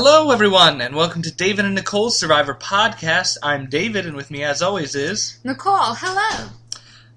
Hello, 0.00 0.30
everyone, 0.30 0.80
and 0.80 0.94
welcome 0.94 1.22
to 1.22 1.34
David 1.34 1.64
and 1.64 1.74
Nicole's 1.74 2.16
Survivor 2.16 2.54
podcast. 2.54 3.36
I'm 3.42 3.68
David, 3.68 4.06
and 4.06 4.14
with 4.14 4.30
me, 4.30 4.44
as 4.44 4.62
always, 4.62 4.94
is. 4.94 5.40
Nicole, 5.42 5.92
hello. 5.94 6.50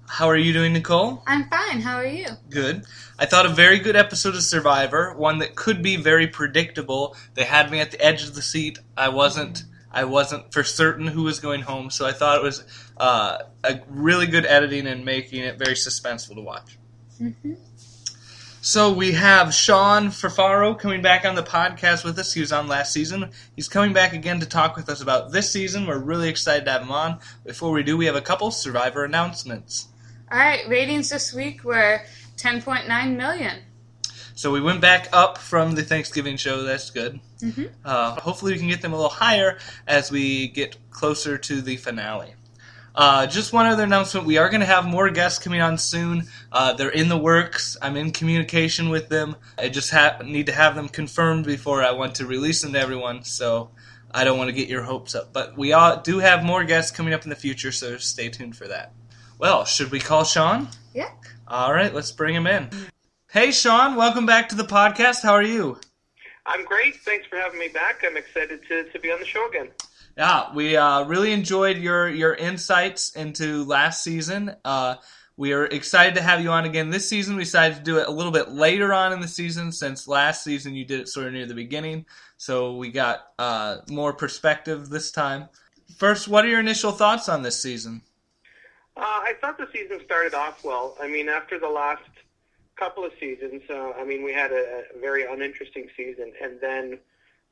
How 0.08 0.26
are 0.26 0.36
you 0.36 0.52
doing, 0.52 0.72
Nicole? 0.72 1.22
I'm 1.24 1.48
fine. 1.48 1.80
How 1.80 1.94
are 1.94 2.04
you? 2.04 2.26
Good. 2.50 2.84
I 3.20 3.26
thought 3.26 3.46
a 3.46 3.50
very 3.50 3.78
good 3.78 3.94
episode 3.94 4.34
of 4.34 4.42
Survivor, 4.42 5.14
one 5.14 5.38
that 5.38 5.54
could 5.54 5.80
be 5.80 5.94
very 5.94 6.26
predictable. 6.26 7.14
They 7.34 7.44
had 7.44 7.70
me 7.70 7.78
at 7.78 7.92
the 7.92 8.04
edge 8.04 8.24
of 8.24 8.34
the 8.34 8.42
seat. 8.42 8.80
I 8.96 9.10
wasn't. 9.10 9.62
I 9.92 10.02
wasn't 10.02 10.52
for 10.52 10.64
certain 10.64 11.06
who 11.06 11.22
was 11.22 11.38
going 11.38 11.60
home, 11.60 11.88
so 11.88 12.04
I 12.04 12.10
thought 12.10 12.38
it 12.38 12.42
was 12.42 12.64
uh, 12.96 13.38
a 13.62 13.78
really 13.86 14.26
good 14.26 14.44
editing 14.44 14.88
and 14.88 15.04
making 15.04 15.44
it 15.44 15.56
very 15.56 15.74
suspenseful 15.74 16.34
to 16.34 16.40
watch. 16.40 16.78
Mm-hmm. 17.20 17.54
So 18.64 18.92
we 18.92 19.10
have 19.10 19.52
Sean 19.52 20.10
Ferfaro 20.10 20.78
coming 20.78 21.02
back 21.02 21.24
on 21.24 21.34
the 21.34 21.42
podcast 21.42 22.04
with 22.04 22.16
us. 22.16 22.32
He 22.32 22.38
was 22.38 22.52
on 22.52 22.68
last 22.68 22.92
season. 22.92 23.32
He's 23.56 23.68
coming 23.68 23.92
back 23.92 24.12
again 24.12 24.38
to 24.38 24.46
talk 24.46 24.76
with 24.76 24.88
us 24.88 25.02
about 25.02 25.32
this 25.32 25.50
season. 25.50 25.84
We're 25.84 25.98
really 25.98 26.28
excited 26.28 26.66
to 26.66 26.70
have 26.70 26.82
him 26.82 26.92
on. 26.92 27.18
Before 27.44 27.72
we 27.72 27.82
do, 27.82 27.96
we 27.96 28.06
have 28.06 28.14
a 28.14 28.20
couple 28.20 28.52
Survivor 28.52 29.04
announcements. 29.04 29.88
All 30.30 30.38
right, 30.38 30.60
ratings 30.68 31.10
this 31.10 31.34
week 31.34 31.64
were 31.64 32.02
10.9 32.36 33.16
million. 33.16 33.64
So 34.36 34.52
we 34.52 34.60
went 34.60 34.80
back 34.80 35.08
up 35.12 35.38
from 35.38 35.72
the 35.72 35.82
Thanksgiving 35.82 36.36
show. 36.36 36.62
That's 36.62 36.90
good. 36.90 37.18
Mm-hmm. 37.40 37.64
Uh, 37.84 38.20
hopefully, 38.20 38.52
we 38.52 38.60
can 38.60 38.68
get 38.68 38.80
them 38.80 38.92
a 38.92 38.96
little 38.96 39.10
higher 39.10 39.58
as 39.88 40.12
we 40.12 40.46
get 40.46 40.76
closer 40.92 41.36
to 41.36 41.62
the 41.62 41.78
finale. 41.78 42.36
Uh, 42.94 43.26
just 43.26 43.52
one 43.52 43.66
other 43.66 43.84
announcement: 43.84 44.26
we 44.26 44.38
are 44.38 44.48
going 44.48 44.60
to 44.60 44.66
have 44.66 44.84
more 44.84 45.10
guests 45.10 45.38
coming 45.38 45.60
on 45.60 45.78
soon. 45.78 46.28
Uh, 46.50 46.72
they're 46.74 46.90
in 46.90 47.08
the 47.08 47.16
works. 47.16 47.76
I'm 47.80 47.96
in 47.96 48.10
communication 48.10 48.90
with 48.90 49.08
them. 49.08 49.36
I 49.58 49.68
just 49.68 49.90
ha- 49.90 50.18
need 50.24 50.46
to 50.46 50.52
have 50.52 50.74
them 50.74 50.88
confirmed 50.88 51.46
before 51.46 51.82
I 51.82 51.92
want 51.92 52.16
to 52.16 52.26
release 52.26 52.62
them 52.62 52.72
to 52.74 52.78
everyone. 52.78 53.24
So 53.24 53.70
I 54.10 54.24
don't 54.24 54.38
want 54.38 54.48
to 54.48 54.54
get 54.54 54.68
your 54.68 54.82
hopes 54.82 55.14
up. 55.14 55.32
But 55.32 55.56
we 55.56 55.72
all 55.72 56.00
do 56.00 56.18
have 56.18 56.44
more 56.44 56.64
guests 56.64 56.90
coming 56.94 57.14
up 57.14 57.24
in 57.24 57.30
the 57.30 57.36
future, 57.36 57.72
so 57.72 57.96
stay 57.96 58.28
tuned 58.28 58.56
for 58.56 58.68
that. 58.68 58.92
Well, 59.38 59.64
should 59.64 59.90
we 59.90 59.98
call 59.98 60.24
Sean? 60.24 60.68
Yeah. 60.94 61.10
All 61.48 61.72
right, 61.72 61.92
let's 61.92 62.12
bring 62.12 62.34
him 62.34 62.46
in. 62.46 62.68
Hey, 63.30 63.50
Sean, 63.50 63.96
welcome 63.96 64.26
back 64.26 64.50
to 64.50 64.54
the 64.54 64.64
podcast. 64.64 65.22
How 65.22 65.32
are 65.32 65.42
you? 65.42 65.78
I'm 66.44 66.64
great. 66.64 66.96
Thanks 66.96 67.26
for 67.26 67.36
having 67.36 67.58
me 67.58 67.68
back. 67.68 68.02
I'm 68.04 68.16
excited 68.16 68.60
to, 68.68 68.84
to 68.90 68.98
be 68.98 69.10
on 69.10 69.20
the 69.20 69.26
show 69.26 69.48
again. 69.48 69.70
Yeah, 70.16 70.54
we 70.54 70.76
uh, 70.76 71.04
really 71.04 71.32
enjoyed 71.32 71.78
your 71.78 72.08
your 72.08 72.34
insights 72.34 73.16
into 73.16 73.64
last 73.64 74.04
season. 74.04 74.54
Uh, 74.64 74.96
we 75.36 75.54
are 75.54 75.64
excited 75.64 76.14
to 76.16 76.22
have 76.22 76.42
you 76.42 76.50
on 76.50 76.66
again 76.66 76.90
this 76.90 77.08
season. 77.08 77.36
We 77.36 77.44
decided 77.44 77.78
to 77.78 77.82
do 77.82 77.98
it 77.98 78.06
a 78.06 78.10
little 78.10 78.32
bit 78.32 78.50
later 78.50 78.92
on 78.92 79.12
in 79.12 79.20
the 79.20 79.28
season 79.28 79.72
since 79.72 80.06
last 80.06 80.44
season 80.44 80.74
you 80.74 80.84
did 80.84 81.00
it 81.00 81.08
sort 81.08 81.26
of 81.26 81.32
near 81.32 81.46
the 81.46 81.54
beginning. 81.54 82.04
So 82.36 82.76
we 82.76 82.90
got 82.90 83.28
uh, 83.38 83.78
more 83.88 84.12
perspective 84.12 84.90
this 84.90 85.10
time. 85.10 85.48
First, 85.96 86.28
what 86.28 86.44
are 86.44 86.48
your 86.48 86.60
initial 86.60 86.92
thoughts 86.92 87.28
on 87.28 87.42
this 87.42 87.62
season? 87.62 88.02
Uh, 88.96 89.00
I 89.00 89.34
thought 89.40 89.56
the 89.56 89.68
season 89.72 90.00
started 90.04 90.34
off 90.34 90.62
well. 90.62 90.96
I 91.00 91.08
mean, 91.08 91.30
after 91.30 91.58
the 91.58 91.68
last 91.68 92.02
couple 92.76 93.04
of 93.04 93.12
seasons, 93.18 93.62
uh, 93.70 93.92
I 93.92 94.04
mean, 94.04 94.22
we 94.22 94.32
had 94.34 94.52
a, 94.52 94.82
a 94.94 95.00
very 95.00 95.24
uninteresting 95.24 95.88
season, 95.96 96.32
and 96.42 96.60
then 96.60 96.98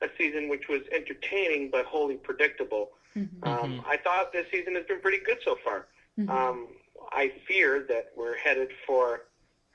a 0.03 0.09
season 0.17 0.49
which 0.49 0.69
was 0.69 0.83
entertaining 0.93 1.71
but 1.71 1.85
wholly 1.85 2.17
predictable. 2.17 2.91
Mm-hmm. 3.17 3.49
Um, 3.49 3.85
I 3.87 3.97
thought 3.97 4.33
this 4.33 4.47
season 4.51 4.75
has 4.77 4.85
been 4.87 5.01
pretty 5.01 5.19
good 5.25 5.39
so 5.45 5.57
far. 5.65 5.87
Mm-hmm. 6.19 6.31
Um, 6.31 6.69
I 7.13 7.33
fear 7.47 7.85
that 7.89 8.13
we're 8.17 8.37
headed 8.37 8.71
for 8.87 9.23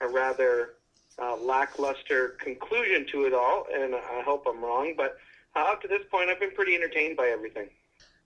a 0.02 0.08
rather 0.08 0.74
uh, 1.22 1.36
lackluster 1.38 2.30
conclusion 2.40 3.06
to 3.12 3.25
it 3.25 3.34
all, 3.34 3.66
and 3.74 3.96
I 3.96 4.22
hope 4.25 4.46
I'm 4.47 4.63
wrong. 4.63 4.94
But 4.96 5.18
uh, 5.56 5.59
up 5.59 5.81
to 5.81 5.88
this 5.88 6.02
point, 6.09 6.30
I've 6.30 6.40
been 6.40 6.52
pretty 6.52 6.75
entertained 6.75 7.18
by 7.18 7.28
everything. 7.28 7.69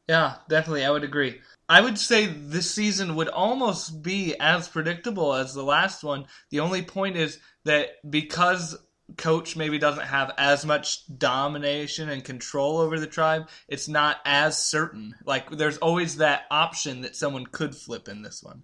Yeah, 0.08 0.36
definitely. 0.48 0.86
I 0.86 0.90
would 0.90 1.04
agree. 1.04 1.40
I 1.68 1.82
would 1.82 2.00
say 2.00 2.26
this 2.26 2.72
season 2.74 3.16
would 3.16 3.28
almost 3.28 4.02
be 4.02 4.36
as 4.40 4.68
predictable 4.68 5.36
as 5.36 5.54
the 5.54 5.64
last 5.64 6.04
one. 6.04 6.26
The 6.50 6.62
only 6.62 6.82
point 6.82 7.16
is 7.16 7.38
that 7.66 7.90
because 8.10 8.76
coach 9.18 9.56
maybe 9.56 9.78
doesn't 9.78 10.06
have 10.06 10.32
as 10.38 10.66
much 10.66 11.02
domination 11.18 12.10
and 12.10 12.24
control 12.24 12.78
over 12.78 13.00
the 13.00 13.08
tribe, 13.08 13.50
it's 13.68 13.88
not 13.88 14.18
as 14.26 14.58
certain. 14.58 15.16
Like 15.26 15.50
there's 15.52 15.78
always 15.78 16.18
that 16.18 16.44
option 16.52 17.02
that 17.02 17.16
someone 17.16 17.46
could 17.46 17.76
flip 17.76 18.08
in 18.08 18.22
this 18.22 18.44
one. 18.44 18.64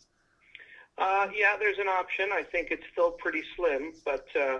Uh, 0.97 1.27
yeah, 1.35 1.55
there's 1.59 1.77
an 1.77 1.87
option. 1.87 2.29
I 2.31 2.43
think 2.43 2.69
it's 2.71 2.85
still 2.91 3.11
pretty 3.11 3.43
slim, 3.55 3.93
but 4.05 4.25
uh, 4.39 4.59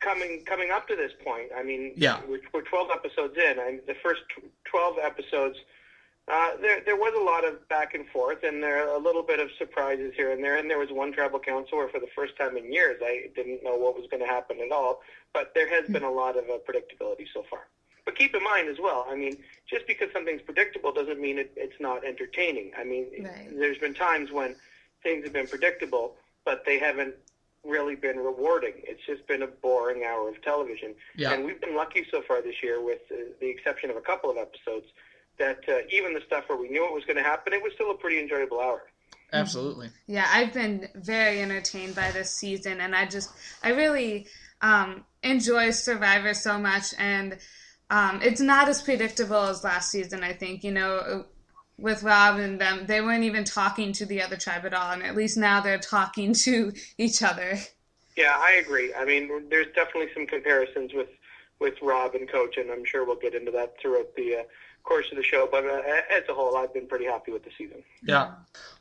coming 0.00 0.42
coming 0.46 0.70
up 0.70 0.88
to 0.88 0.96
this 0.96 1.12
point, 1.22 1.50
I 1.56 1.62
mean, 1.62 1.92
yeah, 1.96 2.20
we're, 2.26 2.40
we're 2.52 2.62
12 2.62 2.88
episodes 2.90 3.34
in, 3.36 3.58
and 3.58 3.80
the 3.86 3.94
first 4.02 4.22
12 4.64 4.96
episodes, 5.02 5.56
uh, 6.26 6.56
there 6.60 6.80
there 6.84 6.96
was 6.96 7.12
a 7.18 7.22
lot 7.22 7.44
of 7.46 7.68
back 7.68 7.94
and 7.94 8.06
forth, 8.08 8.42
and 8.44 8.62
there 8.62 8.88
are 8.88 8.96
a 8.96 8.98
little 8.98 9.22
bit 9.22 9.40
of 9.40 9.50
surprises 9.58 10.12
here 10.16 10.32
and 10.32 10.42
there. 10.42 10.56
And 10.56 10.70
there 10.70 10.78
was 10.78 10.90
one 10.90 11.12
tribal 11.12 11.38
council 11.38 11.78
where, 11.78 11.88
for 11.88 12.00
the 12.00 12.08
first 12.14 12.36
time 12.36 12.56
in 12.56 12.72
years, 12.72 13.00
I 13.02 13.28
didn't 13.34 13.62
know 13.62 13.76
what 13.76 13.94
was 13.94 14.06
going 14.10 14.22
to 14.22 14.26
happen 14.28 14.58
at 14.64 14.72
all. 14.72 15.02
But 15.34 15.52
there 15.54 15.68
has 15.68 15.88
been 15.90 16.02
a 16.02 16.10
lot 16.10 16.36
of 16.38 16.44
uh, 16.44 16.58
predictability 16.66 17.26
so 17.32 17.44
far. 17.50 17.66
But 18.06 18.16
keep 18.16 18.34
in 18.34 18.42
mind 18.42 18.68
as 18.68 18.78
well, 18.78 19.06
I 19.08 19.16
mean, 19.16 19.36
just 19.66 19.86
because 19.86 20.08
something's 20.12 20.42
predictable 20.42 20.92
doesn't 20.92 21.20
mean 21.20 21.38
it, 21.38 21.52
it's 21.56 21.80
not 21.80 22.04
entertaining. 22.04 22.72
I 22.78 22.84
mean, 22.84 23.06
Right. 23.24 23.48
there's 23.58 23.78
been 23.78 23.94
times 23.94 24.30
when 24.30 24.56
things 25.02 25.24
have 25.24 25.32
been 25.32 25.46
predictable, 25.46 26.14
but 26.44 26.64
they 26.66 26.78
haven't 26.78 27.14
really 27.64 27.96
been 27.96 28.18
rewarding. 28.18 28.74
It's 28.84 29.04
just 29.06 29.26
been 29.26 29.42
a 29.42 29.46
boring 29.46 30.04
hour 30.04 30.28
of 30.28 30.40
television. 30.42 30.94
Yeah. 31.16 31.32
And 31.32 31.44
we've 31.46 31.60
been 31.60 31.74
lucky 31.74 32.06
so 32.10 32.20
far 32.22 32.42
this 32.42 32.62
year, 32.62 32.82
with 32.82 33.00
uh, 33.10 33.16
the 33.40 33.48
exception 33.48 33.88
of 33.90 33.96
a 33.96 34.02
couple 34.02 34.30
of 34.30 34.36
episodes, 34.36 34.86
that 35.38 35.60
uh, 35.68 35.78
even 35.90 36.14
the 36.14 36.20
stuff 36.26 36.44
where 36.48 36.58
we 36.58 36.68
knew 36.68 36.84
it 36.86 36.92
was 36.92 37.04
going 37.04 37.16
to 37.16 37.22
happen, 37.22 37.52
it 37.52 37.62
was 37.62 37.72
still 37.74 37.90
a 37.90 37.94
pretty 37.94 38.20
enjoyable 38.20 38.60
hour. 38.60 38.82
Absolutely. 39.32 39.90
Yeah, 40.06 40.28
I've 40.30 40.52
been 40.52 40.88
very 40.94 41.40
entertained 41.40 41.94
by 41.96 42.12
this 42.12 42.30
season, 42.30 42.80
and 42.80 42.94
I 42.94 43.06
just, 43.06 43.30
I 43.62 43.70
really 43.70 44.26
um, 44.60 45.04
enjoy 45.22 45.70
Survivor 45.70 46.34
so 46.34 46.58
much, 46.58 46.94
and 46.98 47.36
um, 47.90 48.20
it's 48.22 48.40
not 48.40 48.68
as 48.68 48.80
predictable 48.80 49.42
as 49.42 49.64
last 49.64 49.90
season. 49.90 50.22
I 50.22 50.32
think 50.32 50.62
you 50.62 50.70
know, 50.70 51.24
with 51.78 52.02
Rob 52.04 52.38
and 52.38 52.60
them, 52.60 52.86
they 52.86 53.00
weren't 53.00 53.24
even 53.24 53.44
talking 53.44 53.92
to 53.94 54.06
the 54.06 54.22
other 54.22 54.36
tribe 54.36 54.64
at 54.64 54.74
all, 54.74 54.92
and 54.92 55.02
at 55.02 55.16
least 55.16 55.36
now 55.36 55.60
they're 55.60 55.78
talking 55.78 56.32
to 56.44 56.72
each 56.96 57.22
other. 57.22 57.58
Yeah, 58.16 58.36
I 58.36 58.52
agree. 58.52 58.94
I 58.94 59.04
mean, 59.04 59.48
there's 59.50 59.66
definitely 59.74 60.12
some 60.14 60.26
comparisons 60.26 60.92
with 60.94 61.08
with 61.60 61.74
Rob 61.82 62.14
and 62.14 62.28
Coach, 62.28 62.56
and 62.56 62.70
I'm 62.70 62.84
sure 62.84 63.04
we'll 63.04 63.16
get 63.16 63.34
into 63.34 63.50
that 63.52 63.74
throughout 63.80 64.14
the 64.16 64.36
uh, 64.36 64.42
course 64.84 65.06
of 65.10 65.16
the 65.16 65.22
show. 65.22 65.48
But 65.50 65.64
uh, 65.64 65.80
as 66.10 66.22
a 66.28 66.34
whole, 66.34 66.56
I've 66.56 66.72
been 66.72 66.86
pretty 66.86 67.06
happy 67.06 67.32
with 67.32 67.44
the 67.44 67.50
season. 67.56 67.82
Yeah. 68.02 68.32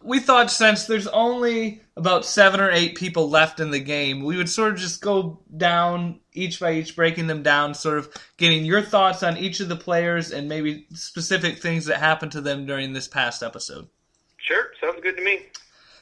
We 0.02 0.20
thought 0.20 0.52
since 0.52 0.86
there's 0.86 1.08
only 1.08 1.82
about 1.96 2.26
seven 2.26 2.60
or 2.60 2.70
eight 2.70 2.96
people 2.96 3.30
left 3.30 3.60
in 3.60 3.72
the 3.72 3.80
game, 3.80 4.24
we 4.24 4.38
would 4.38 4.50
sort 4.50 4.74
of 4.74 4.80
just 4.80 5.02
go 5.02 5.40
down 5.56 6.20
each 6.34 6.60
by 6.60 6.74
each, 6.74 6.96
breaking 6.96 7.28
them 7.28 7.42
down, 7.42 7.74
sort 7.74 7.98
of 7.98 8.10
getting 8.38 8.66
your 8.66 8.82
thoughts 8.82 9.24
on 9.24 9.38
each 9.38 9.60
of 9.60 9.70
the 9.70 9.76
players 9.76 10.32
and 10.32 10.48
maybe 10.48 10.86
specific 10.94 11.60
things 11.60 11.86
that 11.86 11.98
happened 11.98 12.34
to 12.34 12.42
them 12.42 12.66
during 12.66 12.94
this 12.94 13.08
past 13.08 13.42
episode. 13.42 13.88
Sure, 14.38 14.68
sounds 14.82 15.02
good 15.02 15.18
to 15.18 15.24
me. 15.24 15.40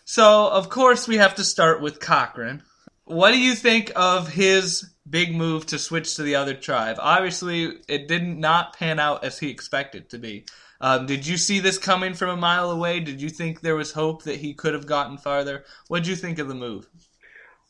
So, 0.03 0.49
of 0.49 0.69
course, 0.69 1.07
we 1.07 1.17
have 1.17 1.35
to 1.35 1.43
start 1.43 1.81
with 1.81 1.99
Cochran. 1.99 2.63
What 3.05 3.31
do 3.31 3.39
you 3.39 3.53
think 3.53 3.91
of 3.95 4.29
his 4.29 4.89
big 5.11 5.35
move 5.35 5.67
to 5.67 5.77
switch 5.77 6.15
to 6.15 6.23
the 6.23 6.35
other 6.35 6.55
tribe? 6.55 6.97
Obviously, 6.99 7.79
it 7.87 8.07
did 8.07 8.25
not 8.25 8.75
pan 8.75 8.99
out 8.99 9.23
as 9.23 9.37
he 9.37 9.49
expected 9.49 10.09
to 10.09 10.17
be. 10.17 10.45
Um, 10.79 11.05
did 11.05 11.27
you 11.27 11.37
see 11.37 11.59
this 11.59 11.77
coming 11.77 12.15
from 12.15 12.29
a 12.29 12.37
mile 12.37 12.71
away? 12.71 12.99
Did 12.99 13.21
you 13.21 13.29
think 13.29 13.61
there 13.61 13.75
was 13.75 13.91
hope 13.91 14.23
that 14.23 14.37
he 14.37 14.55
could 14.55 14.73
have 14.73 14.87
gotten 14.87 15.17
farther? 15.17 15.63
What 15.87 15.99
did 15.99 16.07
you 16.07 16.15
think 16.15 16.39
of 16.39 16.47
the 16.47 16.55
move? 16.55 16.87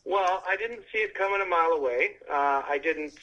Well, 0.06 0.44
I 0.48 0.56
didn't 0.56 0.84
see 0.92 1.00
it 1.00 1.14
coming 1.14 1.42
a 1.42 1.46
mile 1.46 1.72
away. 1.72 2.12
Uh, 2.30 2.62
I 2.68 2.80
didn't 2.82 3.14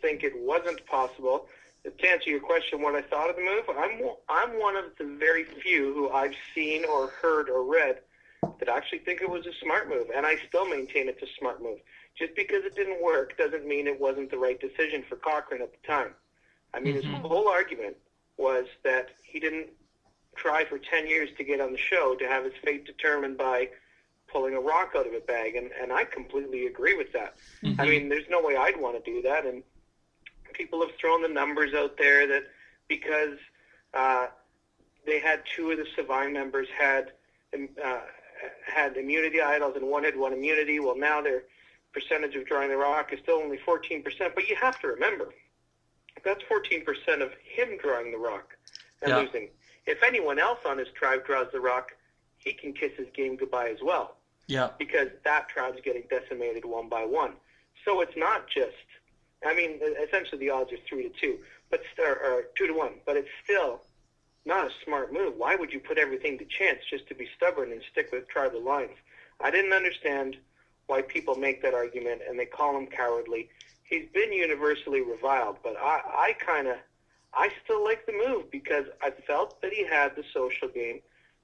think 0.00 0.22
it 0.22 0.32
wasn't 0.36 0.86
possible. 0.86 1.48
To 1.84 2.08
answer 2.08 2.30
your 2.30 2.40
question, 2.40 2.80
what 2.80 2.94
I 2.94 3.02
thought 3.02 3.28
of 3.28 3.36
the 3.36 3.42
move, 3.42 3.64
I'm 3.68 4.00
I'm 4.28 4.58
one 4.58 4.74
of 4.74 4.84
the 4.98 5.04
very 5.18 5.44
few 5.44 5.92
who 5.92 6.10
I've 6.10 6.34
seen 6.54 6.84
or 6.86 7.08
heard 7.08 7.50
or 7.50 7.62
read 7.62 7.98
that 8.58 8.68
actually 8.68 9.00
think 9.00 9.20
it 9.20 9.28
was 9.28 9.46
a 9.46 9.52
smart 9.62 9.88
move, 9.88 10.06
and 10.14 10.24
I 10.24 10.36
still 10.48 10.66
maintain 10.66 11.08
it's 11.08 11.22
a 11.22 11.26
smart 11.38 11.62
move. 11.62 11.78
Just 12.16 12.34
because 12.36 12.64
it 12.64 12.76
didn't 12.76 13.02
work 13.02 13.36
doesn't 13.36 13.66
mean 13.66 13.86
it 13.86 14.00
wasn't 14.00 14.30
the 14.30 14.38
right 14.38 14.60
decision 14.60 15.04
for 15.08 15.16
Cochran 15.16 15.62
at 15.62 15.72
the 15.72 15.86
time. 15.86 16.14
I 16.72 16.80
mean, 16.80 16.94
his 16.94 17.04
whole 17.04 17.48
argument 17.48 17.96
was 18.36 18.66
that 18.82 19.10
he 19.22 19.38
didn't 19.40 19.68
try 20.36 20.64
for 20.64 20.78
10 20.78 21.06
years 21.06 21.30
to 21.38 21.44
get 21.44 21.60
on 21.60 21.72
the 21.72 21.78
show 21.78 22.14
to 22.16 22.26
have 22.26 22.44
his 22.44 22.52
fate 22.64 22.84
determined 22.84 23.38
by 23.38 23.68
pulling 24.32 24.54
a 24.54 24.60
rock 24.60 24.92
out 24.96 25.06
of 25.06 25.12
a 25.12 25.20
bag, 25.20 25.54
and, 25.54 25.70
and 25.80 25.92
I 25.92 26.04
completely 26.04 26.66
agree 26.66 26.96
with 26.96 27.12
that. 27.12 27.36
I 27.78 27.86
mean, 27.86 28.08
there's 28.08 28.28
no 28.28 28.42
way 28.42 28.56
I'd 28.56 28.80
want 28.80 29.02
to 29.02 29.10
do 29.10 29.22
that, 29.22 29.46
and 29.46 29.62
people 30.52 30.80
have 30.80 30.96
thrown 31.00 31.22
the 31.22 31.28
numbers 31.28 31.74
out 31.74 31.96
there 31.96 32.26
that 32.26 32.44
because 32.88 33.38
uh, 33.92 34.26
they 35.06 35.20
had 35.20 35.42
two 35.54 35.70
of 35.70 35.78
the 35.78 35.86
Savai 35.96 36.32
members 36.32 36.68
had 36.76 37.12
um, 37.54 37.68
uh, 37.82 38.00
had 38.66 38.96
immunity 38.96 39.40
idols 39.40 39.74
and 39.76 39.86
one 39.86 40.04
had 40.04 40.16
one 40.16 40.32
immunity. 40.32 40.80
Well, 40.80 40.96
now 40.96 41.20
their 41.22 41.44
percentage 41.94 42.34
of 42.34 42.44
drawing 42.46 42.68
the 42.68 42.76
rock 42.76 43.12
is 43.12 43.20
still 43.20 43.36
only 43.36 43.58
14%. 43.58 44.04
But 44.34 44.48
you 44.48 44.56
have 44.56 44.78
to 44.80 44.88
remember, 44.88 45.32
That's 46.24 46.42
14% 46.44 47.20
of 47.20 47.32
him 47.42 47.76
drawing 47.76 48.10
the 48.10 48.16
rock 48.18 48.56
and 49.02 49.10
Yeah. 49.10 49.18
losing. 49.18 49.50
If 49.84 50.02
anyone 50.02 50.38
else 50.38 50.60
on 50.64 50.78
his 50.78 50.88
tribe 50.92 51.26
draws 51.26 51.50
the 51.52 51.60
rock, 51.60 51.94
he 52.38 52.54
can 52.54 52.72
kiss 52.72 52.92
his 52.96 53.08
game 53.10 53.36
goodbye 53.36 53.68
as 53.68 53.82
well 53.82 54.16
Yeah. 54.46 54.70
because 54.78 55.08
that 55.24 55.48
tribe's 55.50 55.80
getting 55.82 56.02
decimated 56.08 56.64
one 56.64 56.88
by 56.88 57.04
one. 57.04 57.36
So 57.84 58.00
it's 58.00 58.16
not 58.16 58.46
just, 58.48 58.86
I 59.44 59.52
mean, 59.54 59.80
essentially 59.82 60.38
the 60.38 60.50
odds 60.50 60.72
are 60.72 60.78
three 60.88 61.02
to 61.02 61.10
two, 61.10 61.44
but 61.68 61.82
or, 61.98 62.16
or 62.18 62.42
two 62.56 62.68
to 62.68 62.72
one, 62.72 63.00
but 63.04 63.16
it's 63.18 63.28
still 63.42 63.84
not 64.46 64.66
a 64.66 64.70
smart 64.84 65.12
move. 65.12 65.36
Why 65.36 65.56
would 65.56 65.72
you 65.74 65.80
put 65.80 65.98
everything 65.98 66.38
to 66.38 66.44
chance 66.46 66.80
just 66.88 67.06
to 67.08 67.14
be 67.14 67.28
stubborn 67.36 67.70
and 67.72 67.82
stick 67.92 68.12
with 68.12 68.28
tribal 68.28 68.62
lines? 68.62 68.96
I 69.40 69.50
didn't 69.50 69.72
understand 69.74 70.38
why 70.86 71.02
people 71.02 71.34
make 71.36 71.62
that 71.62 71.74
argument 71.74 72.22
and 72.28 72.38
they 72.38 72.46
call 72.46 72.76
him 72.76 72.86
cowardly. 72.86 73.48
He's 73.84 74.06
been 74.12 74.32
universally 74.32 75.00
reviled, 75.00 75.58
but 75.62 75.76
I, 75.76 76.00
I 76.04 76.32
kind 76.44 76.68
of, 76.68 76.76
I 77.32 77.50
still 77.64 77.82
like 77.82 78.06
the 78.06 78.12
move 78.12 78.50
because 78.50 78.86
I 79.02 79.10
felt 79.10 79.60
that 79.62 79.72
he 79.72 79.86
had 79.86 80.16
the 80.16 80.24
social 80.32 80.68
game. 80.68 81.00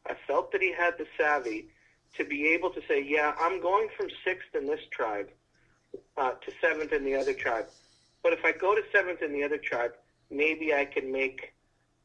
I 0.06 0.14
felt 0.26 0.52
that 0.52 0.62
he 0.62 0.72
had 0.72 0.96
the 0.98 1.06
savvy 1.18 1.68
to 2.16 2.24
be 2.24 2.48
able 2.48 2.70
to 2.70 2.80
say, 2.88 3.02
yeah, 3.02 3.34
I'm 3.38 3.60
going 3.60 3.88
from 3.96 4.08
sixth 4.24 4.54
in 4.54 4.66
this 4.66 4.80
tribe 4.90 5.28
uh, 6.16 6.32
to 6.32 6.52
seventh 6.60 6.92
in 6.92 7.04
the 7.04 7.14
other 7.14 7.34
tribe. 7.34 7.66
But 8.22 8.32
if 8.32 8.44
I 8.44 8.52
go 8.52 8.74
to 8.74 8.82
seventh 8.92 9.22
in 9.22 9.32
the 9.32 9.42
other 9.42 9.58
tribe, 9.58 9.92
maybe 10.30 10.74
I 10.74 10.84
can 10.84 11.10
make 11.10 11.54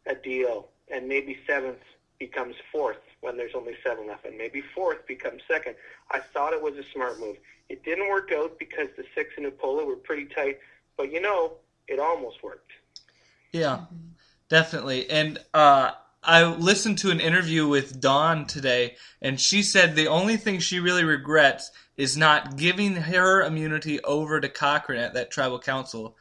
a 0.05 0.15
deal, 0.15 0.69
and 0.91 1.07
maybe 1.07 1.37
seventh 1.47 1.79
becomes 2.19 2.55
fourth 2.71 2.97
when 3.21 3.37
there's 3.37 3.55
only 3.55 3.75
seven 3.83 4.07
left, 4.07 4.25
and 4.25 4.37
maybe 4.37 4.61
fourth 4.73 5.05
becomes 5.07 5.41
second. 5.47 5.75
I 6.11 6.19
thought 6.19 6.53
it 6.53 6.61
was 6.61 6.75
a 6.77 6.83
smart 6.93 7.19
move. 7.19 7.37
It 7.69 7.83
didn't 7.83 8.09
work 8.09 8.31
out 8.31 8.57
because 8.59 8.89
the 8.95 9.03
six 9.15 9.31
and 9.37 9.45
Upolu 9.45 9.85
were 9.85 9.95
pretty 9.95 10.25
tight, 10.25 10.59
but 10.97 11.11
you 11.11 11.21
know, 11.21 11.53
it 11.87 11.99
almost 11.99 12.43
worked. 12.43 12.71
Yeah, 13.51 13.85
definitely. 14.49 15.09
And 15.09 15.39
uh, 15.53 15.91
I 16.23 16.43
listened 16.45 16.97
to 16.99 17.11
an 17.11 17.19
interview 17.19 17.67
with 17.67 17.99
Dawn 17.99 18.45
today, 18.45 18.95
and 19.21 19.39
she 19.39 19.63
said 19.63 19.95
the 19.95 20.07
only 20.07 20.37
thing 20.37 20.59
she 20.59 20.79
really 20.79 21.03
regrets 21.03 21.71
is 21.97 22.17
not 22.17 22.57
giving 22.57 22.95
her 22.95 23.43
immunity 23.43 24.01
over 24.03 24.39
to 24.39 24.49
Cochran 24.49 24.99
at 24.99 25.13
that 25.13 25.31
tribal 25.31 25.59
council. 25.59 26.17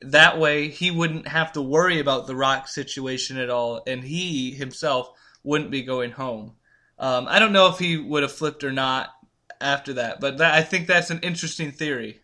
That 0.00 0.38
way, 0.38 0.68
he 0.68 0.90
wouldn't 0.90 1.28
have 1.28 1.52
to 1.52 1.62
worry 1.62 1.98
about 1.98 2.26
the 2.26 2.36
rock 2.36 2.68
situation 2.68 3.36
at 3.36 3.50
all, 3.50 3.82
and 3.86 4.04
he 4.04 4.52
himself 4.52 5.10
wouldn't 5.42 5.70
be 5.70 5.82
going 5.82 6.12
home. 6.12 6.54
Um, 6.98 7.26
I 7.28 7.38
don't 7.38 7.52
know 7.52 7.68
if 7.68 7.78
he 7.78 7.96
would 7.96 8.22
have 8.22 8.32
flipped 8.32 8.64
or 8.64 8.72
not 8.72 9.10
after 9.60 9.94
that, 9.94 10.20
but 10.20 10.38
that, 10.38 10.54
I 10.54 10.62
think 10.62 10.86
that's 10.86 11.10
an 11.10 11.20
interesting 11.20 11.70
theory. 11.70 12.20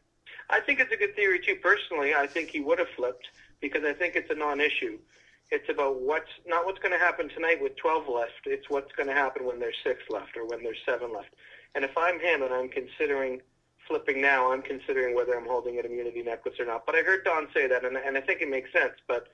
I 0.50 0.60
think 0.60 0.80
it's 0.80 0.92
a 0.92 0.96
good 0.96 1.14
theory 1.16 1.40
too. 1.40 1.56
Personally, 1.62 2.14
I 2.14 2.26
think 2.26 2.50
he 2.50 2.60
would 2.60 2.78
have 2.78 2.88
flipped 2.96 3.26
because 3.60 3.84
I 3.84 3.92
think 3.92 4.14
it's 4.16 4.30
a 4.30 4.34
non-issue. 4.34 4.98
It's 5.50 5.68
about 5.68 6.00
what's 6.00 6.30
not 6.46 6.66
what's 6.66 6.78
going 6.78 6.92
to 6.92 6.98
happen 6.98 7.28
tonight 7.28 7.62
with 7.62 7.76
12 7.76 8.08
left. 8.08 8.32
It's 8.46 8.68
what's 8.68 8.92
going 8.92 9.08
to 9.08 9.14
happen 9.14 9.44
when 9.46 9.60
there's 9.60 9.76
six 9.84 10.02
left 10.10 10.36
or 10.36 10.46
when 10.46 10.62
there's 10.62 10.78
seven 10.84 11.12
left. 11.12 11.34
And 11.74 11.84
if 11.84 11.96
I'm 11.96 12.18
him 12.20 12.42
and 12.42 12.52
I'm 12.52 12.68
considering 12.68 13.40
flipping 13.86 14.20
now, 14.20 14.52
I'm 14.52 14.62
considering 14.62 15.14
whether 15.14 15.36
I'm 15.36 15.46
holding 15.46 15.78
an 15.78 15.86
immunity 15.86 16.22
necklace 16.22 16.54
or 16.58 16.66
not. 16.66 16.86
But 16.86 16.94
I 16.94 17.02
heard 17.02 17.24
Dawn 17.24 17.48
say 17.54 17.66
that, 17.66 17.84
and, 17.84 17.96
and 17.96 18.16
I 18.16 18.20
think 18.20 18.40
it 18.40 18.48
makes 18.48 18.72
sense. 18.72 18.94
But 19.06 19.28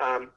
um, 0.00 0.30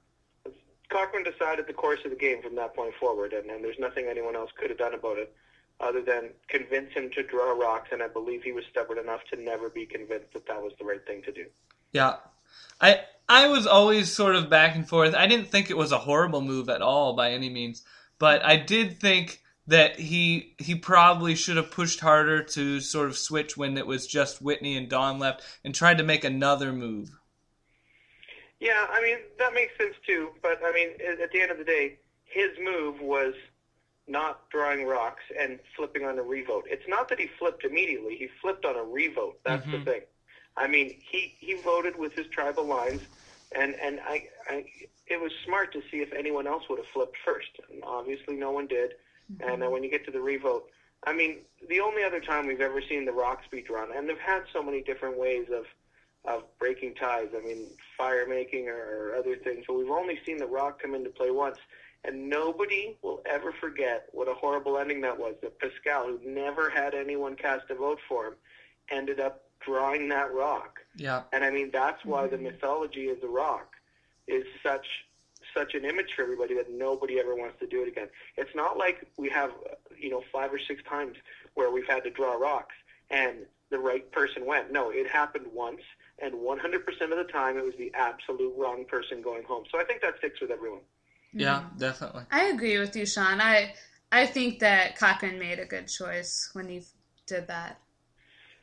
Cochran 0.89 1.23
decided 1.23 1.67
the 1.67 1.73
course 1.73 1.99
of 2.05 2.11
the 2.11 2.17
game 2.17 2.41
from 2.41 2.55
that 2.55 2.75
point 2.75 2.93
forward, 2.99 3.33
and, 3.33 3.49
and 3.49 3.63
there's 3.63 3.79
nothing 3.79 4.07
anyone 4.07 4.35
else 4.35 4.51
could 4.57 4.69
have 4.69 4.79
done 4.79 4.93
about 4.93 5.17
it 5.17 5.35
other 5.79 6.01
than 6.01 6.29
convince 6.47 6.93
him 6.93 7.09
to 7.11 7.23
draw 7.23 7.51
rocks. 7.51 7.89
And 7.91 8.01
I 8.01 8.07
believe 8.07 8.43
he 8.43 8.51
was 8.51 8.63
stubborn 8.71 8.97
enough 8.97 9.21
to 9.31 9.41
never 9.41 9.69
be 9.69 9.85
convinced 9.85 10.33
that 10.33 10.47
that 10.47 10.61
was 10.61 10.73
the 10.79 10.85
right 10.85 11.05
thing 11.05 11.21
to 11.23 11.31
do. 11.31 11.45
Yeah. 11.91 12.15
I 12.79 13.01
I 13.27 13.47
was 13.47 13.65
always 13.65 14.11
sort 14.11 14.35
of 14.35 14.49
back 14.49 14.75
and 14.75 14.87
forth. 14.87 15.15
I 15.15 15.27
didn't 15.27 15.47
think 15.47 15.69
it 15.69 15.77
was 15.77 15.91
a 15.91 15.97
horrible 15.97 16.41
move 16.41 16.69
at 16.69 16.81
all 16.81 17.15
by 17.15 17.31
any 17.31 17.49
means, 17.49 17.83
but 18.19 18.45
I 18.45 18.57
did 18.57 18.99
think 18.99 19.41
that 19.67 19.99
he 19.99 20.55
he 20.59 20.75
probably 20.75 21.35
should 21.35 21.57
have 21.57 21.71
pushed 21.71 21.99
harder 21.99 22.43
to 22.43 22.79
sort 22.79 23.09
of 23.09 23.17
switch 23.17 23.57
when 23.57 23.77
it 23.77 23.87
was 23.87 24.05
just 24.05 24.41
Whitney 24.41 24.77
and 24.77 24.89
Dawn 24.89 25.17
left 25.17 25.41
and 25.63 25.73
tried 25.73 25.97
to 25.97 26.03
make 26.03 26.23
another 26.23 26.71
move. 26.71 27.09
Yeah, 28.59 28.87
I 28.89 29.01
mean 29.01 29.17
that 29.39 29.53
makes 29.53 29.77
sense 29.77 29.95
too. 30.05 30.29
But 30.41 30.59
I 30.63 30.71
mean, 30.71 30.89
at 31.21 31.31
the 31.31 31.41
end 31.41 31.51
of 31.51 31.57
the 31.57 31.63
day, 31.63 31.97
his 32.25 32.49
move 32.61 32.99
was 33.01 33.33
not 34.07 34.49
drawing 34.49 34.85
rocks 34.85 35.23
and 35.39 35.59
flipping 35.75 36.05
on 36.05 36.17
a 36.19 36.23
revote. 36.23 36.65
It's 36.69 36.87
not 36.87 37.09
that 37.09 37.19
he 37.19 37.27
flipped 37.39 37.63
immediately; 37.65 38.15
he 38.15 38.27
flipped 38.41 38.65
on 38.65 38.75
a 38.75 38.83
revote. 38.83 39.39
That's 39.43 39.65
the 39.71 39.77
Mhm. 39.77 39.85
thing. 39.85 40.01
I 40.57 40.67
mean, 40.67 41.01
he 41.01 41.35
he 41.39 41.55
voted 41.55 41.97
with 41.97 42.13
his 42.13 42.27
tribal 42.27 42.65
lines, 42.65 43.01
and 43.51 43.75
and 43.75 43.99
I, 44.01 44.29
I 44.47 44.65
it 45.07 45.19
was 45.19 45.31
smart 45.43 45.71
to 45.73 45.81
see 45.91 46.01
if 46.01 46.13
anyone 46.13 46.47
else 46.47 46.63
would 46.69 46.79
have 46.79 46.87
flipped 46.93 47.17
first. 47.25 47.59
And 47.69 47.83
obviously, 47.83 48.35
no 48.35 48.51
one 48.51 48.67
did. 48.67 48.95
And 49.41 49.61
then 49.61 49.71
when 49.71 49.83
you 49.83 49.89
get 49.89 50.05
to 50.05 50.11
the 50.11 50.21
revote, 50.21 50.69
I 51.03 51.11
mean, 51.13 51.39
the 51.67 51.81
only 51.81 52.03
other 52.03 52.21
time 52.21 52.47
we've 52.47 52.61
ever 52.61 52.81
seen 52.81 53.05
the 53.05 53.11
rocks 53.11 53.45
be 53.51 53.61
drawn, 53.61 53.91
and 53.91 54.07
they've 54.07 54.17
had 54.17 54.43
so 54.53 54.63
many 54.63 54.81
different 54.81 55.17
ways 55.17 55.47
of 55.51 55.65
of 56.27 56.43
breaking 56.59 56.95
ties. 56.95 57.29
I 57.35 57.45
mean, 57.45 57.67
fire 57.97 58.27
making 58.27 58.67
or, 58.67 58.75
or 58.75 59.15
other 59.15 59.35
things. 59.35 59.65
But 59.67 59.77
we've 59.77 59.89
only 59.89 60.19
seen 60.25 60.37
the 60.37 60.47
rock 60.47 60.81
come 60.81 60.95
into 60.95 61.09
play 61.09 61.31
once, 61.31 61.57
and 62.03 62.29
nobody 62.29 62.97
will 63.01 63.21
ever 63.25 63.51
forget 63.51 64.07
what 64.11 64.27
a 64.27 64.33
horrible 64.33 64.77
ending 64.77 65.01
that 65.01 65.17
was. 65.17 65.35
That 65.41 65.59
Paschal, 65.59 66.07
who 66.07 66.19
never 66.23 66.69
had 66.69 66.93
anyone 66.93 67.35
cast 67.35 67.69
a 67.69 67.75
vote 67.75 67.99
for 68.07 68.27
him, 68.27 68.33
ended 68.89 69.19
up 69.19 69.43
drawing 69.59 70.09
that 70.09 70.33
rock. 70.33 70.79
Yeah. 70.95 71.23
And 71.33 71.43
I 71.43 71.51
mean, 71.51 71.71
that's 71.71 72.03
why 72.05 72.27
the 72.27 72.37
mythology 72.37 73.09
of 73.09 73.21
the 73.21 73.27
rock 73.27 73.73
is 74.27 74.45
such 74.63 74.85
such 75.55 75.73
an 75.73 75.85
image 75.85 76.13
for 76.15 76.23
everybody 76.23 76.55
that 76.55 76.71
nobody 76.71 77.19
ever 77.19 77.35
wants 77.35 77.57
to 77.59 77.67
do 77.67 77.81
it 77.81 77.87
again. 77.87 78.07
It's 78.35 78.53
not 78.55 78.77
like 78.77 79.07
we 79.15 79.29
have, 79.29 79.51
you 79.97 80.09
know, 80.09 80.23
five 80.31 80.51
or 80.51 80.59
six 80.59 80.81
times 80.83 81.15
where 81.53 81.71
we've 81.71 81.87
had 81.87 82.03
to 82.03 82.09
draw 82.09 82.33
rocks 82.33 82.75
and 83.09 83.45
the 83.69 83.79
right 83.79 84.09
person 84.11 84.45
went. 84.45 84.71
No, 84.71 84.89
it 84.89 85.07
happened 85.09 85.45
once, 85.53 85.81
and 86.21 86.33
100% 86.33 86.61
of 87.11 87.17
the 87.17 87.31
time 87.31 87.57
it 87.57 87.65
was 87.65 87.73
the 87.77 87.91
absolute 87.93 88.53
wrong 88.57 88.85
person 88.85 89.21
going 89.21 89.43
home. 89.43 89.63
So 89.71 89.79
I 89.79 89.83
think 89.83 90.01
that 90.01 90.17
sticks 90.17 90.39
with 90.41 90.51
everyone. 90.51 90.81
Yeah, 91.33 91.63
definitely. 91.77 92.23
I 92.31 92.45
agree 92.45 92.77
with 92.79 92.95
you, 92.95 93.05
Sean. 93.05 93.41
I 93.41 93.73
I 94.11 94.25
think 94.25 94.59
that 94.59 94.97
Cochran 94.97 95.37
made 95.37 95.59
a 95.59 95.65
good 95.65 95.87
choice 95.87 96.49
when 96.53 96.69
he 96.69 96.81
did 97.27 97.47
that. 97.47 97.81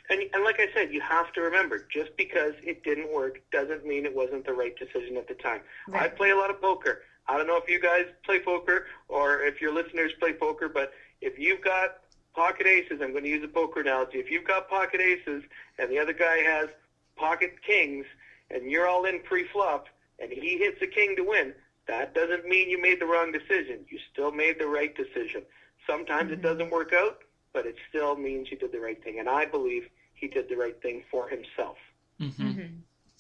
And, 0.08 0.22
and 0.32 0.44
like 0.44 0.58
I 0.58 0.66
said, 0.74 0.92
you 0.92 1.00
have 1.00 1.32
to 1.34 1.40
remember, 1.42 1.86
just 1.92 2.16
because 2.16 2.54
it 2.62 2.82
didn't 2.82 3.12
work 3.12 3.40
doesn't 3.50 3.84
mean 3.86 4.04
it 4.04 4.14
wasn't 4.14 4.46
the 4.46 4.52
right 4.52 4.74
decision 4.78 5.16
at 5.16 5.28
the 5.28 5.34
time. 5.34 5.60
I 5.92 6.08
play 6.08 6.30
a 6.30 6.36
lot 6.36 6.50
of 6.50 6.60
poker. 6.60 7.02
I 7.28 7.36
don't 7.36 7.46
know 7.46 7.56
if 7.56 7.68
you 7.68 7.80
guys 7.80 8.06
play 8.24 8.40
poker 8.40 8.86
or 9.08 9.42
if 9.42 9.60
your 9.60 9.72
listeners 9.72 10.12
play 10.18 10.32
poker, 10.32 10.68
but 10.68 10.92
if 11.20 11.38
you've 11.38 11.60
got 11.62 11.98
pocket 12.34 12.66
aces, 12.66 13.00
I'm 13.00 13.12
going 13.12 13.24
to 13.24 13.30
use 13.30 13.44
a 13.44 13.48
poker 13.48 13.80
analogy. 13.80 14.18
If 14.18 14.30
you've 14.30 14.44
got 14.44 14.68
pocket 14.68 15.00
aces 15.00 15.44
and 15.78 15.90
the 15.90 15.98
other 15.98 16.12
guy 16.12 16.38
has 16.38 16.68
pocket 17.16 17.54
kings 17.66 18.06
and 18.50 18.70
you're 18.70 18.88
all 18.88 19.04
in 19.04 19.20
pre-flop 19.20 19.86
and 20.18 20.30
he 20.30 20.58
hits 20.58 20.80
a 20.82 20.86
king 20.86 21.16
to 21.16 21.22
win, 21.22 21.54
that 21.88 22.14
doesn't 22.14 22.46
mean 22.46 22.70
you 22.70 22.80
made 22.80 23.00
the 23.00 23.06
wrong 23.06 23.32
decision. 23.32 23.84
You 23.88 23.98
still 24.12 24.30
made 24.32 24.58
the 24.58 24.66
right 24.66 24.94
decision. 24.96 25.42
Sometimes 25.86 26.30
it 26.30 26.42
doesn't 26.42 26.70
work 26.70 26.92
out, 26.92 27.18
but 27.52 27.66
it 27.66 27.74
still 27.88 28.16
means 28.16 28.50
you 28.50 28.56
did 28.56 28.72
the 28.72 28.80
right 28.80 29.02
thing. 29.02 29.18
And 29.18 29.28
I 29.28 29.46
believe 29.46 29.88
he 30.14 30.28
did 30.28 30.48
the 30.48 30.56
right 30.56 30.80
thing 30.80 31.02
for 31.10 31.28
himself. 31.28 31.76
hmm 32.18 32.28
Mm-hmm. 32.28 32.66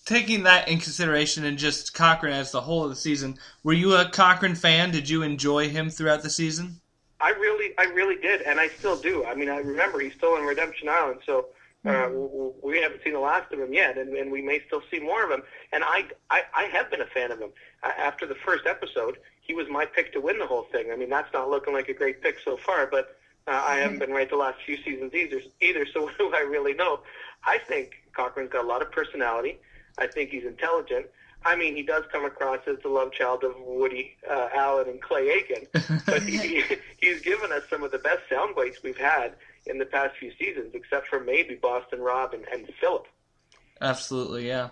Taking 0.04 0.42
that 0.42 0.66
in 0.66 0.80
consideration 0.80 1.44
and 1.44 1.56
just 1.56 1.94
Cochran 1.94 2.32
as 2.32 2.50
the 2.50 2.60
whole 2.60 2.82
of 2.82 2.90
the 2.90 2.96
season, 2.96 3.38
were 3.62 3.72
you 3.72 3.94
a 3.94 4.08
Cochran 4.10 4.56
fan? 4.56 4.90
Did 4.90 5.08
you 5.08 5.22
enjoy 5.22 5.68
him 5.68 5.90
throughout 5.90 6.24
the 6.24 6.30
season? 6.30 6.80
I 7.20 7.30
really, 7.30 7.72
I 7.78 7.84
really 7.84 8.16
did, 8.16 8.42
and 8.42 8.58
I 8.58 8.66
still 8.66 8.96
do. 8.96 9.24
I 9.24 9.36
mean, 9.36 9.48
I 9.48 9.58
remember 9.58 10.00
he's 10.00 10.14
still 10.14 10.34
on 10.34 10.44
Redemption 10.44 10.88
Island, 10.88 11.20
so 11.24 11.46
uh, 11.84 12.02
w- 12.02 12.28
w- 12.28 12.54
we 12.62 12.80
haven't 12.80 13.02
seen 13.02 13.12
the 13.14 13.18
last 13.18 13.52
of 13.52 13.58
him 13.58 13.72
yet, 13.72 13.98
and, 13.98 14.14
and 14.16 14.30
we 14.30 14.40
may 14.40 14.60
still 14.66 14.82
see 14.90 15.00
more 15.00 15.24
of 15.24 15.30
him. 15.30 15.42
And 15.72 15.82
I, 15.84 16.04
I, 16.30 16.42
I 16.54 16.62
have 16.64 16.90
been 16.90 17.00
a 17.00 17.06
fan 17.06 17.32
of 17.32 17.40
him. 17.40 17.50
Uh, 17.82 17.90
after 17.98 18.26
the 18.26 18.36
first 18.36 18.66
episode, 18.66 19.18
he 19.40 19.54
was 19.54 19.66
my 19.68 19.84
pick 19.84 20.12
to 20.12 20.20
win 20.20 20.38
the 20.38 20.46
whole 20.46 20.66
thing. 20.70 20.92
I 20.92 20.96
mean, 20.96 21.10
that's 21.10 21.32
not 21.32 21.50
looking 21.50 21.74
like 21.74 21.88
a 21.88 21.94
great 21.94 22.22
pick 22.22 22.36
so 22.44 22.56
far, 22.56 22.86
but 22.86 23.16
uh, 23.48 23.64
I 23.66 23.76
haven't 23.76 23.98
been 23.98 24.10
right 24.10 24.30
the 24.30 24.36
last 24.36 24.58
few 24.64 24.76
seasons 24.84 25.12
either. 25.14 25.40
Either, 25.60 25.86
so 25.92 26.02
what 26.04 26.18
do 26.18 26.32
I 26.34 26.40
really 26.40 26.74
know? 26.74 27.00
I 27.44 27.58
think 27.58 27.94
Cochran's 28.16 28.50
got 28.50 28.64
a 28.64 28.68
lot 28.68 28.82
of 28.82 28.92
personality. 28.92 29.58
I 29.98 30.06
think 30.06 30.30
he's 30.30 30.44
intelligent. 30.44 31.06
I 31.44 31.56
mean, 31.56 31.74
he 31.74 31.82
does 31.82 32.04
come 32.12 32.24
across 32.24 32.60
as 32.68 32.76
the 32.82 32.88
love 32.88 33.12
child 33.12 33.42
of 33.42 33.54
Woody 33.58 34.16
uh, 34.30 34.48
Allen 34.54 34.88
and 34.88 35.02
Clay 35.02 35.28
Aiken, 35.30 35.66
but 36.06 36.22
he, 36.22 36.62
he's 37.00 37.20
given 37.22 37.50
us 37.52 37.62
some 37.68 37.82
of 37.82 37.90
the 37.90 37.98
best 37.98 38.20
sound 38.30 38.54
bites 38.54 38.78
we've 38.82 38.96
had 38.96 39.34
in 39.66 39.78
the 39.78 39.86
past 39.86 40.16
few 40.18 40.32
seasons, 40.38 40.74
except 40.74 41.08
for 41.08 41.20
maybe 41.20 41.54
Boston 41.54 42.00
Rob 42.00 42.34
and, 42.34 42.44
and 42.52 42.68
Phillip. 42.80 43.06
Absolutely, 43.80 44.46
yeah. 44.46 44.70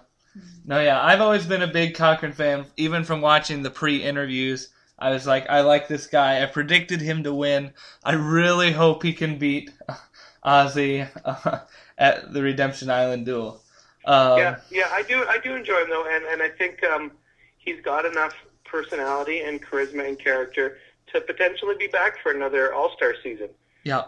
No, 0.64 0.80
yeah, 0.80 1.02
I've 1.02 1.20
always 1.20 1.44
been 1.47 1.62
a 1.62 1.66
big 1.66 1.94
Cochran 1.94 2.32
fan, 2.32 2.66
even 2.76 3.04
from 3.04 3.20
watching 3.20 3.62
the 3.62 3.70
pre-interviews. 3.70 4.68
I 4.99 5.11
was 5.11 5.26
like, 5.26 5.49
I 5.49 5.62
like 5.62 5.88
this 5.88 6.06
guy. 6.06 6.42
I 6.42 6.47
predicted 6.47 7.00
him 7.00 7.25
to 7.25 7.35
win. 7.35 7.73
I 8.04 8.12
really 8.12 8.70
hope 8.70 9.02
he 9.02 9.12
can 9.12 9.38
beat 9.38 9.70
Ozzy 10.44 11.09
uh, 11.25 11.59
at 11.99 12.32
the 12.32 12.42
Redemption 12.42 12.90
Island 12.90 13.26
duel. 13.26 13.62
Um, 14.04 14.38
yeah, 14.38 14.56
yeah, 14.70 14.88
I 14.90 15.02
do. 15.02 15.25
I 15.28 15.38
do 15.38 15.54
enjoy 15.54 15.82
him 15.82 15.90
though, 15.90 16.06
and 16.09 16.25
and 16.25 16.42
I 16.42 16.49
think 16.49 16.82
um, 16.85 17.12
he's 17.59 17.80
got 17.82 18.06
enough 18.06 18.35
personality 18.64 19.40
and 19.40 19.62
charisma 19.62 20.09
and 20.09 20.18
character 20.18 20.78
to 21.12 21.20
potentially 21.20 21.75
be 21.78 21.87
back 21.88 22.14
for 22.23 22.32
another 22.32 22.73
All 22.73 22.92
Star 22.97 23.14
season. 23.23 23.49
yeah. 23.85 24.04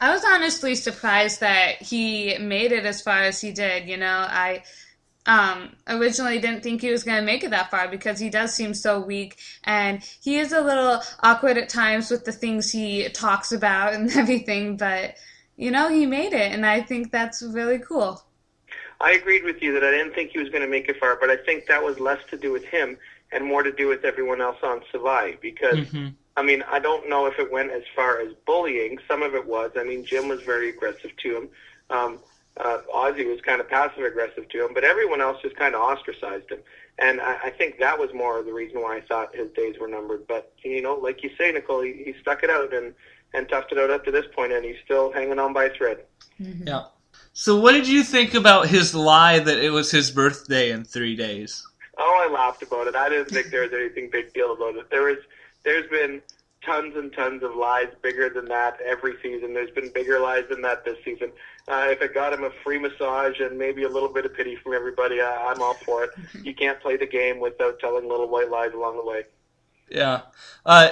I 0.00 0.10
was 0.10 0.24
honestly 0.24 0.74
surprised 0.74 1.40
that 1.40 1.82
he 1.82 2.38
made 2.38 2.72
it 2.72 2.86
as 2.86 3.02
far 3.02 3.22
as 3.22 3.40
he 3.40 3.52
did. 3.52 3.86
You 3.86 3.98
know, 3.98 4.06
I 4.28 4.62
um, 5.26 5.76
originally 5.86 6.38
didn't 6.38 6.62
think 6.62 6.80
he 6.80 6.90
was 6.90 7.04
going 7.04 7.18
to 7.18 7.24
make 7.24 7.44
it 7.44 7.50
that 7.50 7.70
far 7.70 7.86
because 7.88 8.18
he 8.18 8.30
does 8.30 8.54
seem 8.54 8.72
so 8.72 8.98
weak 8.98 9.36
and 9.64 10.02
he 10.22 10.38
is 10.38 10.52
a 10.52 10.60
little 10.62 11.02
awkward 11.22 11.58
at 11.58 11.68
times 11.68 12.10
with 12.10 12.24
the 12.24 12.32
things 12.32 12.70
he 12.70 13.08
talks 13.10 13.52
about 13.52 13.92
and 13.94 14.10
everything. 14.16 14.78
But 14.78 15.16
you 15.56 15.70
know, 15.70 15.90
he 15.90 16.06
made 16.06 16.32
it, 16.32 16.52
and 16.52 16.64
I 16.64 16.80
think 16.80 17.12
that's 17.12 17.42
really 17.42 17.78
cool. 17.78 18.22
I 18.98 19.12
agreed 19.12 19.44
with 19.44 19.60
you 19.60 19.74
that 19.74 19.84
I 19.84 19.90
didn't 19.90 20.14
think 20.14 20.30
he 20.30 20.38
was 20.38 20.48
going 20.48 20.62
to 20.62 20.68
make 20.68 20.88
it 20.88 20.98
far, 20.98 21.18
but 21.20 21.28
I 21.28 21.36
think 21.36 21.66
that 21.66 21.82
was 21.82 22.00
less 22.00 22.20
to 22.30 22.38
do 22.38 22.50
with 22.50 22.64
him 22.64 22.96
and 23.30 23.44
more 23.44 23.62
to 23.62 23.70
do 23.70 23.86
with 23.86 24.06
everyone 24.06 24.40
else 24.40 24.56
on 24.62 24.80
Savai 24.92 25.38
because. 25.42 25.86
Mhm. 25.88 26.14
I 26.36 26.42
mean, 26.42 26.62
I 26.62 26.78
don't 26.78 27.08
know 27.08 27.26
if 27.26 27.38
it 27.38 27.50
went 27.50 27.70
as 27.70 27.82
far 27.94 28.20
as 28.20 28.32
bullying. 28.46 28.98
Some 29.08 29.22
of 29.22 29.34
it 29.34 29.46
was. 29.46 29.72
I 29.76 29.84
mean, 29.84 30.04
Jim 30.04 30.28
was 30.28 30.42
very 30.42 30.70
aggressive 30.70 31.10
to 31.16 31.36
him. 31.36 31.48
Um, 31.90 32.18
uh, 32.56 32.78
Ozzy 32.94 33.26
was 33.26 33.40
kind 33.40 33.60
of 33.60 33.68
passive 33.68 34.04
aggressive 34.04 34.48
to 34.48 34.64
him, 34.64 34.74
but 34.74 34.84
everyone 34.84 35.20
else 35.20 35.38
just 35.42 35.56
kind 35.56 35.74
of 35.74 35.80
ostracized 35.80 36.50
him. 36.50 36.60
And 36.98 37.20
I, 37.20 37.38
I 37.44 37.50
think 37.50 37.78
that 37.78 37.98
was 37.98 38.12
more 38.14 38.38
of 38.38 38.46
the 38.46 38.52
reason 38.52 38.80
why 38.82 38.96
I 38.96 39.00
thought 39.00 39.34
his 39.34 39.50
days 39.52 39.76
were 39.80 39.88
numbered. 39.88 40.26
But 40.26 40.52
you 40.62 40.82
know, 40.82 40.94
like 40.94 41.22
you 41.22 41.30
say, 41.38 41.50
Nicole, 41.52 41.82
he, 41.82 42.02
he 42.04 42.14
stuck 42.20 42.42
it 42.42 42.50
out 42.50 42.74
and 42.74 42.94
and 43.32 43.48
toughed 43.48 43.72
it 43.72 43.78
out 43.78 43.90
up 43.90 44.04
to 44.04 44.10
this 44.10 44.26
point, 44.34 44.52
and 44.52 44.64
he's 44.64 44.76
still 44.84 45.12
hanging 45.12 45.38
on 45.38 45.52
by 45.52 45.64
a 45.64 45.74
thread. 45.74 46.04
Yeah. 46.38 46.84
So, 47.32 47.58
what 47.58 47.72
did 47.72 47.88
you 47.88 48.02
think 48.02 48.34
about 48.34 48.68
his 48.68 48.94
lie 48.94 49.38
that 49.38 49.58
it 49.58 49.70
was 49.70 49.90
his 49.90 50.10
birthday 50.10 50.70
in 50.72 50.84
three 50.84 51.16
days? 51.16 51.66
Oh, 51.96 52.26
I 52.28 52.32
laughed 52.32 52.62
about 52.62 52.86
it. 52.86 52.96
I 52.96 53.08
didn't 53.08 53.30
think 53.30 53.50
there 53.50 53.62
was 53.62 53.72
anything 53.72 54.10
big 54.10 54.32
deal 54.32 54.52
about 54.52 54.76
it. 54.76 54.90
There 54.90 55.02
was, 55.02 55.18
there's 55.64 55.88
been 55.90 56.22
tons 56.64 56.94
and 56.96 57.12
tons 57.12 57.42
of 57.42 57.56
lies 57.56 57.88
bigger 58.02 58.28
than 58.28 58.46
that 58.46 58.78
every 58.84 59.14
season. 59.22 59.54
There's 59.54 59.70
been 59.70 59.90
bigger 59.92 60.20
lies 60.20 60.44
than 60.50 60.62
that 60.62 60.84
this 60.84 60.98
season. 61.04 61.32
Uh, 61.68 61.86
if 61.88 62.02
it 62.02 62.14
got 62.14 62.32
him 62.32 62.44
a 62.44 62.50
free 62.62 62.78
massage 62.78 63.40
and 63.40 63.58
maybe 63.58 63.84
a 63.84 63.88
little 63.88 64.08
bit 64.08 64.26
of 64.26 64.34
pity 64.34 64.56
from 64.56 64.74
everybody, 64.74 65.20
I, 65.20 65.50
I'm 65.50 65.62
all 65.62 65.74
for 65.74 66.04
it. 66.04 66.10
You 66.42 66.54
can't 66.54 66.80
play 66.80 66.96
the 66.96 67.06
game 67.06 67.38
without 67.38 67.78
telling 67.80 68.08
little 68.08 68.28
white 68.28 68.50
lies 68.50 68.72
along 68.72 68.96
the 68.96 69.04
way. 69.04 69.24
Yeah. 69.88 70.22
Uh, 70.64 70.90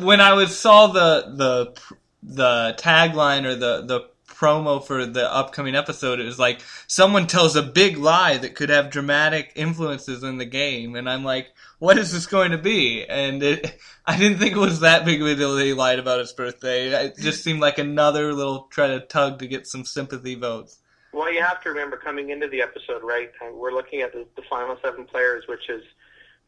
when 0.00 0.20
I 0.20 0.32
was 0.32 0.56
saw 0.56 0.86
the 0.86 1.32
the 1.34 1.80
the 2.22 2.74
tagline 2.78 3.44
or 3.44 3.54
the 3.54 3.82
the 3.82 4.08
promo 4.38 4.84
for 4.84 5.06
the 5.06 5.32
upcoming 5.32 5.74
episode, 5.74 6.20
it 6.20 6.24
was 6.24 6.38
like 6.38 6.60
someone 6.86 7.26
tells 7.26 7.56
a 7.56 7.62
big 7.62 7.96
lie 7.96 8.36
that 8.36 8.54
could 8.54 8.68
have 8.68 8.90
dramatic 8.90 9.52
influences 9.54 10.22
in 10.22 10.38
the 10.38 10.44
game, 10.44 10.94
and 10.94 11.08
I'm 11.08 11.24
like, 11.24 11.52
what 11.78 11.98
is 11.98 12.12
this 12.12 12.26
going 12.26 12.52
to 12.52 12.58
be? 12.58 13.04
And 13.04 13.42
it, 13.42 13.78
I 14.06 14.18
didn't 14.18 14.38
think 14.38 14.54
it 14.54 14.60
was 14.60 14.80
that 14.80 15.04
big 15.04 15.20
of 15.20 15.26
a 15.28 15.34
deal 15.34 15.56
he 15.56 15.72
lied 15.72 15.98
about 15.98 16.20
his 16.20 16.32
birthday. 16.32 16.88
It 16.88 17.18
just 17.18 17.42
seemed 17.42 17.60
like 17.60 17.78
another 17.78 18.32
little 18.32 18.68
try 18.70 18.88
to 18.88 19.00
tug 19.00 19.40
to 19.40 19.46
get 19.46 19.66
some 19.66 19.84
sympathy 19.84 20.34
votes. 20.34 20.78
Well, 21.12 21.32
you 21.32 21.42
have 21.42 21.62
to 21.62 21.70
remember 21.70 21.96
coming 21.96 22.30
into 22.30 22.46
the 22.46 22.60
episode, 22.60 23.02
right? 23.02 23.30
uh, 23.40 23.52
We're 23.52 23.72
looking 23.72 24.02
at 24.02 24.12
the, 24.12 24.26
the 24.36 24.42
final 24.42 24.76
seven 24.82 25.06
players, 25.06 25.44
which 25.48 25.70
is 25.70 25.82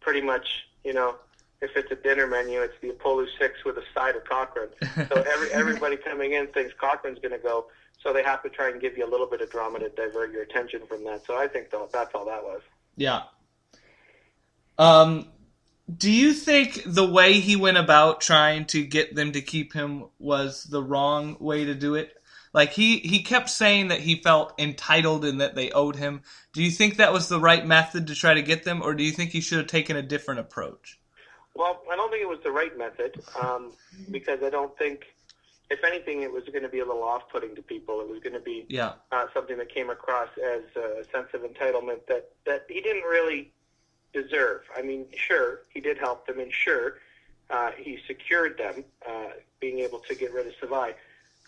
pretty 0.00 0.20
much, 0.20 0.46
you 0.84 0.92
know, 0.92 1.16
if 1.60 1.76
it's 1.76 1.90
a 1.90 1.96
dinner 1.96 2.26
menu, 2.26 2.60
it's 2.60 2.74
the 2.80 2.90
Upolu 2.90 3.26
Six 3.38 3.64
with 3.64 3.78
a 3.78 3.82
side 3.94 4.14
of 4.14 4.24
Cochran. 4.24 4.68
So 5.08 5.22
every 5.22 5.50
everybody 5.50 5.96
coming 5.96 6.32
in 6.32 6.46
thinks 6.48 6.72
Cochran's 6.78 7.18
going 7.18 7.32
to 7.32 7.38
go, 7.38 7.66
so 8.02 8.12
they 8.12 8.22
have 8.22 8.42
to 8.42 8.48
try 8.48 8.70
and 8.70 8.80
give 8.80 8.96
you 8.96 9.06
a 9.06 9.10
little 9.10 9.26
bit 9.26 9.40
of 9.40 9.50
drama 9.50 9.78
to 9.80 9.88
divert 9.90 10.32
your 10.32 10.42
attention 10.42 10.82
from 10.86 11.04
that. 11.04 11.24
So 11.26 11.36
I 11.36 11.48
think 11.48 11.70
that's 11.92 12.14
all 12.14 12.26
that 12.26 12.42
was. 12.42 12.60
Yeah. 12.96 13.22
Um, 14.78 15.28
do 15.94 16.10
you 16.10 16.32
think 16.32 16.82
the 16.86 17.08
way 17.08 17.34
he 17.34 17.56
went 17.56 17.78
about 17.78 18.20
trying 18.20 18.66
to 18.66 18.84
get 18.84 19.14
them 19.14 19.32
to 19.32 19.40
keep 19.40 19.72
him 19.72 20.04
was 20.18 20.64
the 20.64 20.82
wrong 20.82 21.36
way 21.40 21.64
to 21.64 21.74
do 21.74 21.94
it? 21.94 22.14
Like 22.52 22.72
he 22.72 22.98
he 22.98 23.22
kept 23.22 23.50
saying 23.50 23.88
that 23.88 24.00
he 24.00 24.16
felt 24.16 24.54
entitled 24.58 25.24
and 25.24 25.40
that 25.40 25.54
they 25.54 25.70
owed 25.70 25.96
him. 25.96 26.22
Do 26.52 26.62
you 26.62 26.70
think 26.70 26.96
that 26.96 27.12
was 27.12 27.28
the 27.28 27.40
right 27.40 27.64
method 27.64 28.06
to 28.06 28.14
try 28.14 28.34
to 28.34 28.42
get 28.42 28.64
them, 28.64 28.82
or 28.82 28.94
do 28.94 29.04
you 29.04 29.12
think 29.12 29.30
he 29.30 29.40
should 29.40 29.58
have 29.58 29.66
taken 29.66 29.96
a 29.96 30.02
different 30.02 30.40
approach? 30.40 30.98
Well, 31.54 31.82
I 31.90 31.96
don't 31.96 32.10
think 32.10 32.22
it 32.22 32.28
was 32.28 32.40
the 32.42 32.50
right 32.50 32.76
method 32.78 33.20
um, 33.40 33.72
because 34.10 34.42
I 34.42 34.50
don't 34.50 34.76
think, 34.78 35.04
if 35.70 35.84
anything, 35.84 36.22
it 36.22 36.32
was 36.32 36.44
going 36.44 36.62
to 36.62 36.68
be 36.68 36.78
a 36.78 36.84
little 36.84 37.02
off-putting 37.02 37.54
to 37.56 37.62
people. 37.62 38.00
It 38.00 38.08
was 38.08 38.20
going 38.20 38.32
to 38.34 38.40
be 38.40 38.64
Yeah. 38.68 38.92
uh, 39.12 39.26
something 39.34 39.58
that 39.58 39.68
came 39.68 39.90
across 39.90 40.28
as 40.38 40.62
a 40.76 41.04
sense 41.12 41.28
of 41.34 41.42
entitlement 41.42 42.06
that, 42.08 42.30
that 42.46 42.64
he 42.68 42.80
didn't 42.80 43.02
really 43.02 43.52
deserve. 44.12 44.62
I 44.76 44.82
mean, 44.82 45.06
sure, 45.14 45.62
he 45.68 45.80
did 45.80 45.98
help 45.98 46.26
them, 46.26 46.38
and 46.40 46.52
sure, 46.52 46.98
uh, 47.50 47.72
he 47.76 47.98
secured 48.06 48.56
them, 48.56 48.84
uh, 49.06 49.30
being 49.60 49.80
able 49.80 49.98
to 50.00 50.14
get 50.14 50.32
rid 50.32 50.46
of 50.46 50.54
Savai. 50.54 50.94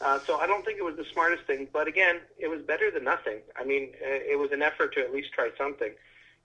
Uh, 0.03 0.19
so 0.27 0.39
I 0.39 0.47
don't 0.47 0.65
think 0.65 0.79
it 0.79 0.85
was 0.85 0.97
the 0.97 1.05
smartest 1.05 1.45
thing, 1.47 1.69
but 1.73 1.87
again, 1.87 2.21
it 2.39 2.49
was 2.49 2.63
better 2.63 2.91
than 2.91 3.05
nothing. 3.05 3.39
I 3.57 3.65
mean, 3.65 3.91
uh, 4.03 4.07
it 4.07 4.39
was 4.39 4.51
an 4.51 4.63
effort 4.63 4.95
to 4.95 5.01
at 5.01 5.13
least 5.13 5.33
try 5.33 5.51
something, 5.59 5.93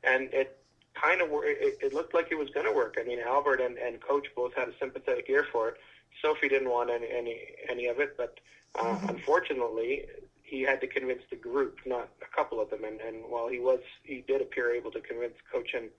and 0.03 0.33
it 0.33 0.57
kind 0.93 1.21
of 1.21 1.29
it, 1.43 1.77
it 1.81 1.93
looked 1.93 2.13
like 2.13 2.27
it 2.31 2.37
was 2.37 2.49
going 2.49 2.65
to 2.65 2.71
work. 2.73 2.97
I 2.99 3.03
mean, 3.03 3.19
Albert 3.19 3.61
and, 3.61 3.77
and 3.77 4.01
Coach 4.01 4.27
both 4.35 4.53
had 4.53 4.67
a 4.69 4.77
sympathetic 4.77 5.25
ear 5.29 5.45
for 5.51 5.69
it. 5.69 5.75
Sophie 6.21 6.49
didn't 6.49 6.69
want 6.69 6.89
any 6.89 7.07
any 7.11 7.39
any 7.69 7.87
of 7.87 7.99
it, 7.99 8.15
but 8.17 8.39
uh, 8.79 8.97
unfortunately, 9.07 10.05
he 10.43 10.61
had 10.61 10.79
to 10.81 10.87
convince 10.87 11.21
the 11.29 11.35
group, 11.35 11.79
not 11.85 12.09
a 12.21 12.35
couple 12.35 12.61
of 12.61 12.69
them. 12.69 12.83
And, 12.83 13.01
and 13.01 13.23
while 13.27 13.47
he 13.47 13.59
was, 13.59 13.79
he 14.03 14.23
did 14.27 14.41
appear 14.41 14.71
able 14.71 14.91
to 14.91 15.01
convince 15.01 15.33
Coach 15.51 15.73
and 15.73 15.89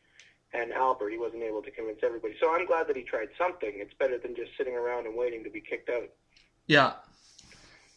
and 0.52 0.72
Albert, 0.72 1.10
he 1.10 1.18
wasn't 1.18 1.42
able 1.42 1.62
to 1.62 1.70
convince 1.70 1.98
everybody. 2.02 2.34
So 2.40 2.54
I'm 2.54 2.66
glad 2.66 2.86
that 2.88 2.96
he 2.96 3.02
tried 3.02 3.28
something. 3.36 3.72
It's 3.74 3.92
better 3.94 4.18
than 4.18 4.34
just 4.36 4.52
sitting 4.56 4.74
around 4.74 5.06
and 5.06 5.16
waiting 5.16 5.42
to 5.44 5.50
be 5.50 5.60
kicked 5.60 5.90
out. 5.90 6.08
Yeah. 6.66 6.92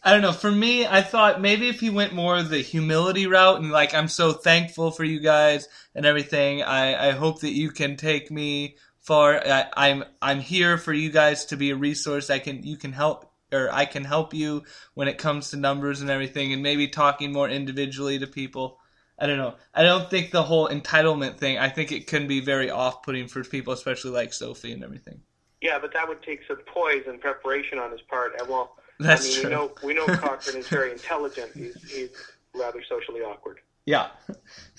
I 0.01 0.13
don't 0.13 0.21
know. 0.21 0.31
For 0.31 0.51
me, 0.51 0.87
I 0.87 1.01
thought 1.01 1.41
maybe 1.41 1.67
if 1.67 1.79
he 1.79 1.89
went 1.89 2.13
more 2.13 2.41
the 2.41 2.59
humility 2.59 3.27
route 3.27 3.59
and 3.59 3.69
like, 3.69 3.93
I'm 3.93 4.07
so 4.07 4.31
thankful 4.31 4.91
for 4.91 5.03
you 5.03 5.19
guys 5.19 5.67
and 5.93 6.05
everything. 6.05 6.63
I, 6.63 7.09
I 7.09 7.11
hope 7.11 7.41
that 7.41 7.51
you 7.51 7.69
can 7.69 7.97
take 7.97 8.31
me 8.31 8.77
far. 9.01 9.41
I, 9.45 9.65
I'm 9.75 10.03
I'm 10.21 10.39
here 10.39 10.77
for 10.77 10.93
you 10.93 11.09
guys 11.09 11.45
to 11.45 11.57
be 11.57 11.71
a 11.71 11.75
resource. 11.75 12.29
I 12.29 12.39
can 12.39 12.63
you 12.63 12.77
can 12.77 12.91
help 12.91 13.31
or 13.51 13.69
I 13.71 13.85
can 13.85 14.03
help 14.03 14.33
you 14.33 14.63
when 14.93 15.07
it 15.07 15.17
comes 15.17 15.51
to 15.51 15.57
numbers 15.57 16.01
and 16.01 16.09
everything, 16.09 16.53
and 16.53 16.61
maybe 16.61 16.87
talking 16.87 17.31
more 17.31 17.49
individually 17.49 18.19
to 18.19 18.27
people. 18.27 18.79
I 19.17 19.25
don't 19.25 19.37
know. 19.37 19.55
I 19.73 19.83
don't 19.83 20.09
think 20.09 20.31
the 20.31 20.43
whole 20.43 20.69
entitlement 20.69 21.37
thing. 21.37 21.57
I 21.57 21.69
think 21.69 21.91
it 21.91 22.07
can 22.07 22.27
be 22.27 22.39
very 22.39 22.69
off-putting 22.69 23.27
for 23.27 23.43
people, 23.43 23.73
especially 23.73 24.11
like 24.11 24.31
Sophie 24.31 24.71
and 24.71 24.83
everything. 24.83 25.19
Yeah, 25.61 25.77
but 25.79 25.91
that 25.93 26.07
would 26.07 26.23
take 26.23 26.41
some 26.47 26.59
poise 26.65 27.03
and 27.05 27.19
preparation 27.19 27.79
on 27.79 27.91
his 27.91 28.01
part. 28.01 28.39
And 28.39 28.47
well, 28.47 28.77
That's 28.97 29.25
I 29.25 29.27
mean, 29.27 29.41
true. 29.41 29.49
we 29.49 29.55
know 29.55 29.71
we 29.83 29.93
know 29.93 30.17
Cochran 30.17 30.57
is 30.57 30.67
very 30.69 30.91
intelligent. 30.91 31.51
He's, 31.53 31.75
he's 31.91 32.09
rather 32.55 32.81
socially 32.87 33.21
awkward. 33.21 33.59
Yeah. 33.85 34.07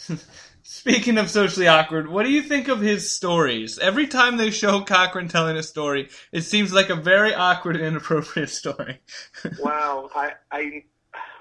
Speaking 0.62 1.19
of 1.19 1.31
socially 1.31 1.69
awkward, 1.69 2.09
what 2.09 2.25
do 2.25 2.31
you 2.31 2.43
think 2.43 2.69
of 2.69 2.81
his 2.81 3.11
stories? 3.11 3.79
Every 3.79 4.07
time 4.07 4.37
they 4.37 4.50
show 4.50 4.81
Cochran 4.83 5.29
telling 5.29 5.57
a 5.57 5.62
story, 5.62 6.09
it 6.33 6.43
seems 6.43 6.73
like 6.73 6.90
a 6.90 6.97
very 6.97 7.35
awkward 7.35 7.76
and 7.76 7.85
inappropriate 7.85 8.50
story. 8.50 9.00
Wow, 9.59 10.11
I, 10.14 10.33
I, 10.50 10.85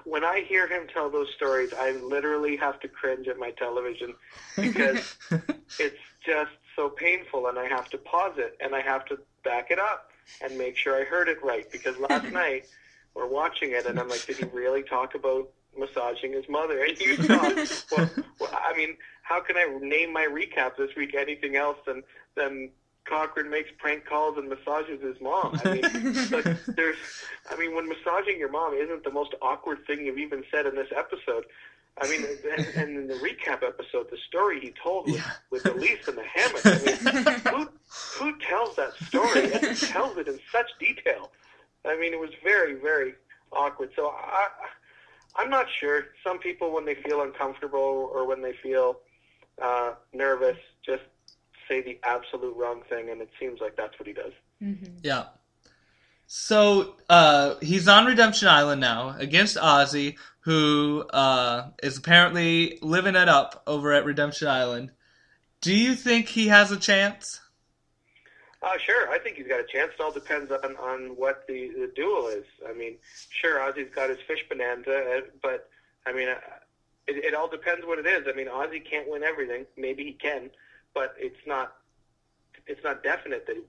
when 0.04 0.24
I 0.24 0.40
hear 0.46 0.66
him 0.66 0.86
tell 0.92 1.10
those 1.10 1.28
stories, 1.36 1.72
I 1.78 1.92
literally 1.92 2.56
have 2.56 2.80
to 2.80 2.88
cringe 2.88 3.28
at 3.28 3.38
my 3.38 3.50
television 3.52 4.14
because 4.56 5.16
it's 5.78 5.98
just 6.24 6.50
so 6.76 6.88
painful, 6.88 7.48
and 7.48 7.58
I 7.58 7.66
have 7.68 7.88
to 7.90 7.98
pause 7.98 8.34
it 8.36 8.56
and 8.60 8.74
I 8.74 8.80
have 8.80 9.04
to 9.06 9.18
back 9.44 9.70
it 9.70 9.78
up 9.78 10.10
and 10.42 10.56
make 10.56 10.76
sure 10.76 11.00
I 11.00 11.04
heard 11.04 11.28
it 11.28 11.42
right. 11.42 11.70
Because 11.70 11.98
last 11.98 12.30
night 12.32 12.66
we're 13.14 13.26
watching 13.26 13.72
it, 13.72 13.86
and 13.86 13.98
I'm 13.98 14.08
like, 14.08 14.26
did 14.26 14.36
he 14.36 14.44
really 14.46 14.82
talk 14.82 15.14
about 15.14 15.50
massaging 15.78 16.32
his 16.32 16.48
mother? 16.48 16.82
And 16.84 16.98
you 17.00 17.16
thought, 17.16 17.84
well, 17.92 18.10
well, 18.40 18.50
I 18.52 18.76
mean, 18.76 18.96
how 19.22 19.40
can 19.40 19.56
I 19.56 19.66
name 19.80 20.12
my 20.12 20.26
recap 20.26 20.76
this 20.76 20.90
week 20.96 21.14
anything 21.14 21.56
else 21.56 21.78
than 21.86 22.02
than 22.34 22.70
Cochran 23.04 23.50
makes 23.50 23.70
prank 23.78 24.04
calls 24.06 24.36
and 24.38 24.48
massages 24.48 25.00
his 25.02 25.20
mom? 25.20 25.58
I 25.64 25.74
mean, 25.74 26.14
like, 26.30 26.64
there's, 26.66 26.96
I 27.50 27.56
mean, 27.56 27.74
when 27.74 27.88
massaging 27.88 28.38
your 28.38 28.50
mom 28.50 28.74
isn't 28.74 29.04
the 29.04 29.10
most 29.10 29.34
awkward 29.42 29.86
thing 29.86 30.04
you've 30.06 30.18
even 30.18 30.44
said 30.50 30.66
in 30.66 30.74
this 30.74 30.88
episode. 30.96 31.44
I 32.00 32.08
mean, 32.08 32.24
and, 32.56 32.66
and 32.76 32.96
in 32.96 33.06
the 33.08 33.14
recap 33.14 33.62
episode, 33.66 34.10
the 34.10 34.16
story 34.28 34.60
he 34.60 34.72
told 34.82 35.06
with, 35.06 35.16
Yeah. 35.16 35.30
with 35.50 35.64
Elyse 35.64 36.08
in 36.08 36.14
the 36.16 36.22
hammock. 36.24 36.64
I 36.64 37.54
mean, 37.54 37.66
who 37.66 37.68
who 38.32 38.38
tells 38.38 38.76
that 38.76 38.94
story 39.08 39.52
and 39.52 39.76
tells 39.76 40.16
it 40.16 40.28
in 40.28 40.38
such 40.52 40.68
detail? 40.78 41.30
I 41.84 41.96
mean, 41.98 42.12
it 42.14 42.20
was 42.20 42.30
very 42.44 42.74
very 42.74 43.14
awkward. 43.52 43.90
So 43.96 44.06
I 44.08 44.48
I'm 45.36 45.50
not 45.50 45.66
sure. 45.80 46.06
Some 46.24 46.38
people, 46.38 46.72
when 46.72 46.84
they 46.84 46.96
feel 46.96 47.22
uncomfortable 47.22 48.10
or 48.12 48.26
when 48.26 48.42
they 48.42 48.52
feel 48.62 49.00
uh, 49.60 49.92
nervous, 50.12 50.56
just 50.84 51.02
say 51.68 51.82
the 51.82 51.98
absolute 52.04 52.56
wrong 52.56 52.82
thing, 52.88 53.10
and 53.10 53.20
it 53.20 53.30
seems 53.38 53.60
like 53.60 53.76
that's 53.76 53.98
what 53.98 54.06
he 54.06 54.12
does. 54.12 54.32
yeah. 55.02 55.24
So 56.26 56.94
uh, 57.08 57.56
he's 57.60 57.88
on 57.88 58.06
Redemption 58.06 58.48
Island 58.48 58.80
now 58.80 59.16
against 59.18 59.56
Ozzy. 59.56 60.16
who 60.40 61.04
uh, 61.12 61.70
is 61.82 61.98
apparently 61.98 62.78
living 62.82 63.16
it 63.16 63.28
up 63.28 63.62
over 63.66 63.92
at 63.92 64.04
Redemption 64.04 64.48
Island. 64.48 64.92
Do 65.60 65.74
you 65.74 65.94
think 65.94 66.28
he 66.28 66.48
has 66.48 66.70
a 66.72 66.76
chance? 66.76 67.40
Uh, 68.62 68.76
sure, 68.78 69.08
I 69.10 69.18
think 69.18 69.36
he's 69.36 69.46
got 69.46 69.60
a 69.60 69.64
chance. 69.64 69.92
It 69.98 70.02
all 70.02 70.12
depends 70.12 70.52
on, 70.52 70.76
on 70.76 71.16
what 71.16 71.46
the, 71.48 71.68
the 71.68 71.90
duel 71.96 72.26
is. 72.28 72.44
I 72.68 72.74
mean, 72.74 72.96
sure, 73.30 73.58
Ozzy's 73.58 73.92
got 73.94 74.10
his 74.10 74.18
fish 74.26 74.44
bonanza, 74.50 74.96
uh, 74.96 75.20
but 75.42 75.70
I 76.06 76.12
mean, 76.12 76.28
uh, 76.28 76.34
it, 77.06 77.24
it 77.24 77.34
all 77.34 77.48
depends 77.48 77.86
what 77.86 77.98
it 77.98 78.06
is. 78.06 78.26
I 78.28 78.36
mean, 78.36 78.48
Ozzy 78.48 78.84
can't 78.84 79.10
win 79.10 79.22
everything. 79.22 79.64
Maybe 79.78 80.04
he 80.04 80.12
can, 80.12 80.50
but 80.94 81.14
it's 81.18 81.46
not 81.46 81.74
it's 82.66 82.84
not 82.84 83.02
definite 83.02 83.46
that. 83.46 83.56
He, 83.56 83.62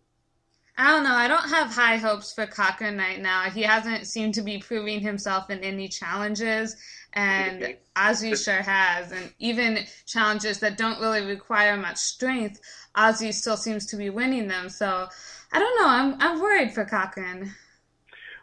I 0.77 0.91
don't 0.91 1.03
know. 1.03 1.13
I 1.13 1.27
don't 1.27 1.49
have 1.49 1.73
high 1.73 1.97
hopes 1.97 2.33
for 2.33 2.45
Cochran 2.45 2.97
right 2.97 3.19
now. 3.21 3.49
He 3.49 3.61
hasn't 3.61 4.07
seemed 4.07 4.35
to 4.35 4.41
be 4.41 4.59
proving 4.59 5.01
himself 5.01 5.49
in 5.49 5.59
any 5.59 5.87
challenges, 5.87 6.75
and 7.13 7.75
Ozzy 7.95 8.41
sure 8.41 8.61
has. 8.61 9.11
And 9.11 9.33
even 9.39 9.79
challenges 10.05 10.59
that 10.59 10.77
don't 10.77 10.99
really 10.99 11.25
require 11.25 11.77
much 11.77 11.97
strength, 11.97 12.61
Ozzy 12.95 13.33
still 13.33 13.57
seems 13.57 13.85
to 13.87 13.95
be 13.95 14.09
winning 14.09 14.47
them. 14.47 14.69
So 14.69 15.07
I 15.51 15.59
don't 15.59 15.79
know. 15.79 15.87
I'm 15.87 16.15
I'm 16.19 16.41
worried 16.41 16.73
for 16.73 16.85
Cochran. 16.85 17.53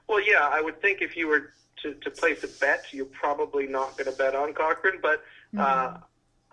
Well, 0.08 0.20
yeah, 0.20 0.48
I 0.50 0.60
would 0.60 0.80
think 0.80 1.02
if 1.02 1.16
you 1.16 1.28
were 1.28 1.52
to, 1.82 1.94
to 1.94 2.10
place 2.10 2.42
a 2.42 2.48
bet, 2.60 2.86
you're 2.92 3.06
probably 3.06 3.66
not 3.66 3.96
going 3.96 4.10
to 4.10 4.16
bet 4.16 4.34
on 4.34 4.54
Cochran. 4.54 4.98
But 5.02 5.22
uh, 5.56 5.88
mm-hmm. 5.88 6.02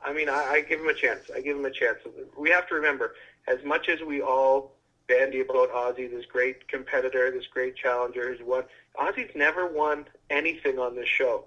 I 0.03 0.13
mean, 0.13 0.29
I, 0.29 0.45
I 0.45 0.61
give 0.61 0.81
him 0.81 0.87
a 0.87 0.93
chance. 0.93 1.29
I 1.33 1.41
give 1.41 1.57
him 1.57 1.65
a 1.65 1.71
chance. 1.71 1.99
We 2.37 2.49
have 2.51 2.67
to 2.67 2.75
remember, 2.75 3.15
as 3.47 3.63
much 3.63 3.89
as 3.89 4.01
we 4.01 4.21
all 4.21 4.73
bandy 5.07 5.41
about 5.41 5.71
Ozzy, 5.71 6.09
this 6.09 6.25
great 6.25 6.67
competitor, 6.67 7.31
this 7.31 7.47
great 7.47 7.75
challenger 7.75 8.31
who's 8.31 8.45
won, 8.45 8.63
Ozzy's 8.99 9.35
never 9.35 9.67
won 9.67 10.05
anything 10.29 10.79
on 10.79 10.95
this 10.95 11.07
show. 11.07 11.45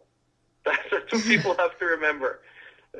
That's, 0.64 0.78
that's 0.90 1.12
what 1.12 1.22
people 1.24 1.54
have 1.58 1.78
to 1.78 1.84
remember. 1.84 2.40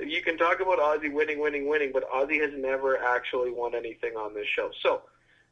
You 0.05 0.23
can 0.23 0.37
talk 0.37 0.61
about 0.61 0.79
Ozzy 0.79 1.13
winning, 1.13 1.41
winning, 1.41 1.69
winning, 1.69 1.91
but 1.93 2.09
Ozzy 2.11 2.41
has 2.41 2.51
never 2.57 2.99
actually 2.99 3.51
won 3.51 3.75
anything 3.75 4.15
on 4.17 4.35
this 4.35 4.47
show. 4.55 4.71
So, 4.83 5.03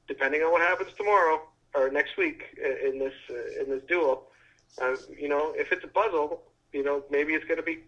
depending 0.09 0.43
on 0.43 0.53
what 0.53 0.61
happens 0.61 0.91
tomorrow 0.97 1.43
or 1.75 1.91
next 1.91 2.17
week 2.17 2.43
in 2.59 2.99
this 2.99 3.15
uh, 3.31 3.63
in 3.63 3.71
this 3.71 3.83
duel, 3.89 4.29
uh, 4.81 4.97
you 5.19 5.29
know, 5.29 5.53
if 5.57 5.73
it's 5.73 5.85
a 5.85 5.89
puzzle, 5.89 6.43
you 6.73 6.85
know, 6.85 7.03
maybe 7.11 7.35
it's 7.35 7.45
going 7.45 7.57
to 7.57 7.63
be 7.63 7.81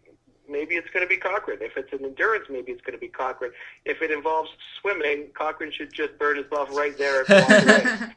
maybe 0.48 0.76
it's 0.76 0.88
going 0.90 1.04
to 1.04 1.08
be 1.08 1.16
Cochran. 1.16 1.58
If 1.60 1.76
it's 1.76 1.92
an 1.92 2.04
endurance, 2.04 2.46
maybe 2.48 2.72
it's 2.72 2.80
going 2.80 2.94
to 2.94 3.00
be 3.00 3.08
Cochran. 3.08 3.52
If 3.84 4.02
it 4.02 4.10
involves 4.10 4.50
swimming, 4.80 5.28
Cochran 5.34 5.72
should 5.72 5.92
just 5.92 6.18
burn 6.18 6.36
his 6.38 6.46
buff 6.46 6.74
right 6.74 6.96
there. 6.96 7.24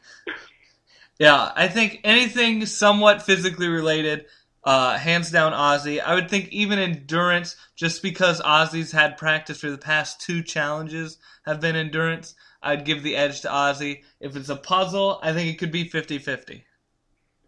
yeah, 1.18 1.52
I 1.54 1.68
think 1.68 2.00
anything 2.04 2.66
somewhat 2.66 3.22
physically 3.22 3.68
related, 3.68 4.26
uh, 4.64 4.96
hands 4.96 5.30
down 5.30 5.52
Ozzy. 5.52 6.00
I 6.00 6.14
would 6.14 6.30
think 6.30 6.48
even 6.50 6.78
endurance, 6.78 7.56
just 7.74 8.02
because 8.02 8.40
Ozzy's 8.40 8.92
had 8.92 9.16
practice 9.16 9.60
for 9.60 9.70
the 9.70 9.78
past 9.78 10.20
two 10.20 10.42
challenges 10.42 11.18
have 11.44 11.60
been 11.60 11.76
endurance, 11.76 12.34
I'd 12.62 12.84
give 12.84 13.02
the 13.02 13.16
edge 13.16 13.40
to 13.40 13.48
Ozzy. 13.48 14.02
If 14.20 14.36
it's 14.36 14.48
a 14.48 14.56
puzzle, 14.56 15.18
I 15.22 15.32
think 15.32 15.52
it 15.52 15.58
could 15.58 15.72
be 15.72 15.88
50 15.88 16.18
50. 16.18 16.64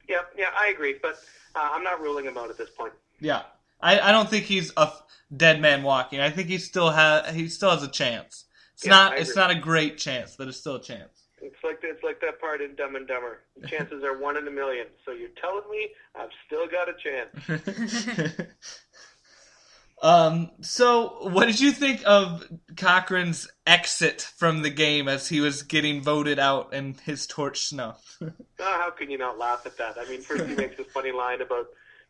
Yeah, 0.08 0.18
yeah, 0.36 0.50
I 0.58 0.68
agree, 0.68 0.96
but 1.00 1.16
uh, 1.54 1.70
I'm 1.72 1.84
not 1.84 2.00
ruling 2.00 2.24
him 2.24 2.36
out 2.36 2.50
at 2.50 2.58
this 2.58 2.70
point. 2.70 2.92
Yeah, 3.20 3.42
I, 3.80 4.00
I 4.00 4.12
don't 4.12 4.28
think 4.28 4.44
he's 4.44 4.72
a 4.76 4.90
dead 5.34 5.60
man 5.60 5.82
walking. 5.82 6.20
I 6.20 6.30
think 6.30 6.48
he 6.48 6.58
still 6.58 6.90
has 6.90 7.34
he 7.34 7.48
still 7.48 7.70
has 7.70 7.82
a 7.82 7.88
chance. 7.88 8.44
It's 8.74 8.84
yeah, 8.84 8.90
not 8.90 9.18
it's 9.18 9.36
not 9.36 9.50
a 9.50 9.54
great 9.54 9.98
chance, 9.98 10.34
but 10.36 10.48
it's 10.48 10.58
still 10.58 10.76
a 10.76 10.82
chance. 10.82 11.13
It's 11.44 11.62
like 11.62 11.80
it's 11.82 12.02
like 12.02 12.20
that 12.20 12.40
part 12.40 12.60
in 12.62 12.74
Dumb 12.74 12.96
and 12.96 13.06
Dumber. 13.06 13.40
chances 13.66 14.02
are 14.02 14.18
one 14.18 14.36
in 14.36 14.48
a 14.48 14.50
million. 14.50 14.86
So 15.04 15.12
you're 15.12 15.28
telling 15.40 15.68
me 15.70 15.88
I've 16.14 16.30
still 16.46 16.66
got 16.66 16.88
a 16.88 16.94
chance. 16.94 18.40
um. 20.02 20.50
So, 20.62 21.28
what 21.28 21.46
did 21.46 21.60
you 21.60 21.72
think 21.72 22.02
of 22.06 22.48
Cochran's 22.74 23.48
exit 23.66 24.22
from 24.22 24.62
the 24.62 24.70
game 24.70 25.06
as 25.06 25.28
he 25.28 25.40
was 25.40 25.62
getting 25.62 26.02
voted 26.02 26.38
out 26.38 26.72
and 26.72 26.98
his 27.00 27.26
torch 27.26 27.66
snuffed? 27.66 28.16
oh, 28.22 28.30
how 28.58 28.90
can 28.90 29.10
you 29.10 29.18
not 29.18 29.38
laugh 29.38 29.66
at 29.66 29.76
that? 29.76 29.98
I 29.98 30.08
mean, 30.08 30.22
first 30.22 30.46
he 30.46 30.54
makes 30.54 30.78
this 30.78 30.86
funny 30.88 31.12
line 31.12 31.42
about 31.42 31.66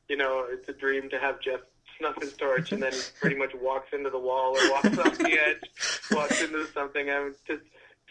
you 0.08 0.16
know, 0.16 0.46
it's 0.48 0.68
a 0.68 0.72
dream 0.72 1.08
to 1.10 1.18
have 1.18 1.40
Jeff 1.40 1.60
snuff 1.98 2.20
his 2.20 2.34
torch, 2.34 2.72
and 2.72 2.82
then 2.82 2.92
he 2.92 2.98
pretty 3.20 3.36
much 3.36 3.54
walks 3.54 3.92
into 3.92 4.10
the 4.10 4.18
wall 4.18 4.56
or 4.56 4.70
walks 4.70 4.98
off 4.98 5.18
the 5.18 5.38
edge, 5.40 6.10
walks 6.10 6.42
into 6.42 6.66
something. 6.68 7.10
I 7.10 7.24
mean, 7.24 7.34
just 7.46 7.62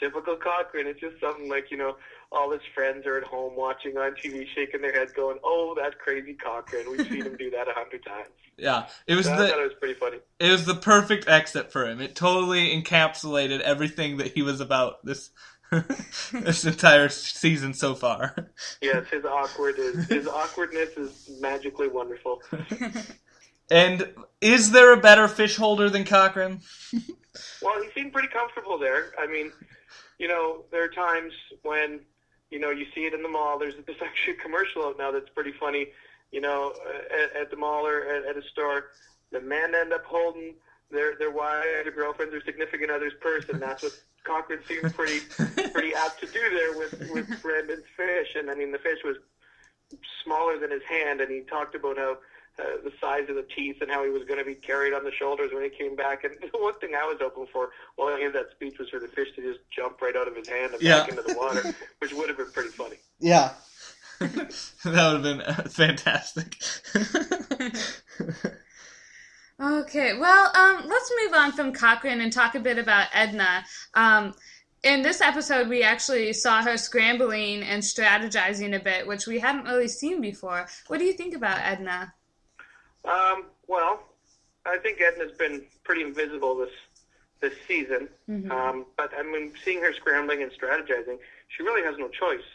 typical 0.03 0.35
Cochran. 0.35 0.87
It's 0.87 0.99
just 0.99 1.19
something 1.19 1.49
like 1.49 1.71
you 1.71 1.77
know, 1.77 1.95
all 2.31 2.51
his 2.51 2.61
friends 2.75 3.05
are 3.05 3.17
at 3.17 3.23
home 3.23 3.55
watching 3.55 3.97
on 3.97 4.13
TV, 4.13 4.45
shaking 4.53 4.81
their 4.81 4.93
heads, 4.93 5.13
going, 5.13 5.37
"Oh, 5.43 5.73
that 5.77 5.97
crazy 5.99 6.33
Cochran. 6.33 6.89
We've 6.91 7.07
seen 7.07 7.25
him 7.25 7.37
do 7.37 7.49
that 7.51 7.67
a 7.67 7.73
hundred 7.73 8.03
times." 8.05 8.29
Yeah, 8.55 8.85
it 9.07 9.15
was. 9.15 9.25
So 9.25 9.35
the, 9.35 9.45
I 9.45 9.49
thought 9.49 9.59
it 9.61 9.63
was 9.63 9.73
pretty 9.79 9.95
funny. 9.95 10.17
It 10.39 10.51
was 10.51 10.65
the 10.67 10.75
perfect 10.75 11.27
exit 11.27 11.71
for 11.71 11.87
him. 11.87 11.99
It 11.99 12.15
totally 12.15 12.79
encapsulated 12.79 13.61
everything 13.61 14.17
that 14.17 14.33
he 14.33 14.43
was 14.43 14.59
about 14.59 15.03
this 15.03 15.31
this 16.31 16.63
entire 16.63 17.09
season 17.09 17.73
so 17.73 17.95
far. 17.95 18.35
Yes, 18.81 19.07
his 19.09 19.25
awkward 19.25 19.79
is 19.79 20.05
his 20.05 20.27
awkwardness 20.27 20.89
is 20.97 21.31
magically 21.41 21.87
wonderful. 21.87 22.43
and 23.71 24.07
is 24.39 24.71
there 24.71 24.93
a 24.93 24.97
better 24.97 25.27
fish 25.27 25.55
holder 25.55 25.89
than 25.89 26.03
Cochran? 26.03 26.61
well, 27.61 27.81
he 27.81 27.89
seemed 27.95 28.13
pretty 28.13 28.27
comfortable 28.27 28.77
there. 28.77 29.13
I 29.17 29.25
mean, 29.25 29.51
you 30.19 30.27
know, 30.27 30.63
there 30.71 30.83
are 30.83 30.89
times 30.89 31.33
when 31.63 31.99
you 32.49 32.59
know 32.59 32.69
you 32.69 32.85
see 32.93 33.01
it 33.01 33.13
in 33.13 33.23
the 33.23 33.29
mall. 33.29 33.57
There's 33.57 33.75
there's 33.85 34.01
actually 34.01 34.33
a 34.33 34.37
commercial 34.37 34.83
out 34.83 34.97
now 34.97 35.11
that's 35.11 35.29
pretty 35.29 35.51
funny. 35.51 35.87
You 36.31 36.41
know, 36.41 36.73
at, 37.11 37.41
at 37.41 37.51
the 37.51 37.57
mall 37.57 37.85
or 37.85 38.01
at, 38.05 38.25
at 38.25 38.37
a 38.37 38.47
store, 38.49 38.85
the 39.31 39.41
men 39.41 39.75
end 39.75 39.93
up 39.93 40.05
holding 40.05 40.55
their 40.91 41.15
their 41.15 41.31
wife, 41.31 41.65
their 41.83 41.91
girlfriend's, 41.91 42.33
or 42.33 42.41
significant 42.41 42.91
other's 42.91 43.13
purse, 43.21 43.45
and 43.49 43.61
that's 43.61 43.83
what 43.83 43.93
Cochran 44.23 44.59
seemed 44.67 44.93
pretty 44.93 45.19
pretty 45.71 45.93
apt 45.93 46.19
to 46.21 46.27
do 46.27 46.39
there 46.53 46.77
with 46.77 47.11
with 47.11 47.41
Brandon's 47.43 47.83
fish. 47.97 48.35
And 48.35 48.49
I 48.49 48.55
mean, 48.55 48.71
the 48.71 48.79
fish 48.79 48.99
was 49.03 49.17
smaller 50.23 50.57
than 50.57 50.71
his 50.71 50.83
hand, 50.83 51.21
and 51.21 51.31
he 51.31 51.41
talked 51.41 51.75
about 51.75 51.97
how. 51.97 52.17
Uh, 52.59 52.77
the 52.83 52.91
size 53.01 53.27
of 53.29 53.35
the 53.35 53.47
teeth 53.55 53.77
and 53.81 53.89
how 53.89 54.03
he 54.03 54.11
was 54.11 54.23
going 54.25 54.37
to 54.37 54.45
be 54.45 54.53
carried 54.53 54.93
on 54.93 55.03
the 55.03 55.11
shoulders 55.11 55.49
when 55.51 55.63
he 55.63 55.69
came 55.69 55.95
back. 55.95 56.23
And 56.23 56.35
the 56.39 56.49
one 56.59 56.75
thing 56.79 56.91
I 56.95 57.03
was 57.03 57.17
hoping 57.19 57.47
for 57.51 57.71
while 57.95 58.15
he 58.15 58.21
gave 58.21 58.33
that 58.33 58.51
speech 58.51 58.77
was 58.77 58.89
for 58.89 58.99
the 58.99 59.07
fish 59.07 59.29
to 59.35 59.41
just 59.41 59.59
jump 59.75 59.99
right 60.01 60.15
out 60.15 60.27
of 60.27 60.35
his 60.35 60.47
hand 60.47 60.71
and 60.71 60.81
yeah. 60.81 60.99
back 60.99 61.09
into 61.09 61.23
the 61.23 61.33
water, 61.35 61.73
which 61.99 62.13
would 62.13 62.29
have 62.29 62.37
been 62.37 62.51
pretty 62.51 62.69
funny. 62.69 62.97
Yeah. 63.19 63.53
that 64.19 64.53
would 64.85 64.93
have 64.93 65.23
been 65.23 65.41
uh, 65.41 65.63
fantastic. 65.67 66.57
Okay, 69.59 70.17
well, 70.17 70.51
um, 70.55 70.83
let's 70.87 71.11
move 71.23 71.33
on 71.33 71.51
from 71.53 71.73
Cochran 71.73 72.21
and 72.21 72.33
talk 72.33 72.55
a 72.55 72.59
bit 72.59 72.77
about 72.77 73.07
Edna. 73.13 73.63
Um, 73.93 74.33
in 74.83 75.01
this 75.03 75.21
episode, 75.21 75.69
we 75.69 75.83
actually 75.83 76.33
saw 76.33 76.61
her 76.61 76.75
scrambling 76.75 77.63
and 77.63 77.81
strategizing 77.81 78.75
a 78.75 78.83
bit, 78.83 79.07
which 79.07 79.25
we 79.25 79.39
hadn't 79.39 79.65
really 79.65 79.87
seen 79.87 80.21
before. 80.21 80.67
What 80.87 80.99
do 80.99 81.05
you 81.05 81.13
think 81.13 81.33
about 81.33 81.59
Edna? 81.59 82.13
Um, 83.05 83.45
well, 83.67 84.03
I 84.65 84.77
think 84.77 84.99
Edna's 85.01 85.37
been 85.37 85.63
pretty 85.83 86.03
invisible 86.03 86.55
this 86.55 86.71
this 87.41 87.53
season. 87.67 88.07
Mm-hmm. 88.29 88.51
Um, 88.51 88.85
but 88.97 89.11
I 89.17 89.23
mean, 89.23 89.53
seeing 89.63 89.81
her 89.81 89.93
scrambling 89.93 90.41
and 90.41 90.51
strategizing, 90.51 91.17
she 91.49 91.63
really 91.63 91.83
has 91.83 91.97
no 91.97 92.07
choice. 92.07 92.45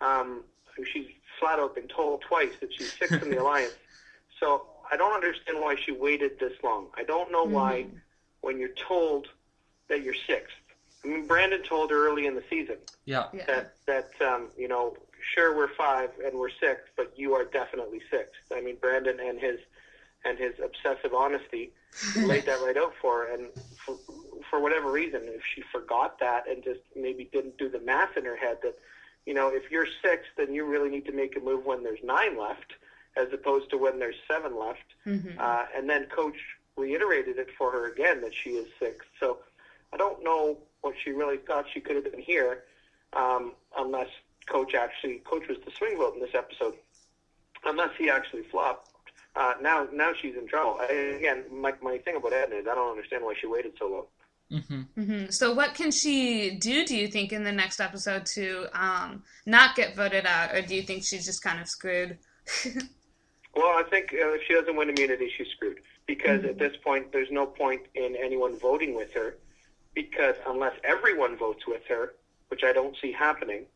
Um, 0.00 0.42
she's 0.92 1.06
flat 1.38 1.58
out 1.60 1.74
been 1.74 1.88
told 1.88 2.22
twice 2.22 2.52
that 2.60 2.72
she's 2.74 2.92
sixth 2.92 3.22
in 3.22 3.30
the 3.30 3.38
alliance. 3.42 3.74
So 4.40 4.66
I 4.90 4.96
don't 4.96 5.14
understand 5.14 5.60
why 5.60 5.76
she 5.76 5.92
waited 5.92 6.38
this 6.40 6.52
long. 6.64 6.88
I 6.96 7.04
don't 7.04 7.30
know 7.30 7.44
mm-hmm. 7.44 7.54
why 7.54 7.86
when 8.40 8.58
you're 8.58 8.70
told 8.70 9.28
that 9.88 10.02
you're 10.02 10.14
sixth. 10.26 10.54
I 11.04 11.08
mean, 11.08 11.26
Brandon 11.26 11.62
told 11.62 11.90
her 11.90 12.08
early 12.08 12.26
in 12.26 12.34
the 12.34 12.44
season. 12.50 12.76
Yeah. 13.04 13.26
That 13.46 13.74
that 13.86 14.10
um, 14.20 14.48
you 14.56 14.68
know, 14.68 14.96
sure 15.34 15.56
we're 15.56 15.72
five 15.74 16.10
and 16.24 16.38
we're 16.38 16.50
sixth, 16.50 16.90
but 16.96 17.12
you 17.16 17.34
are 17.34 17.44
definitely 17.44 18.00
sixth. 18.10 18.40
I 18.52 18.60
mean, 18.60 18.76
Brandon 18.80 19.18
and 19.20 19.38
his 19.38 19.58
and 20.24 20.38
his 20.38 20.54
obsessive 20.62 21.14
honesty 21.14 21.72
laid 22.16 22.46
that 22.46 22.60
right 22.62 22.76
out 22.76 22.94
for 23.00 23.26
her. 23.26 23.34
And 23.34 23.48
for, 23.84 23.96
for 24.48 24.60
whatever 24.60 24.90
reason, 24.90 25.22
if 25.24 25.42
she 25.54 25.62
forgot 25.72 26.18
that 26.20 26.48
and 26.48 26.62
just 26.62 26.80
maybe 26.94 27.28
didn't 27.32 27.58
do 27.58 27.68
the 27.68 27.80
math 27.80 28.16
in 28.16 28.24
her 28.24 28.36
head 28.36 28.58
that, 28.62 28.78
you 29.26 29.34
know, 29.34 29.48
if 29.48 29.70
you're 29.70 29.86
sixth, 30.02 30.30
then 30.36 30.52
you 30.54 30.64
really 30.64 30.90
need 30.90 31.06
to 31.06 31.12
make 31.12 31.36
a 31.36 31.40
move 31.40 31.64
when 31.64 31.82
there's 31.82 32.00
nine 32.02 32.38
left 32.38 32.72
as 33.16 33.28
opposed 33.32 33.70
to 33.70 33.78
when 33.78 33.98
there's 33.98 34.16
seven 34.26 34.58
left. 34.58 34.78
Mm-hmm. 35.06 35.38
Uh, 35.38 35.64
and 35.76 35.88
then 35.88 36.06
coach 36.06 36.36
reiterated 36.76 37.38
it 37.38 37.48
for 37.58 37.70
her 37.70 37.92
again 37.92 38.20
that 38.22 38.32
she 38.34 38.50
is 38.50 38.68
sixth. 38.78 39.08
So 39.20 39.38
I 39.92 39.96
don't 39.96 40.24
know 40.24 40.58
what 40.80 40.94
she 41.02 41.10
really 41.10 41.36
thought 41.36 41.66
she 41.72 41.80
could 41.80 41.96
have 41.96 42.10
been 42.10 42.20
here, 42.20 42.64
um, 43.12 43.52
unless 43.76 44.08
coach 44.46 44.74
actually 44.74 45.18
coach 45.18 45.46
was 45.48 45.58
the 45.64 45.70
swing 45.72 45.96
vote 45.98 46.14
in 46.14 46.20
this 46.20 46.34
episode, 46.34 46.74
unless 47.64 47.90
he 47.98 48.10
actually 48.10 48.42
flopped. 48.44 48.88
Uh, 49.34 49.54
now, 49.62 49.86
now 49.92 50.12
she's 50.20 50.34
in 50.36 50.46
trouble. 50.46 50.78
I, 50.80 50.92
again, 50.92 51.44
my 51.50 51.72
my 51.82 51.98
thing 51.98 52.16
about 52.16 52.32
Edna 52.32 52.56
is 52.56 52.66
I 52.70 52.74
don't 52.74 52.90
understand 52.90 53.24
why 53.24 53.34
she 53.40 53.46
waited 53.46 53.72
so 53.78 53.88
long. 53.88 54.04
Mm-hmm. 54.60 55.00
Mm-hmm. 55.00 55.30
So, 55.30 55.54
what 55.54 55.74
can 55.74 55.90
she 55.90 56.50
do? 56.56 56.84
Do 56.84 56.94
you 56.94 57.08
think 57.08 57.32
in 57.32 57.42
the 57.42 57.52
next 57.52 57.80
episode 57.80 58.26
to 58.26 58.66
um, 58.74 59.22
not 59.46 59.74
get 59.74 59.96
voted 59.96 60.26
out, 60.26 60.54
or 60.54 60.60
do 60.60 60.74
you 60.74 60.82
think 60.82 61.04
she's 61.04 61.24
just 61.24 61.42
kind 61.42 61.60
of 61.60 61.68
screwed? 61.68 62.18
Well, 63.54 63.66
I 63.78 63.82
think 63.82 64.14
uh, 64.14 64.32
if 64.32 64.42
she 64.46 64.54
doesn't 64.54 64.76
win 64.76 64.88
immunity, 64.88 65.30
she's 65.36 65.48
screwed. 65.48 65.80
Because 66.06 66.40
Mm-hmm. 66.40 66.48
at 66.48 66.58
this 66.58 66.74
point, 66.82 67.12
there's 67.12 67.30
no 67.30 67.46
point 67.46 67.82
in 67.94 68.16
anyone 68.16 68.58
voting 68.58 68.94
with 68.96 69.12
her. 69.12 69.36
Because 69.94 70.36
unless 70.46 70.72
everyone 70.84 71.36
votes 71.36 71.66
with 71.66 71.82
her, 71.88 72.14
which 72.48 72.64
I 72.64 72.72
don't 72.72 72.96
see 73.00 73.12
happening, 73.12 73.66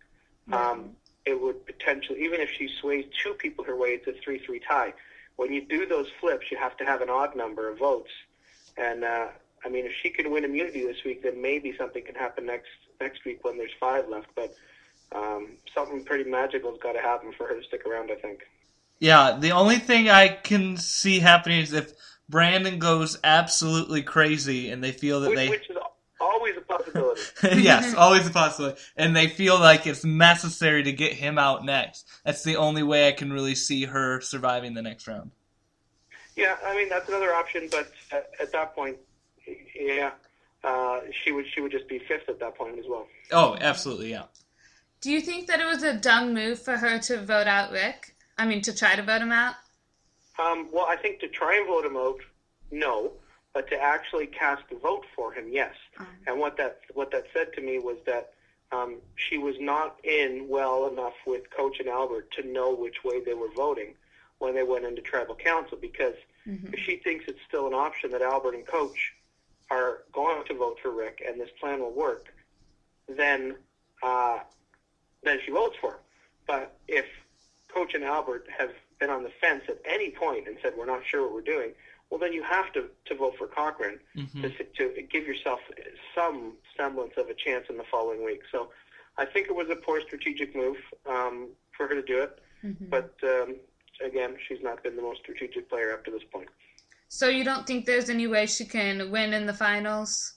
um, 0.50 0.90
it 1.26 1.40
would 1.40 1.66
potentially, 1.66 2.24
even 2.24 2.40
if 2.40 2.48
she 2.56 2.68
sways 2.80 3.04
two 3.22 3.34
people 3.34 3.64
her 3.64 3.76
way, 3.76 3.88
it's 3.90 4.06
a 4.06 4.12
3 4.22 4.38
3 4.38 4.60
tie. 4.60 4.94
When 5.36 5.52
you 5.52 5.64
do 5.64 5.86
those 5.86 6.08
flips, 6.20 6.50
you 6.50 6.58
have 6.58 6.76
to 6.78 6.84
have 6.84 7.02
an 7.02 7.10
odd 7.10 7.36
number 7.36 7.68
of 7.70 7.78
votes. 7.78 8.10
And, 8.76 9.04
uh, 9.04 9.28
I 9.64 9.68
mean, 9.68 9.86
if 9.86 9.92
she 10.02 10.10
can 10.10 10.30
win 10.30 10.44
immunity 10.44 10.84
this 10.84 11.04
week, 11.04 11.22
then 11.22 11.40
maybe 11.40 11.74
something 11.76 12.04
can 12.04 12.14
happen 12.14 12.46
next 12.46 12.68
next 13.00 13.24
week 13.24 13.44
when 13.44 13.58
there's 13.58 13.72
five 13.78 14.08
left. 14.08 14.28
But 14.34 14.54
um, 15.12 15.48
something 15.74 16.04
pretty 16.04 16.28
magical 16.28 16.70
has 16.70 16.80
got 16.80 16.92
to 16.92 17.00
happen 17.00 17.32
for 17.36 17.46
her 17.46 17.60
to 17.60 17.64
stick 17.64 17.86
around, 17.86 18.10
I 18.10 18.16
think. 18.16 18.46
Yeah, 18.98 19.36
the 19.38 19.52
only 19.52 19.78
thing 19.78 20.08
I 20.08 20.28
can 20.28 20.76
see 20.78 21.20
happening 21.20 21.60
is 21.60 21.72
if 21.72 21.92
Brandon 22.28 22.78
goes 22.78 23.18
absolutely 23.22 24.02
crazy 24.02 24.70
and 24.70 24.82
they 24.82 24.92
feel 24.92 25.20
that 25.20 25.30
Which, 25.30 25.36
they 25.36 25.48
which 25.50 25.70
is 25.70 25.76
always 26.20 26.56
a 26.56 26.60
possibility. 26.60 27.20
yes, 27.62 27.94
always 27.94 28.26
a 28.26 28.30
possibility. 28.30 28.80
And 28.96 29.14
they 29.14 29.28
feel 29.28 29.58
like 29.58 29.86
it's 29.86 30.04
necessary 30.04 30.82
to 30.84 30.92
get 30.92 31.12
him 31.12 31.38
out 31.38 31.64
next. 31.64 32.08
That's 32.24 32.42
the 32.44 32.56
only 32.56 32.82
way 32.82 33.08
I 33.08 33.12
can 33.12 33.32
really 33.32 33.54
see 33.54 33.84
her 33.84 34.20
surviving 34.20 34.74
the 34.74 34.82
next 34.82 35.06
round. 35.06 35.30
Yeah, 36.36 36.56
I 36.64 36.76
mean 36.76 36.88
that's 36.90 37.08
another 37.08 37.32
option, 37.32 37.68
but 37.70 37.90
at, 38.12 38.30
at 38.38 38.52
that 38.52 38.74
point, 38.74 38.98
yeah, 39.74 40.10
uh, 40.62 41.00
she 41.24 41.32
would 41.32 41.46
she 41.54 41.62
would 41.62 41.72
just 41.72 41.88
be 41.88 41.98
fifth 41.98 42.28
at 42.28 42.38
that 42.40 42.56
point 42.56 42.78
as 42.78 42.84
well. 42.86 43.06
Oh, 43.32 43.56
absolutely, 43.58 44.10
yeah. 44.10 44.24
Do 45.00 45.10
you 45.10 45.20
think 45.20 45.46
that 45.46 45.60
it 45.60 45.66
was 45.66 45.82
a 45.82 45.94
dumb 45.94 46.34
move 46.34 46.60
for 46.60 46.76
her 46.76 46.98
to 46.98 47.22
vote 47.22 47.46
out 47.46 47.70
Rick? 47.70 48.14
I 48.38 48.46
mean, 48.46 48.60
to 48.62 48.74
try 48.74 48.96
to 48.96 49.02
vote 49.02 49.22
him 49.22 49.32
out? 49.32 49.54
Um, 50.38 50.68
well, 50.72 50.86
I 50.86 50.96
think 50.96 51.20
to 51.20 51.28
try 51.28 51.56
and 51.56 51.66
vote 51.66 51.86
him 51.86 51.96
out, 51.96 52.18
no, 52.70 53.12
but 53.56 53.70
to 53.70 53.82
actually 53.82 54.26
cast 54.26 54.64
a 54.70 54.74
vote 54.74 55.06
for 55.14 55.32
him, 55.32 55.46
yes. 55.50 55.74
And 56.26 56.38
what 56.38 56.58
that 56.58 56.80
what 56.92 57.10
that 57.12 57.24
said 57.32 57.54
to 57.54 57.62
me 57.62 57.78
was 57.78 57.96
that 58.04 58.34
um, 58.70 58.96
she 59.14 59.38
was 59.38 59.56
not 59.58 59.96
in 60.04 60.46
well 60.46 60.88
enough 60.88 61.14
with 61.26 61.48
Coach 61.56 61.80
and 61.80 61.88
Albert 61.88 62.30
to 62.32 62.46
know 62.46 62.74
which 62.74 63.02
way 63.02 63.24
they 63.24 63.32
were 63.32 63.48
voting 63.56 63.94
when 64.40 64.54
they 64.54 64.62
went 64.62 64.84
into 64.84 65.00
tribal 65.00 65.34
council 65.34 65.78
because 65.80 66.16
if 66.74 66.80
she 66.80 66.96
thinks 66.96 67.24
it's 67.28 67.40
still 67.48 67.66
an 67.66 67.72
option 67.72 68.10
that 68.10 68.20
Albert 68.20 68.56
and 68.56 68.66
Coach 68.66 69.14
are 69.70 70.02
going 70.12 70.44
to 70.48 70.54
vote 70.54 70.76
for 70.82 70.90
Rick 70.90 71.24
and 71.26 71.40
this 71.40 71.48
plan 71.58 71.80
will 71.80 71.94
work, 71.94 72.26
then 73.08 73.56
uh, 74.02 74.40
then 75.22 75.38
she 75.46 75.50
votes 75.50 75.76
for 75.80 75.92
him. 75.92 76.00
But 76.46 76.76
if 76.88 77.06
Coach 77.68 77.94
and 77.94 78.04
Albert 78.04 78.48
have 78.58 78.72
been 79.00 79.08
on 79.08 79.22
the 79.22 79.32
fence 79.40 79.62
at 79.66 79.78
any 79.86 80.10
point 80.10 80.46
and 80.46 80.58
said 80.62 80.74
we're 80.76 80.84
not 80.84 81.06
sure 81.06 81.22
what 81.22 81.32
we're 81.32 81.40
doing, 81.40 81.70
well 82.10 82.20
then 82.20 82.32
you 82.32 82.42
have 82.42 82.72
to, 82.72 82.84
to 83.06 83.14
vote 83.14 83.34
for 83.36 83.46
Cochran 83.46 83.98
to, 84.42 84.50
to 84.50 85.02
give 85.10 85.26
yourself 85.26 85.60
some 86.14 86.54
semblance 86.76 87.14
of 87.16 87.28
a 87.28 87.34
chance 87.34 87.66
in 87.68 87.76
the 87.76 87.84
following 87.90 88.24
week. 88.24 88.42
So 88.52 88.70
I 89.18 89.24
think 89.24 89.48
it 89.48 89.54
was 89.54 89.68
a 89.70 89.76
poor 89.76 90.00
strategic 90.00 90.54
move 90.54 90.76
um, 91.08 91.48
for 91.76 91.88
her 91.88 91.94
to 91.94 92.02
do 92.02 92.20
it. 92.22 92.38
But 92.90 93.14
um, 93.22 93.56
again, 94.04 94.36
she's 94.46 94.62
not 94.62 94.82
been 94.82 94.96
the 94.96 95.02
most 95.02 95.20
strategic 95.20 95.68
player 95.68 95.92
up 95.92 96.04
to 96.04 96.10
this 96.10 96.22
point. 96.32 96.48
So 97.08 97.28
you 97.28 97.44
don't 97.44 97.66
think 97.66 97.86
there's 97.86 98.10
any 98.10 98.26
way 98.26 98.46
she 98.46 98.64
can 98.64 99.10
win 99.10 99.32
in 99.32 99.46
the 99.46 99.54
finals? 99.54 100.34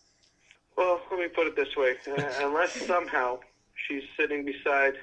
Well, 0.77 1.01
let 1.12 1.19
me 1.19 1.27
put 1.27 1.47
it 1.47 1.55
this 1.55 1.75
way: 1.75 1.95
uh, 2.08 2.23
unless 2.41 2.73
somehow 2.86 3.39
she's 3.88 4.03
sitting 4.17 4.45
beside 4.45 4.93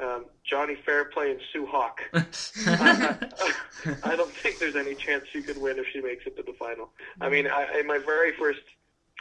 um, 0.00 0.26
Johnny 0.44 0.74
Fairplay 0.74 1.32
and 1.32 1.40
Sue 1.52 1.66
Hawk, 1.66 2.00
I 2.14 4.16
don't 4.16 4.30
think 4.30 4.58
there's 4.58 4.76
any 4.76 4.94
chance 4.94 5.24
she 5.32 5.42
could 5.42 5.60
win 5.60 5.78
if 5.78 5.86
she 5.92 6.00
makes 6.00 6.26
it 6.26 6.36
to 6.36 6.42
the 6.42 6.54
final. 6.54 6.90
I 7.20 7.28
mean, 7.28 7.46
I, 7.46 7.80
in 7.80 7.86
my 7.86 7.98
very 7.98 8.32
first 8.32 8.62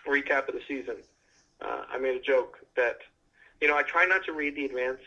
recap 0.08 0.48
of 0.48 0.56
the 0.56 0.62
season, 0.68 0.96
uh, 1.62 1.84
I 1.92 1.98
made 1.98 2.16
a 2.16 2.22
joke 2.22 2.60
that, 2.76 3.00
you 3.60 3.68
know, 3.68 3.78
I 3.78 3.84
try 3.84 4.06
not 4.06 4.26
to 4.26 4.34
read 4.34 4.56
the 4.56 4.66
advance 4.66 5.02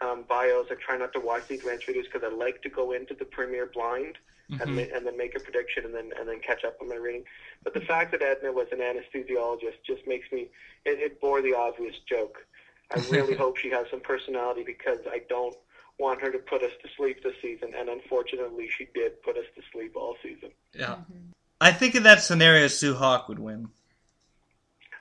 um, 0.00 0.24
bios. 0.28 0.66
I 0.70 0.74
try 0.74 0.96
not 0.96 1.12
to 1.12 1.20
watch 1.20 1.46
the 1.48 1.56
advance 1.56 1.84
videos 1.84 2.04
because 2.04 2.22
I 2.24 2.34
like 2.34 2.62
to 2.62 2.68
go 2.68 2.92
into 2.92 3.14
the 3.14 3.24
premiere 3.24 3.66
blind 3.66 4.16
and, 4.60 4.78
and 4.78 5.06
then 5.06 5.16
make 5.16 5.36
a 5.36 5.40
prediction 5.40 5.84
and 5.84 5.94
then 5.94 6.10
and 6.18 6.28
then 6.28 6.40
catch 6.40 6.64
up 6.64 6.76
on 6.80 6.88
my 6.88 6.96
reading. 6.96 7.24
But 7.64 7.74
the 7.74 7.80
fact 7.80 8.12
that 8.12 8.22
Edna 8.22 8.52
was 8.52 8.68
an 8.72 8.78
anesthesiologist 8.78 9.82
just 9.86 10.06
makes 10.06 10.30
me 10.32 10.48
it, 10.84 10.98
it 10.98 11.20
bore 11.20 11.42
the 11.42 11.54
obvious 11.54 11.94
joke. 12.08 12.46
I 12.94 13.00
really 13.10 13.34
hope 13.34 13.56
she 13.56 13.70
has 13.70 13.86
some 13.90 14.00
personality 14.00 14.62
because 14.64 14.98
I 15.10 15.22
don't 15.28 15.56
want 15.98 16.20
her 16.20 16.30
to 16.30 16.38
put 16.38 16.62
us 16.62 16.72
to 16.82 16.88
sleep 16.96 17.22
this 17.22 17.34
season, 17.40 17.72
and 17.76 17.88
unfortunately, 17.88 18.68
she 18.76 18.88
did 18.94 19.22
put 19.22 19.36
us 19.36 19.44
to 19.56 19.62
sleep 19.72 19.96
all 19.96 20.16
season. 20.22 20.50
Yeah. 20.74 20.96
I 21.60 21.72
think 21.72 21.94
in 21.94 22.02
that 22.02 22.22
scenario, 22.22 22.66
Sue 22.66 22.94
Hawk 22.94 23.28
would 23.28 23.38
win. 23.38 23.68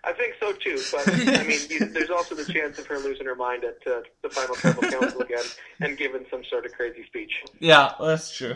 I 0.03 0.13
think 0.13 0.35
so 0.39 0.51
too, 0.53 0.79
but 0.91 1.07
I 1.39 1.43
mean, 1.43 1.59
you, 1.69 1.85
there's 1.85 2.09
also 2.09 2.35
the 2.35 2.51
chance 2.51 2.79
of 2.79 2.87
her 2.87 2.97
losing 2.97 3.25
her 3.25 3.35
mind 3.35 3.63
at 3.63 3.77
uh, 3.85 4.01
the 4.23 4.29
final 4.29 4.55
tribal 4.55 4.81
council 4.83 5.21
again 5.21 5.43
and 5.79 5.97
giving 5.97 6.25
some 6.29 6.43
sort 6.43 6.65
of 6.65 6.71
crazy 6.71 7.05
speech. 7.05 7.43
Yeah, 7.59 7.93
that's 7.99 8.35
true. 8.35 8.55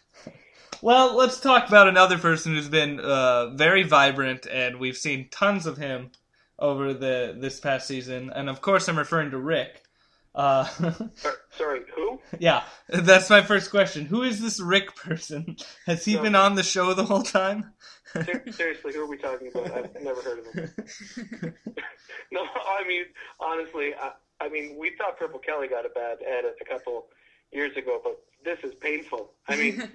well, 0.82 1.14
let's 1.14 1.40
talk 1.40 1.68
about 1.68 1.88
another 1.88 2.16
person 2.16 2.54
who's 2.54 2.70
been 2.70 3.00
uh, 3.00 3.50
very 3.50 3.82
vibrant, 3.82 4.46
and 4.46 4.80
we've 4.80 4.96
seen 4.96 5.28
tons 5.30 5.66
of 5.66 5.76
him 5.76 6.10
over 6.62 6.94
the 6.94 7.34
this 7.38 7.60
past 7.60 7.86
season. 7.88 8.30
And 8.34 8.48
of 8.48 8.60
course, 8.62 8.88
I'm 8.88 8.96
referring 8.96 9.32
to 9.32 9.38
Rick. 9.38 9.82
Uh, 10.34 10.66
Or, 11.24 11.34
sorry, 11.58 11.80
who? 11.94 12.18
yeah, 12.38 12.62
that's 12.88 13.28
my 13.28 13.42
first 13.42 13.70
question. 13.70 14.06
Who 14.06 14.22
is 14.22 14.40
this 14.40 14.60
Rick 14.60 14.96
person? 14.96 15.56
Has 15.84 16.04
he 16.06 16.14
No. 16.14 16.22
been 16.22 16.34
on 16.34 16.54
the 16.54 16.62
show 16.62 16.94
the 16.94 17.04
whole 17.04 17.22
time? 17.22 17.74
Seriously, 18.50 18.92
who 18.94 19.02
are 19.02 19.06
we 19.06 19.18
talking 19.18 19.48
about? 19.48 19.70
I've 19.72 20.02
never 20.02 20.22
heard 20.22 20.38
of 20.38 20.46
him. 20.54 20.70
no, 22.32 22.40
I 22.44 22.84
mean, 22.88 23.04
honestly, 23.40 23.94
I, 23.94 24.12
I 24.40 24.48
mean, 24.48 24.76
we 24.78 24.92
thought 24.96 25.18
Purple 25.18 25.38
Kelly 25.40 25.68
got 25.68 25.84
a 25.84 25.90
bad 25.90 26.18
edit 26.26 26.56
a 26.60 26.64
couple 26.64 27.06
years 27.52 27.76
ago, 27.76 28.00
but 28.02 28.18
this 28.44 28.58
is 28.64 28.74
painful. 28.80 29.32
I 29.48 29.56
mean, 29.56 29.90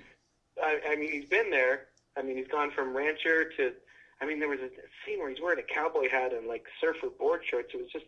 I, 0.63 0.80
I 0.91 0.95
mean, 0.97 1.12
he's 1.12 1.25
been 1.30 1.49
there. 1.49 1.88
I 2.15 2.21
mean, 2.21 2.38
he's 2.38 2.47
gone 2.47 2.69
from 2.71 2.95
rancher 2.95 3.49
to. 3.58 3.71
I 4.21 4.25
mean, 4.25 4.39
there 4.39 4.49
was 4.49 4.60
a 4.60 4.69
scene 5.06 5.19
where 5.19 5.30
he's 5.30 5.41
wearing 5.41 5.60
a 5.60 5.73
cowboy 5.73 6.10
hat 6.10 6.34
and 6.34 6.47
like 6.47 6.65
surfer 6.82 7.10
board 7.10 7.41
shorts. 7.49 7.69
It 7.73 7.77
was 7.77 7.91
just 7.91 8.06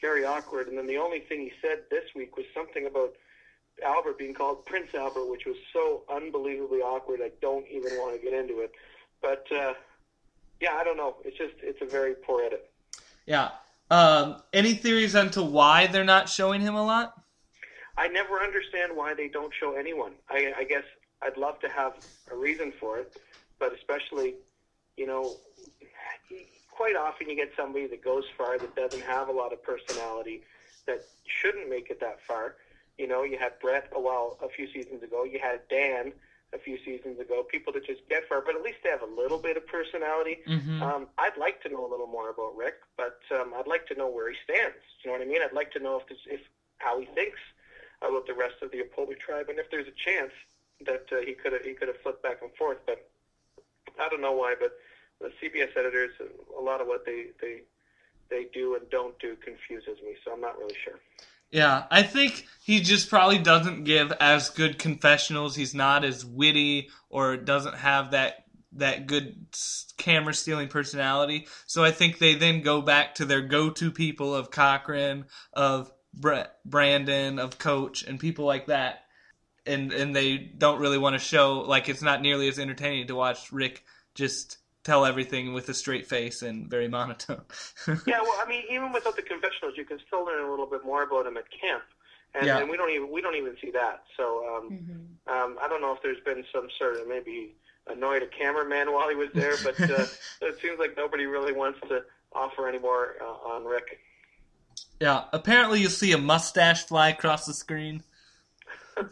very 0.00 0.24
awkward. 0.24 0.68
And 0.68 0.76
then 0.76 0.86
the 0.86 0.98
only 0.98 1.20
thing 1.20 1.40
he 1.40 1.52
said 1.62 1.82
this 1.90 2.04
week 2.14 2.36
was 2.36 2.46
something 2.54 2.86
about 2.86 3.14
Albert 3.84 4.18
being 4.18 4.34
called 4.34 4.66
Prince 4.66 4.94
Albert, 4.94 5.26
which 5.26 5.46
was 5.46 5.56
so 5.72 6.02
unbelievably 6.10 6.78
awkward. 6.78 7.20
I 7.22 7.30
don't 7.40 7.66
even 7.70 7.92
want 7.98 8.20
to 8.20 8.22
get 8.22 8.38
into 8.38 8.60
it. 8.60 8.72
But 9.22 9.46
uh, 9.52 9.74
yeah, 10.60 10.74
I 10.74 10.84
don't 10.84 10.96
know. 10.96 11.16
It's 11.24 11.38
just 11.38 11.54
it's 11.62 11.80
a 11.82 11.86
very 11.86 12.14
poor 12.14 12.42
edit. 12.42 12.70
Yeah. 13.26 13.50
Um, 13.90 14.42
any 14.52 14.74
theories 14.74 15.14
onto 15.14 15.42
why 15.42 15.86
they're 15.86 16.04
not 16.04 16.28
showing 16.28 16.60
him 16.60 16.74
a 16.74 16.84
lot? 16.84 17.20
I 17.96 18.08
never 18.08 18.40
understand 18.40 18.96
why 18.96 19.14
they 19.14 19.28
don't 19.28 19.52
show 19.54 19.76
anyone. 19.76 20.12
I, 20.28 20.52
I 20.58 20.64
guess 20.64 20.84
I'd 21.22 21.36
love 21.36 21.60
to 21.60 21.68
have 21.68 21.94
a 22.30 22.36
reason 22.36 22.72
for 22.80 22.98
it, 22.98 23.16
but 23.58 23.72
especially, 23.72 24.34
you 24.96 25.06
know, 25.06 25.36
quite 26.70 26.96
often 26.96 27.28
you 27.28 27.36
get 27.36 27.50
somebody 27.56 27.86
that 27.86 28.02
goes 28.02 28.24
far 28.36 28.58
that 28.58 28.74
doesn't 28.74 29.02
have 29.02 29.28
a 29.28 29.32
lot 29.32 29.52
of 29.52 29.62
personality 29.62 30.42
that 30.86 31.06
shouldn't 31.26 31.68
make 31.68 31.90
it 31.90 32.00
that 32.00 32.18
far. 32.26 32.56
You 32.98 33.06
know, 33.08 33.22
you 33.22 33.38
had 33.38 33.58
Brett 33.60 33.88
a 33.94 34.00
while 34.00 34.38
a 34.42 34.48
few 34.48 34.66
seasons 34.72 35.02
ago. 35.02 35.24
You 35.24 35.38
had 35.42 35.60
Dan 35.68 36.12
a 36.52 36.58
few 36.58 36.78
seasons 36.84 37.18
ago. 37.18 37.42
People 37.42 37.72
that 37.72 37.84
just 37.84 38.00
get 38.08 38.28
far, 38.28 38.40
but 38.40 38.54
at 38.54 38.62
least 38.62 38.78
they 38.84 38.90
have 38.90 39.02
a 39.02 39.20
little 39.20 39.38
bit 39.38 39.56
of 39.56 39.66
personality. 39.66 40.38
Mhm. 40.46 40.80
Um, 40.80 41.08
I'd 41.18 41.36
like 41.36 41.60
to 41.62 41.68
know 41.68 41.84
a 41.84 41.90
little 41.90 42.06
more 42.06 42.30
about 42.30 42.56
Rick, 42.56 42.76
but 42.96 43.18
um, 43.32 43.52
I'd 43.54 43.66
like 43.66 43.86
to 43.88 43.94
know 43.94 44.06
where 44.06 44.30
he 44.30 44.36
stands. 44.44 44.76
You 45.02 45.10
know 45.10 45.18
what 45.18 45.26
I 45.26 45.30
mean? 45.30 45.42
I'd 45.42 45.52
like 45.52 45.72
to 45.72 45.80
know 45.80 45.98
if 45.98 46.06
this, 46.06 46.18
if 46.26 46.40
how 46.78 47.00
he 47.00 47.06
thinks 47.06 47.38
about 48.02 48.26
the 48.26 48.34
rest 48.34 48.62
of 48.62 48.70
the 48.70 48.78
Upolu 48.78 49.18
tribe, 49.18 49.48
and 49.48 49.58
if 49.58 49.70
there's 49.70 49.88
a 49.88 49.96
chance 49.96 50.32
that 50.86 51.06
uh, 51.10 51.16
he 51.24 51.34
could 51.34 51.52
have 51.52 51.62
he 51.62 51.72
could 51.72 51.88
have 51.88 52.00
flipped 52.02 52.22
back 52.22 52.42
and 52.42 52.54
forth. 52.54 52.78
But 52.86 53.08
I 53.98 54.08
don't 54.08 54.20
know 54.20 54.32
why. 54.32 54.54
But 54.58 54.78
the 55.24 55.30
CBS 55.48 55.76
editors, 55.76 56.12
a 56.56 56.60
lot 56.60 56.80
of 56.80 56.86
what 56.86 57.04
they 57.06 57.26
they 57.40 57.62
they 58.30 58.46
do 58.52 58.74
and 58.76 58.88
don't 58.90 59.18
do 59.18 59.36
confuses 59.36 59.98
me. 60.04 60.14
So 60.24 60.32
I'm 60.32 60.40
not 60.40 60.58
really 60.58 60.76
sure. 60.84 61.00
Yeah, 61.50 61.84
I 61.90 62.02
think 62.02 62.46
he 62.62 62.80
just 62.80 63.08
probably 63.08 63.38
doesn't 63.38 63.84
give 63.84 64.12
as 64.12 64.50
good 64.50 64.78
confessionals. 64.78 65.54
He's 65.54 65.74
not 65.74 66.04
as 66.04 66.24
witty 66.24 66.90
or 67.08 67.36
doesn't 67.36 67.76
have 67.76 68.10
that 68.10 68.44
that 68.72 69.06
good 69.06 69.46
camera 69.96 70.34
stealing 70.34 70.68
personality. 70.68 71.46
So 71.66 71.84
I 71.84 71.92
think 71.92 72.18
they 72.18 72.34
then 72.34 72.62
go 72.62 72.82
back 72.82 73.14
to 73.16 73.24
their 73.24 73.40
go-to 73.40 73.92
people 73.92 74.34
of 74.34 74.50
Cochran, 74.50 75.26
of 75.52 75.92
Brandon, 76.64 77.38
of 77.38 77.58
Coach, 77.58 78.02
and 78.02 78.18
people 78.18 78.44
like 78.46 78.66
that. 78.66 79.04
And 79.64 79.92
and 79.92 80.14
they 80.14 80.36
don't 80.36 80.80
really 80.80 80.98
want 80.98 81.14
to 81.14 81.20
show 81.20 81.60
like 81.60 81.88
it's 81.88 82.02
not 82.02 82.20
nearly 82.20 82.48
as 82.48 82.58
entertaining 82.58 83.06
to 83.06 83.14
watch 83.14 83.52
Rick 83.52 83.84
just 84.14 84.58
tell 84.84 85.04
everything 85.06 85.52
with 85.54 85.68
a 85.68 85.74
straight 85.74 86.06
face 86.06 86.42
and 86.42 86.68
very 86.70 86.88
monotone. 86.88 87.42
Yeah, 88.06 88.20
well, 88.20 88.36
I 88.38 88.46
mean, 88.46 88.64
even 88.70 88.92
without 88.92 89.16
the 89.16 89.22
confessionals, 89.22 89.74
you 89.76 89.84
can 89.84 89.98
still 90.06 90.24
learn 90.26 90.44
a 90.44 90.50
little 90.50 90.66
bit 90.66 90.84
more 90.84 91.02
about 91.02 91.26
him 91.26 91.36
at 91.38 91.44
camp. 91.50 91.82
and, 92.34 92.46
Yeah. 92.46 92.58
and 92.60 92.68
we 92.68 92.76
don't 92.76 92.90
even 92.90 93.10
we 93.10 93.22
don't 93.22 93.34
even 93.36 93.56
see 93.62 93.70
that. 93.70 94.02
So 94.16 94.44
um, 94.56 94.70
Mhm. 94.72 95.32
um, 95.32 95.58
I 95.62 95.68
don't 95.68 95.80
know 95.80 95.92
if 95.92 96.02
there's 96.02 96.20
been 96.24 96.44
some 96.52 96.68
sort 96.78 96.96
of 97.00 97.08
maybe 97.08 97.54
annoyed 97.86 98.22
a 98.22 98.26
cameraman 98.26 98.92
while 98.92 99.08
he 99.08 99.14
was 99.14 99.28
there, 99.34 99.56
but 99.62 99.76
uh, 99.90 100.06
it 100.46 100.58
seems 100.60 100.78
like 100.78 100.96
nobody 100.96 101.26
really 101.26 101.52
wants 101.52 101.78
to 101.88 102.04
offer 102.34 102.68
any 102.68 102.78
more 102.78 103.14
uh, 103.20 103.48
on 103.52 103.64
Rick. 103.64 104.00
Yeah, 105.00 105.24
apparently 105.32 105.80
you 105.80 105.88
see 105.88 106.12
a 106.12 106.18
mustache 106.18 106.84
fly 106.86 107.08
across 107.10 107.46
the 107.46 107.54
screen. 107.54 108.02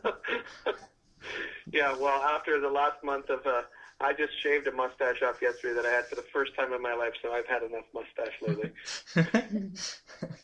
yeah, 1.72 1.94
well, 1.98 2.22
after 2.22 2.60
the 2.60 2.68
last 2.68 3.02
month 3.02 3.30
of, 3.30 3.46
uh, 3.46 3.62
I 4.02 4.12
just 4.12 4.32
shaved 4.42 4.66
a 4.66 4.72
mustache 4.72 5.22
off 5.22 5.40
yesterday 5.40 5.74
that 5.74 5.86
I 5.86 5.90
had 5.90 6.06
for 6.06 6.16
the 6.16 6.24
first 6.32 6.56
time 6.56 6.72
in 6.72 6.82
my 6.82 6.94
life, 6.94 7.12
so 7.22 7.32
I've 7.32 7.46
had 7.46 7.62
enough 7.62 7.84
mustache 7.94 8.34
lately. 8.42 8.72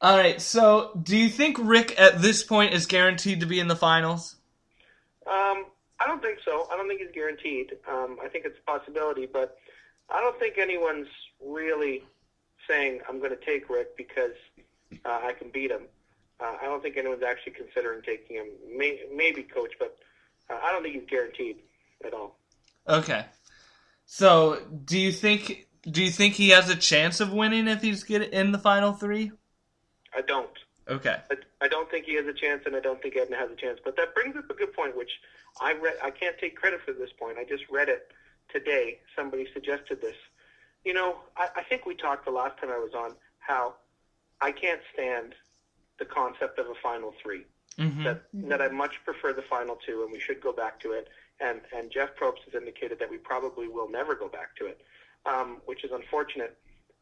All 0.00 0.16
right, 0.16 0.40
so 0.40 0.98
do 1.02 1.16
you 1.16 1.28
think 1.28 1.56
Rick 1.60 1.98
at 1.98 2.22
this 2.22 2.44
point 2.44 2.72
is 2.72 2.86
guaranteed 2.86 3.40
to 3.40 3.46
be 3.46 3.58
in 3.58 3.66
the 3.66 3.74
finals? 3.74 4.36
Um, 5.26 5.66
I 5.98 6.06
don't 6.06 6.22
think 6.22 6.38
so. 6.44 6.68
I 6.70 6.76
don't 6.76 6.86
think 6.86 7.00
he's 7.00 7.10
guaranteed. 7.12 7.72
Um, 7.90 8.18
I 8.22 8.28
think 8.28 8.44
it's 8.44 8.58
a 8.58 8.70
possibility, 8.70 9.26
but 9.26 9.58
I 10.08 10.20
don't 10.20 10.38
think 10.38 10.56
anyone's 10.58 11.08
really 11.44 12.04
saying 12.68 13.00
I'm 13.08 13.18
going 13.18 13.30
to 13.30 13.44
take 13.44 13.68
Rick 13.68 13.96
because 13.96 14.36
uh, 15.04 15.20
I 15.24 15.32
can 15.32 15.48
beat 15.48 15.72
him. 15.72 15.82
Uh, 16.38 16.54
I 16.62 16.66
don't 16.66 16.82
think 16.82 16.96
anyone's 16.96 17.24
actually 17.24 17.54
considering 17.54 18.02
taking 18.02 18.36
him. 18.36 18.46
May, 18.76 19.00
maybe 19.12 19.42
coach, 19.42 19.72
but 19.80 19.96
uh, 20.48 20.58
I 20.62 20.70
don't 20.70 20.82
think 20.82 20.94
he's 20.94 21.08
guaranteed 21.08 21.56
at 22.04 22.14
all. 22.14 22.38
Okay. 22.88 23.24
So, 24.04 24.60
do 24.84 24.98
you 24.98 25.12
think 25.12 25.66
do 25.82 26.02
you 26.02 26.10
think 26.10 26.34
he 26.34 26.50
has 26.50 26.68
a 26.68 26.76
chance 26.76 27.20
of 27.20 27.32
winning 27.32 27.68
if 27.68 27.82
he's 27.82 28.04
get 28.04 28.22
in 28.32 28.52
the 28.52 28.58
final 28.58 28.92
3? 28.92 29.30
I 30.14 30.20
don't. 30.22 30.50
Okay. 30.88 31.16
I, 31.30 31.34
I 31.64 31.68
don't 31.68 31.90
think 31.90 32.06
he 32.06 32.14
has 32.14 32.26
a 32.26 32.32
chance, 32.32 32.62
and 32.66 32.76
I 32.76 32.80
don't 32.80 33.00
think 33.02 33.16
Edna 33.16 33.36
has 33.36 33.50
a 33.50 33.56
chance. 33.56 33.78
But 33.84 33.96
that 33.96 34.14
brings 34.14 34.36
up 34.36 34.48
a 34.48 34.54
good 34.54 34.72
point, 34.72 34.96
which 34.96 35.10
I 35.60 35.72
read. 35.74 35.94
I 36.02 36.10
can't 36.10 36.36
take 36.38 36.56
credit 36.56 36.80
for 36.84 36.92
this 36.92 37.10
point. 37.18 37.38
I 37.38 37.44
just 37.44 37.64
read 37.70 37.88
it 37.88 38.12
today. 38.52 39.00
Somebody 39.14 39.46
suggested 39.52 40.00
this. 40.00 40.16
You 40.84 40.94
know, 40.94 41.16
I, 41.36 41.48
I 41.56 41.62
think 41.64 41.86
we 41.86 41.96
talked 41.96 42.24
the 42.24 42.30
last 42.30 42.58
time 42.60 42.70
I 42.70 42.78
was 42.78 42.92
on 42.94 43.14
how 43.38 43.74
I 44.40 44.52
can't 44.52 44.80
stand 44.92 45.34
the 45.98 46.04
concept 46.04 46.58
of 46.58 46.66
a 46.66 46.74
final 46.82 47.14
three. 47.22 47.44
Mhm. 47.78 48.04
That 48.04 48.22
that 48.48 48.62
I 48.62 48.68
much 48.68 48.94
prefer 49.04 49.32
the 49.32 49.42
final 49.42 49.76
two, 49.84 50.02
and 50.02 50.12
we 50.12 50.20
should 50.20 50.40
go 50.40 50.52
back 50.52 50.80
to 50.80 50.92
it. 50.92 51.08
And 51.40 51.60
and 51.76 51.90
Jeff 51.90 52.10
Probst 52.20 52.44
has 52.46 52.54
indicated 52.54 52.98
that 52.98 53.10
we 53.10 53.18
probably 53.18 53.68
will 53.68 53.90
never 53.90 54.14
go 54.14 54.28
back 54.28 54.56
to 54.56 54.66
it, 54.66 54.80
um, 55.26 55.58
which 55.66 55.84
is 55.84 55.90
unfortunate. 55.92 56.56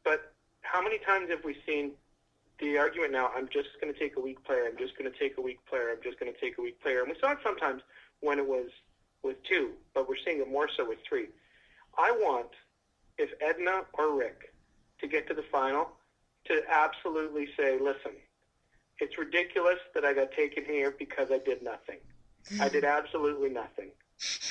But 0.04 0.32
how 0.62 0.82
many 0.82 0.98
times 0.98 1.30
have 1.30 1.44
we 1.44 1.56
seen 1.66 1.92
the 2.58 2.78
argument 2.78 3.12
now? 3.12 3.30
I'm 3.34 3.48
just 3.48 3.68
going 3.80 3.92
to 3.92 3.98
take 3.98 4.16
a 4.16 4.20
weak 4.20 4.42
player. 4.44 4.66
I'm 4.68 4.76
just 4.76 4.98
going 4.98 5.10
to 5.10 5.18
take 5.18 5.38
a 5.38 5.40
weak 5.40 5.58
player. 5.66 5.90
I'm 5.90 6.02
just 6.02 6.18
going 6.18 6.32
to 6.32 6.40
take 6.40 6.58
a 6.58 6.62
weak 6.62 6.80
player. 6.82 7.00
And 7.00 7.08
we 7.08 7.16
saw 7.20 7.32
it 7.32 7.38
sometimes 7.44 7.82
when 8.20 8.38
it 8.38 8.46
was 8.46 8.70
with 9.22 9.42
two, 9.44 9.70
but 9.94 10.08
we're 10.08 10.16
seeing 10.24 10.40
it 10.40 10.50
more 10.50 10.68
so 10.76 10.88
with 10.88 10.98
three. 11.08 11.26
I 11.96 12.10
want 12.10 12.50
if 13.18 13.30
Edna 13.40 13.82
or 13.94 14.16
Rick 14.16 14.52
to 15.00 15.06
get 15.06 15.28
to 15.28 15.34
the 15.34 15.44
final 15.50 15.88
to 16.46 16.62
absolutely 16.70 17.48
say, 17.56 17.78
listen, 17.80 18.12
it's 18.98 19.18
ridiculous 19.18 19.78
that 19.94 20.04
I 20.04 20.12
got 20.12 20.32
taken 20.32 20.64
here 20.64 20.94
because 20.98 21.28
I 21.30 21.38
did 21.38 21.62
nothing. 21.62 21.98
I 22.60 22.68
did 22.68 22.84
absolutely 22.98 23.50
nothing. 23.50 23.90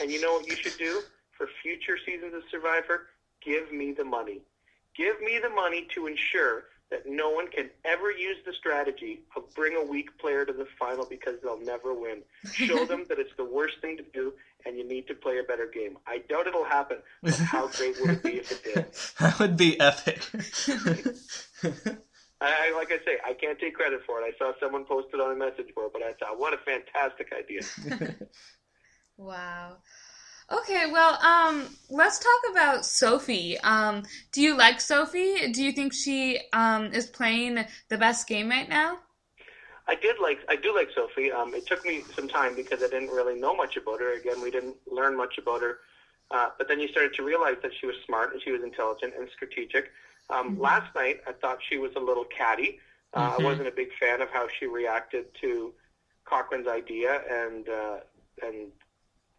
And 0.01 0.11
you 0.11 0.21
know 0.21 0.33
what 0.33 0.47
you 0.47 0.55
should 0.55 0.77
do 0.77 1.01
for 1.31 1.47
future 1.61 1.97
seasons 2.05 2.33
of 2.33 2.43
Survivor? 2.49 3.07
Give 3.43 3.71
me 3.71 3.91
the 3.91 4.05
money. 4.05 4.41
Give 4.95 5.19
me 5.21 5.39
the 5.41 5.49
money 5.49 5.87
to 5.95 6.07
ensure 6.07 6.65
that 6.91 7.07
no 7.07 7.31
one 7.31 7.47
can 7.47 7.69
ever 7.85 8.11
use 8.11 8.37
the 8.45 8.53
strategy 8.53 9.21
of 9.35 9.43
bring 9.55 9.75
a 9.75 9.83
weak 9.83 10.15
player 10.19 10.45
to 10.45 10.53
the 10.53 10.67
final 10.79 11.05
because 11.09 11.35
they'll 11.41 11.59
never 11.59 11.93
win. 11.93 12.21
Show 12.53 12.85
them 12.91 13.05
that 13.09 13.17
it's 13.17 13.35
the 13.35 13.45
worst 13.45 13.75
thing 13.81 13.97
to 13.97 14.03
do 14.13 14.33
and 14.65 14.77
you 14.77 14.87
need 14.87 15.07
to 15.07 15.15
play 15.15 15.39
a 15.39 15.43
better 15.43 15.67
game. 15.67 15.97
I 16.05 16.19
doubt 16.19 16.47
it'll 16.47 16.63
happen, 16.63 16.97
but 17.21 17.33
how 17.53 17.67
great 17.67 17.99
would 17.99 18.11
it 18.11 18.23
be 18.23 18.37
if 18.37 18.51
it 18.51 18.63
did? 18.63 18.85
that 19.19 19.39
would 19.39 19.57
be 19.57 19.79
epic. 19.79 20.21
I, 22.39 22.69
I 22.69 22.73
like 22.75 22.91
I 22.91 22.99
say, 23.05 23.17
I 23.25 23.33
can't 23.33 23.59
take 23.59 23.73
credit 23.75 24.01
for 24.05 24.21
it. 24.21 24.23
I 24.23 24.37
saw 24.37 24.53
someone 24.59 24.85
post 24.85 25.07
it 25.13 25.19
on 25.19 25.31
a 25.31 25.35
message 25.35 25.73
board, 25.73 25.91
but 25.93 26.03
I 26.03 26.13
thought, 26.13 26.39
what 26.39 26.53
a 26.53 26.57
fantastic 26.57 27.31
idea. 27.33 27.61
Wow. 29.17 29.77
Okay, 30.51 30.89
well, 30.91 31.19
um, 31.23 31.77
let's 31.89 32.19
talk 32.19 32.51
about 32.51 32.85
Sophie. 32.85 33.57
Um, 33.61 34.03
do 34.31 34.41
you 34.41 34.57
like 34.57 34.81
Sophie? 34.81 35.51
Do 35.51 35.63
you 35.63 35.71
think 35.71 35.93
she 35.93 36.39
um, 36.53 36.93
is 36.93 37.07
playing 37.07 37.65
the 37.89 37.97
best 37.97 38.27
game 38.27 38.49
right 38.49 38.69
now? 38.69 38.99
I 39.87 39.95
did 39.95 40.17
like 40.21 40.39
I 40.49 40.55
do 40.55 40.73
like 40.75 40.89
Sophie. 40.95 41.31
Um, 41.31 41.53
it 41.53 41.65
took 41.67 41.85
me 41.85 42.05
some 42.15 42.27
time 42.27 42.55
because 42.55 42.79
I 42.83 42.87
didn't 42.87 43.09
really 43.09 43.35
know 43.39 43.55
much 43.55 43.75
about 43.77 43.99
her. 43.99 44.13
Again, 44.13 44.41
we 44.41 44.51
didn't 44.51 44.75
learn 44.89 45.15
much 45.17 45.37
about 45.37 45.61
her. 45.61 45.79
Uh, 46.31 46.49
but 46.57 46.67
then 46.67 46.79
you 46.79 46.87
started 46.87 47.13
to 47.15 47.23
realize 47.23 47.57
that 47.61 47.71
she 47.79 47.85
was 47.85 47.95
smart 48.05 48.33
and 48.33 48.41
she 48.41 48.51
was 48.51 48.63
intelligent 48.63 49.13
and 49.17 49.27
strategic. 49.35 49.91
Um, 50.29 50.55
Last 50.57 50.93
night, 50.95 51.17
I 51.27 51.33
thought 51.33 51.59
she 51.69 51.77
was 51.77 51.91
a 51.95 51.99
little 51.99 52.25
catty. 52.25 52.79
Uh, 53.13 53.19
Mhm. 53.19 53.35
I 53.39 53.39
wasn't 53.43 53.67
a 53.67 53.71
big 53.71 53.89
fan 53.99 54.21
of 54.21 54.29
how 54.29 54.47
she 54.59 54.65
reacted 54.65 55.25
to 55.41 55.73
Cochran's 56.25 56.67
idea, 56.67 57.21
and 57.29 57.67
uh, 57.69 57.99
and 58.41 58.71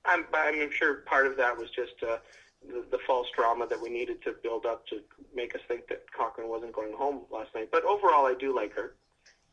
I'm 0.04 0.24
I'm 0.32 0.70
sure 0.70 0.96
part 1.06 1.26
of 1.26 1.36
that 1.36 1.56
was 1.56 1.70
just 1.70 2.02
uh, 2.02 2.18
the, 2.66 2.84
the 2.90 2.98
false 3.06 3.28
drama 3.34 3.66
that 3.68 3.80
we 3.80 3.88
needed 3.88 4.22
to 4.24 4.34
build 4.42 4.66
up 4.66 4.86
to 4.88 5.00
make 5.34 5.54
us 5.54 5.60
think 5.68 5.88
that 5.88 6.04
Cochran 6.12 6.48
wasn't 6.48 6.72
going 6.72 6.92
home 6.94 7.22
last 7.30 7.54
night. 7.54 7.68
But 7.70 7.84
overall, 7.84 8.26
I 8.26 8.34
do 8.38 8.54
like 8.54 8.74
her. 8.74 8.94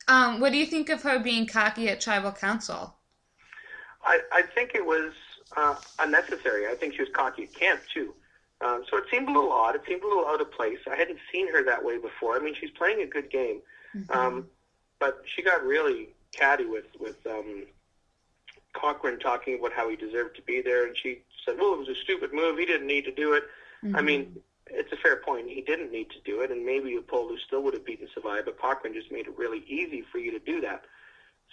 Um, 0.08 0.40
what 0.40 0.52
do 0.52 0.58
you 0.58 0.66
think 0.66 0.90
of 0.90 1.02
her 1.04 1.20
being 1.20 1.46
cocky 1.46 1.90
at 1.90 2.02
tribal 2.02 2.32
council? 2.32 2.96
I, 4.04 4.20
I 4.32 4.42
think 4.42 4.72
it 4.74 4.86
was 4.86 5.14
uh, 5.56 5.76
unnecessary. 6.00 6.68
I 6.68 6.76
think 6.76 6.96
she 6.96 7.02
was 7.02 7.10
cocky 7.14 7.44
at 7.44 7.54
camp 7.54 7.82
too. 7.94 8.14
Um, 8.62 8.84
so 8.90 8.98
it 8.98 9.06
seemed 9.12 9.28
a 9.28 9.32
little 9.32 9.52
odd. 9.52 9.76
It 9.76 9.82
seemed 9.88 10.04
a 10.04 10.08
little 10.08 10.26
out 10.26 10.42
of 10.42 10.52
place. 10.52 10.78
I 10.92 10.96
hadn't 10.96 11.20
seen 11.32 11.52
her 11.52 11.64
that 11.66 11.84
way 11.84 11.98
before. 11.98 12.36
I 12.36 12.40
mean, 12.40 12.56
she's 12.60 12.70
playing 12.72 13.02
a 13.02 13.08
good 13.08 13.30
game, 13.32 13.62
um, 14.10 14.48
but 15.00 15.24
she 15.26 15.42
got 15.42 15.64
really 15.64 16.10
catty 16.32 16.66
with 16.66 16.86
with 17.00 17.18
um, 17.26 17.66
Cochran 18.74 19.20
talking 19.20 19.60
about 19.60 19.74
how 19.74 19.90
he 19.90 19.96
deserved 19.96 20.36
to 20.38 20.42
be 20.42 20.62
there, 20.62 20.86
and 20.86 20.96
she 20.96 21.22
said, 21.46 21.58
"Well, 21.58 21.74
it 21.74 21.80
was 21.80 21.90
a 21.90 21.96
stupid 21.96 22.34
move. 22.34 22.58
He 22.58 22.66
didn't 22.66 22.88
need 22.88 23.06
to 23.06 23.12
do 23.12 23.34
it." 23.34 23.44
I 23.84 23.88
mm-hmm. 23.88 24.06
mean, 24.06 24.42
it's 24.68 24.92
a 24.92 24.98
fair 24.98 25.18
point. 25.18 25.50
He 25.50 25.62
didn't 25.62 25.92
need 25.92 26.10
to 26.12 26.20
do 26.24 26.42
it, 26.42 26.52
and 26.52 26.66
maybe 26.66 26.98
Upolu 26.98 27.38
still 27.46 27.64
would 27.64 27.74
have 27.74 27.86
beaten 27.86 28.08
Savai, 28.16 28.46
but 28.46 28.60
Cochran 28.60 28.94
just 28.94 29.12
made 29.12 29.28
it 29.28 29.38
really 29.38 29.64
easy 29.68 30.04
for 30.12 30.20
you 30.20 30.32
to 30.32 30.40
do 30.40 30.62
that. 30.62 30.86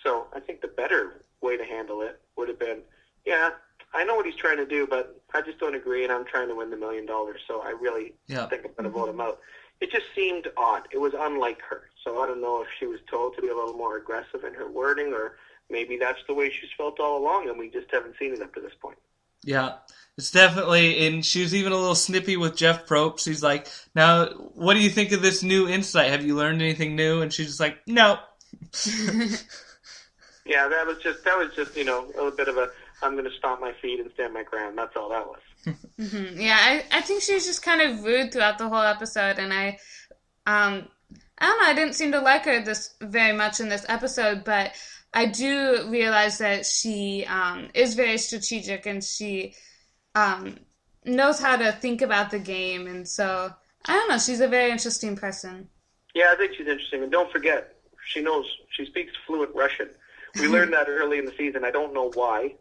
So 0.05 0.27
I 0.35 0.41
think 0.41 0.61
the 0.61 0.69
better 0.69 1.25
way 1.41 1.57
to 1.57 1.65
handle 1.65 2.03
it 2.03 2.21
would 2.37 2.49
have 2.49 2.59
been, 2.59 2.81
yeah, 3.25 3.51
I 3.95 4.05
know 4.05 4.15
what 4.15 4.27
he's 4.27 4.37
trying 4.37 4.59
to 4.59 4.67
do, 4.67 4.87
but 4.87 5.21
I 5.35 5.41
just 5.41 5.59
don't 5.59 5.75
agree, 5.75 6.05
and 6.05 6.13
I'm 6.13 6.25
trying 6.25 6.49
to 6.49 6.55
win 6.55 6.71
the 6.71 6.77
million 6.77 7.07
dollars. 7.07 7.41
So 7.47 7.63
I 7.63 7.71
really 7.71 8.15
Yeah. 8.27 8.47
think 8.47 8.65
I'm 8.65 8.73
going 8.73 8.85
to 8.85 8.91
mm-hmm. 8.91 8.99
vote 8.99 9.09
him 9.09 9.21
out. 9.21 9.41
It 9.81 9.91
just 9.91 10.07
seemed 10.15 10.49
odd. 10.57 10.89
It 10.91 10.99
was 10.99 11.15
unlike 11.17 11.63
her. 11.63 11.89
So 12.05 12.21
I 12.21 12.27
don't 12.27 12.41
know 12.41 12.61
if 12.63 12.69
she 12.79 12.87
was 12.87 13.01
told 13.11 13.37
to 13.37 13.43
be 13.43 13.49
a 13.49 13.55
little 13.55 13.75
more 13.75 13.97
aggressive 13.97 14.45
in 14.45 14.55
her 14.55 14.69
wording, 14.69 15.13
or 15.13 15.39
maybe 15.71 15.97
that's 15.97 16.21
the 16.27 16.35
way 16.35 16.51
she's 16.51 16.71
felt 16.77 17.01
all 17.01 17.19
along, 17.19 17.49
and 17.49 17.59
we 17.59 17.71
just 17.71 17.91
haven't 17.91 18.17
seen 18.19 18.33
it 18.33 18.43
up 18.43 18.55
to 18.55 18.61
this 18.61 18.75
point. 18.81 18.99
Yeah, 19.45 19.75
it's 20.17 20.31
definitely, 20.31 21.07
and 21.07 21.25
she 21.25 21.43
was 21.43 21.55
even 21.55 21.73
a 21.73 21.77
little 21.77 21.95
snippy 21.95 22.37
with 22.37 22.57
Jeff 22.57 22.87
Probst. 22.87 23.21
She's 23.21 23.43
like, 23.43 23.69
"Now, 23.95 24.27
what 24.27 24.75
do 24.75 24.81
you 24.81 24.91
think 24.91 25.13
of 25.13 25.23
this 25.23 25.43
new 25.43 25.69
insight? 25.69 26.11
Have 26.11 26.25
you 26.25 26.35
learned 26.37 26.61
anything 26.61 26.97
new?" 26.97 27.23
And 27.23 27.33
she's 27.33 27.47
just 27.47 27.61
like, 27.61 27.79
"No." 27.87 28.19
Yeah, 30.49 30.67
that 30.67 30.87
was 30.87 30.97
just 31.03 31.25
that 31.25 31.37
was 31.37 31.55
just 31.55 31.77
you 31.77 31.85
know 31.85 32.07
a 32.07 32.07
little 32.07 32.31
bit 32.31 32.49
of 32.49 32.57
a 32.57 32.71
I'm 33.03 33.13
going 33.13 33.27
to 33.27 33.37
stomp 33.37 33.61
my 33.61 33.73
feet 33.81 34.01
and 34.01 34.11
stand 34.15 34.33
my 34.35 34.43
ground. 34.43 34.77
That's 34.79 34.97
all 34.97 35.11
that 35.11 35.27
was. 35.27 35.39
Mhm. 36.01 36.41
Yeah, 36.41 36.57
I, 36.59 36.85
I 36.93 37.01
think 37.03 37.23
she 37.23 37.35
was 37.35 37.45
just 37.45 37.63
kind 37.63 37.83
of 37.83 38.05
rude 38.05 38.33
throughout 38.33 38.57
the 38.59 38.69
whole 38.69 38.81
episode, 38.81 39.39
and 39.39 39.53
I, 39.53 39.79
um, 40.47 40.89
I 41.37 41.47
don't 41.47 41.61
know, 41.61 41.67
I 41.67 41.75
didn't 41.75 41.95
seem 41.95 42.13
to 42.13 42.21
like 42.21 42.45
her 42.45 42.63
this 42.65 42.95
very 43.01 43.37
much 43.37 43.59
in 43.61 43.69
this 43.69 43.85
episode, 43.89 44.45
but 44.45 44.73
I 45.12 45.27
do 45.27 45.88
realize 45.88 46.38
that 46.38 46.66
she 46.66 47.25
um, 47.27 47.68
is 47.75 47.94
very 47.94 48.18
strategic 48.18 48.87
and 48.87 49.03
she 49.03 49.55
um, 50.14 50.59
knows 51.05 51.40
how 51.40 51.57
to 51.57 51.73
think 51.73 52.03
about 52.03 52.31
the 52.31 52.38
game, 52.38 52.87
and 52.87 53.09
so 53.09 53.53
I 53.87 53.92
don't 53.92 54.09
know, 54.09 54.18
she's 54.18 54.40
a 54.40 54.49
very 54.49 54.71
interesting 54.71 55.16
person. 55.16 55.68
Yeah, 56.14 56.31
I 56.33 56.37
think 56.37 56.53
she's 56.57 56.66
interesting, 56.66 57.03
and 57.03 57.12
don't 57.12 57.31
forget 57.33 57.75
she 58.07 58.21
knows 58.21 58.47
she 58.71 58.87
speaks 58.87 59.12
fluent 59.27 59.55
Russian. 59.55 59.88
We 60.38 60.49
learned 60.49 60.73
that 60.73 60.88
early 60.88 61.18
in 61.18 61.25
the 61.25 61.35
season. 61.37 61.64
I 61.64 61.71
don't 61.71 61.94
know 61.94 62.11
why. 62.14 62.55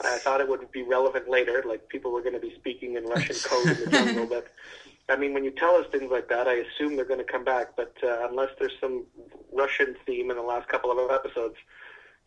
I 0.00 0.18
thought 0.18 0.40
it 0.40 0.48
would 0.48 0.70
be 0.72 0.82
relevant 0.82 1.28
later, 1.28 1.62
like 1.66 1.88
people 1.88 2.10
were 2.10 2.20
going 2.20 2.34
to 2.34 2.40
be 2.40 2.54
speaking 2.56 2.96
in 2.96 3.04
Russian 3.04 3.36
code 3.44 3.66
in 3.68 3.80
the 3.84 3.90
jungle. 3.90 4.26
But 4.26 4.48
I 5.08 5.16
mean, 5.16 5.34
when 5.34 5.44
you 5.44 5.50
tell 5.50 5.74
us 5.76 5.86
things 5.92 6.10
like 6.10 6.28
that, 6.28 6.48
I 6.48 6.54
assume 6.54 6.96
they're 6.96 7.04
going 7.04 7.24
to 7.24 7.30
come 7.30 7.44
back. 7.44 7.76
But 7.76 7.94
uh, 8.02 8.28
unless 8.28 8.50
there's 8.58 8.72
some 8.80 9.04
Russian 9.52 9.96
theme 10.06 10.30
in 10.30 10.36
the 10.36 10.42
last 10.42 10.68
couple 10.68 10.90
of 10.90 11.10
episodes, 11.10 11.56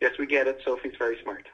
yes, 0.00 0.12
we 0.18 0.26
get 0.26 0.46
it. 0.46 0.60
Sophie's 0.64 0.94
very 0.98 1.18
smart. 1.22 1.46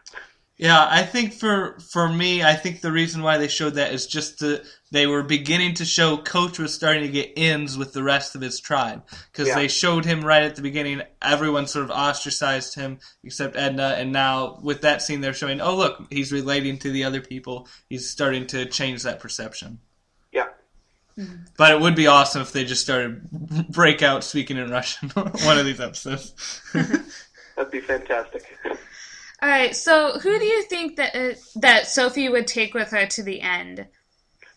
Yeah, 0.57 0.87
I 0.89 1.03
think 1.03 1.33
for 1.33 1.81
for 1.81 2.09
me, 2.09 2.45
I 2.45 2.55
think 2.55 2.81
the 2.81 2.93
reason 2.93 3.23
why 3.23 3.39
they 3.39 3.49
showed 3.49 3.75
that 3.75 3.93
is 3.93 4.07
just 4.07 4.39
to, 4.39 4.63
they 4.93 5.09
were 5.09 5.25
beginning 5.25 5.75
to 5.75 5.85
show 5.85 6.17
Coach 6.17 6.61
was 6.61 6.73
starting 6.73 7.03
to 7.03 7.09
get 7.09 7.33
ins 7.35 7.77
with 7.77 7.93
the 7.93 8.05
rest 8.05 8.37
of 8.37 8.41
his 8.41 8.61
tribe 8.61 9.03
because 9.33 9.49
Yeah. 9.49 9.57
they 9.57 9.67
showed 9.67 10.05
him 10.05 10.25
right 10.25 10.45
at 10.45 10.55
the 10.55 10.63
beginning. 10.63 11.03
Everyone 11.21 11.67
sort 11.67 11.87
of 11.87 11.91
ostracized 11.91 12.77
him 12.77 13.01
except 13.25 13.57
Edna, 13.57 13.97
and 13.99 14.13
now 14.13 14.61
with 14.63 14.83
that 14.83 15.03
scene, 15.03 15.23
they're 15.23 15.35
showing, 15.35 15.61
oh 15.61 15.75
look, 15.75 16.07
he's 16.11 16.31
relating 16.31 16.79
to 16.79 16.93
the 16.93 17.03
other 17.03 17.21
people. 17.21 17.67
He's 17.89 18.09
starting 18.09 18.47
to 18.49 18.65
change 18.67 19.03
that 19.03 19.19
perception. 19.19 19.81
Yeah. 21.17 21.27
But 21.57 21.73
it 21.73 21.81
would 21.81 21.95
be 21.95 22.07
awesome 22.07 22.43
if 22.43 22.53
they 22.53 22.65
just 22.65 22.83
started 22.83 23.29
break 23.71 24.03
out 24.03 24.25
speaking 24.25 24.57
in 24.57 24.71
Russian 24.71 25.11
one 25.11 25.59
of 25.59 25.65
these 25.65 25.81
episodes. 25.81 26.61
That'd 26.73 27.71
be 27.71 27.81
fantastic. 27.81 28.45
All 28.65 29.49
right, 29.49 29.77
so 29.77 30.19
who 30.19 30.39
do 30.39 30.45
you 30.45 30.63
think 30.63 30.97
that 30.97 31.15
uh, 31.15 31.35
that 31.57 31.87
Sophie 31.87 32.29
would 32.29 32.47
take 32.47 32.75
with 32.75 32.91
her 32.91 33.07
to 33.07 33.23
the 33.23 33.41
end? 33.41 33.87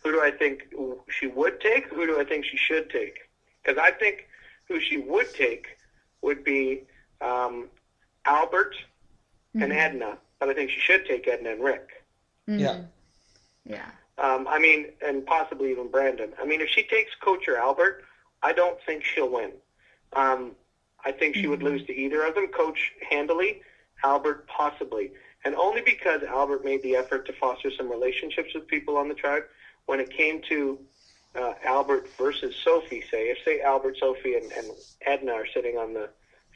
Who 0.03 0.11
do 0.13 0.21
I 0.21 0.31
think 0.31 0.63
she 1.09 1.27
would 1.27 1.59
take? 1.59 1.87
Who 1.87 2.07
do 2.07 2.19
I 2.19 2.23
think 2.23 2.45
she 2.45 2.57
should 2.57 2.89
take? 2.89 3.17
Because 3.61 3.77
I 3.77 3.91
think 3.91 4.27
who 4.67 4.79
she 4.79 4.97
would 4.97 5.33
take 5.33 5.67
would 6.21 6.43
be 6.43 6.83
um, 7.21 7.67
Albert 8.25 8.75
and 9.53 9.73
Edna, 9.73 10.17
but 10.39 10.49
I 10.49 10.53
think 10.53 10.69
she 10.71 10.79
should 10.79 11.05
take 11.05 11.27
Edna 11.27 11.51
and 11.51 11.63
Rick. 11.63 11.89
Yeah. 12.47 12.81
Yeah. 13.65 13.89
Um, 14.17 14.47
I 14.47 14.57
mean, 14.57 14.87
and 15.05 15.25
possibly 15.25 15.71
even 15.71 15.89
Brandon. 15.89 16.33
I 16.41 16.45
mean, 16.45 16.61
if 16.61 16.69
she 16.69 16.83
takes 16.83 17.11
Coach 17.21 17.47
or 17.47 17.57
Albert, 17.57 18.03
I 18.41 18.51
don't 18.51 18.77
think 18.85 19.03
she'll 19.03 19.29
win. 19.29 19.51
Um, 20.13 20.55
I 21.05 21.11
think 21.11 21.35
she 21.35 21.47
would 21.47 21.61
lose 21.61 21.85
to 21.85 21.93
either 21.93 22.23
of 22.23 22.35
them. 22.35 22.47
Coach 22.47 22.93
handily, 23.09 23.61
Albert 24.03 24.47
possibly, 24.47 25.11
and 25.45 25.55
only 25.55 25.81
because 25.81 26.23
Albert 26.23 26.65
made 26.65 26.81
the 26.81 26.95
effort 26.95 27.25
to 27.27 27.33
foster 27.33 27.69
some 27.71 27.89
relationships 27.89 28.53
with 28.53 28.67
people 28.67 28.97
on 28.97 29.07
the 29.07 29.13
tribe. 29.13 29.43
When 29.85 29.99
it 29.99 30.09
came 30.09 30.41
to 30.49 30.79
uh, 31.35 31.53
Albert 31.63 32.09
versus 32.17 32.55
Sophie, 32.63 33.03
say 33.11 33.29
if 33.29 33.37
say 33.45 33.61
Albert, 33.61 33.97
Sophie, 33.99 34.35
and, 34.35 34.51
and 34.51 34.67
Edna 35.05 35.33
are 35.33 35.47
sitting 35.53 35.77
on 35.77 35.93
the 35.93 36.09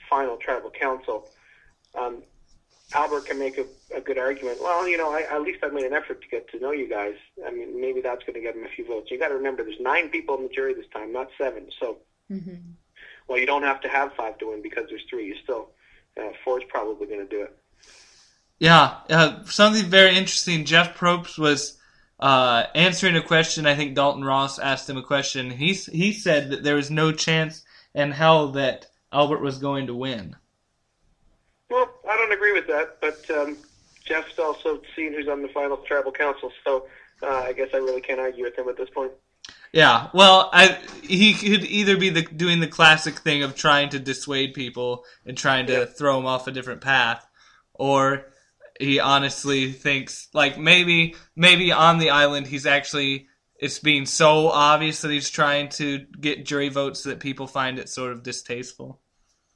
final 0.10 0.38
tribal 0.38 0.72
council, 0.72 1.30
um, 1.98 2.24
Albert 2.94 3.26
can 3.26 3.40
make 3.40 3.58
a, 3.58 3.66
a 3.96 4.02
good 4.02 4.18
argument. 4.18 4.60
Well, 4.62 4.88
you 4.88 4.98
know, 4.98 5.12
I, 5.12 5.22
at 5.22 5.42
least 5.42 5.60
I 5.64 5.70
made 5.70 5.86
an 5.86 5.94
effort 5.94 6.22
to 6.22 6.28
get 6.28 6.50
to 6.52 6.60
know 6.60 6.72
you 6.72 6.90
guys. 6.90 7.16
I 7.46 7.52
mean, 7.52 7.80
maybe 7.80 8.02
that's 8.02 8.24
going 8.24 8.34
to 8.34 8.42
get 8.42 8.56
him 8.56 8.66
a 8.66 8.70
few 8.70 8.86
votes. 8.86 9.10
You 9.12 9.20
got 9.20 9.30
to 9.30 9.36
remember, 9.36 9.64
there's 9.64 9.80
nine 9.80 10.10
people 10.10 10.36
in 10.38 10.44
the 10.44 10.50
jury 10.50 10.74
this 10.74 10.88
time, 10.94 11.14
not 11.14 11.30
seven. 11.38 11.68
So, 11.80 11.98
well, 13.28 13.38
you 13.38 13.46
don't 13.46 13.64
have 13.64 13.82
to 13.82 13.88
have 13.88 14.14
five 14.14 14.38
to 14.40 14.50
win 14.50 14.62
because 14.62 14.86
there's 14.90 15.04
three. 15.10 15.28
You 15.28 15.36
still, 15.44 15.70
uh, 16.20 16.32
four's 16.44 16.64
probably 16.68 17.08
going 17.08 17.20
to 17.20 17.28
do 17.28 17.44
it. 17.44 17.58
Yeah, 18.60 18.98
uh, 19.10 19.44
something 19.46 19.86
very 19.86 20.16
interesting. 20.16 20.66
Jeff 20.66 20.96
Probst 20.98 21.40
was 21.40 21.80
uh, 22.20 22.66
answering 22.76 23.16
a 23.16 23.22
question. 23.22 23.66
I 23.66 23.76
think 23.76 23.96
Dalton 23.96 24.24
Ross 24.24 24.60
asked 24.60 24.90
him 24.90 24.98
a 24.98 25.04
question. 25.04 25.50
He 25.50 25.74
he 25.74 26.14
said 26.14 26.52
that 26.52 26.64
there 26.64 26.76
was 26.76 26.92
no 26.92 27.12
chance 27.12 27.64
in 27.96 28.12
hell 28.12 28.50
that 28.50 28.88
Albert 29.12 29.42
was 29.42 29.58
going 29.58 29.88
to 29.88 29.96
win. 29.96 30.36
Well, 31.72 31.90
I 32.08 32.18
don't 32.18 32.32
agree 32.34 32.52
with 32.52 32.68
that, 32.68 32.98
but 33.00 33.32
um, 33.32 33.58
Jeff's 34.06 34.38
also 34.38 34.82
seen 34.96 35.14
who's 35.14 35.28
on 35.30 35.42
the 35.42 35.48
final 35.48 35.78
tribal 35.78 36.12
council, 36.12 36.52
so 36.66 36.86
uh, 37.24 37.28
I 37.48 37.54
guess 37.54 37.70
I 37.74 37.78
really 37.78 38.02
can't 38.02 38.20
argue 38.20 38.44
with 38.44 38.58
him 38.58 38.68
at 38.68 38.76
this 38.78 38.90
point. 38.90 39.12
Yeah, 39.72 40.10
well, 40.14 40.50
I 40.52 40.78
he 41.02 41.34
could 41.34 41.64
either 41.64 41.96
be 41.96 42.10
the 42.10 42.24
doing 42.24 42.60
the 42.60 42.68
classic 42.68 43.20
thing 43.20 43.42
of 43.44 43.56
trying 43.56 43.88
to 43.90 44.00
dissuade 44.00 44.54
people 44.54 45.06
and 45.26 45.38
trying 45.38 45.68
to 45.68 45.74
Yeah. 45.74 45.86
throw 45.86 46.18
them 46.18 46.26
off 46.26 46.46
a 46.48 46.52
different 46.52 46.82
path, 46.82 47.26
or 47.74 48.26
he 48.80 49.00
honestly 49.00 49.72
thinks 49.72 50.28
like 50.34 50.58
maybe 50.58 51.16
maybe 51.38 51.72
on 51.72 52.00
the 52.00 52.10
island 52.10 52.48
he's 52.48 52.66
actually 52.66 53.28
it's 53.60 53.80
being 53.80 54.06
so 54.06 54.50
obvious 54.50 55.02
that 55.02 55.12
he's 55.12 55.30
trying 55.30 55.70
to 55.70 56.00
get 56.20 56.46
jury 56.46 56.68
votes 56.70 57.04
that 57.04 57.20
people 57.22 57.48
find 57.48 57.80
it 57.80 57.88
sort 57.88 58.12
of 58.12 58.24
distasteful. 58.24 59.00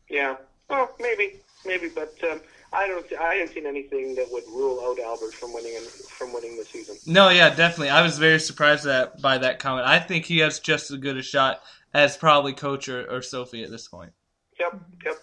Yeah, 0.09 0.35
well, 0.69 0.95
maybe, 0.99 1.41
maybe, 1.65 1.89
but 1.93 2.13
um, 2.29 2.41
I 2.73 2.87
don't. 2.87 3.05
I 3.19 3.35
haven't 3.35 3.53
seen 3.53 3.65
anything 3.65 4.15
that 4.15 4.27
would 4.31 4.43
rule 4.47 4.81
out 4.85 4.99
Albert 4.99 5.33
from 5.33 5.53
winning 5.53 5.77
from 6.09 6.33
winning 6.33 6.57
the 6.57 6.65
season. 6.65 6.97
No, 7.05 7.29
yeah, 7.29 7.49
definitely. 7.53 7.89
I 7.89 8.01
was 8.01 8.17
very 8.17 8.39
surprised 8.39 8.85
that 8.85 9.21
by 9.21 9.37
that 9.37 9.59
comment. 9.59 9.87
I 9.87 9.99
think 9.99 10.25
he 10.25 10.39
has 10.39 10.59
just 10.59 10.91
as 10.91 10.97
good 10.97 11.17
a 11.17 11.21
shot 11.21 11.61
as 11.93 12.17
probably 12.17 12.53
Coach 12.53 12.89
or, 12.89 13.09
or 13.09 13.21
Sophie 13.21 13.63
at 13.63 13.71
this 13.71 13.87
point. 13.87 14.11
Yep, 14.59 14.81
yep. 15.05 15.15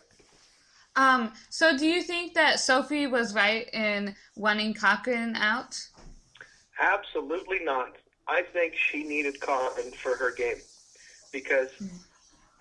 Um, 0.97 1.33
so 1.49 1.77
do 1.77 1.87
you 1.87 2.03
think 2.03 2.35
that 2.35 2.61
Sophie 2.61 3.07
was 3.07 3.35
right 3.35 3.69
in 3.73 4.15
wanting 4.37 4.75
Cochran 4.75 5.37
out? 5.37 5.79
Absolutely 6.81 7.61
not. 7.65 7.93
I 8.29 8.43
think 8.43 8.75
she 8.75 9.03
needed 9.05 9.41
Cochran 9.41 9.93
for 9.93 10.17
her 10.17 10.33
game 10.33 10.61
because. 11.33 11.71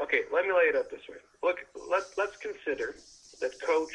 Okay, 0.02 0.22
let 0.34 0.46
me 0.46 0.52
lay 0.52 0.64
it 0.64 0.76
out 0.76 0.90
this 0.90 1.08
way. 1.08 1.18
Look, 1.44 1.60
let's 1.90 2.18
let's 2.18 2.36
consider 2.38 2.96
that 3.42 3.60
Coach 3.62 3.94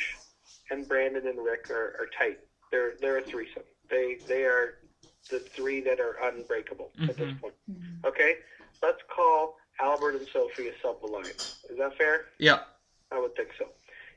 and 0.70 0.86
Brandon 0.86 1.26
and 1.26 1.42
Rick 1.44 1.70
are, 1.70 1.96
are 2.00 2.08
tight. 2.18 2.38
They're 2.70 2.92
they're 3.00 3.18
a 3.18 3.22
threesome. 3.22 3.62
They 3.88 4.18
they 4.28 4.44
are 4.44 4.74
the 5.30 5.40
three 5.54 5.80
that 5.82 5.98
are 6.00 6.16
unbreakable 6.22 6.90
at 7.00 7.16
this 7.16 7.30
Mhm. 7.30 7.40
point. 7.40 7.54
Okay, 8.04 8.38
let's 8.82 9.00
call 9.08 9.56
Albert 9.80 10.16
and 10.16 10.28
Sophie 10.32 10.68
a 10.68 10.72
sub 10.80 11.04
alliance. 11.04 11.42
Is 11.68 11.78
that 11.78 11.96
fair? 11.96 12.26
Yeah. 12.38 12.64
I 13.10 13.18
would 13.18 13.34
think 13.36 13.50
so. 13.58 13.66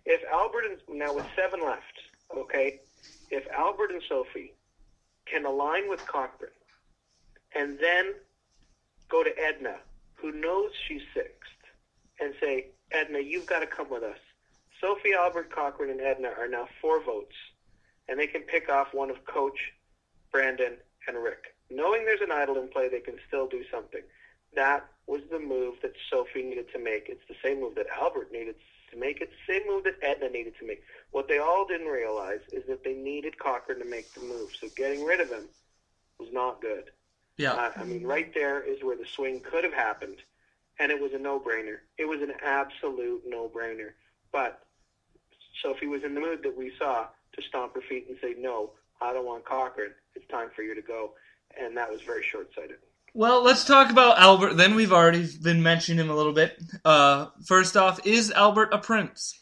If 0.06 0.24
Albert 0.32 0.66
and 0.66 0.80
now 1.00 1.14
with 1.14 1.26
seven 1.36 1.62
left, 1.64 2.00
okay, 2.36 2.82
if 3.30 3.48
Albert 3.52 3.92
and 3.92 4.02
Sophie 4.08 4.54
can 5.26 5.46
align 5.46 5.90
with 5.90 6.06
Cochran 6.06 6.52
and 7.54 7.80
then 7.80 8.14
go 9.10 9.24
to 9.24 9.32
Edna, 9.40 9.80
who 10.16 10.32
knows 10.32 10.72
she's 10.88 11.02
sixth, 11.14 11.50
and 12.20 12.34
say, 12.40 12.68
Edna, 12.92 13.20
you've 13.20 13.46
got 13.46 13.60
to 13.60 13.68
come 13.68 13.90
with 13.90 14.04
us. 14.04 14.18
Sophie, 14.82 15.14
Albert, 15.14 15.52
Cochran, 15.52 15.90
and 15.90 16.02
Edna 16.02 16.30
are 16.38 16.48
now 16.48 16.68
four 16.82 17.04
votes, 17.04 17.36
and 18.08 18.20
they 18.20 18.28
can 18.28 18.42
pick 18.42 18.70
off 18.70 18.94
one 18.94 19.10
of 19.10 19.26
Coach, 19.26 19.74
Brandon, 20.32 20.78
and 21.08 21.18
Rick. 21.18 21.56
Knowing 21.70 22.06
there's 22.06 22.22
an 22.22 22.32
idol 22.32 22.58
in 22.58 22.68
play, 22.70 22.90
they 22.90 23.00
can 23.00 23.18
still 23.28 23.48
do 23.48 23.64
something. 23.72 24.02
That 24.56 24.86
was 25.06 25.22
the 25.32 25.40
move 25.40 25.76
that 25.82 25.94
Sophie 26.10 26.44
needed 26.44 26.72
to 26.74 26.80
make. 26.80 27.08
It's 27.10 27.28
the 27.28 27.36
same 27.44 27.62
move 27.62 27.76
that 27.76 27.88
Albert 28.00 28.32
needed 28.32 28.56
to 28.92 28.98
make. 28.98 29.22
It's 29.22 29.34
the 29.46 29.54
same 29.54 29.68
move 29.68 29.84
that 29.84 29.98
Edna 30.02 30.30
needed 30.30 30.54
to 30.60 30.66
make. 30.66 30.84
What 31.12 31.28
they 31.28 31.38
all 31.38 31.68
didn't 31.68 31.88
realize 31.88 32.40
is 32.52 32.64
that 32.68 32.84
they 32.84 32.94
needed 32.94 33.38
Cochran 33.38 33.80
to 33.80 33.86
make 33.86 34.12
the 34.14 34.22
move. 34.22 34.50
So 34.60 34.68
getting 34.76 35.04
rid 35.04 35.20
of 35.20 35.30
him 35.30 35.48
was 36.20 36.30
not 36.32 36.62
good. 36.62 36.86
Yeah. 37.38 37.54
Uh, 37.54 37.72
I 37.78 37.84
mean, 37.84 38.04
right 38.04 38.34
there 38.34 38.62
is 38.62 38.84
where 38.84 38.98
the 38.98 39.06
swing 39.06 39.40
could 39.40 39.64
have 39.64 39.74
happened, 39.74 40.18
and 40.80 40.92
it 40.92 41.00
was 41.00 41.14
a 41.14 41.20
no-brainer. 41.20 41.78
It 41.98 42.06
was 42.06 42.22
an 42.22 42.34
absolute 42.44 43.22
no-brainer. 43.28 43.92
But 44.32 44.64
Sophie 45.62 45.88
was 45.88 46.04
in 46.04 46.14
the 46.14 46.20
mood 46.22 46.40
that 46.44 46.56
we 46.58 46.72
saw 46.78 47.08
to 47.34 47.42
stomp 47.48 47.76
her 47.76 47.82
feet 47.82 48.08
and 48.10 48.18
say, 48.22 48.36
"No, 48.38 48.72
I 49.02 49.14
don't 49.14 49.26
want 49.26 49.46
Cochran. 49.46 49.92
It's 50.16 50.28
time 50.28 50.50
for 50.56 50.64
you 50.64 50.76
to 50.76 50.82
go," 50.82 51.14
and 51.60 51.76
that 51.78 51.90
was 51.92 52.02
very 52.02 52.24
short-sighted. 52.24 52.78
Well, 53.14 53.42
let's 53.44 53.66
talk 53.66 53.90
about 53.92 54.20
Albert. 54.20 54.54
Then 54.56 54.76
we've 54.76 54.94
already 54.94 55.28
been 55.42 55.64
mentioning 55.64 56.04
him 56.06 56.12
a 56.12 56.16
little 56.16 56.34
bit. 56.34 56.60
Uh, 56.86 57.28
first 57.46 57.76
off, 57.76 58.06
is 58.06 58.32
Albert 58.32 58.70
a 58.72 58.78
prince? 58.78 59.40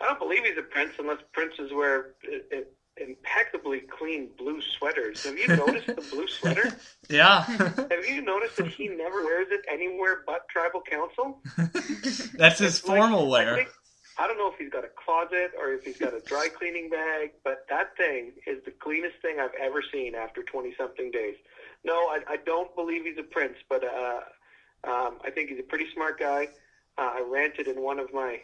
I 0.00 0.06
don't 0.06 0.18
believe 0.18 0.44
he's 0.44 0.56
a 0.58 0.62
prince 0.62 0.92
unless 0.98 1.18
princes 1.32 1.70
wear 1.74 2.14
uh, 2.32 2.56
uh, 2.56 2.60
impeccably 2.96 3.80
clean 3.80 4.30
blue 4.38 4.60
sweaters. 4.78 5.24
Have 5.24 5.36
you 5.38 5.48
noticed 5.48 5.88
the 5.88 5.94
blue 6.10 6.26
sweater? 6.28 6.72
Yeah. 7.10 7.40
Have 7.44 8.04
you 8.06 8.20
noticed 8.20 8.56
that 8.58 8.66
he 8.68 8.86
never 8.88 9.24
wears 9.24 9.46
it 9.50 9.64
anywhere 9.70 10.22
but 10.26 10.46
tribal 10.50 10.82
council? 10.82 11.40
That's 12.36 12.58
his 12.58 12.78
It's 12.78 12.86
like- 12.86 12.98
formal 12.98 13.26
I, 13.26 13.28
wear. 13.44 13.54
think, 13.56 13.68
I 14.18 14.26
don't 14.26 14.36
know 14.36 14.50
if 14.50 14.58
he's 14.58 14.70
got 14.70 14.84
a 14.84 14.88
closet 14.88 15.52
or 15.58 15.72
if 15.72 15.84
he's 15.84 15.96
got 15.96 16.12
a 16.12 16.20
dry 16.20 16.48
cleaning 16.48 16.90
bag, 16.90 17.30
but 17.44 17.66
that 17.70 17.96
thing 17.96 18.32
is 18.46 18.64
the 18.64 18.72
cleanest 18.72 19.16
thing 19.22 19.38
I've 19.40 19.54
ever 19.60 19.82
seen 19.92 20.14
after 20.16 20.42
20 20.42 20.74
something 20.76 21.10
days. 21.12 21.36
No, 21.84 21.94
I, 21.94 22.20
I 22.28 22.36
don't 22.44 22.74
believe 22.74 23.04
he's 23.04 23.18
a 23.18 23.22
prince, 23.22 23.56
but 23.68 23.84
uh, 23.84 24.20
um, 24.84 25.18
I 25.24 25.30
think 25.30 25.50
he's 25.50 25.60
a 25.60 25.62
pretty 25.64 25.86
smart 25.94 26.18
guy. 26.18 26.48
Uh, 26.96 27.12
I 27.14 27.24
ranted 27.28 27.68
in 27.68 27.80
one 27.80 28.00
of 28.00 28.12
my 28.12 28.40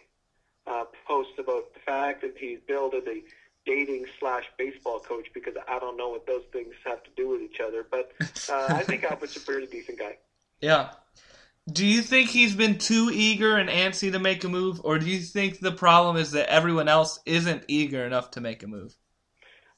uh, 0.67 0.85
posts 1.07 1.35
about 1.39 1.75
the 1.75 1.81
fact 1.81 2.23
that 2.23 2.35
he's 2.39 2.61
billed 2.69 2.95
as 2.95 3.03
a 3.09 3.23
dating 3.67 4.07
slash 4.21 4.45
baseball 4.57 5.01
coach 5.01 5.27
because 5.35 5.55
I 5.69 5.79
don't 5.79 5.97
know 5.97 6.11
what 6.11 6.27
those 6.27 6.45
things 6.53 6.75
have 6.85 7.03
to 7.03 7.11
do 7.17 7.29
with 7.29 7.41
each 7.41 7.61
other. 7.61 7.85
But 7.91 8.13
uh, 8.49 8.67
I 8.69 8.83
think 8.85 9.05
Albert's 9.05 9.37
a 9.37 9.41
pretty 9.41 9.67
decent 9.67 9.99
guy. 9.99 10.19
Yeah. 10.61 10.93
Do 11.71 11.87
you 11.87 12.03
think 12.03 12.31
he's 12.31 12.55
been 12.55 12.79
too 12.79 13.11
eager 13.13 13.57
and 13.57 13.69
antsy 13.71 14.13
to 14.13 14.19
make 14.19 14.45
a 14.45 14.49
move, 14.49 14.81
or 14.85 14.99
do 14.99 15.07
you 15.07 15.21
think 15.21 15.61
the 15.61 15.73
problem 15.73 16.17
is 16.17 16.33
that 16.33 16.49
everyone 16.51 16.89
else 16.89 17.19
isn't 17.27 17.65
eager 17.69 18.05
enough 18.05 18.31
to 18.33 18.41
make 18.41 18.63
a 18.63 18.67
move? 18.67 18.97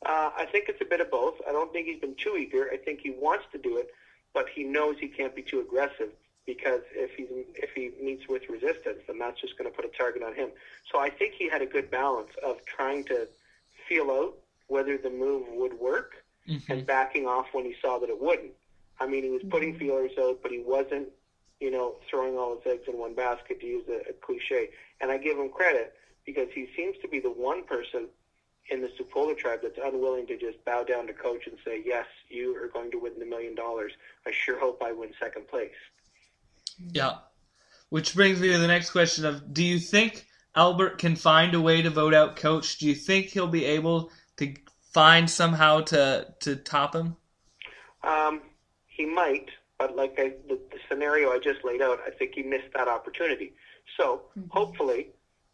Uh, 0.04 0.30
I 0.36 0.46
think 0.46 0.68
it's 0.68 0.80
a 0.80 0.84
bit 0.84 1.00
of 1.00 1.10
both. 1.10 1.34
I 1.48 1.52
don't 1.52 1.72
think 1.72 1.86
he's 1.86 2.00
been 2.00 2.14
too 2.16 2.36
eager. 2.36 2.68
I 2.72 2.76
think 2.76 3.00
he 3.00 3.10
wants 3.10 3.46
to 3.52 3.58
do 3.58 3.76
it, 3.76 3.88
but 4.34 4.46
he 4.54 4.62
knows 4.62 4.96
he 5.00 5.08
can't 5.08 5.34
be 5.34 5.42
too 5.42 5.60
aggressive 5.60 6.10
because 6.44 6.82
if 6.92 7.14
he 7.16 7.26
if 7.54 7.70
he 7.74 7.90
meets 8.02 8.28
with 8.28 8.48
resistance, 8.48 9.00
then 9.06 9.18
that's 9.18 9.40
just 9.40 9.56
going 9.58 9.70
to 9.70 9.74
put 9.74 9.84
a 9.84 9.88
target 9.96 10.22
on 10.22 10.34
him. 10.34 10.50
So 10.92 10.98
I 10.98 11.10
think 11.10 11.34
he 11.34 11.48
had 11.48 11.62
a 11.62 11.66
good 11.66 11.90
balance 11.90 12.30
of 12.44 12.64
trying 12.66 13.04
to 13.04 13.26
feel 13.88 14.10
out 14.10 14.34
whether 14.68 14.98
the 14.98 15.10
move 15.10 15.46
would 15.48 15.74
work 15.74 16.24
Mhm. 16.48 16.62
and 16.68 16.86
backing 16.86 17.26
off 17.26 17.46
when 17.52 17.64
he 17.64 17.74
saw 17.80 17.98
that 17.98 18.10
it 18.10 18.20
wouldn't. 18.20 18.52
I 19.00 19.06
mean, 19.06 19.24
he 19.24 19.30
was 19.30 19.42
putting 19.44 19.74
feelers 19.74 20.12
out, 20.18 20.40
but 20.42 20.50
he 20.50 20.58
wasn't, 20.58 21.08
you 21.60 21.70
know, 21.70 21.94
throwing 22.08 22.36
all 22.36 22.56
his 22.56 22.72
eggs 22.72 22.88
in 22.88 22.98
one 22.98 23.14
basket 23.14 23.60
to 23.60 23.66
use 23.66 23.84
a, 23.88 24.10
a 24.10 24.12
cliche. 24.12 24.70
And 25.00 25.10
I 25.10 25.18
give 25.18 25.38
him 25.38 25.48
credit 25.48 25.94
because 26.24 26.48
he 26.54 26.68
seems 26.76 26.96
to 27.02 27.08
be 27.08 27.20
the 27.20 27.30
one 27.30 27.64
person 27.64 28.08
in 28.68 28.82
the 28.82 28.88
Upolu 28.88 29.36
tribe 29.36 29.60
that's 29.62 29.78
unwilling 29.82 30.26
to 30.26 30.36
just 30.36 30.62
bow 30.64 30.82
down 30.82 31.06
to 31.06 31.12
coach 31.12 31.46
and 31.46 31.56
say, 31.64 31.82
"Yes, 31.84 32.06
you 32.28 32.56
are 32.56 32.68
going 32.68 32.90
to 32.90 32.98
win 32.98 33.12
the 33.18 33.24
million 33.24 33.54
dollars. 33.54 33.92
I 34.26 34.32
sure 34.32 34.58
hope 34.58 34.82
I 34.82 34.92
win 34.92 35.12
second 35.20 35.48
place." 35.48 35.70
Yeah. 36.90 37.18
Which 37.88 38.14
brings 38.14 38.40
me 38.40 38.48
to 38.48 38.58
the 38.58 38.66
next 38.66 38.90
question 38.90 39.24
of 39.24 39.54
do 39.54 39.62
you 39.62 39.78
think 39.78 40.26
Albert 40.54 40.98
can 40.98 41.14
find 41.14 41.54
a 41.54 41.60
way 41.60 41.82
to 41.82 41.90
vote 41.90 42.14
out 42.14 42.36
coach? 42.36 42.78
Do 42.78 42.88
you 42.88 42.94
think 42.94 43.26
he'll 43.26 43.46
be 43.46 43.64
able 43.64 44.10
to 44.38 44.54
find 44.92 45.30
somehow 45.30 45.82
to 45.82 46.34
to 46.40 46.56
top 46.56 46.94
him? 46.94 47.16
Um, 48.02 48.40
he 48.86 49.06
might, 49.06 49.50
but 49.78 49.96
like 49.96 50.14
I, 50.18 50.32
the, 50.48 50.58
the 50.70 50.78
scenario 50.88 51.30
I 51.30 51.38
just 51.38 51.64
laid 51.64 51.82
out, 51.82 52.00
I 52.06 52.10
think 52.10 52.34
he 52.34 52.42
missed 52.42 52.72
that 52.74 52.88
opportunity. 52.88 53.52
So 53.96 54.22
hopefully, 54.48 55.08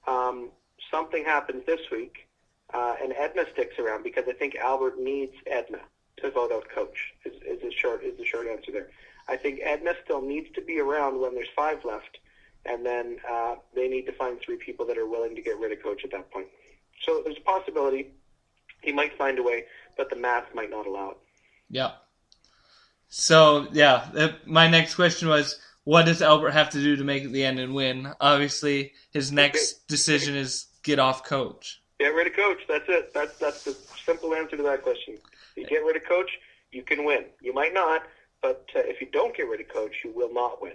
um, 0.07 0.51
something 0.91 1.25
happens 1.25 1.65
this 1.67 1.81
week, 1.91 2.29
uh, 2.73 2.95
and 3.03 3.13
Edna 3.13 3.45
sticks 3.53 3.79
around 3.79 4.03
because 4.03 4.25
I 4.29 4.33
think 4.33 4.57
Albert 4.57 4.99
needs 4.99 5.35
Edna 5.47 5.81
to 6.19 6.31
vote 6.31 6.53
out 6.53 6.69
coach. 6.69 7.15
Is, 7.25 7.35
is 7.43 7.63
the 7.63 7.73
short 7.73 8.05
is 8.05 8.17
the 8.19 8.25
short 8.25 8.47
answer 8.47 8.73
there. 8.73 8.89
I 9.29 9.37
think 9.37 9.61
Edna 9.63 9.95
still 10.05 10.23
needs 10.23 10.49
to 10.55 10.61
be 10.61 10.79
around 10.79 11.21
when 11.21 11.35
there's 11.35 11.49
five 11.55 11.85
left, 11.85 12.19
and 12.65 12.85
then 12.85 13.19
uh, 13.31 13.57
they 13.75 13.89
need 13.89 14.07
to 14.07 14.13
find 14.13 14.41
three 14.41 14.57
people 14.57 14.87
that 14.87 14.99
are 14.99 15.07
willing 15.07 15.35
to 15.35 15.43
get 15.43 15.59
rid 15.59 15.73
of 15.73 15.83
coach 15.83 16.05
at 16.05 16.11
that 16.13 16.31
point. 16.31 16.47
So 17.03 17.23
there's 17.25 17.39
a 17.39 17.41
possibility 17.41 18.11
he 18.83 18.93
might 18.93 19.17
find 19.17 19.39
a 19.39 19.43
way, 19.43 19.65
but 19.97 20.11
the 20.11 20.17
math 20.17 20.55
might 20.55 20.71
not 20.71 20.87
allow 20.87 21.11
it. 21.11 21.19
Yeah. 21.71 21.93
So 23.15 23.67
yeah, 23.73 24.09
uh, 24.17 24.29
my 24.47 24.69
next 24.69 24.95
question 24.95 25.29
was, 25.29 25.61
what 25.85 26.07
does 26.07 26.23
Albert 26.23 26.53
have 26.53 26.71
to 26.71 26.81
do 26.81 26.97
to 26.97 27.05
make 27.05 27.25
it 27.25 27.33
the 27.33 27.45
end 27.45 27.59
and 27.59 27.75
win? 27.75 28.11
Obviously, 28.19 28.93
his 29.11 29.31
next 29.31 29.87
decision 29.87 30.35
is 30.35 30.67
get 30.83 30.99
off 30.99 31.23
coach. 31.23 31.83
Get 32.01 32.15
rid 32.15 32.27
of 32.27 32.33
coach. 32.33 32.61
That's 32.67 32.89
it. 32.89 33.13
That's 33.13 33.37
that's 33.37 33.65
the 33.65 33.77
simple 34.07 34.35
answer 34.35 34.57
to 34.57 34.63
that 34.63 34.83
question. 34.83 35.19
You 35.57 35.67
get 35.67 35.85
rid 35.85 35.97
of 35.97 36.05
coach, 36.09 36.31
you 36.71 36.83
can 36.83 37.05
win. 37.05 37.27
You 37.43 37.53
might 37.53 37.75
not, 37.75 38.03
but 38.41 38.65
uh, 38.75 38.79
if 38.79 39.03
you 39.03 39.09
don't 39.13 39.37
get 39.37 39.47
rid 39.47 39.61
of 39.61 39.69
coach, 39.69 39.95
you 40.03 40.11
will 40.15 40.33
not 40.33 40.63
win. 40.63 40.73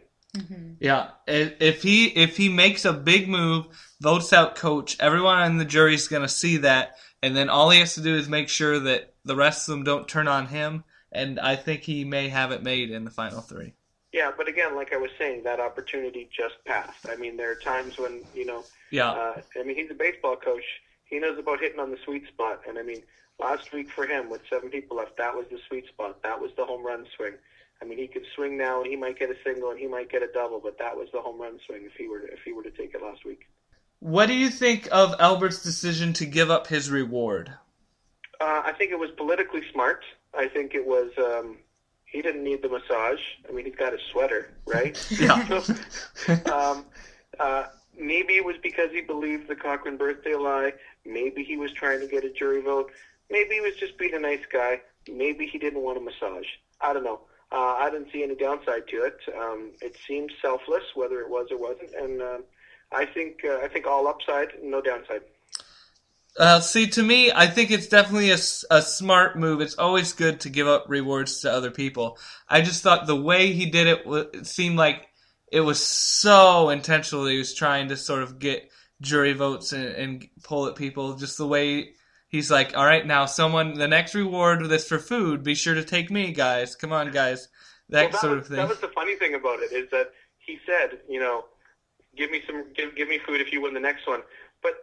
Yeah, 0.80 1.10
if 1.26 1.82
he 1.82 2.06
if 2.06 2.38
he 2.38 2.50
makes 2.50 2.86
a 2.86 2.94
big 2.94 3.28
move, 3.28 3.66
votes 4.00 4.32
out 4.32 4.56
coach, 4.56 4.96
everyone 5.00 5.44
in 5.48 5.58
the 5.58 5.66
jury 5.66 5.96
is 5.96 6.08
gonna 6.08 6.28
see 6.28 6.58
that, 6.58 6.98
and 7.24 7.36
then 7.36 7.50
all 7.50 7.72
he 7.72 7.80
has 7.80 7.96
to 7.96 8.02
do 8.02 8.16
is 8.16 8.30
make 8.30 8.48
sure 8.48 8.80
that 8.80 9.16
the 9.26 9.36
rest 9.36 9.68
of 9.68 9.72
them 9.74 9.84
don't 9.84 10.08
turn 10.08 10.28
on 10.28 10.46
him. 10.46 10.84
And 11.12 11.40
I 11.40 11.56
think 11.56 11.84
he 11.84 12.04
may 12.04 12.30
have 12.30 12.52
it 12.52 12.64
made 12.64 12.92
in 12.92 13.06
the 13.06 13.12
final 13.12 13.42
three. 13.42 13.74
Yeah, 14.14 14.32
but 14.36 14.48
again, 14.48 14.76
like 14.76 14.94
I 14.94 14.98
was 14.98 15.12
saying, 15.18 15.44
that 15.44 15.60
opportunity 15.60 16.30
just 16.32 16.56
passed. 16.66 17.08
I 17.10 17.16
mean, 17.16 17.38
there 17.38 17.52
are 17.52 17.56
times 17.56 17.98
when 17.98 18.24
you 18.34 18.46
know. 18.46 18.64
Yeah, 18.92 19.12
Uh, 19.12 19.42
I 19.60 19.64
mean, 19.64 19.76
he's 19.76 19.92
a 19.92 19.96
baseball 19.96 20.36
coach. 20.36 20.64
He 21.06 21.20
knows 21.20 21.38
about 21.38 21.60
hitting 21.60 21.80
on 21.80 21.92
the 21.92 21.98
sweet 22.04 22.28
spot. 22.28 22.62
And 22.68 22.78
I 22.78 22.84
mean, 22.84 23.04
last 23.40 23.72
week 23.74 23.90
for 23.90 24.06
him, 24.06 24.30
with 24.30 24.42
seven 24.50 24.70
people 24.70 24.98
left, 24.98 25.18
that 25.18 25.36
was 25.36 25.46
the 25.50 25.60
sweet 25.68 25.88
spot. 25.88 26.22
That 26.24 26.40
was 26.42 26.52
the 26.58 26.66
home 26.66 26.86
run 26.86 27.06
swing. 27.16 27.34
I 27.82 27.86
mean, 27.86 27.98
he 27.98 28.08
could 28.08 28.26
swing 28.36 28.58
now, 28.58 28.82
and 28.82 28.90
he 28.90 28.96
might 28.96 29.20
get 29.20 29.30
a 29.30 29.36
single, 29.46 29.70
and 29.70 29.80
he 29.80 29.88
might 29.88 30.10
get 30.10 30.24
a 30.24 30.28
double, 30.34 30.60
but 30.60 30.80
that 30.80 30.98
was 30.98 31.10
the 31.14 31.22
home 31.22 31.40
run 31.40 31.60
swing 31.66 31.84
if 31.86 31.94
he 31.94 32.08
were 32.08 32.22
to, 32.22 32.28
if 32.34 32.40
he 32.44 32.52
were 32.52 32.64
to 32.64 32.72
take 32.72 32.96
it 32.96 33.02
last 33.02 33.24
week. 33.24 33.48
What 34.00 34.28
do 34.28 34.34
you 34.34 34.50
think 34.50 34.88
of 34.92 35.16
Albert's 35.20 35.62
decision 35.62 36.14
to 36.14 36.26
give 36.26 36.50
up 36.50 36.68
his 36.68 36.90
reward? 36.90 37.52
Uh, 38.40 38.62
I 38.66 38.74
think 38.78 38.92
it 38.92 39.00
was 39.00 39.10
politically 39.18 39.62
smart. 39.72 40.04
I 40.38 40.48
think 40.48 40.74
it 40.76 40.86
was. 40.86 41.12
Um, 41.18 41.58
he 42.06 42.22
didn't 42.22 42.44
need 42.44 42.62
the 42.62 42.70
massage. 42.70 43.20
I 43.48 43.52
mean, 43.52 43.66
he's 43.66 43.76
got 43.76 43.92
his 43.92 44.02
sweater, 44.12 44.54
right? 44.66 44.98
Yeah. 45.20 45.62
um, 46.54 46.86
uh, 47.40 47.66
maybe 47.98 48.36
it 48.36 48.46
was 48.46 48.56
because 48.64 48.92
he 48.92 49.02
believed 49.02 49.48
the 49.48 49.56
Cochran 49.56 49.98
birthday 49.98 50.36
lie. 50.36 50.74
Maybe 51.06 51.44
he 51.44 51.58
was 51.58 51.72
trying 51.74 52.00
to 52.00 52.08
get 52.08 52.24
a 52.24 52.32
jury 52.32 52.62
vote. 52.62 52.92
Maybe 53.30 53.56
he 53.56 53.62
was 53.62 53.76
just 53.76 53.98
being 53.98 54.14
a 54.14 54.20
nice 54.20 54.46
guy. 54.52 54.82
Maybe 55.10 55.46
he 55.46 55.58
didn't 55.58 55.82
want 55.82 55.98
a 55.98 56.02
massage. 56.02 56.48
I 56.80 56.94
don't 56.94 57.04
know. 57.04 57.22
Uh, 57.52 57.76
I 57.78 57.90
didn't 57.90 58.12
see 58.12 58.24
any 58.24 58.36
downside 58.36 58.88
to 58.90 59.04
it. 59.04 59.20
Um, 59.38 59.72
it 59.82 59.96
seemed 60.06 60.32
selfless, 60.42 60.84
whether 60.96 61.22
it 61.22 61.30
was 61.30 61.48
or 61.50 61.58
wasn't, 61.58 61.94
and 61.94 62.22
uh, 62.22 62.38
I 62.92 63.06
think 63.06 63.40
uh, 63.46 63.60
I 63.64 63.70
think 63.70 63.88
all 63.88 64.08
upside, 64.08 64.50
no 64.62 64.82
downside. 64.82 65.22
Uh, 66.38 66.60
see, 66.60 66.86
to 66.86 67.02
me, 67.02 67.32
I 67.32 67.48
think 67.48 67.72
it's 67.72 67.88
definitely 67.88 68.30
a, 68.30 68.38
a 68.70 68.82
smart 68.82 69.38
move. 69.38 69.60
It's 69.60 69.76
always 69.76 70.14
good 70.14 70.42
to 70.42 70.50
give 70.50 70.68
up 70.68 70.86
rewards 70.88 71.42
to 71.42 71.52
other 71.52 71.72
people. 71.72 72.20
I 72.48 72.62
just 72.62 72.84
thought 72.84 73.08
the 73.08 73.16
way 73.16 73.54
he 73.54 73.72
did 73.72 73.88
it, 73.88 74.02
it 74.06 74.46
seemed 74.46 74.78
like 74.78 75.08
it 75.52 75.62
was 75.62 75.84
so 75.84 76.70
intentional. 76.70 77.26
He 77.26 77.40
was 77.40 77.56
trying 77.56 77.90
to 77.90 77.98
sort 77.98 78.22
of 78.22 78.38
get 78.38 78.70
jury 79.02 79.34
votes 79.34 79.74
and, 79.74 79.86
and 79.86 80.28
pull 80.44 80.68
at 80.68 80.76
people. 80.76 81.16
Just 81.16 81.40
the 81.40 81.48
way 81.48 81.94
he's 82.28 82.52
like, 82.52 82.78
all 82.78 82.86
right, 82.86 83.06
now 83.06 83.26
someone, 83.26 83.74
the 83.74 83.88
next 83.88 84.14
reward 84.14 84.64
that's 84.66 84.88
for 84.88 85.00
food, 85.00 85.44
be 85.44 85.56
sure 85.56 85.74
to 85.74 85.84
take 85.84 86.12
me, 86.12 86.34
guys. 86.34 86.76
Come 86.76 86.94
on, 86.94 87.12
guys. 87.12 87.48
That, 87.90 88.04
well, 88.04 88.12
that 88.12 88.22
sort 88.22 88.38
was, 88.38 88.42
of 88.42 88.48
thing. 88.50 88.58
That 88.58 88.70
was 88.70 88.80
the 88.80 88.90
funny 88.90 89.16
thing 89.16 89.34
about 89.34 89.60
it 89.62 89.72
is 89.72 89.90
that 89.90 90.12
he 90.38 90.60
said, 90.68 91.00
you 91.10 91.20
know, 91.20 91.46
give 92.16 92.30
me 92.30 92.42
some, 92.46 92.66
give, 92.76 92.96
give 92.96 93.08
me 93.08 93.18
food 93.26 93.42
if 93.42 93.52
you 93.52 93.62
win 93.62 93.74
the 93.74 93.80
next 93.80 94.06
one. 94.06 94.22
But 94.62 94.74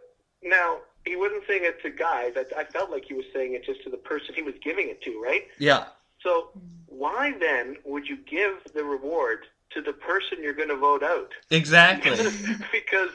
now 0.43 0.79
he 1.05 1.15
wasn't 1.15 1.43
saying 1.47 1.63
it 1.63 1.81
to 1.83 1.89
guys. 1.89 2.33
I, 2.35 2.61
I 2.61 2.63
felt 2.65 2.91
like 2.91 3.05
he 3.05 3.13
was 3.13 3.25
saying 3.33 3.53
it 3.53 3.65
just 3.65 3.83
to 3.83 3.89
the 3.89 3.97
person 3.97 4.35
he 4.35 4.41
was 4.41 4.55
giving 4.63 4.89
it 4.89 5.01
to, 5.03 5.21
right? 5.21 5.43
yeah. 5.59 5.85
So 6.21 6.49
why 6.87 7.33
then 7.39 7.77
would 7.83 8.07
you 8.07 8.17
give 8.17 8.53
the 8.73 8.83
reward 8.83 9.45
to 9.71 9.81
the 9.81 9.93
person 9.93 10.41
you're 10.41 10.53
going 10.53 10.69
to 10.69 10.75
vote 10.75 11.03
out? 11.03 11.31
Exactly. 11.51 12.11
because 12.71 13.09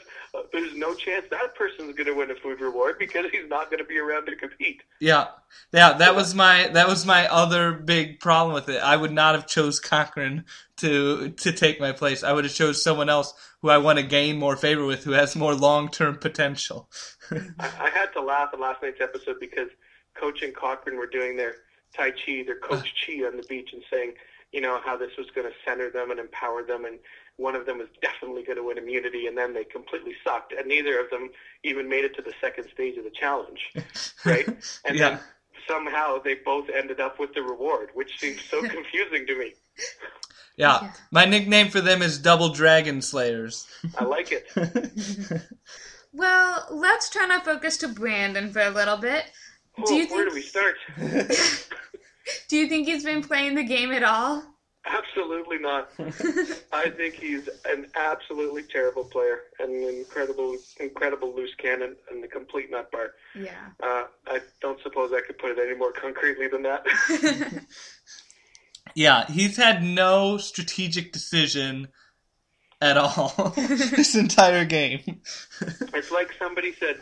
there's 0.53 0.75
no 0.77 0.95
chance 0.95 1.27
that 1.31 1.55
person's 1.55 1.95
going 1.95 2.07
to 2.07 2.15
win 2.15 2.31
a 2.31 2.35
food 2.35 2.61
reward 2.61 2.97
because 2.99 3.27
he's 3.33 3.49
not 3.49 3.71
going 3.71 3.79
to 3.79 3.85
be 3.85 3.99
around 3.99 4.27
to 4.27 4.37
compete. 4.37 4.83
Yeah, 5.01 5.27
yeah, 5.73 5.95
that 5.95 6.15
was 6.15 6.35
my 6.35 6.69
that 6.69 6.89
was 6.89 7.05
my 7.05 7.27
other 7.29 7.73
big 7.73 8.21
problem 8.21 8.55
with 8.55 8.69
it. 8.69 8.83
I 8.83 8.97
would 8.97 9.13
not 9.13 9.35
have 9.35 9.47
chose 9.47 9.81
Cochran 9.81 10.45
to 10.79 11.31
to 11.31 11.53
take 11.53 11.81
my 11.81 11.93
place. 11.93 12.23
I 12.23 12.33
would 12.33 12.45
have 12.45 12.55
chose 12.55 12.83
someone 12.83 13.09
else 13.09 13.35
who 13.63 13.71
I 13.71 13.79
want 13.79 13.99
to 13.99 14.05
gain 14.05 14.39
more 14.39 14.57
favor 14.57 14.85
with, 14.85 15.05
who 15.05 15.13
has 15.13 15.37
more 15.37 15.55
long 15.55 15.91
term 15.91 16.17
potential. 16.17 16.89
I, 17.31 17.71
I 17.79 17.91
had 17.91 18.13
to 18.15 18.21
laugh 18.21 18.51
at 18.53 18.61
last 18.61 18.83
night's 18.83 19.01
episode 19.01 19.37
because 19.41 19.69
Coach 20.15 20.43
and 20.43 20.55
Cochran 20.55 20.97
were 20.97 21.07
doing 21.07 21.37
their 21.37 21.55
Tai 21.95 22.11
Chi, 22.13 22.43
their 22.45 22.59
Coach 22.59 22.89
uh. 22.89 23.07
Chi 23.07 23.27
on 23.27 23.37
the 23.37 23.45
beach, 23.49 23.71
and 23.73 23.83
saying, 23.91 24.15
you 24.53 24.61
know, 24.61 24.81
how 24.85 24.97
this 24.97 25.11
was 25.19 25.27
going 25.35 25.47
to 25.47 25.53
center 25.67 25.91
them 25.91 26.11
and 26.11 26.21
empower 26.21 26.63
them, 26.63 26.85
and 26.85 26.99
one 27.41 27.57
of 27.57 27.67
them 27.67 27.79
was 27.79 27.89
definitely 28.03 28.43
going 28.45 28.57
to 28.59 28.65
win 28.65 28.79
immunity, 28.79 29.27
and 29.27 29.37
then 29.37 29.55
they 29.55 29.65
completely 29.65 30.13
sucked, 30.25 30.53
and 30.53 30.67
neither 30.69 31.01
of 31.01 31.11
them 31.11 31.31
even 31.65 31.89
made 31.89 32.05
it 32.05 32.15
to 32.17 32.23
the 32.23 32.33
second 32.41 32.69
stage 32.73 32.97
of 32.99 33.05
the 33.05 33.11
challenge, 33.11 33.61
right? 34.27 34.47
And 34.85 34.97
Yeah. 34.97 35.01
then 35.01 35.21
somehow 35.69 36.19
they 36.23 36.35
both 36.45 36.67
ended 36.75 37.01
up 37.01 37.19
with 37.19 37.35
the 37.35 37.43
reward, 37.43 37.91
which 37.95 38.19
seems 38.21 38.41
so 38.51 38.63
confusing 38.71 39.27
to 39.27 39.39
me. 39.39 39.55
yeah, 40.57 40.91
my 41.11 41.25
nickname 41.25 41.71
for 41.71 41.81
them 41.81 42.03
is 42.03 42.19
Double 42.19 42.51
Dragon 42.51 43.01
Slayers. 43.03 43.67
I 43.97 44.05
like 44.05 44.33
it. 44.33 44.47
Well, 46.13 46.67
let's 46.71 47.09
turn 47.09 47.31
our 47.31 47.41
focus 47.45 47.77
to 47.79 47.89
Brandon 47.89 48.53
for 48.53 48.61
a 48.61 48.71
little 48.71 48.97
bit. 48.97 49.25
Do 49.85 49.95
Oh, 49.95 49.95
you 49.95 50.07
where 50.09 50.25
think 50.25 50.29
do 50.29 50.35
we 50.35 50.43
start? 50.43 50.77
do 52.49 52.57
you 52.57 52.69
think 52.69 52.87
he's 52.89 53.05
been 53.05 53.23
playing 53.23 53.55
the 53.55 53.65
game 53.65 53.93
at 53.93 54.03
all? 54.03 54.45
Absolutely 54.87 55.59
not. 55.59 55.91
I 56.73 56.91
think 56.91 57.15
he's 57.15 57.49
an 57.67 57.87
absolutely 57.95 58.63
terrible 58.63 59.05
player 59.05 59.41
and 59.59 59.71
an 59.71 59.95
incredible, 59.95 60.57
incredible 60.79 61.35
loose 61.35 61.55
cannon 61.59 61.97
and 62.11 62.25
a 62.25 62.29
complete 62.29 62.71
nut 62.71 62.91
bar. 62.91 63.11
Yeah. 63.35 63.51
Uh, 63.83 64.05
I 64.27 64.41
don't 64.63 64.81
suppose 64.83 65.13
I 65.13 65.21
could 65.27 65.39
put 65.39 65.51
it 65.51 65.59
any 65.59 65.77
more 65.77 65.93
concretely 65.93 66.49
than 66.49 66.63
that. 66.63 66.85
Yeah, 68.95 69.27
he's 69.27 69.57
had 69.57 69.83
no 69.83 70.37
strategic 70.37 71.13
decision 71.13 71.89
at 72.81 72.97
all 72.97 73.53
this 73.57 74.15
entire 74.15 74.65
game. 74.65 75.21
it's 75.95 76.11
like 76.11 76.33
somebody 76.39 76.73
said, 76.73 76.97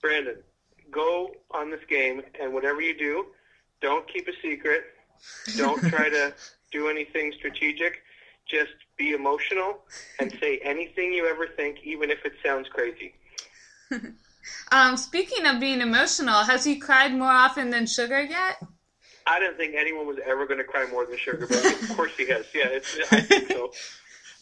Brandon, 0.00 0.36
go 0.90 1.34
on 1.50 1.70
this 1.70 1.84
game, 1.88 2.22
and 2.40 2.52
whatever 2.52 2.80
you 2.80 2.96
do, 2.96 3.26
don't 3.80 4.10
keep 4.12 4.28
a 4.28 4.32
secret. 4.42 4.84
Don't 5.56 5.80
try 5.88 6.10
to 6.10 6.34
do 6.76 6.88
anything 6.88 7.32
strategic. 7.36 8.02
Just 8.46 8.74
be 8.96 9.12
emotional 9.12 9.78
and 10.20 10.32
say 10.40 10.58
anything 10.58 11.12
you 11.12 11.26
ever 11.26 11.46
think, 11.48 11.78
even 11.84 12.10
if 12.10 12.24
it 12.24 12.34
sounds 12.44 12.68
crazy. 12.68 13.14
Um, 14.70 14.96
speaking 14.96 15.44
of 15.44 15.58
being 15.58 15.80
emotional, 15.80 16.44
has 16.44 16.64
he 16.64 16.76
cried 16.76 17.12
more 17.12 17.32
often 17.32 17.70
than 17.70 17.84
Sugar 17.84 18.22
yet? 18.22 18.62
I 19.26 19.40
didn't 19.40 19.56
think 19.56 19.74
anyone 19.76 20.06
was 20.06 20.18
ever 20.24 20.46
going 20.46 20.58
to 20.58 20.64
cry 20.64 20.86
more 20.88 21.04
than 21.04 21.18
Sugar, 21.18 21.48
but 21.48 21.64
of 21.64 21.96
course 21.96 22.12
he 22.16 22.28
has. 22.28 22.46
Yeah, 22.54 22.68
it's, 22.68 22.96
I 23.10 23.20
think 23.22 23.50
so. 23.50 23.72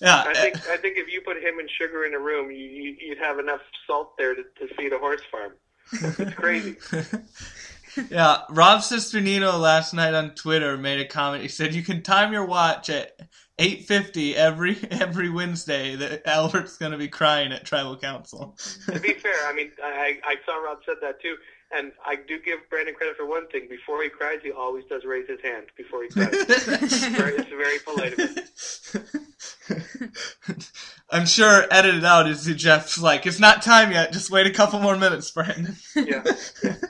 Yeah, 0.01 0.25
I 0.27 0.35
think 0.35 0.69
I 0.69 0.77
think 0.77 0.99
if 0.99 1.11
you 1.11 1.23
put 1.23 1.39
him 1.39 1.59
and 1.59 1.71
Sugar 1.71 2.05
in 2.05 2.13
a 2.13 2.19
room, 2.19 2.51
you, 2.51 2.67
you, 2.67 2.97
you'd 3.01 3.19
have 3.19 3.39
enough 3.39 3.61
salt 3.87 4.19
there 4.19 4.35
to, 4.35 4.43
to 4.43 4.75
feed 4.75 4.93
a 4.93 4.99
horse 4.99 5.23
farm. 5.31 5.53
It's 5.93 6.35
crazy. 6.35 6.77
yeah, 8.11 8.43
Rob 8.51 8.81
Cesternino 8.81 9.59
last 9.59 9.95
night 9.95 10.15
on 10.15 10.35
Twitter 10.35 10.77
made 10.77 11.01
a 11.01 11.07
comment. 11.07 11.43
He 11.43 11.49
said 11.49 11.75
you 11.75 11.83
can 11.83 12.03
time 12.03 12.33
your 12.33 12.45
watch 12.45 12.91
at 12.91 13.19
8:50 13.59 14.35
every 14.35 14.77
every 14.91 15.31
Wednesday 15.31 15.97
that 15.97 16.27
Albert's 16.27 16.77
going 16.77 16.93
to 16.93 16.99
be 16.99 17.09
crying 17.09 17.53
at 17.53 17.65
tribal 17.65 17.97
council. 17.97 18.57
to 18.87 19.01
be 19.01 19.15
fair, 19.15 19.47
I 19.47 19.53
mean, 19.53 19.71
I, 19.83 20.19
I 20.25 20.37
saw 20.45 20.57
Rob 20.57 20.79
said 20.85 20.97
that 21.03 21.21
too, 21.21 21.37
and 21.77 21.93
I 22.05 22.17
do 22.17 22.39
give 22.45 22.59
Brandon 22.71 22.95
credit 22.95 23.17
for 23.17 23.27
one 23.27 23.49
thing. 23.49 23.67
Before 23.69 24.03
he 24.03 24.09
cries, 24.09 24.39
he 24.43 24.53
always 24.53 24.85
does 24.87 25.05
raise 25.05 25.29
his 25.29 25.41
hand 25.43 25.67
before 25.77 26.03
he 26.03 26.09
cries. 26.09 26.31
it's, 26.33 26.65
very, 27.09 27.37
it's 27.37 27.49
very 27.49 27.79
polite 27.81 28.13
of 28.13 28.19
him. 28.19 28.39
I'm 31.11 31.27
sure 31.27 31.67
edited 31.71 32.05
out 32.05 32.29
is 32.29 32.45
Jeff's 32.57 33.01
like, 33.01 33.27
it's 33.27 33.41
not 33.41 33.63
time 33.63 33.93
yet. 33.93 34.13
Just 34.13 34.31
wait 34.31 34.47
a 34.47 34.53
couple 34.53 34.81
more 34.81 34.97
minutes, 34.97 35.31
Brandon. 35.31 35.77
Yeah. 35.95 36.25
yeah. 36.63 36.75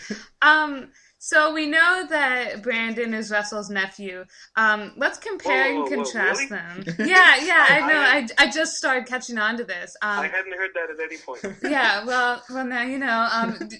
Um. 0.42 0.90
So 1.24 1.52
we 1.54 1.66
know 1.66 2.04
that 2.10 2.62
Brandon 2.64 3.14
is 3.14 3.30
Russell's 3.30 3.70
nephew. 3.70 4.24
Um, 4.56 4.92
let's 4.96 5.18
compare 5.18 5.72
Whoa, 5.72 5.82
whoa, 5.82 5.86
and 5.86 5.88
whoa, 5.90 6.02
contrast 6.02 6.40
really? 6.40 6.46
them. 6.48 6.84
Yeah, 7.08 7.36
yeah, 7.44 7.66
I 7.70 7.80
I- 7.80 7.86
know. 7.86 8.00
I- 8.00 8.26
I, 8.38 8.46
I 8.46 8.50
just 8.50 8.74
started 8.76 9.06
catching 9.06 9.38
on 9.38 9.56
to 9.58 9.64
this. 9.64 9.96
I 10.02 10.24
Um, 10.26 10.30
hadn't 10.32 10.52
heard 10.56 10.70
that 10.74 10.90
at 10.90 11.00
any 11.00 11.18
point. 11.18 11.56
yeah, 11.62 12.04
well, 12.04 12.42
well, 12.50 12.64
now 12.64 12.82
you 12.82 12.98
know. 12.98 13.28
Um, 13.32 13.68
d- 13.68 13.76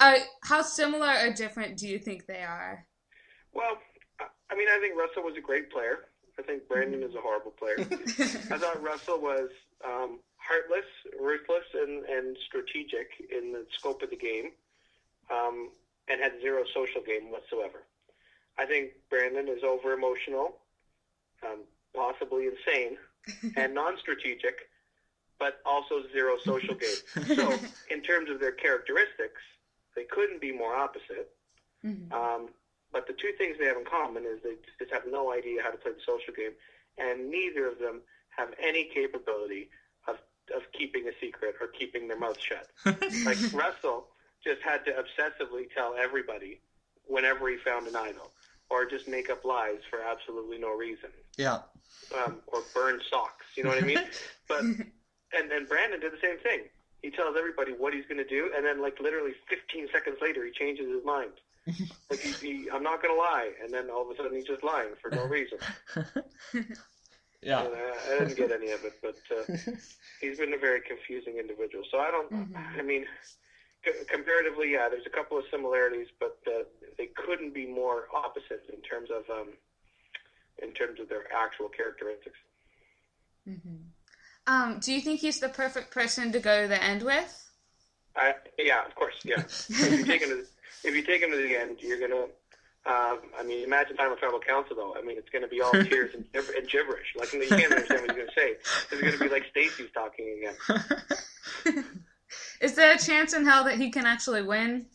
uh, 0.00 0.14
how 0.42 0.62
similar 0.62 1.14
or 1.22 1.32
different 1.32 1.76
do 1.78 1.86
you 1.88 1.98
think 2.00 2.26
they 2.26 2.42
are? 2.42 2.84
Well, 3.52 3.78
I- 4.20 4.24
I 4.50 4.56
mean, 4.56 4.66
I 4.68 4.78
think 4.80 4.98
Russell 4.98 5.22
was 5.22 5.36
a 5.38 5.40
great 5.40 5.70
player. 5.70 6.06
I 6.38 6.42
think 6.42 6.66
Brandon 6.66 7.02
is 7.04 7.14
a 7.14 7.20
horrible 7.20 7.52
player. 7.52 7.76
I 7.78 8.58
thought 8.58 8.82
Russell 8.82 9.20
was 9.20 9.48
um, 9.84 10.18
heartless, 10.46 10.84
ruthless, 11.18 11.64
and, 11.74 12.04
and 12.04 12.36
strategic 12.46 13.08
in 13.30 13.52
the 13.52 13.64
scope 13.78 14.02
of 14.02 14.10
the 14.10 14.16
game, 14.16 14.50
um, 15.30 15.70
and 16.08 16.20
had 16.20 16.32
zero 16.40 16.64
social 16.74 17.00
game 17.00 17.30
whatsoever. 17.30 17.84
I 18.58 18.66
think 18.66 18.90
Brandon 19.10 19.48
is 19.48 19.64
over 19.64 19.92
emotional, 19.92 20.56
um, 21.42 21.60
possibly 21.94 22.46
insane, 22.46 22.98
and 23.56 23.74
non-strategic, 23.74 24.68
but 25.38 25.60
also 25.64 26.02
zero 26.12 26.34
social 26.44 26.74
game. 26.74 26.90
So, 27.34 27.58
in 27.90 28.02
terms 28.02 28.30
of 28.30 28.38
their 28.38 28.52
characteristics, 28.52 29.40
they 29.96 30.04
couldn't 30.04 30.40
be 30.40 30.52
more 30.52 30.74
opposite. 30.74 31.30
Mhm. 31.84 32.12
Um, 32.12 32.48
but 32.92 33.06
the 33.08 33.12
two 33.12 33.32
things 33.36 33.56
they 33.58 33.66
have 33.66 33.76
in 33.76 33.84
common 33.84 34.24
is 34.24 34.40
they 34.42 34.54
just 34.78 34.92
have 34.92 35.02
no 35.10 35.32
idea 35.32 35.62
how 35.62 35.70
to 35.70 35.76
play 35.76 35.92
the 35.92 36.04
social 36.06 36.32
game, 36.32 36.52
and 36.98 37.30
neither 37.30 37.66
of 37.66 37.78
them 37.78 38.02
have 38.36 38.54
any 38.62 38.84
capability 38.84 39.68
of, 40.54 40.62
keeping 40.72 41.06
a 41.08 41.12
secret 41.20 41.54
or 41.60 41.68
keeping 41.68 42.08
their 42.08 42.18
mouth 42.18 42.38
shut. 42.40 42.68
Like 43.24 43.38
Russell 43.52 44.06
just 44.42 44.60
had 44.62 44.84
to 44.84 44.92
obsessively 44.92 45.72
tell 45.74 45.94
everybody 45.98 46.60
whenever 47.06 47.48
he 47.48 47.56
found 47.56 47.86
an 47.86 47.96
idol, 47.96 48.30
or 48.70 48.86
just 48.86 49.08
make 49.08 49.30
up 49.30 49.44
lies 49.44 49.78
for 49.90 50.00
absolutely 50.00 50.58
no 50.58 50.74
reason, 50.74 51.10
yeah. 51.36 51.58
um, 52.24 52.38
or 52.46 52.62
burn 52.74 53.00
socks. 53.10 53.46
You 53.56 53.64
know 53.64 53.70
what 53.70 53.82
I 53.82 53.86
mean? 53.86 53.98
But 54.46 54.60
and 54.60 55.50
then 55.50 55.64
Brandon 55.64 56.00
did 56.00 56.12
the 56.12 56.20
same 56.22 56.38
thing. 56.38 56.64
He 57.00 57.10
tells 57.10 57.34
everybody 57.36 57.72
what 57.72 57.94
he's 57.94 58.04
going 58.06 58.18
to 58.18 58.28
do, 58.28 58.50
and 58.54 58.64
then 58.64 58.80
like 58.82 59.00
literally 59.00 59.32
15 59.48 59.88
seconds 59.92 60.18
later, 60.20 60.44
he 60.44 60.52
changes 60.52 60.86
his 60.86 61.04
mind. 61.04 61.32
Like 62.10 62.20
he, 62.20 62.32
he, 62.32 62.70
I'm 62.70 62.82
not 62.82 63.02
going 63.02 63.14
to 63.14 63.18
lie, 63.18 63.50
and 63.62 63.72
then 63.72 63.88
all 63.88 64.02
of 64.02 64.10
a 64.10 64.16
sudden 64.16 64.34
he's 64.34 64.44
just 64.44 64.62
lying 64.62 64.90
for 65.00 65.10
no 65.10 65.24
reason. 65.24 65.58
Yeah. 67.44 67.64
And 67.64 67.74
I, 67.74 68.14
I 68.14 68.18
didn't 68.18 68.36
get 68.36 68.50
any 68.52 68.70
of 68.70 68.84
it, 68.84 68.94
but 69.02 69.16
uh, 69.30 69.56
he's 70.20 70.38
been 70.38 70.54
a 70.54 70.58
very 70.58 70.80
confusing 70.80 71.38
individual. 71.38 71.84
So 71.90 71.98
I 71.98 72.10
don't. 72.10 72.32
Mhm. 72.32 72.78
I 72.78 72.82
mean, 72.82 73.06
c- 73.84 73.92
comparatively, 74.08 74.72
yeah, 74.72 74.88
there's 74.88 75.06
a 75.06 75.10
couple 75.10 75.38
of 75.38 75.44
similarities, 75.50 76.08
but 76.18 76.38
uh, 76.46 76.64
they 76.98 77.06
couldn't 77.14 77.52
be 77.54 77.66
more 77.66 78.08
opposite 78.14 78.64
in 78.72 78.80
terms 78.82 79.10
of 79.10 79.28
um, 79.30 79.48
in 80.62 80.72
terms 80.72 81.00
of 81.00 81.08
their 81.08 81.24
actual 81.32 81.68
characteristics. 81.68 82.38
Um, 84.46 84.78
do 84.80 84.92
you 84.92 85.00
think 85.00 85.20
he's 85.20 85.40
the 85.40 85.48
perfect 85.48 85.90
person 85.90 86.32
to 86.32 86.40
go 86.40 86.62
to 86.62 86.68
the 86.68 86.82
end 86.82 87.02
with? 87.02 87.50
I, 88.16 88.34
yeah, 88.58 88.84
of 88.86 88.94
course, 88.94 89.14
yeah. 89.24 89.40
if 89.40 89.98
you 89.98 90.04
take 90.04 90.22
him 90.22 90.30
to 90.30 90.44
if 90.84 90.94
you 90.94 91.02
take 91.02 91.22
him 91.22 91.30
to 91.30 91.36
the 91.36 91.56
end, 91.56 91.78
you're 91.80 91.98
gonna. 92.00 92.26
Um, 92.86 93.20
I 93.38 93.42
mean, 93.44 93.64
imagine 93.64 93.96
time 93.96 94.12
of 94.12 94.18
tribal 94.18 94.40
council 94.40 94.76
though. 94.76 94.94
I 94.96 95.02
mean, 95.02 95.16
it's 95.16 95.30
going 95.30 95.42
to 95.42 95.48
be 95.48 95.60
all 95.62 95.72
tears 95.72 96.14
and, 96.14 96.24
and 96.34 96.68
gibberish. 96.68 97.14
Like 97.16 97.32
you 97.32 97.46
can't 97.48 97.72
understand 97.72 98.02
what 98.02 98.10
he's 98.10 98.16
going 98.16 98.28
to 98.28 98.34
say. 98.34 98.56
It's 98.90 99.00
going 99.00 99.12
to 99.12 99.18
be 99.18 99.28
like 99.28 99.46
Stacy's 99.50 99.90
talking 99.94 100.44
again. 101.64 101.84
Is 102.60 102.74
there 102.74 102.94
a 102.94 102.98
chance 102.98 103.32
in 103.32 103.46
hell 103.46 103.64
that 103.64 103.78
he 103.78 103.90
can 103.90 104.04
actually 104.04 104.42
win? 104.42 104.86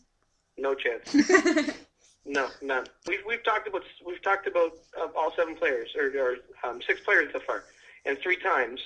No 0.56 0.74
chance. 0.74 1.14
No, 2.26 2.48
none. 2.62 2.86
We've 3.06 3.20
we've 3.26 3.42
talked 3.42 3.66
about 3.66 3.82
we've 4.06 4.22
talked 4.22 4.46
about 4.46 4.72
uh, 5.00 5.08
all 5.16 5.32
seven 5.36 5.56
players 5.56 5.88
or, 5.96 6.12
or 6.18 6.36
um, 6.62 6.80
six 6.86 7.00
players 7.00 7.30
so 7.32 7.40
far, 7.40 7.64
and 8.04 8.18
three 8.18 8.36
times 8.36 8.80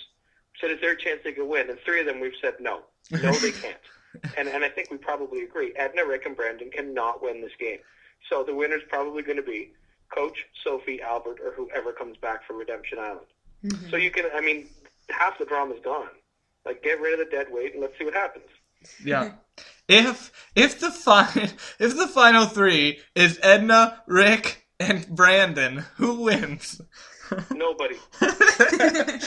said 0.61 0.71
is 0.71 0.81
there 0.81 0.93
a 0.93 0.97
chance 0.97 1.21
they 1.25 1.33
could 1.33 1.49
win, 1.49 1.69
and 1.69 1.79
three 1.81 2.01
of 2.01 2.07
them 2.07 2.21
we've 2.21 2.37
said 2.41 2.55
no, 2.61 2.83
no 3.11 3.33
they 3.33 3.51
can't, 3.51 3.77
and 4.39 4.49
and 4.49 4.65
I 4.65 4.69
think 4.69 4.91
we 4.91 4.99
probably 4.99 5.43
agree. 5.43 5.73
Edna, 5.77 6.07
Rick, 6.07 6.27
and 6.27 6.37
Brandon 6.37 6.71
cannot 6.71 7.23
win 7.23 7.41
this 7.41 7.53
game, 7.59 7.79
so 8.29 8.43
the 8.45 8.55
winner's 8.55 8.83
probably 8.89 9.23
going 9.23 9.37
to 9.37 9.43
be 9.43 9.73
Coach, 10.15 10.39
Sophie, 10.63 11.01
Albert, 11.03 11.39
or 11.45 11.53
whoever 11.53 11.93
comes 11.93 12.17
back 12.19 12.47
from 12.47 12.59
Redemption 12.59 12.99
Island. 12.99 13.27
So 13.91 13.97
you 13.97 14.11
can, 14.11 14.27
I 14.35 14.43
mean, 14.43 14.69
half 15.09 15.39
the 15.39 15.47
drama's 15.47 15.81
gone. 15.83 16.09
Like 16.67 16.83
get 16.83 17.01
rid 17.01 17.19
of 17.19 17.27
the 17.27 17.35
dead 17.35 17.47
weight 17.51 17.73
and 17.73 17.83
let's 17.83 17.99
see 17.99 18.05
what 18.05 18.15
happens. 18.15 18.45
Yeah. 19.03 19.33
If 19.89 20.31
if 20.55 20.81
the 20.81 20.91
fi- 20.91 21.51
if 21.79 21.97
the 21.97 22.09
final 22.09 22.47
three 22.47 23.01
is 23.15 23.39
Edna, 23.43 24.03
Rick, 24.07 24.67
and 24.79 25.07
Brandon, 25.09 25.85
who 25.97 26.23
wins? 26.23 26.81
Nobody. 27.51 27.97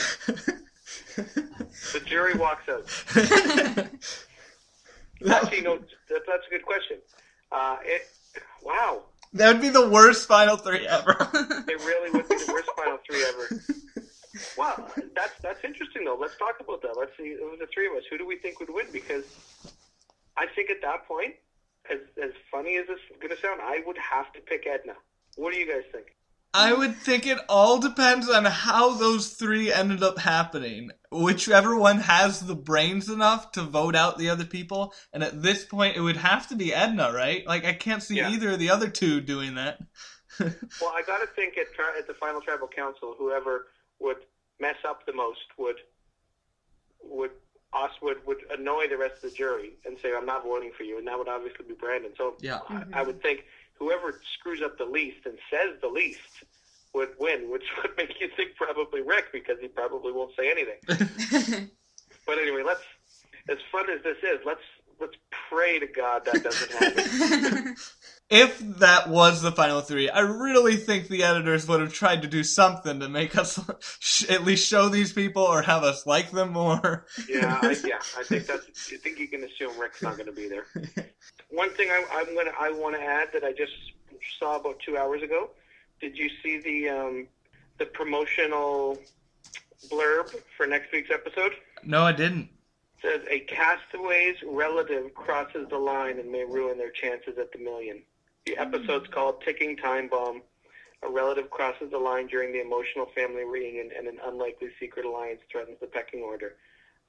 The 1.92 2.00
jury 2.00 2.34
walks 2.34 2.68
out. 2.68 2.84
Actually, 5.28 5.62
no, 5.62 5.78
that, 6.08 6.22
that's 6.26 6.46
a 6.46 6.50
good 6.50 6.64
question. 6.64 6.98
Uh, 7.50 7.76
it, 7.82 8.02
wow, 8.68 9.02
that 9.32 9.52
would 9.52 9.62
be 9.62 9.68
the 9.68 9.88
worst 9.88 10.28
final 10.28 10.56
three 10.56 10.86
ever. 10.86 11.16
it 11.32 11.80
really 11.84 12.10
would 12.10 12.28
be 12.28 12.36
the 12.36 12.52
worst 12.52 12.70
final 12.76 12.98
three 13.08 13.24
ever. 13.24 13.62
Well, 14.56 14.90
that's 15.16 15.32
that's 15.42 15.64
interesting 15.64 16.04
though. 16.04 16.18
Let's 16.20 16.36
talk 16.36 16.60
about 16.60 16.82
that. 16.82 16.96
Let's 16.96 17.10
see, 17.16 17.32
of 17.32 17.58
the 17.58 17.66
three 17.72 17.86
of 17.88 17.94
us, 17.94 18.04
who 18.10 18.18
do 18.18 18.26
we 18.26 18.36
think 18.36 18.60
would 18.60 18.70
win? 18.70 18.86
Because 18.92 19.24
I 20.36 20.46
think 20.46 20.70
at 20.70 20.80
that 20.82 21.06
point, 21.08 21.34
as 21.90 21.98
as 22.22 22.30
funny 22.50 22.76
as 22.76 22.86
this 22.86 22.98
is 23.10 23.16
going 23.20 23.34
to 23.34 23.40
sound, 23.40 23.60
I 23.62 23.82
would 23.86 23.98
have 23.98 24.32
to 24.34 24.40
pick 24.40 24.66
Edna. 24.66 24.94
What 25.36 25.52
do 25.52 25.58
you 25.58 25.66
guys 25.66 25.82
think? 25.90 26.14
I 26.54 26.72
would 26.72 26.96
think 26.96 27.26
it 27.26 27.38
all 27.48 27.78
depends 27.78 28.28
on 28.28 28.44
how 28.46 28.94
those 28.94 29.34
three 29.34 29.72
ended 29.72 30.02
up 30.02 30.18
happening. 30.18 30.90
Whichever 31.12 31.76
one 31.76 31.98
has 31.98 32.40
the 32.40 32.54
brains 32.54 33.08
enough 33.10 33.52
to 33.52 33.62
vote 33.62 33.94
out 33.94 34.18
the 34.18 34.30
other 34.30 34.44
people, 34.44 34.94
and 35.12 35.22
at 35.22 35.42
this 35.42 35.64
point, 35.64 35.96
it 35.96 36.00
would 36.00 36.16
have 36.16 36.48
to 36.48 36.56
be 36.56 36.72
Edna, 36.72 37.12
right? 37.12 37.46
Like 37.46 37.64
I 37.64 37.74
can't 37.74 38.02
see 38.02 38.16
Yeah. 38.16 38.30
either 38.30 38.50
of 38.50 38.58
the 38.58 38.70
other 38.70 38.88
two 38.88 39.20
doing 39.20 39.54
that. 39.56 39.78
Well, 40.40 40.92
I 40.94 41.02
got 41.06 41.18
to 41.18 41.26
think 41.26 41.56
at 41.58 41.72
tri- 41.74 41.96
at 41.98 42.06
the 42.06 42.14
final 42.14 42.40
tribal 42.40 42.68
council, 42.68 43.14
whoever 43.18 43.66
would 43.98 44.18
mess 44.60 44.76
up 44.86 45.04
the 45.06 45.12
most 45.12 45.40
would 45.56 45.76
would 47.02 47.30
us 47.72 47.90
would 48.02 48.24
would 48.26 48.38
annoy 48.50 48.88
the 48.88 48.96
rest 48.96 49.16
of 49.16 49.30
the 49.30 49.36
jury 49.36 49.72
and 49.84 49.96
say, 50.00 50.14
"I'm 50.14 50.26
not 50.26 50.44
voting 50.44 50.70
for 50.76 50.84
you," 50.84 50.98
and 50.98 51.06
that 51.08 51.18
would 51.18 51.28
obviously 51.28 51.64
be 51.66 51.74
Brandon. 51.74 52.12
So 52.16 52.36
Yeah. 52.40 52.60
I, 52.68 52.84
I 52.92 53.02
would 53.02 53.20
think 53.20 53.44
whoever 53.78 54.20
screws 54.38 54.62
up 54.62 54.78
the 54.78 54.84
least 54.84 55.18
and 55.24 55.38
says 55.50 55.80
the 55.80 55.88
least 55.88 56.44
would 56.94 57.10
win, 57.18 57.50
which 57.50 57.64
would 57.82 57.96
make 57.96 58.20
you 58.20 58.28
think 58.36 58.56
probably 58.56 59.02
Rick 59.02 59.26
because 59.32 59.58
he 59.60 59.68
probably 59.68 60.12
won't 60.12 60.32
say 60.36 60.50
anything. 60.50 61.70
but 62.26 62.38
anyway, 62.38 62.62
let's 62.64 62.82
as 63.48 63.58
fun 63.72 63.88
as 63.90 64.02
this 64.02 64.18
is, 64.22 64.40
let's 64.44 64.60
let's 65.00 65.14
pray 65.48 65.78
to 65.78 65.86
God 65.86 66.24
that 66.24 66.42
doesn't 66.42 66.72
happen. 66.72 67.76
if 68.30 68.58
that 68.78 69.08
was 69.08 69.42
the 69.42 69.52
final 69.52 69.80
three, 69.80 70.10
I 70.10 70.20
really 70.20 70.76
think 70.76 71.08
the 71.08 71.22
editors 71.22 71.66
would 71.68 71.80
have 71.80 71.92
tried 71.92 72.22
to 72.22 72.28
do 72.28 72.42
something 72.42 73.00
to 73.00 73.08
make 73.08 73.36
us 73.36 73.58
at 74.28 74.44
least 74.44 74.66
show 74.66 74.88
these 74.88 75.12
people 75.12 75.42
or 75.42 75.62
have 75.62 75.84
us 75.84 76.06
like 76.06 76.30
them 76.30 76.52
more. 76.52 77.06
Yeah, 77.28 77.58
I, 77.62 77.76
yeah, 77.84 78.00
I 78.18 78.24
think 78.24 78.46
that's. 78.46 78.66
I 78.92 78.96
think 78.96 79.18
you 79.18 79.28
can 79.28 79.44
assume 79.44 79.78
Rick's 79.78 80.02
not 80.02 80.16
going 80.16 80.26
to 80.26 80.32
be 80.32 80.48
there. 80.48 80.66
One 81.50 81.70
thing 81.70 81.88
I, 81.90 82.04
I'm 82.12 82.34
gonna 82.34 82.52
I 82.58 82.70
want 82.70 82.96
to 82.96 83.02
add 83.02 83.28
that 83.32 83.44
I 83.44 83.52
just 83.52 83.72
saw 84.38 84.56
about 84.56 84.80
two 84.80 84.96
hours 84.96 85.22
ago. 85.22 85.50
Did 86.00 86.16
you 86.16 86.30
see 86.42 86.58
the 86.58 86.88
um, 86.88 87.28
the 87.78 87.86
promotional 87.86 88.98
blurb 89.88 90.34
for 90.56 90.66
next 90.66 90.92
week's 90.92 91.10
episode? 91.10 91.52
No, 91.82 92.02
I 92.02 92.12
didn't. 92.12 92.48
It 93.02 93.02
says 93.02 93.20
a 93.30 93.40
castaway's 93.40 94.36
relative 94.44 95.14
crosses 95.14 95.68
the 95.70 95.78
line 95.78 96.18
and 96.18 96.30
may 96.30 96.44
ruin 96.44 96.76
their 96.76 96.90
chances 96.90 97.38
at 97.38 97.52
the 97.52 97.58
million. 97.58 98.02
The 98.46 98.58
episode's 98.58 99.08
called 99.08 99.42
"Ticking 99.42 99.76
Time 99.76 100.08
Bomb." 100.08 100.42
A 101.04 101.08
relative 101.08 101.48
crosses 101.48 101.92
the 101.92 101.98
line 101.98 102.26
during 102.26 102.52
the 102.52 102.60
emotional 102.60 103.06
family 103.14 103.44
reunion, 103.44 103.90
and 103.96 104.08
an 104.08 104.18
unlikely 104.26 104.70
secret 104.80 105.06
alliance 105.06 105.40
threatens 105.50 105.78
the 105.80 105.86
pecking 105.86 106.22
order. 106.22 106.56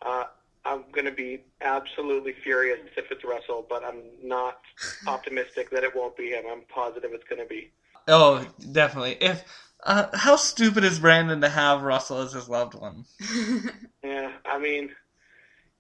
Uh, 0.04 0.26
I'm 0.66 0.84
going 0.92 1.06
to 1.06 1.12
be 1.12 1.42
absolutely 1.62 2.34
furious 2.44 2.80
if 2.98 3.12
it's 3.12 3.24
Russell, 3.24 3.66
but 3.68 3.84
I'm 3.84 4.02
not 4.22 4.60
optimistic 5.08 5.70
that 5.72 5.84
it 5.84 5.96
won't 5.96 6.18
be 6.18 6.30
him. 6.30 6.44
I'm 6.52 6.62
positive 6.74 7.12
it's 7.14 7.24
going 7.24 7.42
to 7.42 7.48
be. 7.48 7.72
Oh, 8.08 8.46
definitely. 8.72 9.18
If 9.22 9.44
uh, 9.84 10.08
how 10.14 10.36
stupid 10.36 10.84
is 10.84 11.00
Brandon 11.00 11.42
to 11.42 11.50
have 11.50 11.84
Russell 11.84 12.20
as 12.20 12.34
his 12.34 12.50
loved 12.50 12.76
one? 12.76 13.06
Yeah, 14.02 14.32
I 14.46 14.58
mean, 14.58 14.92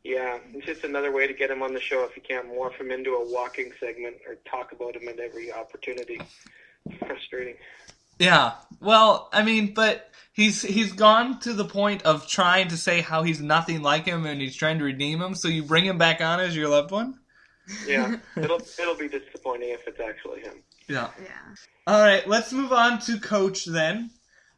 yeah, 0.04 0.40
it's 0.54 0.66
just 0.66 0.84
another 0.84 1.12
way 1.12 1.26
to 1.26 1.34
get 1.34 1.50
him 1.50 1.62
on 1.64 1.74
the 1.74 1.80
show 1.80 2.04
if 2.04 2.16
you 2.16 2.22
can't 2.22 2.48
morph 2.48 2.80
him 2.80 2.92
into 2.92 3.12
a 3.12 3.32
walking 3.32 3.72
segment 3.80 4.18
or 4.28 4.36
talk 4.50 4.72
about 4.72 4.96
him 4.96 5.08
at 5.08 5.20
every 5.20 5.52
opportunity. 5.52 6.20
Frustrating. 7.00 7.56
Yeah. 8.20 8.53
Well, 8.82 9.30
I 9.34 9.43
mean, 9.43 9.74
but 9.74 10.09
he's 10.34 10.61
he's 10.61 10.91
gone 10.91 11.39
to 11.41 11.53
the 11.53 11.65
point 11.65 12.03
of 12.03 12.28
trying 12.28 12.67
to 12.70 12.78
say 12.78 13.01
how 13.01 13.24
he's 13.24 13.41
nothing 13.41 13.82
like 13.82 14.05
him 14.05 14.26
and 14.26 14.39
he's 14.41 14.55
trying 14.55 14.80
to 14.80 14.86
redeem 14.86 15.22
him. 15.22 15.36
So 15.36 15.47
you 15.47 15.63
bring 15.63 15.86
him 15.86 15.97
back 15.97 16.22
on 16.22 16.39
as 16.39 16.55
your 16.55 16.70
loved 16.70 16.91
one. 16.91 17.20
Yeah, 17.88 18.17
it'll 18.38 18.61
it'll 18.80 18.95
be 18.95 19.07
disappointing 19.07 19.70
if 19.70 19.88
it's 19.88 19.99
actually 19.99 20.41
him. 20.41 20.63
Yeah. 20.88 21.09
yeah. 21.22 21.55
All 21.88 22.01
right. 22.01 22.28
Let's 22.28 22.51
move 22.51 22.72
on 22.72 22.99
to 23.01 23.20
coach 23.20 23.65
then. 23.65 24.11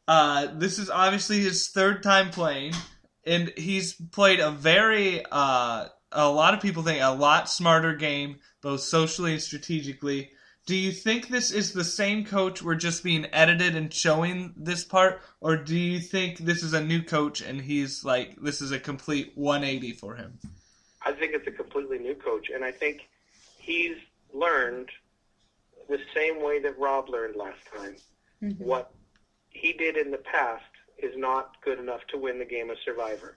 Uh, 0.08 0.48
this 0.56 0.80
is 0.80 0.90
obviously 0.90 1.40
his 1.40 1.70
third 1.70 2.04
time 2.04 2.32
playing, 2.32 2.74
and 3.26 3.54
he's 3.58 3.94
played 3.94 4.40
a 4.40 4.52
very 4.52 5.24
uh, 5.32 5.88
a 6.12 6.30
lot 6.30 6.54
of 6.54 6.62
people 6.62 6.84
think 6.84 7.02
a 7.02 7.14
lot 7.14 7.50
smarter 7.50 7.96
game, 7.96 8.40
both 8.62 8.82
socially 8.82 9.34
and 9.34 9.42
strategically. 9.42 10.32
Do 10.72 10.78
you 10.78 10.94
think 10.94 11.28
this 11.28 11.52
is 11.52 11.74
the 11.74 11.84
same 11.84 12.24
coach 12.24 12.62
we're 12.62 12.76
just 12.76 13.04
being 13.04 13.26
edited 13.34 13.76
and 13.76 13.94
showing 13.94 14.54
this 14.56 14.86
part, 14.86 15.22
or 15.42 15.58
do 15.58 15.78
you 15.78 16.00
think 16.00 16.38
this 16.38 16.64
is 16.64 16.72
a 16.72 16.82
new 16.82 17.04
coach 17.04 17.42
and 17.42 17.60
he's 17.60 18.06
like 18.06 18.38
this 18.42 18.62
is 18.62 18.72
a 18.72 18.80
complete 18.80 19.34
180 19.36 19.92
for 19.92 20.16
him? 20.16 20.40
I 21.06 21.12
think 21.12 21.34
it's 21.34 21.46
a 21.46 21.52
completely 21.52 22.00
new 22.00 22.16
coach, 22.16 22.50
and 22.50 22.64
I 22.64 22.72
think 22.72 23.10
he's 23.58 23.98
learned 24.34 24.88
the 25.90 26.00
same 26.16 26.42
way 26.42 26.62
that 26.62 26.80
Rob 26.80 27.10
learned 27.10 27.36
last 27.36 27.66
time. 27.76 27.98
Mm-hmm. 28.42 28.64
What 28.64 28.94
he 29.50 29.74
did 29.74 29.98
in 29.98 30.10
the 30.10 30.20
past 30.20 30.64
is 31.00 31.18
not 31.18 31.58
good 31.66 31.80
enough 31.80 32.08
to 32.12 32.18
win 32.18 32.40
the 32.40 32.46
game 32.46 32.70
of 32.70 32.78
Survivor. 32.86 33.36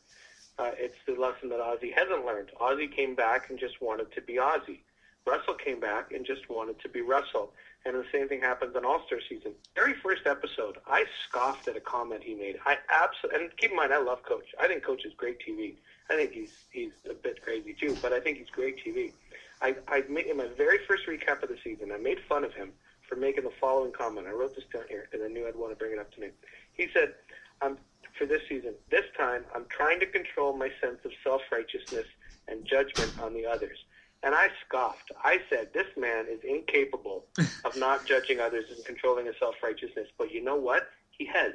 Uh, 0.56 0.70
it's 0.76 0.98
the 1.04 1.14
lesson 1.14 1.48
that 1.48 1.58
Ozzy 1.58 1.92
hasn't 1.92 2.24
learned. 2.24 2.50
Ozzy 2.60 2.88
came 2.94 3.16
back 3.16 3.50
and 3.50 3.58
just 3.58 3.82
wanted 3.82 4.12
to 4.12 4.20
be 4.20 4.34
Ozzy. 4.34 4.82
Russell 5.26 5.54
came 5.54 5.80
back 5.80 6.12
and 6.12 6.24
just 6.24 6.48
wanted 6.50 6.78
to 6.80 6.88
be 6.88 7.00
Russell. 7.00 7.52
And 7.86 7.96
the 7.96 8.04
same 8.12 8.28
thing 8.28 8.40
happens 8.40 8.76
on 8.76 8.84
All 8.84 9.02
Star 9.06 9.18
season. 9.28 9.52
Very 9.74 9.94
first 9.94 10.26
episode, 10.26 10.78
I 10.86 11.04
scoffed 11.28 11.68
at 11.68 11.76
a 11.76 11.80
comment 11.80 12.22
he 12.22 12.34
made. 12.34 12.56
I 12.64 12.78
absolutely, 12.90 13.42
and 13.42 13.56
keep 13.56 13.70
in 13.70 13.76
mind, 13.76 13.92
I 13.92 14.00
love 14.00 14.22
Coach. 14.22 14.46
I 14.58 14.68
think 14.68 14.82
Coach 14.82 15.04
is 15.04 15.12
great 15.16 15.38
TV. 15.46 15.74
I 16.10 16.16
think 16.16 16.32
he's 16.32 16.52
he's 16.70 16.92
a 17.10 17.14
bit 17.14 17.42
crazy 17.42 17.74
too, 17.78 17.96
but 18.00 18.12
I 18.12 18.20
think 18.20 18.38
he's 18.38 18.48
great 18.48 18.84
TV. 18.84 19.12
I, 19.60 19.76
I 19.88 20.04
made 20.08 20.26
in 20.26 20.36
my 20.36 20.48
very 20.56 20.78
first 20.88 21.06
recap 21.06 21.42
of 21.42 21.48
the 21.48 21.58
season, 21.62 21.92
I 21.92 21.98
made 21.98 22.18
fun 22.28 22.44
of 22.44 22.54
him 22.54 22.72
for 23.08 23.16
making 23.16 23.44
the 23.44 23.52
following 23.60 23.92
comment. 23.92 24.26
I 24.26 24.32
wrote 24.32 24.54
this 24.54 24.64
down 24.72 24.84
here 24.88 25.06
because 25.10 25.24
I 25.24 25.32
knew 25.32 25.46
I'd 25.46 25.56
want 25.56 25.72
to 25.72 25.76
bring 25.76 25.92
it 25.92 25.98
up 25.98 26.12
tonight. 26.12 26.34
He 26.72 26.88
said, 26.94 27.14
"I'm 27.60 27.76
for 28.18 28.24
this 28.26 28.42
season. 28.48 28.74
This 28.90 29.04
time, 29.16 29.44
I'm 29.54 29.66
trying 29.68 30.00
to 30.00 30.06
control 30.06 30.56
my 30.56 30.70
sense 30.80 31.04
of 31.04 31.12
self 31.22 31.42
righteousness 31.52 32.06
and 32.48 32.64
judgment 32.64 33.12
on 33.18 33.34
the 33.34 33.44
others." 33.44 33.78
And 34.24 34.34
I 34.34 34.48
scoffed. 34.66 35.12
I 35.22 35.40
said, 35.50 35.74
"This 35.74 35.86
man 35.98 36.24
is 36.28 36.40
incapable 36.42 37.26
of 37.64 37.76
not 37.76 38.06
judging 38.06 38.40
others 38.40 38.64
and 38.74 38.82
controlling 38.84 39.26
his 39.26 39.34
self 39.38 39.56
righteousness." 39.62 40.08
But 40.16 40.32
you 40.32 40.42
know 40.42 40.56
what? 40.56 40.88
He 41.10 41.26
has. 41.26 41.52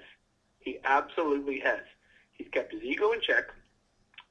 He 0.59 0.79
absolutely 0.85 1.59
has. 1.61 1.81
He's 2.31 2.47
kept 2.51 2.71
his 2.71 2.83
ego 2.83 3.11
in 3.11 3.21
check. 3.21 3.45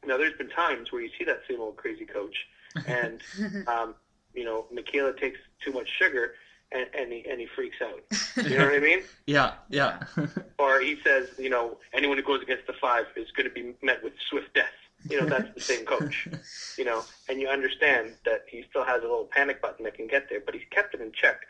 Now, 0.07 0.17
there's 0.17 0.37
been 0.39 0.51
times 0.51 0.93
where 0.93 1.03
you 1.03 1.11
see 1.19 1.25
that 1.25 1.41
same 1.49 1.61
old 1.61 1.77
crazy 1.77 2.05
coach, 2.07 2.47
and 2.87 3.21
um, 3.67 3.97
you 4.35 4.45
know, 4.45 4.67
Michaela 4.73 5.13
takes 5.15 5.41
too 5.65 5.73
much 5.73 5.89
sugar, 5.99 6.35
and 6.71 6.87
and 6.95 7.13
he 7.13 7.27
and 7.29 7.41
he 7.41 7.47
freaks 7.47 7.79
out. 7.83 8.03
You 8.49 8.57
know 8.57 8.67
what 8.67 8.75
I 8.75 8.79
mean? 8.79 9.01
Yeah, 9.27 9.55
yeah, 9.69 9.99
Or 10.61 10.81
he 10.81 10.97
says, 11.03 11.29
you 11.39 11.51
know, 11.51 11.79
anyone 11.93 12.17
who 12.17 12.23
goes 12.23 12.41
against 12.41 12.69
the 12.69 12.73
five 12.73 13.07
is 13.17 13.33
going 13.33 13.49
to 13.49 13.53
be 13.53 13.75
met 13.83 14.03
with 14.05 14.13
swift 14.31 14.55
death. 14.55 14.78
You 15.09 15.21
know, 15.21 15.27
that's 15.27 15.55
the 15.55 15.61
same 15.61 15.85
coach. 15.85 16.29
You 16.77 16.85
know, 16.85 17.05
and 17.29 17.41
you 17.41 17.49
understand 17.49 18.15
that 18.25 18.45
he 18.49 18.65
still 18.69 18.85
has 18.85 18.99
a 18.99 19.03
little 19.03 19.29
panic 19.31 19.63
button 19.63 19.85
that 19.85 19.95
can 19.95 20.07
get 20.07 20.29
there, 20.29 20.41
but 20.45 20.55
he's 20.55 20.65
kept 20.71 20.95
it 20.95 21.01
in 21.01 21.13
check 21.13 21.41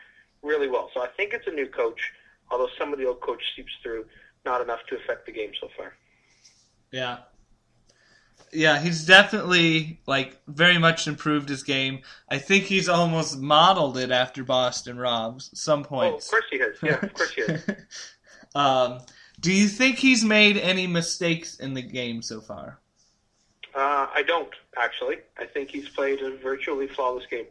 really 0.41 0.67
well. 0.67 0.89
So 0.93 1.01
I 1.01 1.07
think 1.07 1.33
it's 1.33 1.47
a 1.47 1.51
new 1.51 1.67
coach, 1.67 1.99
although 2.51 2.69
some 2.77 2.93
of 2.93 2.99
the 2.99 3.05
old 3.05 3.21
coach 3.21 3.41
seeps 3.55 3.71
through, 3.83 4.05
not 4.45 4.61
enough 4.61 4.79
to 4.89 4.95
affect 4.95 5.25
the 5.25 5.31
game 5.31 5.51
so 5.59 5.69
far. 5.77 5.93
yeah. 6.91 7.17
Yeah, 8.51 8.79
he's 8.79 9.05
definitely 9.05 9.99
like 10.07 10.41
very 10.47 10.79
much 10.79 11.07
improved 11.07 11.49
his 11.49 11.61
game. 11.61 11.99
I 12.29 12.39
think 12.39 12.63
he's 12.63 12.89
almost 12.89 13.37
modeled 13.37 13.95
it 13.95 14.09
after 14.09 14.43
Boston 14.43 14.97
Rob's 14.97 15.51
some 15.53 15.85
Oh, 15.91 16.15
of 16.15 16.27
course 16.27 16.45
he 16.49 16.57
has. 16.57 16.75
Yeah, 16.81 16.99
of 16.99 17.13
course 17.13 17.31
he 17.31 17.41
has. 17.41 17.63
um, 18.55 18.99
do 19.39 19.53
you 19.53 19.67
think 19.67 19.97
he's 19.97 20.25
made 20.25 20.57
any 20.57 20.87
mistakes 20.87 21.59
in 21.59 21.75
the 21.75 21.83
game 21.83 22.23
so 22.23 22.41
far? 22.41 22.79
Uh, 23.79 24.09
I 24.13 24.23
don't 24.23 24.53
actually. 24.75 25.19
I 25.37 25.45
think 25.45 25.69
he's 25.69 25.87
played 25.87 26.19
a 26.19 26.35
virtually 26.35 26.87
flawless 26.87 27.25
game. 27.27 27.45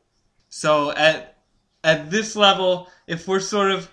So 0.51 0.91
at 0.91 1.39
at 1.83 2.11
this 2.11 2.37
level, 2.37 2.91
if 3.07 3.26
we're 3.26 3.41
sort 3.41 3.70
of 3.70 3.91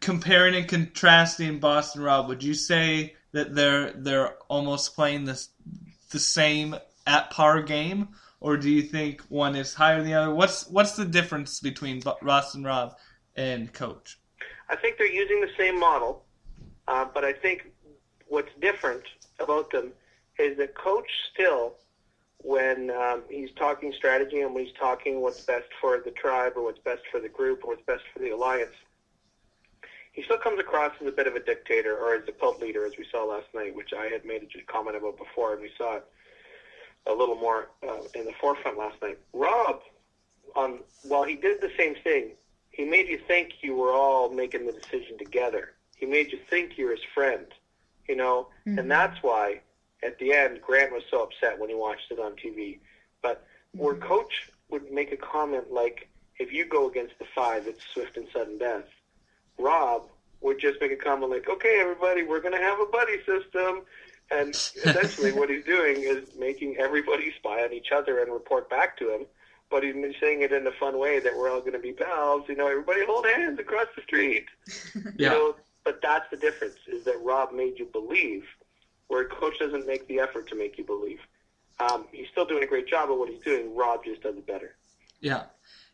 comparing 0.00 0.56
and 0.56 0.66
contrasting 0.66 1.60
Boston 1.60 2.02
Rob, 2.02 2.26
would 2.26 2.42
you 2.42 2.52
say 2.52 3.14
that 3.30 3.54
they're 3.54 3.92
they're 3.92 4.34
almost 4.48 4.96
playing 4.96 5.24
this 5.24 5.50
the 6.10 6.18
same 6.18 6.74
at 7.06 7.30
par 7.30 7.62
game, 7.62 8.08
or 8.40 8.56
do 8.56 8.68
you 8.68 8.82
think 8.82 9.20
one 9.28 9.54
is 9.54 9.72
higher 9.72 9.98
than 9.98 10.06
the 10.06 10.14
other? 10.14 10.34
What's 10.34 10.66
what's 10.66 10.96
the 10.96 11.04
difference 11.04 11.60
between 11.60 12.00
Bo- 12.00 12.18
Boston 12.22 12.64
Rob 12.64 12.96
and 13.36 13.72
Coach? 13.72 14.18
I 14.68 14.74
think 14.74 14.98
they're 14.98 15.06
using 15.06 15.40
the 15.40 15.50
same 15.56 15.78
model, 15.78 16.24
uh, 16.88 17.04
but 17.14 17.24
I 17.24 17.32
think 17.32 17.70
what's 18.26 18.50
different 18.60 19.04
about 19.38 19.70
them 19.70 19.92
is 20.38 20.56
that 20.58 20.74
Coach 20.74 21.08
still, 21.32 21.74
when 22.38 22.90
um, 22.90 23.22
he's 23.28 23.50
talking 23.56 23.92
strategy 23.96 24.40
and 24.40 24.54
when 24.54 24.64
he's 24.64 24.74
talking 24.74 25.20
what's 25.20 25.40
best 25.40 25.66
for 25.80 26.00
the 26.04 26.10
tribe 26.10 26.52
or 26.56 26.62
what's 26.62 26.78
best 26.78 27.02
for 27.10 27.20
the 27.20 27.28
group 27.28 27.64
or 27.64 27.68
what's 27.70 27.86
best 27.86 28.02
for 28.12 28.20
the 28.20 28.30
alliance, 28.30 28.74
he 30.12 30.22
still 30.22 30.38
comes 30.38 30.58
across 30.58 30.92
as 31.00 31.06
a 31.06 31.12
bit 31.12 31.26
of 31.26 31.34
a 31.34 31.40
dictator 31.40 31.96
or 31.96 32.14
as 32.14 32.26
a 32.28 32.32
cult 32.32 32.60
leader, 32.60 32.86
as 32.86 32.92
we 32.98 33.06
saw 33.10 33.24
last 33.24 33.46
night, 33.54 33.74
which 33.74 33.92
I 33.92 34.06
had 34.06 34.24
made 34.24 34.42
a 34.42 34.72
comment 34.72 34.96
about 34.96 35.18
before, 35.18 35.52
and 35.52 35.60
we 35.60 35.70
saw 35.76 35.96
it 35.96 36.04
a 37.06 37.12
little 37.12 37.36
more 37.36 37.68
uh, 37.86 37.98
in 38.14 38.24
the 38.24 38.32
forefront 38.40 38.78
last 38.78 39.00
night. 39.02 39.18
Rob, 39.32 39.80
um, 40.56 40.80
while 41.02 41.22
he 41.24 41.34
did 41.34 41.60
the 41.60 41.70
same 41.76 41.94
thing, 42.02 42.30
he 42.70 42.84
made 42.84 43.08
you 43.08 43.18
think 43.26 43.62
you 43.62 43.74
were 43.74 43.92
all 43.92 44.30
making 44.30 44.66
the 44.66 44.72
decision 44.72 45.18
together. 45.18 45.72
He 45.96 46.06
made 46.06 46.32
you 46.32 46.38
think 46.50 46.76
you're 46.76 46.90
his 46.90 47.04
friend, 47.14 47.46
you 48.08 48.16
know, 48.16 48.48
and 48.78 48.90
that's 48.90 49.22
why 49.22 49.60
at 50.02 50.18
the 50.18 50.32
end 50.32 50.60
Grant 50.62 50.92
was 50.92 51.02
so 51.10 51.22
upset 51.22 51.58
when 51.58 51.68
he 51.68 51.74
watched 51.74 52.10
it 52.10 52.18
on 52.18 52.32
TV. 52.32 52.78
But 53.22 53.46
where 53.72 53.94
mm-hmm. 53.94 54.06
Coach 54.06 54.50
would 54.70 54.90
make 54.90 55.12
a 55.12 55.16
comment 55.16 55.72
like, 55.72 56.08
"If 56.38 56.52
you 56.52 56.64
go 56.64 56.88
against 56.88 57.18
the 57.18 57.26
five, 57.34 57.66
it's 57.66 57.84
swift 57.92 58.16
and 58.16 58.26
sudden 58.32 58.58
death," 58.58 58.84
Rob 59.58 60.08
would 60.40 60.58
just 60.58 60.80
make 60.80 60.92
a 60.92 60.96
comment 60.96 61.30
like, 61.30 61.48
"Okay, 61.48 61.78
everybody, 61.80 62.22
we're 62.22 62.40
going 62.40 62.54
to 62.54 62.62
have 62.62 62.80
a 62.80 62.86
buddy 62.86 63.18
system." 63.24 63.82
And 64.30 64.50
essentially, 64.50 65.32
what 65.32 65.50
he's 65.50 65.64
doing 65.64 66.02
is 66.02 66.34
making 66.36 66.76
everybody 66.78 67.32
spy 67.36 67.62
on 67.62 67.72
each 67.72 67.92
other 67.92 68.20
and 68.20 68.32
report 68.32 68.68
back 68.68 68.96
to 68.98 69.14
him. 69.14 69.26
But 69.70 69.82
he's 69.82 69.94
been 69.94 70.14
saying 70.20 70.42
it 70.42 70.52
in 70.52 70.66
a 70.66 70.72
fun 70.72 70.98
way 70.98 71.20
that 71.20 71.36
we're 71.36 71.50
all 71.50 71.60
going 71.60 71.72
to 71.72 71.78
be 71.78 71.92
pals. 71.92 72.44
You 72.48 72.56
know, 72.56 72.68
everybody 72.68 73.04
hold 73.04 73.26
hands 73.26 73.58
across 73.58 73.86
the 73.94 74.02
street. 74.02 74.46
You 75.18 75.30
know, 75.30 75.56
but 75.84 76.02
that's 76.02 76.28
the 76.30 76.36
difference 76.36 76.76
is 76.88 77.04
that 77.04 77.18
Rob 77.22 77.52
made 77.52 77.78
you 77.78 77.86
believe, 77.86 78.44
where 79.08 79.22
a 79.22 79.26
Coach 79.26 79.58
doesn't 79.58 79.86
make 79.86 80.06
the 80.08 80.20
effort 80.20 80.48
to 80.48 80.54
make 80.56 80.78
you 80.78 80.84
believe. 80.84 81.20
Um, 81.78 82.06
he's 82.12 82.28
still 82.32 82.46
doing 82.46 82.62
a 82.62 82.66
great 82.66 82.88
job 82.88 83.10
of 83.10 83.18
what 83.18 83.28
he's 83.28 83.42
doing. 83.42 83.74
Rob 83.76 84.04
just 84.04 84.22
does 84.22 84.36
it 84.36 84.46
better. 84.46 84.76
Yeah. 85.20 85.44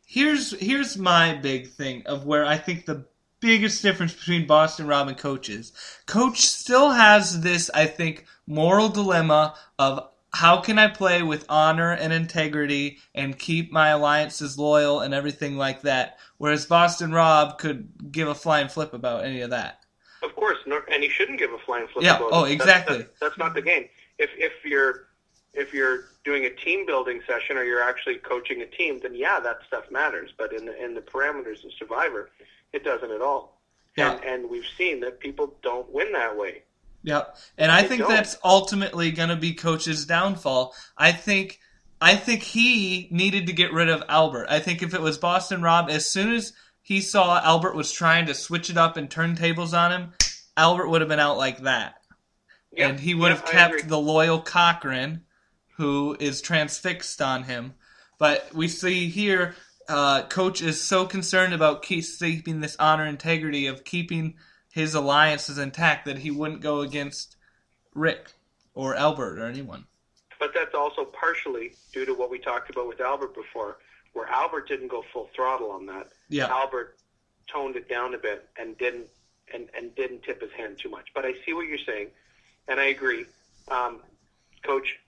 Here's 0.06 0.52
here's 0.60 0.96
my 0.96 1.34
big 1.34 1.68
thing 1.70 2.02
of 2.06 2.26
where 2.26 2.44
I 2.44 2.58
think 2.58 2.86
the 2.86 3.06
biggest 3.40 3.82
difference 3.82 4.14
between 4.14 4.46
Boston 4.46 4.86
Rob 4.86 5.08
and 5.08 5.18
coaches. 5.18 5.72
Coach 6.06 6.40
still 6.40 6.90
has 6.90 7.40
this, 7.40 7.70
I 7.74 7.86
think, 7.86 8.24
moral 8.46 8.88
dilemma 8.88 9.54
of 9.78 10.08
how 10.32 10.60
can 10.60 10.78
I 10.78 10.88
play 10.88 11.22
with 11.22 11.44
honor 11.48 11.92
and 11.92 12.12
integrity 12.12 12.98
and 13.14 13.38
keep 13.38 13.70
my 13.70 13.88
alliances 13.88 14.58
loyal 14.58 15.00
and 15.00 15.12
everything 15.12 15.56
like 15.56 15.82
that. 15.82 16.18
Whereas 16.38 16.64
Boston 16.64 17.12
Rob 17.12 17.58
could 17.58 17.90
give 18.10 18.28
a 18.28 18.34
flying 18.34 18.68
flip 18.68 18.94
about 18.94 19.24
any 19.24 19.42
of 19.42 19.50
that. 19.50 19.81
Of 20.22 20.34
course, 20.36 20.58
nor, 20.66 20.84
and 20.92 21.02
he 21.02 21.08
shouldn't 21.08 21.38
give 21.38 21.52
a 21.52 21.58
flying 21.58 21.88
flip. 21.88 22.04
Yeah, 22.04 22.16
about 22.16 22.30
oh, 22.32 22.44
it. 22.44 22.58
That's- 22.58 22.60
exactly. 22.60 22.98
That's, 22.98 23.20
that's 23.20 23.38
not 23.38 23.54
the 23.54 23.62
game. 23.62 23.88
If 24.18 24.30
if 24.36 24.52
you're 24.64 25.08
if 25.54 25.74
you're 25.74 26.04
doing 26.24 26.44
a 26.44 26.50
team 26.50 26.86
building 26.86 27.20
session 27.26 27.56
or 27.56 27.64
you're 27.64 27.82
actually 27.82 28.16
coaching 28.16 28.62
a 28.62 28.66
team, 28.66 29.00
then 29.02 29.14
yeah, 29.14 29.40
that 29.40 29.58
stuff 29.66 29.84
matters. 29.90 30.30
But 30.36 30.52
in 30.52 30.66
the 30.66 30.82
in 30.82 30.94
the 30.94 31.00
parameters 31.00 31.64
of 31.64 31.72
Survivor, 31.78 32.30
it 32.72 32.84
doesn't 32.84 33.10
at 33.10 33.20
all. 33.20 33.60
Yeah. 33.96 34.12
And 34.12 34.24
and 34.24 34.50
we've 34.50 34.68
seen 34.78 35.00
that 35.00 35.20
people 35.20 35.54
don't 35.62 35.90
win 35.92 36.12
that 36.12 36.36
way. 36.36 36.62
Yep. 37.04 37.36
And 37.58 37.72
I 37.72 37.82
think 37.82 38.02
don't. 38.02 38.10
that's 38.10 38.36
ultimately 38.44 39.10
going 39.10 39.30
to 39.30 39.36
be 39.36 39.54
coach's 39.54 40.06
downfall. 40.06 40.74
I 40.96 41.12
think 41.12 41.58
I 42.00 42.16
think 42.16 42.42
he 42.42 43.08
needed 43.10 43.46
to 43.46 43.52
get 43.52 43.72
rid 43.72 43.88
of 43.88 44.02
Albert. 44.08 44.46
I 44.48 44.60
think 44.60 44.82
if 44.82 44.94
it 44.94 45.00
was 45.00 45.18
Boston 45.18 45.62
Rob 45.62 45.90
as 45.90 46.06
soon 46.06 46.32
as 46.32 46.52
he 46.82 47.00
saw 47.00 47.40
Albert 47.42 47.74
was 47.74 47.92
trying 47.92 48.26
to 48.26 48.34
switch 48.34 48.68
it 48.68 48.76
up 48.76 48.96
and 48.96 49.10
turn 49.10 49.36
tables 49.36 49.72
on 49.72 49.92
him, 49.92 50.12
Albert 50.56 50.88
would 50.88 51.00
have 51.00 51.08
been 51.08 51.20
out 51.20 51.38
like 51.38 51.62
that. 51.62 51.94
Yeah, 52.72 52.88
and 52.88 53.00
he 53.00 53.14
would 53.14 53.30
yeah, 53.30 53.36
have 53.36 53.44
kept 53.44 53.88
the 53.88 53.98
loyal 53.98 54.40
Cochran, 54.40 55.24
who 55.76 56.16
is 56.18 56.40
transfixed 56.40 57.20
on 57.20 57.44
him. 57.44 57.74
But 58.18 58.54
we 58.54 58.68
see 58.68 59.08
here, 59.08 59.54
uh, 59.88 60.22
coach 60.22 60.62
is 60.62 60.80
so 60.80 61.06
concerned 61.06 61.54
about 61.54 61.82
keeping 61.82 62.60
this 62.60 62.76
honor 62.78 63.06
integrity 63.06 63.66
of 63.66 63.84
keeping 63.84 64.34
his 64.70 64.94
alliances 64.94 65.58
intact 65.58 66.06
that 66.06 66.18
he 66.18 66.30
wouldn't 66.30 66.62
go 66.62 66.80
against 66.80 67.36
Rick 67.94 68.32
or 68.74 68.94
Albert 68.94 69.38
or 69.38 69.46
anyone. 69.46 69.84
But 70.38 70.52
that's 70.54 70.74
also 70.74 71.04
partially 71.04 71.74
due 71.92 72.06
to 72.06 72.14
what 72.14 72.30
we 72.30 72.38
talked 72.38 72.70
about 72.70 72.88
with 72.88 73.00
Albert 73.00 73.34
before, 73.34 73.78
where 74.12 74.26
Albert 74.28 74.66
didn't 74.66 74.88
go 74.88 75.04
full 75.12 75.30
throttle 75.34 75.70
on 75.70 75.86
that. 75.86 76.08
Yeah, 76.32 76.46
Albert 76.46 76.98
toned 77.46 77.76
it 77.76 77.88
down 77.88 78.14
a 78.14 78.18
bit 78.18 78.48
and 78.58 78.76
didn't 78.78 79.06
and, 79.52 79.68
and 79.76 79.94
didn't 79.94 80.22
tip 80.22 80.40
his 80.40 80.52
hand 80.52 80.78
too 80.78 80.88
much. 80.88 81.08
But 81.14 81.24
I 81.24 81.34
see 81.44 81.52
what 81.52 81.66
you're 81.66 81.78
saying, 81.78 82.08
and 82.68 82.80
I 82.80 82.86
agree. 82.86 83.26
Um, 83.68 84.00
Coach, 84.62 84.98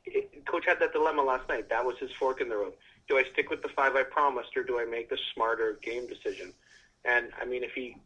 Coach 0.46 0.66
had 0.66 0.80
that 0.80 0.92
dilemma 0.92 1.22
last 1.22 1.48
night. 1.48 1.68
That 1.68 1.84
was 1.84 1.96
his 1.98 2.10
fork 2.12 2.40
in 2.40 2.48
the 2.48 2.56
road. 2.56 2.72
Do 3.08 3.18
I 3.18 3.24
stick 3.32 3.50
with 3.50 3.62
the 3.62 3.68
five 3.68 3.94
I 3.94 4.02
promised, 4.02 4.56
or 4.56 4.64
do 4.64 4.80
I 4.80 4.84
make 4.84 5.08
the 5.10 5.18
smarter 5.34 5.78
game 5.82 6.06
decision? 6.06 6.52
And 7.04 7.28
I 7.40 7.44
mean, 7.44 7.62
if 7.62 7.72
he 7.72 7.96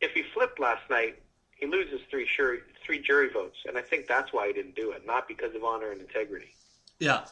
if 0.00 0.12
he 0.12 0.22
flipped 0.34 0.58
last 0.58 0.88
night, 0.88 1.20
he 1.56 1.66
loses 1.66 2.00
three 2.10 2.26
jury 2.36 2.60
three 2.84 3.00
jury 3.00 3.28
votes, 3.30 3.58
and 3.66 3.76
I 3.76 3.82
think 3.82 4.06
that's 4.06 4.32
why 4.32 4.46
he 4.46 4.52
didn't 4.52 4.76
do 4.76 4.92
it, 4.92 5.06
not 5.06 5.28
because 5.28 5.54
of 5.54 5.64
honor 5.64 5.90
and 5.90 6.00
integrity. 6.00 6.54
yeah. 6.98 7.24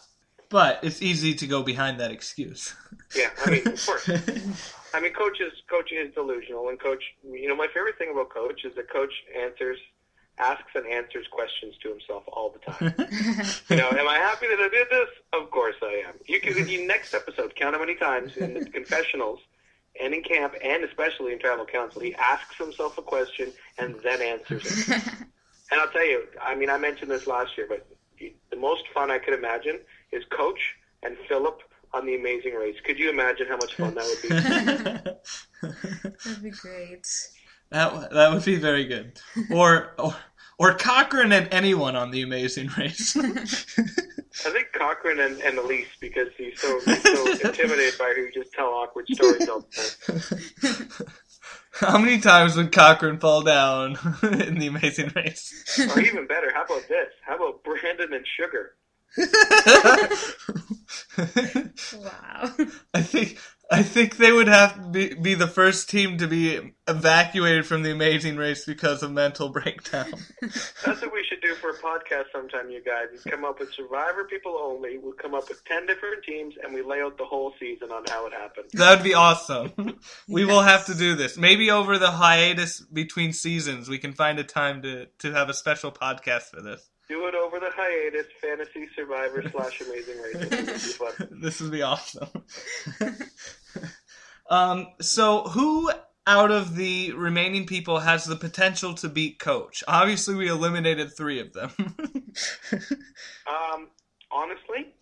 But 0.50 0.80
it's 0.82 1.02
easy 1.02 1.34
to 1.34 1.46
go 1.46 1.62
behind 1.62 2.00
that 2.00 2.10
excuse. 2.10 2.74
Yeah, 3.14 3.28
I 3.44 3.50
mean, 3.50 3.68
of 3.68 3.84
course. 3.84 4.08
I 4.94 5.00
mean, 5.00 5.12
coach 5.12 5.40
is 5.40 5.52
coach 5.68 5.92
is 5.92 6.14
delusional, 6.14 6.68
and 6.68 6.80
coach. 6.80 7.02
You 7.22 7.48
know, 7.48 7.56
my 7.56 7.66
favorite 7.68 7.98
thing 7.98 8.10
about 8.10 8.30
coach 8.30 8.64
is 8.64 8.74
that 8.76 8.90
coach 8.90 9.12
answers, 9.38 9.78
asks 10.38 10.70
and 10.74 10.86
answers 10.86 11.26
questions 11.30 11.74
to 11.82 11.90
himself 11.90 12.24
all 12.28 12.50
the 12.50 12.72
time. 12.72 12.94
you 13.68 13.76
know, 13.76 13.90
am 13.90 14.08
I 14.08 14.16
happy 14.16 14.46
that 14.46 14.58
I 14.58 14.68
did 14.70 14.88
this? 14.90 15.08
Of 15.34 15.50
course 15.50 15.76
I 15.82 16.02
am. 16.08 16.14
You 16.26 16.40
can. 16.40 16.56
In 16.56 16.66
the 16.66 16.86
next 16.86 17.12
episode, 17.12 17.54
count 17.54 17.74
how 17.74 17.80
many 17.80 17.96
times 17.96 18.36
in 18.38 18.54
the 18.54 18.64
confessionals, 18.64 19.40
and 20.00 20.14
in 20.14 20.22
camp, 20.22 20.54
and 20.64 20.84
especially 20.84 21.32
in 21.32 21.38
travel 21.38 21.66
council, 21.66 22.00
he 22.00 22.14
asks 22.14 22.56
himself 22.56 22.96
a 22.98 23.02
question 23.02 23.52
and 23.78 23.96
then 24.02 24.22
answers 24.22 24.88
it. 24.88 25.02
And 25.70 25.78
I'll 25.82 25.88
tell 25.88 26.06
you, 26.06 26.24
I 26.40 26.54
mean, 26.54 26.70
I 26.70 26.78
mentioned 26.78 27.10
this 27.10 27.26
last 27.26 27.50
year, 27.58 27.66
but 27.68 27.86
the 28.18 28.56
most 28.56 28.84
fun 28.94 29.10
I 29.10 29.18
could 29.18 29.34
imagine 29.34 29.80
is 30.12 30.24
Coach 30.30 30.74
and 31.02 31.16
Phillip 31.28 31.60
on 31.94 32.06
the 32.06 32.14
Amazing 32.14 32.54
Race. 32.54 32.76
Could 32.84 32.98
you 32.98 33.10
imagine 33.10 33.46
how 33.48 33.56
much 33.56 33.74
fun 33.74 33.94
that 33.94 34.04
would 34.04 35.12
be? 35.62 35.68
That'd 36.24 36.42
be 36.42 36.50
great. 36.50 37.06
That 37.70 38.10
that 38.12 38.32
would 38.32 38.44
be 38.44 38.56
very 38.56 38.86
good. 38.86 39.20
Or 39.50 39.94
or, 39.98 40.16
or 40.58 40.74
Cochran 40.74 41.32
and 41.32 41.48
anyone 41.52 41.96
on 41.96 42.10
the 42.10 42.22
Amazing 42.22 42.70
Race. 42.78 43.16
I 44.46 44.50
think 44.50 44.68
Cochran 44.72 45.20
and, 45.20 45.40
and 45.40 45.58
Elyse 45.58 45.86
because 46.00 46.28
he's 46.36 46.60
so 46.60 46.80
he's 46.84 47.02
so 47.02 47.30
intimidated 47.30 47.98
by 47.98 48.12
her, 48.16 48.26
he 48.26 48.32
just 48.32 48.52
tell 48.52 48.68
awkward 48.68 49.06
stories 49.12 49.48
all 49.48 49.60
the 49.60 50.20
time. 50.66 51.06
How 51.72 51.98
many 51.98 52.18
times 52.20 52.56
would 52.56 52.72
Cochran 52.72 53.20
fall 53.20 53.42
down 53.42 53.98
in 54.22 54.58
the 54.58 54.66
Amazing 54.68 55.12
Race? 55.14 55.78
Or 55.94 56.00
even 56.00 56.26
better, 56.26 56.52
how 56.52 56.64
about 56.64 56.88
this? 56.88 57.08
How 57.24 57.36
about 57.36 57.62
Brandon 57.62 58.12
and 58.12 58.26
Sugar? 58.26 58.74
Wow. 61.94 62.54
I 62.94 63.02
think 63.02 63.38
I 63.70 63.82
think 63.82 64.16
they 64.16 64.32
would 64.32 64.48
have 64.48 64.76
to 64.76 64.88
be, 64.88 65.14
be 65.14 65.34
the 65.34 65.46
first 65.46 65.90
team 65.90 66.16
to 66.18 66.26
be 66.26 66.72
evacuated 66.86 67.66
from 67.66 67.82
the 67.82 67.92
Amazing 67.92 68.38
Race 68.38 68.64
because 68.64 69.02
of 69.02 69.12
mental 69.12 69.50
breakdown. 69.50 70.10
That's 70.40 71.02
what 71.02 71.12
we 71.12 71.24
should 71.28 71.42
do 71.42 71.54
for 71.56 71.70
a 71.70 71.74
podcast 71.74 72.24
sometime, 72.32 72.70
you 72.70 72.82
guys. 72.82 73.08
Is 73.12 73.24
come 73.24 73.44
up 73.44 73.60
with 73.60 73.72
Survivor 73.74 74.24
people 74.24 74.56
only. 74.58 74.96
We'll 74.96 75.12
come 75.12 75.34
up 75.34 75.48
with 75.48 75.62
ten 75.64 75.86
different 75.86 76.24
teams 76.24 76.54
and 76.62 76.72
we 76.72 76.82
lay 76.82 77.02
out 77.02 77.18
the 77.18 77.26
whole 77.26 77.52
season 77.60 77.90
on 77.90 78.04
how 78.08 78.26
it 78.26 78.32
happened. 78.32 78.70
That 78.72 78.96
would 78.96 79.04
be 79.04 79.14
awesome. 79.14 79.72
We 80.28 80.44
will 80.44 80.62
have 80.62 80.86
to 80.86 80.94
do 80.94 81.14
this. 81.14 81.36
Maybe 81.36 81.70
over 81.70 81.98
the 81.98 82.10
hiatus 82.10 82.80
between 82.80 83.32
seasons, 83.32 83.88
we 83.88 83.98
can 83.98 84.12
find 84.12 84.38
a 84.38 84.44
time 84.44 84.82
to, 84.82 85.06
to 85.20 85.32
have 85.32 85.48
a 85.48 85.54
special 85.54 85.90
podcast 85.90 86.44
for 86.44 86.60
this. 86.60 86.88
Do 87.08 87.26
it 87.26 87.34
over 87.34 87.58
the 87.58 87.70
hiatus, 87.74 88.26
fantasy 88.40 88.86
survivor 88.94 89.42
slash 89.50 89.80
amazing 89.80 90.20
race. 90.20 90.34
It 90.34 90.50
would 90.50 90.66
be 90.66 90.72
fun. 90.72 91.38
this 91.42 91.60
would 91.60 91.72
be 91.72 91.82
awesome. 91.82 92.28
um, 94.50 94.88
so, 95.00 95.44
who 95.44 95.90
out 96.26 96.50
of 96.50 96.76
the 96.76 97.12
remaining 97.12 97.64
people 97.64 98.00
has 98.00 98.26
the 98.26 98.36
potential 98.36 98.92
to 98.94 99.08
beat 99.08 99.38
Coach? 99.38 99.82
Obviously, 99.88 100.34
we 100.34 100.48
eliminated 100.48 101.16
three 101.16 101.40
of 101.40 101.52
them. 101.54 101.72
Um, 103.48 103.88
honestly, 104.30 104.92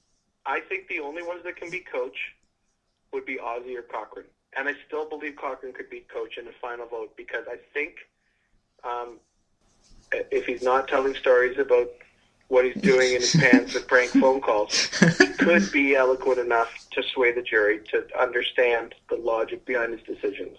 I 0.44 0.61
think 0.61 0.88
the 0.88 1.00
only 1.00 1.22
ones 1.22 1.42
that 1.44 1.57
can 1.57 1.70
beat 1.70 1.90
Coach 1.90 2.16
would 3.12 3.26
be 3.26 3.36
Ozzy 3.36 3.76
or 3.76 3.82
Cochran, 3.82 4.26
and 4.57 4.68
I 4.68 4.74
still 4.86 5.09
believe 5.09 5.36
Cochran 5.36 5.72
could 5.72 5.90
beat 5.90 6.09
Coach 6.09 6.38
in 6.38 6.44
the 6.44 6.54
final 6.61 6.86
vote 6.86 7.16
because 7.16 7.44
I 7.50 7.57
think 7.74 7.96
um, 8.84 9.18
if 10.12 10.46
he's 10.46 10.62
not 10.62 10.88
telling 10.88 11.14
stories 11.14 11.59
about 11.59 11.88
what 12.48 12.64
he's 12.64 12.80
doing 12.82 13.14
in 13.14 13.20
his 13.20 13.34
pants 13.40 13.74
with 13.74 13.86
prank 13.88 14.11
phone 14.11 14.40
calls, 14.40 14.88
he 15.18 15.26
could 15.26 15.70
be 15.72 15.96
eloquent 15.96 16.38
enough 16.38 16.86
to 16.92 17.02
sway 17.02 17.32
the 17.32 17.42
jury 17.42 17.80
to 17.90 18.07
understand 18.18 18.94
the 19.11 19.16
logic 19.16 19.64
behind 19.64 19.92
his 19.92 20.02
decisions. 20.02 20.57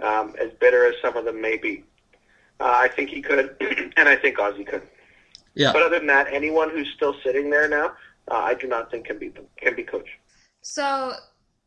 Um, 0.00 0.34
as 0.40 0.50
bitter 0.60 0.86
as 0.86 0.94
some 1.02 1.16
of 1.16 1.26
them 1.26 1.40
may 1.40 1.58
be, 1.58 1.84
uh, 2.58 2.64
I 2.64 2.88
think 2.88 3.10
he 3.10 3.20
could, 3.20 3.54
and 3.96 4.08
I 4.08 4.16
think 4.16 4.38
Ozzy 4.38 4.66
could. 4.66 4.82
yeah. 5.54 5.72
But 5.72 5.82
other 5.82 5.98
than 5.98 6.06
that, 6.06 6.28
anyone 6.32 6.70
who's 6.70 6.90
still 6.94 7.14
sitting 7.22 7.50
there 7.50 7.68
now, 7.68 7.92
uh, 8.30 8.34
I 8.34 8.54
do 8.54 8.66
not 8.66 8.90
think 8.90 9.06
can 9.06 9.18
be 9.18 9.32
can 9.56 9.74
be 9.74 9.82
coach. 9.82 10.08
So 10.62 11.14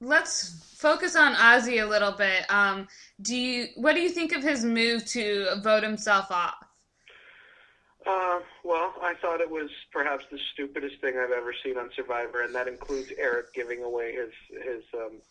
let's 0.01 0.75
focus 0.77 1.15
on 1.15 1.33
Ozzy 1.35 1.83
a 1.83 1.85
little 1.85 2.11
bit. 2.11 2.45
Um, 2.49 2.87
do 3.21 3.35
you 3.35 3.67
what 3.75 3.93
do 3.93 4.01
you 4.01 4.09
think 4.09 4.31
of 4.33 4.43
his 4.43 4.63
move 4.63 5.05
to 5.07 5.55
vote 5.61 5.83
himself 5.83 6.31
off? 6.31 6.55
Uh, 8.05 8.39
well, 8.63 8.93
I 9.01 9.13
thought 9.15 9.39
it 9.39 9.49
was 9.49 9.69
perhaps 9.91 10.25
the 10.29 10.39
stupidest 10.53 10.99
thing 10.99 11.17
I've 11.17 11.31
ever 11.31 11.53
seen 11.63 11.77
on 11.77 11.89
Survivor, 11.95 12.41
and 12.41 12.53
that 12.53 12.67
includes 12.67 13.11
Eric 13.17 13.53
giving 13.53 13.81
away 13.83 14.13
his 14.13 14.31
his 14.63 14.83
um, 14.93 15.21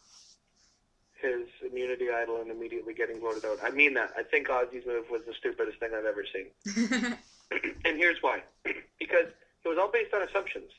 his 1.20 1.48
immunity 1.70 2.10
idol 2.10 2.40
and 2.40 2.50
immediately 2.50 2.94
getting 2.94 3.20
voted 3.20 3.44
out. 3.44 3.58
I 3.62 3.70
mean 3.70 3.94
that. 3.94 4.12
I 4.16 4.22
think 4.22 4.48
Ozzy's 4.48 4.86
move 4.86 5.10
was 5.10 5.22
the 5.26 5.34
stupidest 5.34 5.78
thing 5.78 5.90
I've 5.94 6.04
ever 6.04 6.24
seen. 6.24 7.16
and 7.84 7.96
here's 7.96 8.22
why. 8.22 8.42
because 8.98 9.26
it 9.64 9.68
was 9.68 9.78
all 9.78 9.90
based 9.90 10.14
on 10.14 10.22
assumptions. 10.22 10.70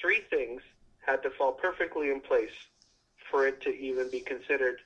Three 0.00 0.20
things 0.30 0.62
had 1.04 1.22
to 1.22 1.30
fall 1.30 1.52
perfectly 1.52 2.10
in 2.10 2.20
place 2.20 2.54
for 3.30 3.46
it 3.46 3.60
to 3.62 3.70
even 3.70 4.10
be 4.10 4.20
considered 4.20 4.80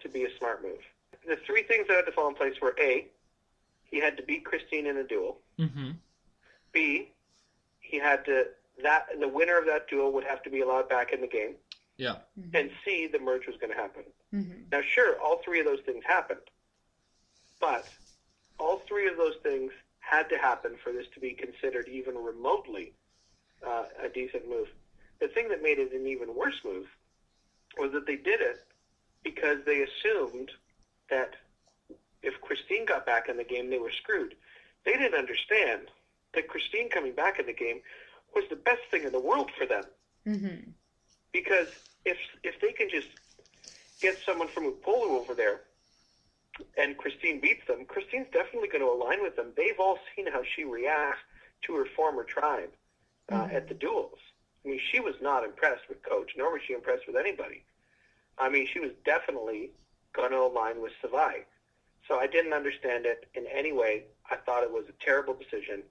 to 0.00 0.08
be 0.08 0.24
a 0.24 0.38
smart 0.38 0.62
move. 0.62 0.80
The 1.26 1.36
three 1.46 1.62
things 1.62 1.88
that 1.88 1.96
had 1.96 2.06
to 2.06 2.12
fall 2.12 2.28
in 2.28 2.34
place 2.34 2.60
were 2.60 2.74
A, 2.80 3.06
he 3.90 3.98
had 4.00 4.16
to 4.16 4.22
beat 4.22 4.44
Christine 4.44 4.86
in 4.86 4.96
a 4.96 5.04
duel. 5.04 5.38
hmm 5.58 5.92
B, 6.72 7.08
he 7.80 7.98
had 7.98 8.24
to 8.26 8.46
that 8.82 9.06
the 9.18 9.28
winner 9.28 9.58
of 9.58 9.64
that 9.66 9.88
duel 9.88 10.12
would 10.12 10.24
have 10.24 10.42
to 10.42 10.50
be 10.50 10.60
allowed 10.60 10.88
back 10.88 11.12
in 11.12 11.20
the 11.22 11.26
game. 11.26 11.54
Yeah. 11.96 12.16
And 12.52 12.70
C, 12.84 13.06
the 13.06 13.18
merge 13.18 13.46
was 13.46 13.56
going 13.56 13.72
to 13.72 13.76
happen. 13.78 14.02
Mhm. 14.34 14.70
Now, 14.70 14.82
sure, 14.82 15.18
all 15.18 15.38
three 15.38 15.60
of 15.60 15.66
those 15.66 15.80
things 15.86 16.04
happened, 16.04 16.40
but 17.58 17.88
all 18.58 18.80
three 18.80 19.06
of 19.08 19.16
those 19.16 19.36
things 19.42 19.72
had 20.00 20.28
to 20.28 20.36
happen 20.36 20.76
for 20.76 20.92
this 20.92 21.06
to 21.14 21.20
be 21.20 21.32
considered 21.32 21.88
even 21.88 22.16
remotely 22.22 22.92
uh, 23.66 23.84
a 24.02 24.08
decent 24.10 24.46
move. 24.48 24.68
The 25.20 25.28
thing 25.28 25.48
that 25.48 25.62
made 25.62 25.78
it 25.78 25.92
an 25.92 26.06
even 26.06 26.34
worse 26.34 26.62
move 26.64 26.86
was 27.78 27.92
that 27.92 28.06
they 28.06 28.16
did 28.16 28.40
it 28.42 28.64
because 29.24 29.64
they 29.64 29.82
assumed 29.82 30.50
that 31.08 31.34
if 32.22 32.40
Christine 32.40 32.84
got 32.86 33.06
back 33.06 33.28
in 33.28 33.36
the 33.36 33.44
game, 33.44 33.70
they 33.70 33.78
were 33.78 33.92
screwed. 33.92 34.34
They 34.84 34.92
didn't 34.92 35.14
understand 35.18 35.90
that 36.34 36.48
Christine 36.48 36.88
coming 36.90 37.12
back 37.12 37.38
in 37.38 37.46
the 37.46 37.52
game 37.52 37.80
was 38.34 38.44
the 38.50 38.56
best 38.56 38.82
thing 38.90 39.04
in 39.04 39.12
the 39.12 39.20
world 39.20 39.50
for 39.56 39.66
them 39.66 39.84
Mhm. 40.26 40.72
because 41.32 41.68
if 42.04 42.18
if 42.42 42.60
they 42.60 42.72
can 42.72 42.88
just 42.88 43.08
get 44.00 44.18
someone 44.26 44.48
from 44.48 44.70
Upolu 44.72 45.18
over 45.20 45.34
there 45.34 45.62
and 46.76 46.96
Christine 46.96 47.40
beats 47.40 47.66
them, 47.66 47.84
Christine's 47.86 48.28
definitely 48.32 48.68
going 48.68 48.80
to 48.82 48.90
align 48.90 49.22
with 49.22 49.36
them. 49.36 49.52
They've 49.56 49.78
all 49.78 49.98
seen 50.14 50.26
how 50.26 50.42
she 50.42 50.64
reacts 50.64 51.20
to 51.62 51.74
her 51.76 51.86
former 51.96 52.24
tribe 52.24 52.72
uh, 53.30 53.48
at 53.50 53.68
the 53.68 53.74
duels. 53.74 54.18
I 54.64 54.68
mean, 54.68 54.80
she 54.90 55.00
was 55.00 55.14
not 55.20 55.44
impressed 55.44 55.88
with 55.88 56.02
Coach, 56.02 56.32
nor 56.36 56.52
was 56.52 56.62
she 56.66 56.72
impressed 56.74 57.06
with 57.06 57.16
anybody. 57.16 57.64
I 58.38 58.48
mean, 58.48 58.66
she 58.66 58.80
was 58.80 58.92
definitely 59.04 59.70
going 60.12 60.30
to 60.30 60.38
align 60.40 60.80
with 60.80 60.92
Savai. 61.02 61.44
So 62.06 62.18
I 62.18 62.26
didn't 62.26 62.52
understand 62.52 63.06
it 63.06 63.28
in 63.34 63.46
any 63.46 63.72
way. 63.72 64.04
I 64.30 64.36
thought 64.36 64.62
it 64.62 64.70
was 64.70 64.84
a 64.88 65.04
terrible 65.04 65.34
decision. 65.34 65.82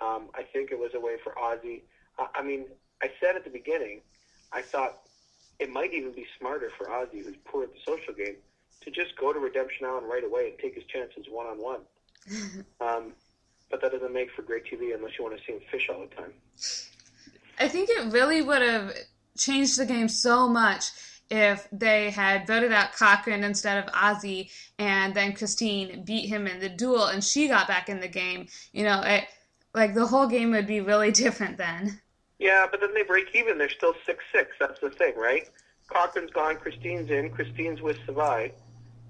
Um, 0.00 0.28
I 0.34 0.42
think 0.42 0.72
it 0.72 0.78
was 0.78 0.92
a 0.94 1.00
way 1.00 1.16
for 1.22 1.32
Ozzy. 1.34 1.82
I, 2.18 2.26
I 2.36 2.42
mean, 2.42 2.66
I 3.02 3.10
said 3.20 3.36
at 3.36 3.44
the 3.44 3.50
beginning, 3.50 4.00
I 4.52 4.62
thought 4.62 5.00
it 5.58 5.70
might 5.70 5.92
even 5.92 6.12
be 6.12 6.26
smarter 6.38 6.70
for 6.76 6.86
Ozzy, 6.86 7.24
who's 7.24 7.36
poor 7.44 7.64
at 7.64 7.72
the 7.72 7.78
social 7.84 8.14
game, 8.14 8.36
to 8.82 8.90
just 8.90 9.16
go 9.16 9.32
to 9.32 9.38
Redemption 9.38 9.86
Island 9.86 10.08
right 10.08 10.24
away 10.24 10.50
and 10.50 10.58
take 10.58 10.74
his 10.74 10.84
chances 10.84 11.26
one 11.30 11.46
on 11.46 11.58
one. 11.58 11.80
Um, 12.80 13.12
but 13.70 13.82
that 13.82 13.92
doesn't 13.92 14.12
make 14.12 14.30
for 14.32 14.42
great 14.42 14.64
TV 14.64 14.94
unless 14.94 15.18
you 15.18 15.24
want 15.24 15.38
to 15.38 15.44
see 15.44 15.52
him 15.52 15.60
fish 15.70 15.88
all 15.90 16.00
the 16.00 16.14
time. 16.14 16.32
I 17.58 17.68
think 17.68 17.90
it 17.90 18.12
really 18.12 18.40
would 18.42 18.62
have 18.62 18.94
changed 19.36 19.78
the 19.78 19.86
game 19.86 20.08
so 20.08 20.48
much 20.48 20.90
if 21.30 21.68
they 21.70 22.10
had 22.10 22.46
voted 22.46 22.72
out 22.72 22.92
Cochran 22.92 23.44
instead 23.44 23.82
of 23.82 23.92
Ozzy, 23.92 24.50
and 24.78 25.14
then 25.14 25.32
Christine 25.32 26.04
beat 26.04 26.26
him 26.28 26.46
in 26.46 26.60
the 26.60 26.68
duel, 26.68 27.06
and 27.06 27.22
she 27.22 27.48
got 27.48 27.68
back 27.68 27.88
in 27.88 28.00
the 28.00 28.08
game. 28.08 28.48
You 28.72 28.84
know, 28.84 29.00
it, 29.02 29.24
like 29.74 29.94
the 29.94 30.06
whole 30.06 30.26
game 30.26 30.50
would 30.50 30.66
be 30.66 30.80
really 30.80 31.12
different 31.24 31.56
then. 31.56 32.00
Yeah, 32.38 32.66
but 32.70 32.80
then 32.80 32.94
they 32.94 33.02
break 33.02 33.34
even. 33.34 33.58
They're 33.58 33.70
still 33.70 33.94
six 34.06 34.24
six. 34.32 34.50
That's 34.58 34.80
the 34.80 34.90
thing, 34.90 35.14
right? 35.16 35.48
Cochran's 35.88 36.30
gone. 36.30 36.56
Christine's 36.56 37.10
in. 37.10 37.30
Christine's 37.30 37.80
with 37.82 37.98
Savai, 38.06 38.52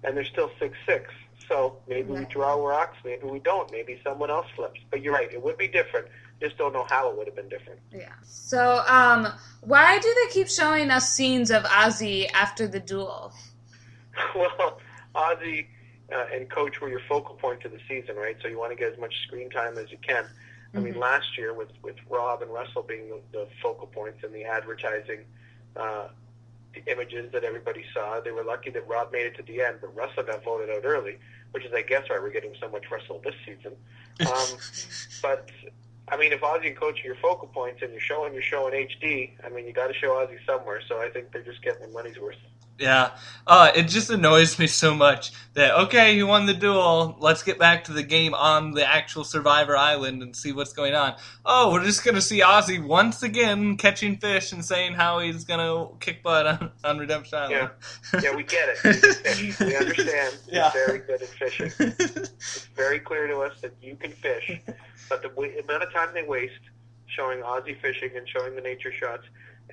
and 0.05 0.17
they're 0.17 0.25
still 0.25 0.51
six 0.59 0.77
six. 0.87 1.13
So 1.49 1.77
maybe 1.89 2.13
we 2.13 2.25
draw 2.27 2.55
rocks. 2.55 2.97
Maybe 3.05 3.27
we 3.27 3.41
don't. 3.41 3.71
Maybe 3.73 4.01
someone 4.05 4.31
else 4.31 4.47
flips. 4.55 4.81
But 4.91 5.03
you're 5.03 5.15
right. 5.15 5.33
It 5.33 5.43
would 5.43 5.59
be 5.59 5.69
different. 5.69 6.07
Just 6.41 6.57
don't 6.57 6.73
know 6.73 6.87
how 6.89 7.11
it 7.11 7.17
would 7.17 7.27
have 7.27 7.37
been 7.37 7.49
different. 7.49 7.81
Yeah. 7.93 8.13
So, 8.23 8.83
um, 8.89 9.29
why 9.61 9.99
do 9.99 10.15
they 10.15 10.33
keep 10.33 10.49
showing 10.49 10.91
us 10.91 11.13
scenes 11.13 11.51
of 11.51 11.65
Ozzy 11.65 12.31
after 12.33 12.67
the 12.67 12.81
duel? 12.81 13.33
well, 14.35 14.81
Ozzy 15.15 15.67
uh, 16.13 16.27
and 16.33 16.51
Coach 16.51 16.81
were 16.81 16.89
your 16.89 17.03
focal 17.09 17.35
point 17.35 17.65
of 17.65 17.73
the 17.73 17.81
season, 17.89 18.17
right? 18.17 18.37
So 18.41 18.49
you 18.49 18.59
want 18.59 18.73
to 18.73 18.77
get 18.77 18.93
as 18.93 18.99
much 18.99 19.15
screen 19.27 19.51
time 19.51 19.77
as 19.79 19.91
you 19.91 19.99
can. 19.99 20.25
I 20.73 20.79
mean, 20.79 20.99
last 20.99 21.37
year 21.37 21.53
with 21.53 21.71
with 21.83 21.97
Rob 22.09 22.43
and 22.43 22.53
Russell 22.53 22.83
being 22.83 23.09
the, 23.09 23.21
the 23.33 23.49
focal 23.61 23.89
points 23.89 24.23
and 24.23 24.33
the 24.33 24.45
advertising, 24.45 25.25
uh, 25.75 26.09
the 26.75 26.85
images 26.91 27.33
that 27.33 27.43
everybody 27.43 27.85
saw, 27.93 28.21
they 28.21 28.31
were 28.31 28.45
lucky 28.45 28.71
that 28.71 28.87
Rob 28.87 29.11
made 29.13 29.27
it 29.27 29.37
to 29.37 29.43
the 29.43 29.63
end, 29.63 29.79
but 29.81 29.95
Russell 29.97 30.23
got 30.23 30.45
voted 30.45 30.71
out 30.71 30.85
early, 30.85 31.19
which 31.51 31.65
is, 31.65 31.73
I 31.75 31.83
guess, 31.83 32.09
why 32.09 32.19
we're 32.21 32.31
getting 32.31 32.55
so 32.61 32.69
much 32.69 32.85
Russell 32.91 33.21
this 33.25 33.35
season. 33.45 33.73
Um, 34.21 34.59
but 35.23 35.49
I 36.11 36.17
mean, 36.17 36.33
if 36.33 36.41
Ozzy 36.41 36.67
and 36.67 36.77
Coach 36.77 37.01
are 37.05 37.07
your 37.07 37.17
focal 37.17 37.47
points 37.49 37.83
and 37.83 37.93
you're 37.93 38.01
showing 38.01 38.35
your 38.35 38.43
show 38.43 38.67
in 38.67 38.75
HD, 38.75 39.31
I 39.45 39.49
mean, 39.49 39.67
you 39.67 39.73
got 39.73 39.87
to 39.87 39.95
show 39.95 40.09
Ozzy 40.09 40.45
somewhere. 40.45 40.81
So 40.89 41.01
I 41.01 41.09
think 41.09 41.33
they're 41.33 41.43
just 41.43 41.63
getting 41.63 41.81
their 41.81 41.91
money's 41.91 42.19
worth. 42.19 42.37
Yeah. 42.81 43.11
Uh, 43.47 43.71
it 43.75 43.85
just 43.85 44.11
annoys 44.11 44.59
me 44.59 44.67
so 44.67 44.95
much 44.95 45.33
that, 45.55 45.79
okay, 45.83 46.15
he 46.15 46.23
won 46.23 46.47
the 46.47 46.55
duel. 46.55 47.17
Let's 47.21 47.43
get 47.43 47.59
back 47.59 47.85
to 47.85 47.93
the 47.93 48.03
game 48.03 48.33
on 48.33 48.73
the 48.73 48.89
actual 48.89 49.23
Survivor 49.23 49.77
Island 49.77 50.23
and 50.23 50.35
see 50.35 50.53
what's 50.53 50.73
going 50.73 50.95
on. 50.95 51.17
Oh, 51.45 51.73
we're 51.73 51.85
just 51.85 52.05
going 52.05 52.15
to 52.15 52.23
see 52.23 52.41
Ozzy 52.41 52.83
once 52.83 53.23
again 53.23 53.77
catching 53.77 54.17
fish 54.17 54.53
and 54.53 54.65
saying 54.65 54.95
how 54.95 55.19
he's 55.19 55.45
going 55.45 55.61
to 55.61 55.95
kick 55.99 56.23
butt 56.23 56.47
on, 56.47 56.71
on 56.85 56.99
Redemption 56.99 57.39
Island. 57.39 57.71
Yeah. 58.15 58.21
yeah, 58.23 58.35
we 58.37 58.45
get 58.45 58.69
it. 58.69 59.41
You. 59.41 59.55
We 59.67 59.77
understand. 59.77 60.39
Yeah. 60.49 60.71
You're 60.75 60.87
very 60.87 60.99
good 61.01 61.23
at 61.23 61.29
fishing. 61.29 61.71
It's 61.79 62.67
very 62.77 62.99
clear 62.99 63.27
to 63.27 63.41
us 63.41 63.61
that 63.61 63.75
you 63.83 63.97
can 63.97 64.13
fish. 64.13 64.59
But 65.09 65.23
the 65.23 65.29
amount 65.29 65.83
of 65.83 65.93
time 65.93 66.15
they 66.15 66.23
waste 66.23 66.55
showing 67.07 67.41
Ozzy 67.41 67.79
fishing 67.81 68.11
and 68.17 68.29
showing 68.29 68.55
the 68.55 68.63
nature 68.63 68.93
shots 68.93 69.25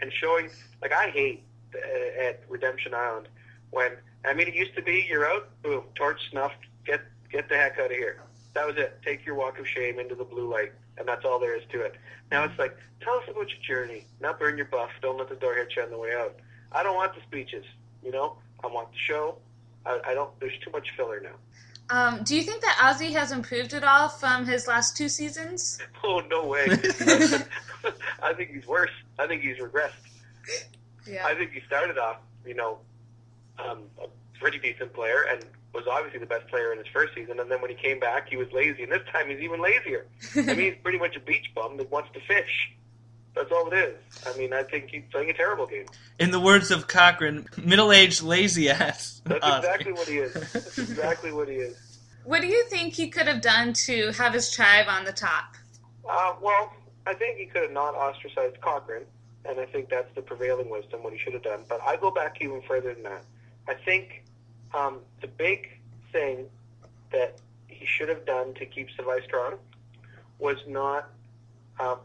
and 0.02 0.12
showing, 0.12 0.50
like, 0.82 0.92
I 0.92 1.10
hate 1.10 1.44
at 1.76 2.44
Redemption 2.50 2.94
Island 2.94 3.28
when 3.72 3.94
I 4.26 4.34
mean 4.34 4.48
it 4.48 4.56
used 4.56 4.76
to 4.76 4.82
be 4.82 5.06
you're 5.10 5.28
out, 5.28 5.50
boom, 5.62 5.84
torch 5.96 6.20
snuffed, 6.32 6.66
get 6.86 7.02
get 7.32 7.50
the 7.50 7.56
heck 7.56 7.78
out 7.80 7.92
of 7.92 7.98
here. 7.98 8.22
That 8.54 8.66
was 8.66 8.78
it. 8.78 9.00
Take 9.06 9.26
your 9.26 9.36
walk 9.36 9.60
of 9.60 9.68
shame 9.68 10.00
into 10.00 10.16
the 10.16 10.24
blue 10.24 10.52
light, 10.52 10.72
and 10.98 11.08
that's 11.08 11.26
all 11.26 11.40
there 11.40 11.56
is 11.56 11.64
to 11.72 11.82
it. 11.82 11.96
Now 12.32 12.44
it's 12.44 12.58
like, 12.58 12.76
tell 13.02 13.16
us 13.16 13.24
about 13.30 13.48
your 13.50 13.62
journey. 13.62 14.06
Not 14.20 14.40
burn 14.40 14.58
your 14.58 14.66
buff. 14.66 14.90
Don't 15.02 15.18
let 15.18 15.30
the 15.30 15.36
door 15.36 15.56
hit 15.56 15.76
you 15.76 15.84
on 15.84 15.92
the 15.92 15.98
way 15.98 16.14
out. 16.16 16.36
I 16.72 16.84
don't 16.84 16.96
want 16.96 17.14
the 17.14 17.22
speeches. 17.22 17.66
You 18.04 18.12
know, 18.12 18.38
I 18.64 18.68
want 18.68 18.92
the 18.92 18.98
show. 18.98 19.38
I, 19.86 20.00
I 20.08 20.14
don't. 20.14 20.38
There's 20.40 20.58
too 20.64 20.72
much 20.72 20.88
filler 20.96 21.20
now. 21.20 21.36
Um, 21.90 22.24
do 22.24 22.36
you 22.36 22.44
think 22.44 22.62
that 22.62 22.76
Ozzy 22.82 23.12
has 23.12 23.32
improved 23.32 23.74
at 23.74 23.84
all 23.84 24.10
from 24.10 24.46
his 24.46 24.68
last 24.68 24.98
two 24.98 25.10
seasons? 25.10 25.80
Oh 26.04 26.22
no 26.30 26.46
way. 26.46 26.68
I 28.24 28.34
think 28.34 28.52
he's 28.52 28.66
worse. 28.66 28.92
I 29.20 29.28
think 29.28 29.42
he's 29.42 29.58
regressed. 29.58 29.92
Yeah. 31.10 31.26
I 31.26 31.36
think 31.36 31.52
he 31.52 31.62
started 31.68 31.98
off, 31.98 32.18
you 32.46 32.56
know, 32.56 32.80
um, 33.60 33.84
a 34.02 34.08
pretty 34.40 34.60
decent 34.60 34.94
player 34.94 35.26
and 35.32 35.46
was 35.74 35.86
obviously 35.90 36.20
the 36.20 36.26
best 36.26 36.48
player 36.48 36.72
in 36.72 36.78
his 36.78 36.88
first 36.88 37.14
season. 37.14 37.40
And 37.40 37.52
then 37.52 37.62
when 37.62 37.70
he 37.70 37.76
came 37.76 38.00
back, 38.00 38.30
he 38.30 38.38
was 38.38 38.52
lazy. 38.52 38.84
And 38.84 38.92
this 38.92 39.02
time, 39.12 39.30
he's 39.30 39.40
even 39.40 39.62
lazier. 39.62 40.08
I 40.36 40.42
mean, 40.42 40.58
he's 40.58 40.76
pretty 40.82 40.98
much 40.98 41.16
a 41.16 41.20
beach 41.20 41.52
bum 41.56 41.78
that 41.78 41.92
wants 41.92 42.10
to 42.14 42.20
fish. 42.22 42.72
That's 43.36 43.52
all 43.52 43.72
it 43.72 43.78
is. 43.78 43.96
I 44.26 44.36
mean, 44.36 44.52
I 44.52 44.64
think 44.64 44.90
he's 44.90 45.04
playing 45.12 45.30
a 45.30 45.34
terrible 45.34 45.68
game. 45.68 45.86
In 46.18 46.32
the 46.32 46.40
words 46.40 46.72
of 46.72 46.88
Cochran, 46.88 47.48
middle-aged 47.56 48.24
lazy 48.24 48.70
ass. 48.70 49.22
That's 49.26 49.46
exactly 49.58 49.92
what 49.92 50.08
he 50.08 50.18
is. 50.18 50.34
That's 50.34 50.78
exactly 50.80 51.32
what 51.32 51.48
he 51.48 51.56
is. 51.56 52.00
What 52.24 52.42
do 52.42 52.48
you 52.48 52.66
think 52.66 52.94
he 52.94 53.10
could 53.10 53.28
have 53.28 53.42
done 53.42 53.74
to 53.86 54.12
have 54.14 54.34
his 54.34 54.52
tribe 54.52 54.88
on 54.90 55.06
the 55.06 55.14
top? 55.14 55.56
Uh, 56.10 56.34
well, 56.42 56.74
I 57.06 57.14
think 57.14 57.38
he 57.38 57.46
could 57.46 57.62
have 57.62 57.72
not 57.72 57.94
ostracized 57.94 58.60
Cochran, 58.60 59.04
and 59.48 59.60
I 59.60 59.66
think 59.66 59.90
that's 59.90 60.14
the 60.16 60.22
prevailing 60.22 60.70
wisdom, 60.70 61.04
what 61.04 61.14
he 61.14 61.20
should 61.20 61.34
have 61.34 61.44
done. 61.44 61.62
But 61.70 61.82
I 61.86 61.96
go 61.98 62.12
back 62.12 62.38
even 62.42 62.62
further 62.68 62.94
than 62.94 63.04
that. 63.04 63.24
I 63.68 63.74
think 63.74 64.24
um, 64.74 65.00
the 65.22 65.28
big 65.28 65.70
thing 66.12 66.46
that 67.12 67.38
he 67.68 67.86
should 67.86 68.10
have 68.10 68.26
done 68.26 68.54
to 68.56 68.66
keep 68.66 68.88
Savai 68.98 69.24
strong 69.24 69.56
was 70.40 70.58
not 70.68 71.10
um, 71.80 71.98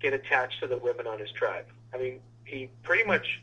get 0.00 0.12
attached 0.12 0.60
to 0.60 0.66
the 0.66 0.76
women 0.78 1.06
on 1.06 1.18
his 1.18 1.30
tribe. 1.32 1.66
I 1.94 1.98
mean, 1.98 2.20
he 2.44 2.68
pretty 2.82 3.04
much 3.04 3.40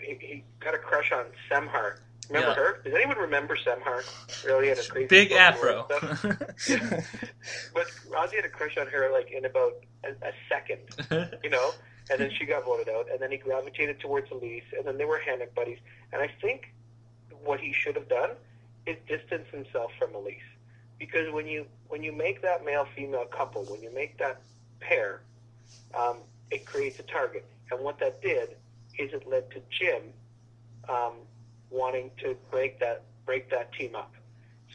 he, 0.00 0.16
he 0.20 0.44
got 0.60 0.74
a 0.74 0.78
crush 0.78 1.12
on 1.12 1.26
Semhar. 1.50 1.98
Remember 2.28 2.48
Yeah. 2.48 2.54
her? 2.54 2.80
Does 2.82 2.92
anyone 2.94 3.18
remember 3.18 3.56
Semhar? 3.56 4.02
Really 4.44 4.68
had 4.68 4.78
a 4.78 4.82
crazy 4.84 5.06
Big 5.06 5.30
afro. 5.32 5.86
stuff. 5.86 6.24
But 7.72 7.86
Ozzy 8.10 8.34
had 8.36 8.44
a 8.44 8.48
crush 8.48 8.76
on 8.78 8.86
her 8.88 9.10
like 9.12 9.30
in 9.30 9.44
about 9.44 9.74
a, 10.04 10.08
a 10.26 10.32
second, 10.48 10.80
you 11.44 11.50
know, 11.50 11.72
and 12.10 12.20
then 12.20 12.30
she 12.30 12.44
got 12.44 12.64
voted 12.64 12.88
out, 12.88 13.10
and 13.10 13.20
then 13.20 13.30
he 13.30 13.36
gravitated 13.36 14.00
towards 14.00 14.30
Elyse, 14.30 14.62
and 14.76 14.86
then 14.86 14.96
they 14.98 15.04
were 15.04 15.18
Hannock 15.18 15.54
buddies. 15.54 15.78
And 16.12 16.22
I 16.22 16.30
think 16.40 16.72
what 17.44 17.60
he 17.60 17.72
should 17.72 17.96
have 17.96 18.08
done 18.08 18.30
is 18.86 18.96
distance 19.08 19.48
himself 19.50 19.90
from 19.98 20.10
Elyse, 20.10 20.38
because 20.98 21.32
when 21.32 21.46
you 21.46 21.66
when 21.88 22.02
you 22.02 22.12
make 22.12 22.42
that 22.42 22.64
male 22.64 22.86
female 22.96 23.24
couple, 23.26 23.64
when 23.64 23.82
you 23.82 23.92
make 23.92 24.18
that 24.18 24.40
pair, 24.80 25.22
um, 25.94 26.18
it 26.50 26.64
creates 26.66 26.98
a 26.98 27.02
target. 27.02 27.44
And 27.70 27.80
what 27.80 27.98
that 27.98 28.22
did 28.22 28.50
is 28.98 29.12
it 29.12 29.26
led 29.26 29.50
to 29.50 29.60
Jim 29.70 30.02
um, 30.88 31.14
wanting 31.70 32.10
to 32.18 32.36
break 32.50 32.78
that 32.80 33.02
break 33.24 33.50
that 33.50 33.72
team 33.72 33.94
up. 33.96 34.14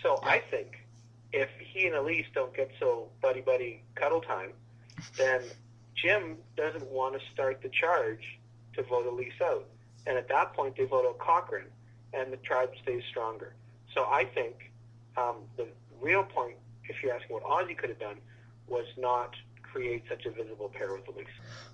So 0.03 0.19
I 0.23 0.39
think 0.39 0.85
if 1.31 1.49
he 1.59 1.87
and 1.87 1.95
Elise 1.95 2.25
don't 2.33 2.53
get 2.53 2.71
so 2.79 3.07
buddy 3.21 3.41
buddy 3.41 3.83
cuddle 3.95 4.21
time, 4.21 4.51
then 5.17 5.41
Jim 6.01 6.37
doesn't 6.57 6.87
want 6.87 7.19
to 7.19 7.21
start 7.33 7.61
the 7.61 7.69
charge 7.69 8.39
to 8.75 8.83
vote 8.83 9.05
Elyse 9.05 9.41
out. 9.41 9.65
And 10.07 10.17
at 10.17 10.27
that 10.29 10.53
point, 10.53 10.75
they 10.77 10.85
vote 10.85 11.05
out 11.05 11.19
Cochran, 11.19 11.65
and 12.13 12.31
the 12.31 12.37
tribe 12.37 12.71
stays 12.81 13.03
stronger. 13.09 13.53
So 13.93 14.05
I 14.05 14.25
think 14.25 14.71
um, 15.17 15.37
the 15.57 15.67
real 15.99 16.23
point, 16.23 16.55
if 16.85 16.95
you're 17.03 17.13
asking 17.13 17.35
what 17.35 17.43
Ozzy 17.43 17.77
could 17.77 17.89
have 17.89 17.99
done, 17.99 18.17
was 18.67 18.85
not 18.97 19.35
create 19.61 20.03
such 20.09 20.25
a 20.25 20.31
visible 20.31 20.69
pair 20.69 20.93
with 20.93 21.05
Elyse. 21.05 21.25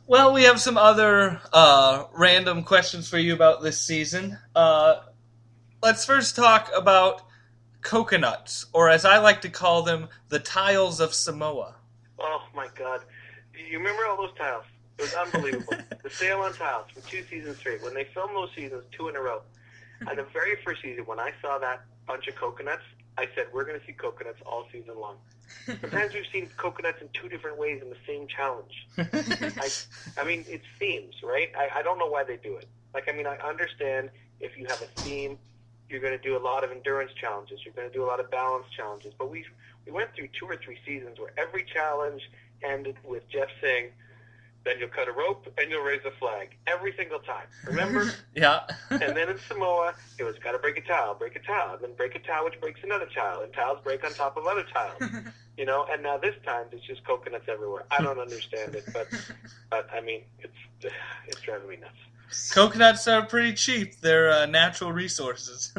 Well, 0.08 0.34
we 0.34 0.44
have 0.44 0.60
some 0.60 0.78
other 0.78 1.42
uh, 1.54 2.06
random 2.14 2.64
questions 2.64 3.10
for 3.10 3.18
you 3.18 3.34
about 3.34 3.62
this 3.62 3.80
season. 3.80 4.38
Uh, 4.56 5.02
let's 5.82 6.06
first 6.06 6.36
talk 6.36 6.70
about 6.76 7.22
coconuts, 7.82 8.66
or 8.74 8.90
as 8.90 9.06
I 9.06 9.20
like 9.20 9.42
to 9.42 9.50
call 9.50 9.84
them, 9.84 10.10
the 10.30 10.40
tiles 10.40 11.00
of 11.00 11.14
Samoa. 11.14 11.76
Oh 12.20 12.44
my 12.56 12.68
God! 12.76 13.02
You 13.58 13.78
remember 13.78 14.06
all 14.06 14.18
those 14.18 14.36
tiles? 14.38 14.66
It 14.98 15.02
was 15.04 15.14
unbelievable. 15.14 15.74
the 16.04 16.10
sale 16.10 16.40
on 16.40 16.54
tiles 16.54 16.88
for 16.94 17.02
two 17.08 17.24
seasons 17.30 17.58
straight. 17.58 17.82
When 17.84 17.94
they 17.94 18.06
filmed 18.06 18.36
those 18.36 18.50
seasons 18.56 18.84
two 18.92 19.10
in 19.10 19.16
a 19.16 19.22
row, 19.22 19.42
and 20.02 20.18
the 20.18 20.24
very 20.34 20.58
first 20.64 20.82
season, 20.82 21.06
when 21.06 21.20
I 21.20 21.32
saw 21.42 21.58
that 21.60 21.84
bunch 22.06 22.28
of 22.28 22.36
coconuts, 22.36 22.84
I 23.18 23.28
said, 23.36 23.48
"We're 23.54 23.66
going 23.66 23.80
to 23.80 23.86
see 23.86 23.94
coconuts 23.94 24.40
all 24.46 24.68
season 24.72 25.00
long." 25.00 25.18
Sometimes 25.66 26.14
we've 26.14 26.26
seen 26.32 26.50
coconuts 26.58 27.02
in 27.02 27.10
two 27.14 27.30
different 27.30 27.58
ways 27.58 27.82
in 27.82 27.90
the 27.90 27.98
same 28.06 28.28
challenge. 28.28 28.88
I, 28.98 29.70
I 30.18 30.24
mean, 30.24 30.46
it's 30.48 30.66
themes, 30.78 31.16
right? 31.24 31.50
I, 31.58 31.80
I 31.80 31.84
don't 31.84 31.98
know 31.98 32.08
why 32.08 32.24
they 32.24 32.38
do 32.38 32.56
it. 32.56 32.68
Like, 32.94 33.10
I 33.10 33.14
mean, 33.14 33.28
I 33.28 33.38
understand 33.38 34.10
if 34.40 34.58
you 34.58 34.66
have 34.66 34.82
a 34.82 34.88
theme, 35.04 35.38
you're 35.90 36.00
going 36.02 36.18
to 36.18 36.24
do 36.24 36.38
a 36.38 36.44
lot 36.44 36.64
of 36.64 36.72
endurance 36.72 37.12
challenges. 37.14 37.62
You're 37.64 37.74
going 37.74 37.90
to 37.90 37.94
do 37.94 38.04
a 38.04 38.08
lot 38.08 38.20
of 38.20 38.30
balance 38.30 38.66
challenges. 38.76 39.14
But 39.18 39.30
we 39.30 39.46
we 39.86 39.92
went 39.92 40.14
through 40.16 40.30
two 40.38 40.46
or 40.46 40.58
three 40.58 40.78
seasons 40.86 41.20
where 41.20 41.32
every 41.38 41.64
challenge 41.64 42.30
ended 42.64 42.98
with 43.04 43.28
Jeff 43.30 43.50
saying, 43.62 43.92
then 44.68 44.80
you'll 44.80 44.90
cut 44.90 45.08
a 45.08 45.14
rope, 45.14 45.48
and 45.58 45.72
you'll 45.72 45.84
raise 45.84 46.02
a 46.06 46.12
flag 46.20 46.50
every 46.68 46.94
single 46.98 47.20
time. 47.20 47.48
Remember? 47.66 48.12
Yeah. 48.36 48.68
and 48.92 49.18
then 49.18 49.30
in 49.30 49.40
Samoa, 49.48 49.96
it 50.20 50.24
was 50.24 50.36
got 50.38 50.52
to 50.52 50.60
break 50.60 50.78
a 50.78 50.82
tile, 50.82 51.16
break 51.16 51.36
a 51.36 51.40
tile, 51.40 51.74
and 51.74 51.82
then 51.82 51.96
break 51.96 52.14
a 52.14 52.20
tile, 52.20 52.44
which 52.46 52.60
breaks 52.62 52.82
another 52.84 53.08
tile, 53.08 53.42
and 53.42 53.52
tiles 53.52 53.80
break 53.84 54.04
on 54.04 54.14
top 54.14 54.38
of 54.38 54.46
other 54.46 54.64
tiles. 54.74 55.02
You 55.58 55.66
know, 55.66 55.88
and 55.92 56.04
now 56.04 56.20
this 56.20 56.36
time 56.46 56.68
it's 56.72 56.86
just 56.86 57.04
coconuts 57.04 57.46
everywhere. 57.48 57.84
I 57.90 58.04
don't 58.04 58.20
understand 58.20 58.76
it, 58.76 58.84
but 58.94 59.08
but 59.72 59.90
I 59.92 60.02
mean, 60.02 60.22
it's 60.38 60.94
it's 61.26 61.42
driving 61.42 61.68
me 61.68 61.78
nuts. 61.78 62.52
Coconuts 62.52 63.08
are 63.08 63.26
pretty 63.26 63.54
cheap. 63.54 64.00
They're 64.00 64.30
uh, 64.30 64.46
natural 64.46 64.92
resources. 64.92 65.74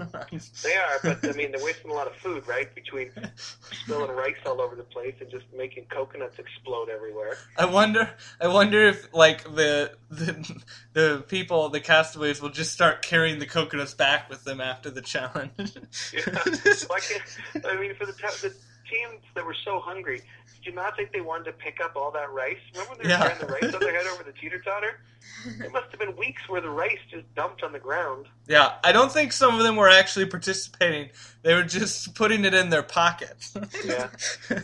They 0.64 0.74
are, 0.74 0.99
but 1.05 1.24
I 1.24 1.31
mean, 1.31 1.53
they're 1.53 1.64
wasting 1.64 1.93
a 1.93 1.95
lot 1.95 2.09
of 2.09 2.16
food, 2.16 2.49
right? 2.49 2.74
Between 2.74 3.12
spilling 3.89 4.16
rice 4.16 4.36
all 4.47 4.61
over 4.61 4.76
the 4.76 4.82
place 4.82 5.14
and 5.20 5.30
just 5.30 5.47
making 5.57 5.86
coconuts 5.91 6.39
explode 6.39 6.89
everywhere. 6.89 7.36
I 7.57 7.64
wonder. 7.64 8.11
I 8.41 8.49
wonder 8.49 8.86
if 8.86 9.12
like 9.14 9.45
the 9.45 9.93
the 10.11 10.62
the 10.93 11.24
people, 11.28 11.68
the 11.70 11.80
castaways, 11.80 12.41
will 12.43 12.51
just 12.51 12.72
start 12.72 13.03
carrying 13.03 13.39
the 13.39 13.47
coconuts 13.47 13.95
back 13.95 14.28
with 14.28 14.45
them 14.45 14.61
after 14.61 14.91
the 14.91 15.03
challenge. 15.03 15.51
Yeah. 16.12 16.22
Why 16.86 17.01
can't, 17.01 17.66
I 17.66 17.80
mean, 17.80 17.95
for 17.95 18.07
the, 18.07 18.12
the 18.12 18.55
teams 18.91 19.22
that 19.34 19.45
were 19.45 19.57
so 19.64 19.80
hungry, 19.80 20.22
did 20.55 20.66
you 20.66 20.72
not 20.72 20.97
think 20.97 21.12
they 21.12 21.20
wanted 21.20 21.45
to 21.45 21.53
pick 21.53 21.80
up 21.80 21.95
all 21.97 22.11
that 22.12 22.32
rice? 22.32 22.57
Remember 22.72 22.91
when 22.91 22.99
they 22.99 23.05
were 23.05 23.11
Yeah. 23.11 23.18
carrying 23.18 23.39
the 23.41 23.47
rice 23.47 23.74
on 23.74 23.80
their 23.80 23.97
head 23.97 24.07
over 24.07 24.22
the 24.22 24.32
teeter 24.41 24.61
totter? 24.61 25.01
It 25.47 25.72
must 25.72 25.91
have 25.91 26.01
been 26.01 26.16
weeks 26.16 26.43
where 26.49 26.61
the 26.61 26.70
rice 26.70 26.99
just 27.11 27.32
dumped 27.34 27.62
on 27.62 27.72
the 27.72 27.78
ground. 27.78 28.26
yeah, 28.49 28.74
I 28.82 28.91
don't 28.93 29.12
think 29.12 29.32
some 29.32 29.55
of 29.57 29.62
them 29.62 29.76
were 29.76 29.89
actually 29.89 30.26
participating. 30.26 31.11
They 31.43 31.55
were 31.55 31.62
just 31.62 32.14
putting 32.14 32.45
it 32.45 32.55
in 32.55 32.70
their 32.70 32.82
pockets. 32.82 33.55
Yeah. 33.84 34.09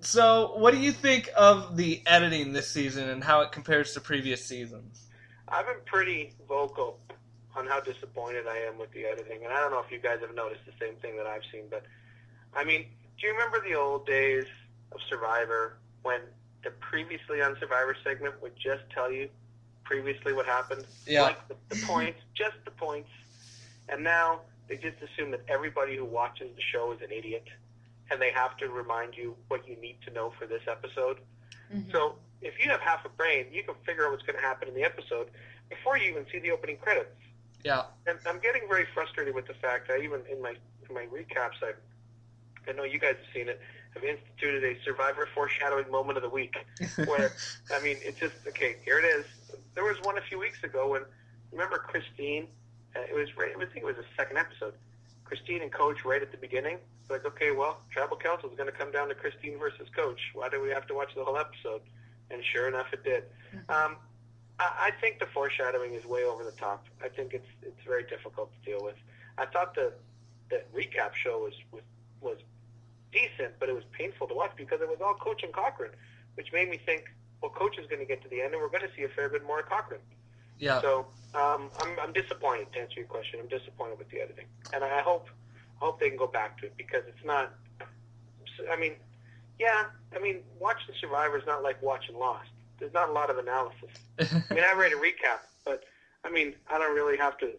so, 0.00 0.54
what 0.56 0.72
do 0.72 0.80
you 0.80 0.92
think 0.92 1.30
of 1.36 1.76
the 1.76 2.02
editing 2.06 2.52
this 2.52 2.68
season 2.68 3.08
and 3.08 3.22
how 3.22 3.40
it 3.42 3.52
compares 3.52 3.92
to 3.94 4.00
previous 4.00 4.44
seasons? 4.44 5.06
I've 5.48 5.66
been 5.66 5.76
pretty 5.86 6.34
vocal 6.48 6.98
on 7.56 7.66
how 7.66 7.80
disappointed 7.80 8.46
I 8.48 8.56
am 8.58 8.78
with 8.78 8.90
the 8.92 9.04
editing, 9.06 9.44
and 9.44 9.52
I 9.52 9.60
don't 9.60 9.70
know 9.70 9.80
if 9.84 9.90
you 9.90 9.98
guys 10.00 10.18
have 10.20 10.34
noticed 10.34 10.62
the 10.66 10.72
same 10.84 10.96
thing 10.96 11.16
that 11.16 11.26
I've 11.26 11.42
seen, 11.52 11.64
but 11.70 11.84
I 12.56 12.64
mean, 12.64 12.86
do 13.20 13.26
you 13.26 13.32
remember 13.32 13.60
the 13.66 13.74
old 13.74 14.06
days 14.06 14.46
of 14.92 15.00
Survivor 15.08 15.76
when 16.02 16.20
the 16.62 16.70
previously 16.70 17.42
on 17.42 17.56
Survivor 17.60 17.96
segment 18.02 18.40
would 18.42 18.56
just 18.56 18.82
tell 18.90 19.10
you 19.10 19.28
previously 19.84 20.32
what 20.32 20.46
happened? 20.46 20.84
Yeah. 21.06 21.22
Like 21.22 21.48
the, 21.48 21.56
the 21.68 21.86
points, 21.86 22.20
just 22.34 22.56
the 22.64 22.70
points. 22.70 23.10
And 23.88 24.02
now 24.02 24.40
they 24.68 24.76
just 24.76 24.96
assume 25.02 25.30
that 25.32 25.42
everybody 25.48 25.96
who 25.96 26.04
watches 26.04 26.48
the 26.56 26.62
show 26.62 26.92
is 26.92 27.00
an 27.02 27.10
idiot, 27.10 27.44
and 28.10 28.20
they 28.20 28.30
have 28.32 28.56
to 28.58 28.68
remind 28.68 29.14
you 29.14 29.36
what 29.48 29.68
you 29.68 29.76
need 29.76 29.96
to 30.06 30.12
know 30.12 30.32
for 30.38 30.46
this 30.46 30.62
episode. 30.66 31.18
Mm-hmm. 31.72 31.90
So 31.92 32.14
if 32.40 32.54
you 32.62 32.70
have 32.70 32.80
half 32.80 33.04
a 33.04 33.10
brain, 33.10 33.46
you 33.52 33.62
can 33.62 33.74
figure 33.84 34.06
out 34.06 34.12
what's 34.12 34.22
going 34.22 34.36
to 34.36 34.42
happen 34.42 34.68
in 34.68 34.74
the 34.74 34.82
episode 34.82 35.28
before 35.68 35.98
you 35.98 36.10
even 36.10 36.26
see 36.30 36.38
the 36.38 36.50
opening 36.50 36.76
credits. 36.76 37.10
Yeah. 37.62 37.84
And 38.06 38.18
I'm 38.26 38.38
getting 38.40 38.62
very 38.68 38.86
frustrated 38.92 39.34
with 39.34 39.46
the 39.46 39.54
fact 39.54 39.88
that 39.88 40.02
even 40.02 40.20
in 40.30 40.42
my 40.42 40.54
in 40.86 40.94
my 40.94 41.06
recaps, 41.06 41.62
I 41.62 41.72
I 42.68 42.72
know 42.72 42.84
you 42.84 42.98
guys 42.98 43.16
have 43.16 43.34
seen 43.34 43.48
it. 43.48 43.60
Have 43.94 44.02
instituted 44.02 44.64
a 44.64 44.82
Survivor 44.82 45.28
foreshadowing 45.34 45.90
moment 45.90 46.16
of 46.16 46.22
the 46.22 46.28
week, 46.28 46.56
where 47.06 47.32
I 47.72 47.80
mean, 47.82 47.96
it's 48.02 48.18
just 48.18 48.34
okay. 48.48 48.76
Here 48.84 48.98
it 48.98 49.04
is. 49.04 49.24
There 49.74 49.84
was 49.84 49.96
one 50.02 50.18
a 50.18 50.22
few 50.22 50.38
weeks 50.38 50.62
ago 50.64 50.90
when 50.90 51.02
remember 51.52 51.78
Christine. 51.78 52.48
Uh, 52.96 53.00
it 53.08 53.14
was 53.14 53.36
right. 53.36 53.52
I 53.54 53.58
think 53.58 53.76
it 53.76 53.84
was 53.84 53.96
the 53.96 54.04
second 54.16 54.38
episode. 54.38 54.74
Christine 55.24 55.62
and 55.62 55.72
Coach 55.72 56.04
right 56.04 56.22
at 56.22 56.30
the 56.30 56.36
beginning. 56.36 56.78
It's 57.00 57.10
like, 57.10 57.24
okay, 57.24 57.50
well, 57.50 57.80
Tribal 57.90 58.16
Council 58.16 58.48
is 58.50 58.56
going 58.56 58.70
to 58.70 58.76
come 58.76 58.90
down 58.90 59.08
to 59.08 59.14
Christine 59.14 59.58
versus 59.58 59.88
Coach. 59.94 60.20
Why 60.34 60.48
do 60.48 60.60
we 60.62 60.70
have 60.70 60.86
to 60.88 60.94
watch 60.94 61.14
the 61.14 61.24
whole 61.24 61.36
episode? 61.36 61.82
And 62.30 62.42
sure 62.44 62.68
enough, 62.68 62.86
it 62.92 63.04
did. 63.04 63.24
Um, 63.68 63.96
I, 64.58 64.88
I 64.88 64.90
think 65.00 65.18
the 65.18 65.26
foreshadowing 65.26 65.94
is 65.94 66.04
way 66.04 66.24
over 66.24 66.44
the 66.44 66.52
top. 66.52 66.86
I 67.02 67.08
think 67.08 67.34
it's 67.34 67.48
it's 67.62 67.82
very 67.86 68.04
difficult 68.04 68.50
to 68.52 68.70
deal 68.70 68.82
with. 68.82 68.96
I 69.38 69.46
thought 69.46 69.74
the 69.74 69.92
the 70.50 70.62
recap 70.74 71.14
show 71.14 71.40
was 71.40 71.54
was 71.72 71.82
was 72.20 72.38
decent, 73.14 73.54
but 73.60 73.68
it 73.68 73.74
was 73.74 73.84
painful 73.92 74.26
to 74.26 74.34
watch 74.34 74.50
because 74.56 74.80
it 74.82 74.88
was 74.88 74.98
all 75.00 75.14
Coach 75.14 75.42
and 75.42 75.52
Cochran, 75.52 75.92
which 76.34 76.52
made 76.52 76.68
me 76.68 76.78
think, 76.84 77.04
well, 77.40 77.50
Coach 77.50 77.78
is 77.78 77.86
going 77.86 78.00
to 78.00 78.06
get 78.06 78.22
to 78.22 78.28
the 78.28 78.42
end, 78.42 78.52
and 78.52 78.60
we're 78.60 78.68
going 78.68 78.82
to 78.82 78.94
see 78.96 79.04
a 79.04 79.08
fair 79.08 79.28
bit 79.28 79.46
more 79.46 79.60
of 79.60 79.66
Cochran. 79.66 80.00
Yeah. 80.58 80.80
So 80.80 81.06
um, 81.34 81.70
I'm, 81.80 81.98
I'm 82.00 82.12
disappointed 82.12 82.72
to 82.72 82.80
answer 82.80 83.00
your 83.00 83.06
question. 83.06 83.40
I'm 83.40 83.48
disappointed 83.48 83.98
with 83.98 84.10
the 84.10 84.20
editing, 84.20 84.46
and 84.72 84.84
I 84.84 85.00
hope 85.00 85.28
I 85.80 85.84
hope 85.84 86.00
they 86.00 86.08
can 86.08 86.18
go 86.18 86.26
back 86.26 86.58
to 86.60 86.66
it 86.66 86.74
because 86.76 87.02
it's 87.08 87.24
not. 87.24 87.54
I 88.70 88.76
mean, 88.76 88.94
yeah, 89.58 89.86
I 90.14 90.18
mean, 90.20 90.40
watching 90.58 90.94
Survivor 91.00 91.38
is 91.38 91.46
not 91.46 91.62
like 91.62 91.82
watching 91.82 92.16
Lost. 92.16 92.48
There's 92.78 92.92
not 92.92 93.08
a 93.08 93.12
lot 93.12 93.30
of 93.30 93.38
analysis. 93.38 93.90
I 94.18 94.54
mean, 94.54 94.64
I 94.64 94.74
read 94.76 94.92
a 94.92 94.96
recap, 94.96 95.40
but 95.64 95.84
I 96.24 96.30
mean, 96.30 96.54
I 96.70 96.78
don't 96.78 96.94
really 96.94 97.16
have 97.16 97.36
to. 97.38 97.50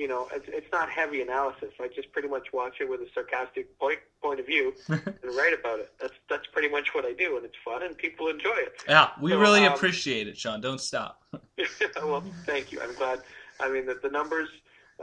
You 0.00 0.08
know, 0.08 0.28
it's, 0.32 0.46
it's 0.48 0.72
not 0.72 0.88
heavy 0.88 1.20
analysis. 1.20 1.72
I 1.78 1.88
just 1.88 2.10
pretty 2.10 2.28
much 2.28 2.54
watch 2.54 2.76
it 2.80 2.88
with 2.88 3.00
a 3.00 3.06
sarcastic 3.12 3.78
point 3.78 3.98
point 4.22 4.40
of 4.40 4.46
view 4.46 4.72
and 4.88 5.02
write 5.36 5.52
about 5.52 5.78
it. 5.80 5.92
That's 6.00 6.14
that's 6.30 6.46
pretty 6.54 6.70
much 6.70 6.94
what 6.94 7.04
I 7.04 7.12
do, 7.12 7.36
and 7.36 7.44
it's 7.44 7.56
fun, 7.62 7.82
and 7.82 7.94
people 7.98 8.28
enjoy 8.28 8.56
it. 8.56 8.82
yeah, 8.88 9.10
we 9.20 9.32
So, 9.32 9.38
really 9.38 9.66
um, 9.66 9.74
appreciate 9.74 10.26
it, 10.26 10.38
Sean. 10.38 10.62
Don't 10.62 10.80
stop. 10.80 11.22
well, 11.96 12.24
thank 12.46 12.72
you. 12.72 12.80
I'm 12.80 12.94
glad. 12.94 13.20
I 13.60 13.70
mean, 13.70 13.84
the, 13.84 13.98
the 14.02 14.08
numbers 14.08 14.48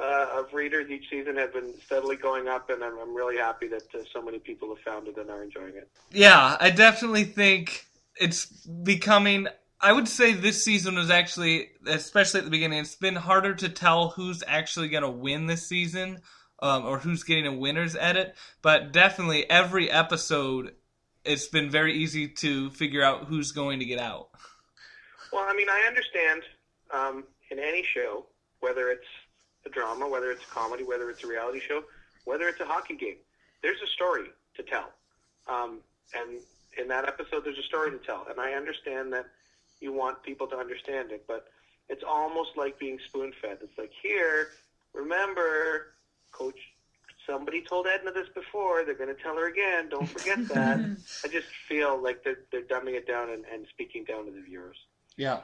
uh, 0.01 0.29
of 0.39 0.51
readers 0.51 0.89
each 0.89 1.07
season 1.11 1.35
have 1.37 1.53
been 1.53 1.75
steadily 1.85 2.15
going 2.15 2.47
up, 2.47 2.71
and 2.71 2.83
I'm, 2.83 2.97
I'm 2.97 3.15
really 3.15 3.37
happy 3.37 3.67
that 3.67 3.83
uh, 3.93 3.99
so 4.11 4.19
many 4.23 4.39
people 4.39 4.67
have 4.73 4.83
found 4.83 5.07
it 5.07 5.15
and 5.17 5.29
are 5.29 5.43
enjoying 5.43 5.75
it. 5.75 5.87
Yeah, 6.11 6.57
I 6.59 6.71
definitely 6.71 7.25
think 7.25 7.85
it's 8.19 8.47
becoming. 8.47 9.47
I 9.79 9.93
would 9.93 10.07
say 10.07 10.33
this 10.33 10.63
season 10.63 10.95
was 10.95 11.11
actually, 11.11 11.69
especially 11.85 12.39
at 12.39 12.45
the 12.45 12.51
beginning, 12.51 12.79
it's 12.79 12.95
been 12.95 13.15
harder 13.15 13.53
to 13.55 13.69
tell 13.69 14.09
who's 14.09 14.43
actually 14.47 14.89
going 14.89 15.03
to 15.03 15.09
win 15.09 15.45
this 15.45 15.67
season 15.67 16.21
um, 16.59 16.85
or 16.85 16.97
who's 16.97 17.23
getting 17.23 17.45
a 17.45 17.53
winner's 17.53 17.95
edit. 17.95 18.35
But 18.61 18.91
definitely 18.91 19.47
every 19.49 19.91
episode, 19.91 20.73
it's 21.23 21.47
been 21.47 21.69
very 21.69 21.93
easy 21.93 22.27
to 22.27 22.71
figure 22.71 23.03
out 23.03 23.25
who's 23.25 23.51
going 23.51 23.79
to 23.79 23.85
get 23.85 23.99
out. 23.99 24.29
Well, 25.31 25.45
I 25.47 25.53
mean, 25.53 25.69
I 25.69 25.85
understand 25.87 26.41
um, 26.91 27.23
in 27.51 27.59
any 27.59 27.83
show, 27.83 28.25
whether 28.61 28.89
it's 28.89 29.07
a 29.65 29.69
drama, 29.69 30.07
whether 30.07 30.31
it's 30.31 30.43
a 30.43 30.47
comedy, 30.47 30.83
whether 30.83 31.09
it's 31.11 31.23
a 31.23 31.27
reality 31.27 31.59
show, 31.59 31.83
whether 32.25 32.47
it's 32.47 32.59
a 32.61 32.65
hockey 32.65 32.95
game, 32.95 33.17
there's 33.61 33.81
a 33.83 33.87
story 33.87 34.27
to 34.55 34.63
tell. 34.63 34.89
Um, 35.47 35.81
and 36.15 36.39
in 36.79 36.87
that 36.87 37.07
episode, 37.07 37.45
there's 37.45 37.57
a 37.59 37.63
story 37.63 37.91
to 37.91 37.97
tell. 37.97 38.25
And 38.29 38.39
I 38.39 38.53
understand 38.53 39.13
that 39.13 39.27
you 39.79 39.93
want 39.93 40.23
people 40.23 40.47
to 40.47 40.55
understand 40.55 41.11
it, 41.11 41.25
but 41.27 41.47
it's 41.89 42.03
almost 42.07 42.51
like 42.57 42.79
being 42.79 42.99
spoon 43.07 43.31
fed. 43.41 43.57
It's 43.61 43.77
like, 43.77 43.91
here, 44.01 44.49
remember, 44.93 45.93
coach, 46.31 46.59
somebody 47.25 47.61
told 47.61 47.87
Edna 47.87 48.11
this 48.11 48.27
before. 48.33 48.83
They're 48.83 48.95
going 48.95 49.15
to 49.15 49.21
tell 49.21 49.35
her 49.35 49.47
again. 49.47 49.89
Don't 49.89 50.07
forget 50.07 50.47
that. 50.53 50.79
I 51.23 51.27
just 51.27 51.47
feel 51.67 52.01
like 52.01 52.23
they're, 52.23 52.39
they're 52.51 52.63
dumbing 52.63 52.95
it 52.95 53.07
down 53.07 53.29
and, 53.29 53.45
and 53.51 53.65
speaking 53.69 54.03
down 54.03 54.25
to 54.25 54.31
the 54.31 54.41
viewers. 54.41 54.77
Yeah. 55.15 55.39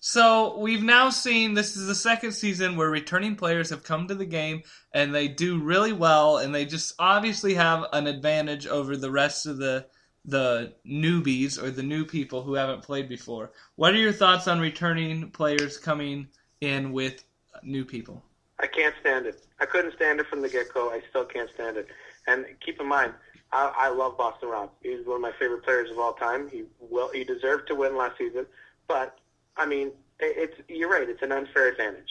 So 0.00 0.58
we've 0.58 0.82
now 0.82 1.10
seen 1.10 1.54
this 1.54 1.76
is 1.76 1.86
the 1.86 1.94
second 1.94 2.32
season 2.32 2.76
where 2.76 2.88
returning 2.88 3.34
players 3.34 3.70
have 3.70 3.82
come 3.82 4.06
to 4.08 4.14
the 4.14 4.24
game 4.24 4.62
and 4.92 5.12
they 5.12 5.26
do 5.26 5.60
really 5.60 5.92
well 5.92 6.38
and 6.38 6.54
they 6.54 6.66
just 6.66 6.94
obviously 7.00 7.54
have 7.54 7.84
an 7.92 8.06
advantage 8.06 8.66
over 8.66 8.96
the 8.96 9.10
rest 9.10 9.46
of 9.46 9.58
the 9.58 9.86
the 10.28 10.74
newbies 10.86 11.60
or 11.60 11.70
the 11.70 11.82
new 11.82 12.04
people 12.04 12.42
who 12.42 12.54
haven't 12.54 12.82
played 12.82 13.08
before. 13.08 13.50
What 13.76 13.94
are 13.94 13.98
your 13.98 14.12
thoughts 14.12 14.46
on 14.46 14.60
returning 14.60 15.30
players 15.30 15.78
coming 15.78 16.28
in 16.60 16.92
with 16.92 17.24
new 17.62 17.84
people? 17.84 18.22
I 18.60 18.66
can't 18.66 18.94
stand 19.00 19.24
it. 19.26 19.42
I 19.58 19.64
couldn't 19.64 19.94
stand 19.94 20.20
it 20.20 20.26
from 20.26 20.42
the 20.42 20.48
get 20.50 20.72
go. 20.74 20.90
I 20.90 21.00
still 21.08 21.24
can't 21.24 21.48
stand 21.54 21.78
it. 21.78 21.88
And 22.26 22.44
keep 22.64 22.78
in 22.78 22.86
mind, 22.86 23.14
I, 23.52 23.72
I 23.74 23.88
love 23.88 24.18
Boston 24.18 24.50
Rob. 24.50 24.70
He's 24.82 25.06
one 25.06 25.16
of 25.16 25.22
my 25.22 25.32
favorite 25.38 25.64
players 25.64 25.90
of 25.90 25.98
all 25.98 26.12
time. 26.12 26.48
He 26.48 26.64
well, 26.78 27.10
he 27.12 27.24
deserved 27.24 27.68
to 27.68 27.74
win 27.74 27.96
last 27.96 28.18
season, 28.18 28.44
but 28.86 29.18
I 29.56 29.64
mean, 29.64 29.88
it, 30.20 30.50
it's 30.50 30.60
you're 30.68 30.90
right. 30.90 31.08
It's 31.08 31.22
an 31.22 31.32
unfair 31.32 31.68
advantage. 31.68 32.10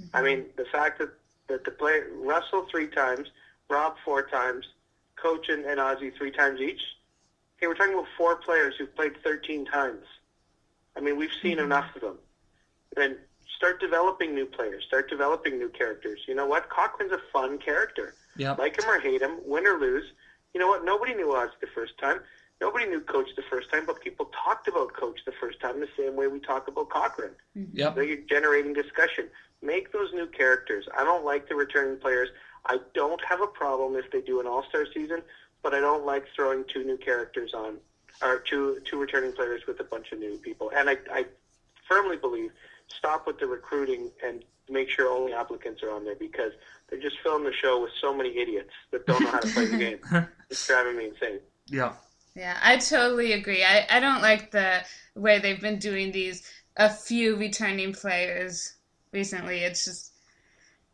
Mm-hmm. 0.00 0.16
I 0.16 0.22
mean, 0.22 0.46
the 0.56 0.64
fact 0.72 1.00
that 1.00 1.10
that 1.48 1.64
the 1.64 1.72
play 1.72 2.00
Russell 2.14 2.66
three 2.70 2.88
times, 2.88 3.28
Rob 3.68 3.96
four 4.06 4.22
times, 4.22 4.64
Coach 5.16 5.50
and, 5.50 5.66
and 5.66 5.78
Ozzy 5.78 6.16
three 6.16 6.30
times 6.30 6.60
each. 6.60 6.80
Okay, 7.58 7.66
we're 7.66 7.74
talking 7.74 7.94
about 7.94 8.06
four 8.16 8.36
players 8.36 8.74
who've 8.78 8.94
played 8.94 9.12
13 9.24 9.64
times. 9.64 10.04
I 10.96 11.00
mean, 11.00 11.16
we've 11.16 11.30
seen 11.42 11.56
mm-hmm. 11.56 11.66
enough 11.66 11.94
of 11.96 12.02
them. 12.02 12.18
And 12.96 13.16
start 13.56 13.80
developing 13.80 14.34
new 14.34 14.46
players. 14.46 14.84
Start 14.86 15.10
developing 15.10 15.58
new 15.58 15.68
characters. 15.68 16.20
You 16.28 16.34
know 16.34 16.46
what? 16.46 16.68
Cochran's 16.70 17.12
a 17.12 17.20
fun 17.32 17.58
character. 17.58 18.14
Yeah. 18.36 18.52
Like 18.52 18.80
him 18.80 18.88
or 18.88 19.00
hate 19.00 19.20
him, 19.20 19.38
win 19.44 19.66
or 19.66 19.78
lose. 19.78 20.04
You 20.54 20.60
know 20.60 20.68
what? 20.68 20.84
Nobody 20.84 21.14
knew 21.14 21.26
Ozzy 21.26 21.50
the 21.60 21.66
first 21.74 21.98
time. 21.98 22.20
Nobody 22.60 22.86
knew 22.86 23.00
Coach 23.00 23.28
the 23.36 23.42
first 23.48 23.70
time, 23.70 23.86
but 23.86 24.00
people 24.00 24.30
talked 24.44 24.66
about 24.66 24.92
Coach 24.92 25.20
the 25.24 25.32
first 25.40 25.60
time 25.60 25.80
the 25.80 25.88
same 25.96 26.16
way 26.16 26.26
we 26.26 26.40
talk 26.40 26.66
about 26.66 26.90
Cochran. 26.90 27.30
Mm-hmm. 27.56 27.76
Yep. 27.76 27.94
So 27.94 28.00
you're 28.00 28.16
generating 28.28 28.72
discussion. 28.72 29.28
Make 29.62 29.92
those 29.92 30.12
new 30.12 30.26
characters. 30.26 30.86
I 30.96 31.04
don't 31.04 31.24
like 31.24 31.48
the 31.48 31.54
returning 31.54 32.00
players. 32.00 32.28
I 32.66 32.78
don't 32.94 33.20
have 33.28 33.40
a 33.40 33.46
problem 33.46 33.96
if 33.96 34.10
they 34.10 34.20
do 34.20 34.40
an 34.40 34.46
All 34.46 34.64
Star 34.68 34.86
season, 34.92 35.22
but 35.62 35.74
I 35.74 35.80
don't 35.80 36.04
like 36.06 36.24
throwing 36.34 36.64
two 36.72 36.84
new 36.84 36.96
characters 36.96 37.52
on 37.54 37.78
or 38.22 38.38
two 38.40 38.80
two 38.84 38.98
returning 38.98 39.32
players 39.32 39.62
with 39.66 39.80
a 39.80 39.84
bunch 39.84 40.12
of 40.12 40.18
new 40.18 40.38
people. 40.38 40.70
And 40.74 40.90
I, 40.90 40.96
I 41.12 41.26
firmly 41.88 42.16
believe 42.16 42.50
stop 42.88 43.26
with 43.26 43.38
the 43.38 43.46
recruiting 43.46 44.10
and 44.24 44.44
make 44.70 44.90
sure 44.90 45.08
only 45.08 45.32
applicants 45.32 45.82
are 45.82 45.90
on 45.90 46.04
there 46.04 46.14
because 46.14 46.52
they're 46.88 47.00
just 47.00 47.16
filling 47.22 47.44
the 47.44 47.52
show 47.52 47.82
with 47.82 47.90
so 48.00 48.14
many 48.14 48.36
idiots 48.38 48.70
that 48.90 49.06
don't 49.06 49.22
know 49.22 49.30
how 49.30 49.40
to 49.40 49.48
play 49.48 49.66
the 49.66 49.76
game. 49.76 49.98
It's 50.50 50.66
driving 50.66 50.96
me 50.96 51.08
insane. 51.08 51.40
Yeah. 51.66 51.92
Yeah, 52.34 52.56
I 52.62 52.78
totally 52.78 53.32
agree. 53.32 53.62
I, 53.62 53.84
I 53.90 54.00
don't 54.00 54.22
like 54.22 54.50
the 54.50 54.82
way 55.14 55.40
they've 55.40 55.60
been 55.60 55.78
doing 55.78 56.10
these 56.10 56.42
a 56.78 56.88
few 56.88 57.36
returning 57.36 57.92
players 57.92 58.76
recently. 59.12 59.58
It's 59.58 59.84
just 59.84 60.12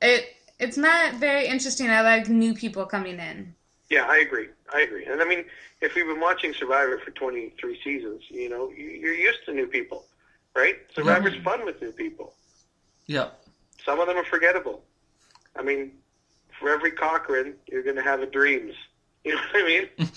it 0.03 0.27
it's 0.59 0.77
not 0.77 1.15
very 1.15 1.47
interesting. 1.47 1.91
I 1.91 2.01
like 2.01 2.29
new 2.29 2.55
people 2.55 2.87
coming 2.87 3.21
in. 3.21 3.55
Yeah, 3.95 4.07
I 4.09 4.17
agree. 4.19 4.49
I 4.75 4.81
agree. 4.81 5.05
And 5.07 5.23
I 5.23 5.25
mean, 5.25 5.45
if 5.81 5.95
we've 5.95 6.05
been 6.07 6.19
watching 6.21 6.53
Survivor 6.53 6.99
for 6.99 7.13
23 7.13 7.81
seasons, 7.85 8.23
you 8.29 8.49
know, 8.49 8.71
you- 8.71 8.91
you're 9.03 9.15
used 9.15 9.45
to 9.45 9.53
new 9.55 9.69
people, 9.69 10.05
right? 10.57 10.77
Survivor's 10.97 11.37
fun 11.45 11.65
with 11.65 11.81
new 11.81 11.93
people. 11.93 12.35
Yeah. 13.07 13.29
Some 13.85 14.01
of 14.01 14.09
them 14.09 14.17
are 14.17 14.25
forgettable. 14.25 14.85
I 15.55 15.63
mean, 15.63 15.97
for 16.59 16.71
every 16.71 16.91
Cochran, 16.91 17.55
you're 17.71 17.85
going 17.85 17.95
to 17.97 18.03
have 18.03 18.21
a 18.21 18.27
Dreams. 18.27 18.75
You 19.25 19.35
know 19.37 19.41
what 19.53 19.63
I 19.63 19.67
mean? 19.67 20.11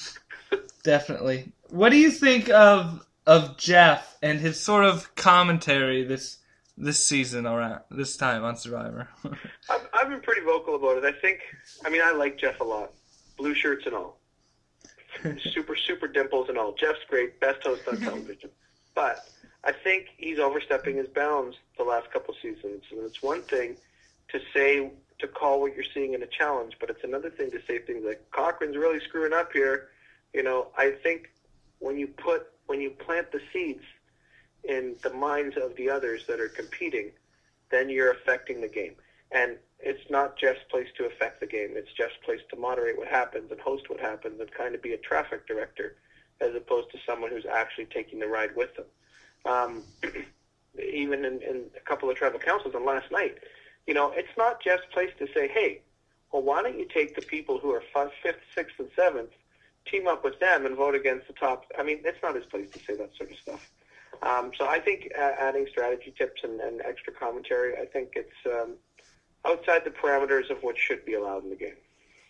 Definitely. 0.83 1.51
What 1.69 1.89
do 1.89 1.97
you 1.97 2.11
think 2.11 2.49
of 2.49 3.05
of 3.27 3.57
Jeff 3.57 4.17
and 4.21 4.39
his 4.39 4.59
sort 4.59 4.85
of 4.85 5.13
commentary 5.15 6.03
this 6.03 6.37
this 6.77 7.05
season 7.05 7.45
around 7.45 7.81
this 7.91 8.17
time 8.17 8.43
on 8.43 8.55
Survivor? 8.57 9.07
I've, 9.69 9.87
I've 9.93 10.09
been 10.09 10.21
pretty 10.21 10.41
vocal 10.41 10.75
about 10.75 10.97
it. 10.97 11.03
I 11.05 11.11
think, 11.21 11.39
I 11.85 11.89
mean, 11.89 12.01
I 12.03 12.11
like 12.11 12.37
Jeff 12.37 12.59
a 12.59 12.63
lot. 12.63 12.91
Blue 13.37 13.53
shirts 13.53 13.85
and 13.85 13.95
all. 13.95 14.17
super, 15.51 15.75
super 15.75 16.07
dimples 16.07 16.49
and 16.49 16.57
all. 16.57 16.73
Jeff's 16.73 16.99
great. 17.09 17.39
Best 17.39 17.63
host 17.63 17.87
on 17.87 17.97
television. 17.97 18.49
But 18.95 19.27
I 19.63 19.71
think 19.71 20.07
he's 20.17 20.39
overstepping 20.39 20.97
his 20.97 21.07
bounds 21.07 21.57
the 21.77 21.83
last 21.83 22.11
couple 22.11 22.33
seasons. 22.41 22.83
And 22.91 23.01
it's 23.03 23.21
one 23.21 23.41
thing 23.43 23.77
to 24.29 24.39
say, 24.53 24.91
to 25.19 25.27
call 25.27 25.61
what 25.61 25.75
you're 25.75 25.85
seeing 25.93 26.13
in 26.13 26.23
a 26.23 26.27
challenge, 26.27 26.77
but 26.79 26.89
it's 26.89 27.03
another 27.03 27.29
thing 27.29 27.49
to 27.51 27.59
say 27.67 27.79
things 27.79 28.03
like, 28.05 28.23
Cochran's 28.31 28.77
really 28.77 28.99
screwing 28.99 29.33
up 29.33 29.51
here. 29.51 29.89
You 30.33 30.43
know, 30.43 30.67
I 30.77 30.91
think 30.91 31.31
when 31.79 31.97
you 31.97 32.07
put, 32.07 32.47
when 32.67 32.81
you 32.81 32.91
plant 32.91 33.31
the 33.31 33.41
seeds 33.51 33.83
in 34.63 34.95
the 35.01 35.13
minds 35.13 35.57
of 35.57 35.75
the 35.75 35.89
others 35.89 36.25
that 36.27 36.39
are 36.39 36.49
competing, 36.49 37.11
then 37.71 37.89
you're 37.89 38.11
affecting 38.11 38.61
the 38.61 38.67
game. 38.67 38.95
And 39.31 39.57
it's 39.79 40.09
not 40.09 40.37
Jeff's 40.37 40.63
place 40.69 40.87
to 40.97 41.05
affect 41.05 41.39
the 41.39 41.45
game. 41.45 41.71
It's 41.73 41.91
Jeff's 41.93 42.17
place 42.25 42.41
to 42.49 42.55
moderate 42.57 42.97
what 42.97 43.07
happens 43.07 43.51
and 43.51 43.59
host 43.59 43.89
what 43.89 43.99
happens 43.99 44.39
and 44.39 44.51
kind 44.51 44.75
of 44.75 44.81
be 44.81 44.93
a 44.93 44.97
traffic 44.97 45.47
director 45.47 45.95
as 46.41 46.55
opposed 46.55 46.91
to 46.91 46.97
someone 47.05 47.31
who's 47.31 47.45
actually 47.45 47.85
taking 47.85 48.19
the 48.19 48.27
ride 48.27 48.55
with 48.55 48.69
them. 48.75 48.85
Um, 49.45 49.83
even 50.81 51.25
in, 51.25 51.41
in 51.41 51.63
a 51.75 51.79
couple 51.85 52.09
of 52.09 52.15
tribal 52.15 52.39
councils 52.39 52.75
and 52.75 52.85
last 52.85 53.11
night, 53.11 53.37
you 53.85 53.93
know, 53.93 54.11
it's 54.15 54.35
not 54.37 54.61
Jeff's 54.63 54.85
place 54.91 55.11
to 55.19 55.27
say, 55.33 55.47
hey, 55.47 55.81
well, 56.31 56.41
why 56.41 56.61
don't 56.61 56.77
you 56.77 56.87
take 56.93 57.15
the 57.15 57.21
people 57.21 57.57
who 57.57 57.71
are 57.71 57.83
five, 57.93 58.09
fifth, 58.21 58.41
sixth, 58.53 58.75
and 58.79 58.89
seventh, 58.95 59.29
team 59.85 60.07
up 60.07 60.23
with 60.23 60.39
them 60.39 60.65
and 60.65 60.75
vote 60.75 60.95
against 60.95 61.27
the 61.27 61.33
top? 61.33 61.65
I 61.79 61.83
mean, 61.83 61.99
it's 62.03 62.21
not 62.21 62.35
his 62.35 62.45
place 62.45 62.69
to 62.71 62.79
say 62.79 62.95
that 62.97 63.11
sort 63.17 63.31
of 63.31 63.37
stuff. 63.37 63.71
Um, 64.21 64.51
so 64.57 64.67
I 64.67 64.79
think 64.79 65.11
uh, 65.17 65.31
adding 65.39 65.67
strategy 65.69 66.13
tips 66.17 66.41
and, 66.43 66.59
and 66.59 66.81
extra 66.81 67.13
commentary, 67.13 67.77
I 67.77 67.85
think 67.85 68.13
it's 68.15 68.35
um, 68.45 68.73
outside 69.47 69.83
the 69.83 69.89
parameters 69.89 70.49
of 70.49 70.57
what 70.61 70.75
should 70.77 71.05
be 71.05 71.13
allowed 71.13 71.43
in 71.43 71.49
the 71.49 71.55
game. 71.55 71.75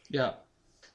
Yeah. 0.10 0.34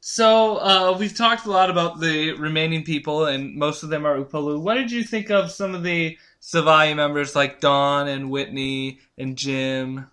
So 0.00 0.56
uh, 0.56 0.96
we've 0.98 1.16
talked 1.16 1.46
a 1.46 1.50
lot 1.50 1.70
about 1.70 2.00
the 2.00 2.32
remaining 2.32 2.82
people, 2.82 3.26
and 3.26 3.54
most 3.54 3.82
of 3.82 3.88
them 3.88 4.04
are 4.04 4.18
Upolu. 4.18 4.60
What 4.60 4.74
did 4.74 4.90
you 4.90 5.04
think 5.04 5.30
of 5.30 5.50
some 5.50 5.74
of 5.74 5.84
the 5.84 6.18
Savai 6.40 6.96
members 6.96 7.36
like 7.36 7.60
Dawn 7.60 8.08
and 8.08 8.30
Whitney 8.30 8.98
and 9.16 9.36
Jim? 9.36 10.10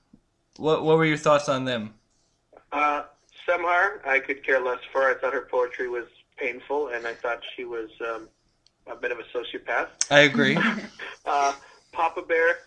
What 0.58 0.84
What 0.84 0.98
were 0.98 1.06
your 1.06 1.18
thoughts 1.18 1.50
on 1.50 1.66
them? 1.66 1.96
Uh, 2.72 3.04
Semhar, 3.48 4.06
I 4.06 4.20
could 4.20 4.46
care 4.46 4.62
less 4.64 4.80
for. 4.92 5.10
I 5.10 5.16
thought 5.16 5.34
her 5.34 5.48
poetry 5.50 5.90
was 5.90 6.06
painful, 6.38 6.90
and 6.90 7.08
I 7.08 7.16
thought 7.16 7.42
she 7.56 7.66
was 7.66 7.90
um, 8.02 8.28
a 8.86 8.96
bit 8.96 9.12
of 9.12 9.18
a 9.20 9.24
sociopath. 9.36 9.88
I 10.12 10.22
agree. 10.22 10.58
Uh, 11.26 11.54
Papa 11.92 12.24
Bear, 12.24 12.58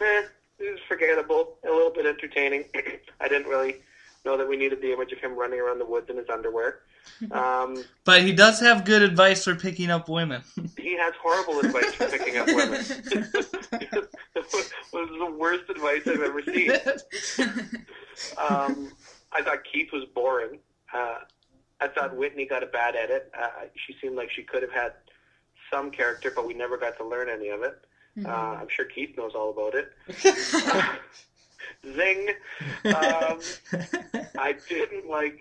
eh, 0.00 0.22
it 0.58 0.70
was 0.70 0.80
forgettable, 0.88 1.58
a 1.64 1.70
little 1.70 1.90
bit 1.90 2.06
entertaining. 2.06 2.64
I 3.20 3.28
didn't 3.28 3.48
really 3.48 3.76
know 4.24 4.36
that 4.36 4.48
we 4.48 4.56
needed 4.56 4.80
the 4.80 4.92
image 4.92 5.12
of 5.12 5.18
him 5.18 5.34
running 5.34 5.60
around 5.60 5.78
the 5.78 5.86
woods 5.86 6.10
in 6.10 6.16
his 6.16 6.28
underwear. 6.28 6.80
Um, 7.30 7.84
but 8.04 8.22
he 8.22 8.32
does 8.32 8.58
have 8.58 8.84
good 8.84 9.00
advice 9.00 9.44
for 9.44 9.54
picking 9.54 9.90
up 9.92 10.08
women. 10.08 10.42
he 10.76 10.98
has 10.98 11.14
horrible 11.22 11.60
advice 11.60 11.94
for 11.94 12.08
picking 12.08 12.36
up 12.36 12.48
women. 12.48 12.84
it 12.90 14.10
was 14.34 14.72
the 14.92 15.36
worst 15.38 15.70
advice 15.70 16.02
I've 16.04 16.20
ever 16.20 16.42
seen. 16.42 16.72
Um, 18.36 18.90
I 19.32 19.40
thought 19.42 19.58
Keith 19.72 19.92
was 19.92 20.04
boring. 20.16 20.58
Uh, 20.92 21.18
I 21.80 21.88
thought 21.88 22.16
Whitney 22.16 22.44
got 22.44 22.62
a 22.62 22.66
bad 22.66 22.96
edit. 22.96 23.32
Uh, 23.40 23.66
she 23.86 23.94
seemed 24.02 24.16
like 24.16 24.30
she 24.30 24.42
could 24.42 24.62
have 24.62 24.72
had 24.72 24.92
some 25.72 25.90
character, 25.90 26.32
but 26.34 26.46
we 26.46 26.54
never 26.54 26.76
got 26.76 26.96
to 26.98 27.06
learn 27.06 27.28
any 27.28 27.48
of 27.48 27.62
it. 27.62 27.84
Uh, 28.24 28.28
I'm 28.28 28.68
sure 28.68 28.84
Keith 28.84 29.16
knows 29.16 29.32
all 29.34 29.50
about 29.50 29.74
it. 29.74 29.92
Zing. 31.94 32.28
Um, 32.84 33.40
I 34.38 34.54
didn't 34.68 35.08
like. 35.08 35.40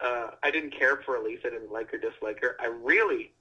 Uh, 0.00 0.30
I 0.42 0.50
didn't 0.50 0.70
care 0.76 0.96
for 1.04 1.16
Elyse. 1.18 1.44
I 1.44 1.50
didn't 1.50 1.72
like 1.72 1.92
or 1.94 1.98
dislike 1.98 2.40
her. 2.42 2.56
I 2.60 2.66
really 2.66 3.32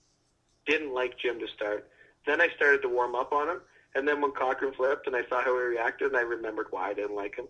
didn't 0.65 0.93
like 0.93 1.17
Jim 1.17 1.39
to 1.39 1.47
start. 1.47 1.89
Then 2.25 2.39
I 2.39 2.49
started 2.55 2.82
to 2.84 2.89
warm 2.89 3.15
up 3.15 3.34
on 3.34 3.49
him, 3.49 3.61
and 3.95 4.07
then 4.07 4.21
when 4.21 4.32
Cochran 4.32 4.73
flipped 4.73 5.07
and 5.07 5.15
I 5.15 5.23
saw 5.27 5.41
how 5.41 5.57
he 5.57 5.63
reacted, 5.63 6.09
and 6.09 6.17
I 6.17 6.21
remembered 6.21 6.67
why 6.69 6.89
I 6.89 6.93
didn't 6.93 7.15
like 7.15 7.36
him. 7.36 7.47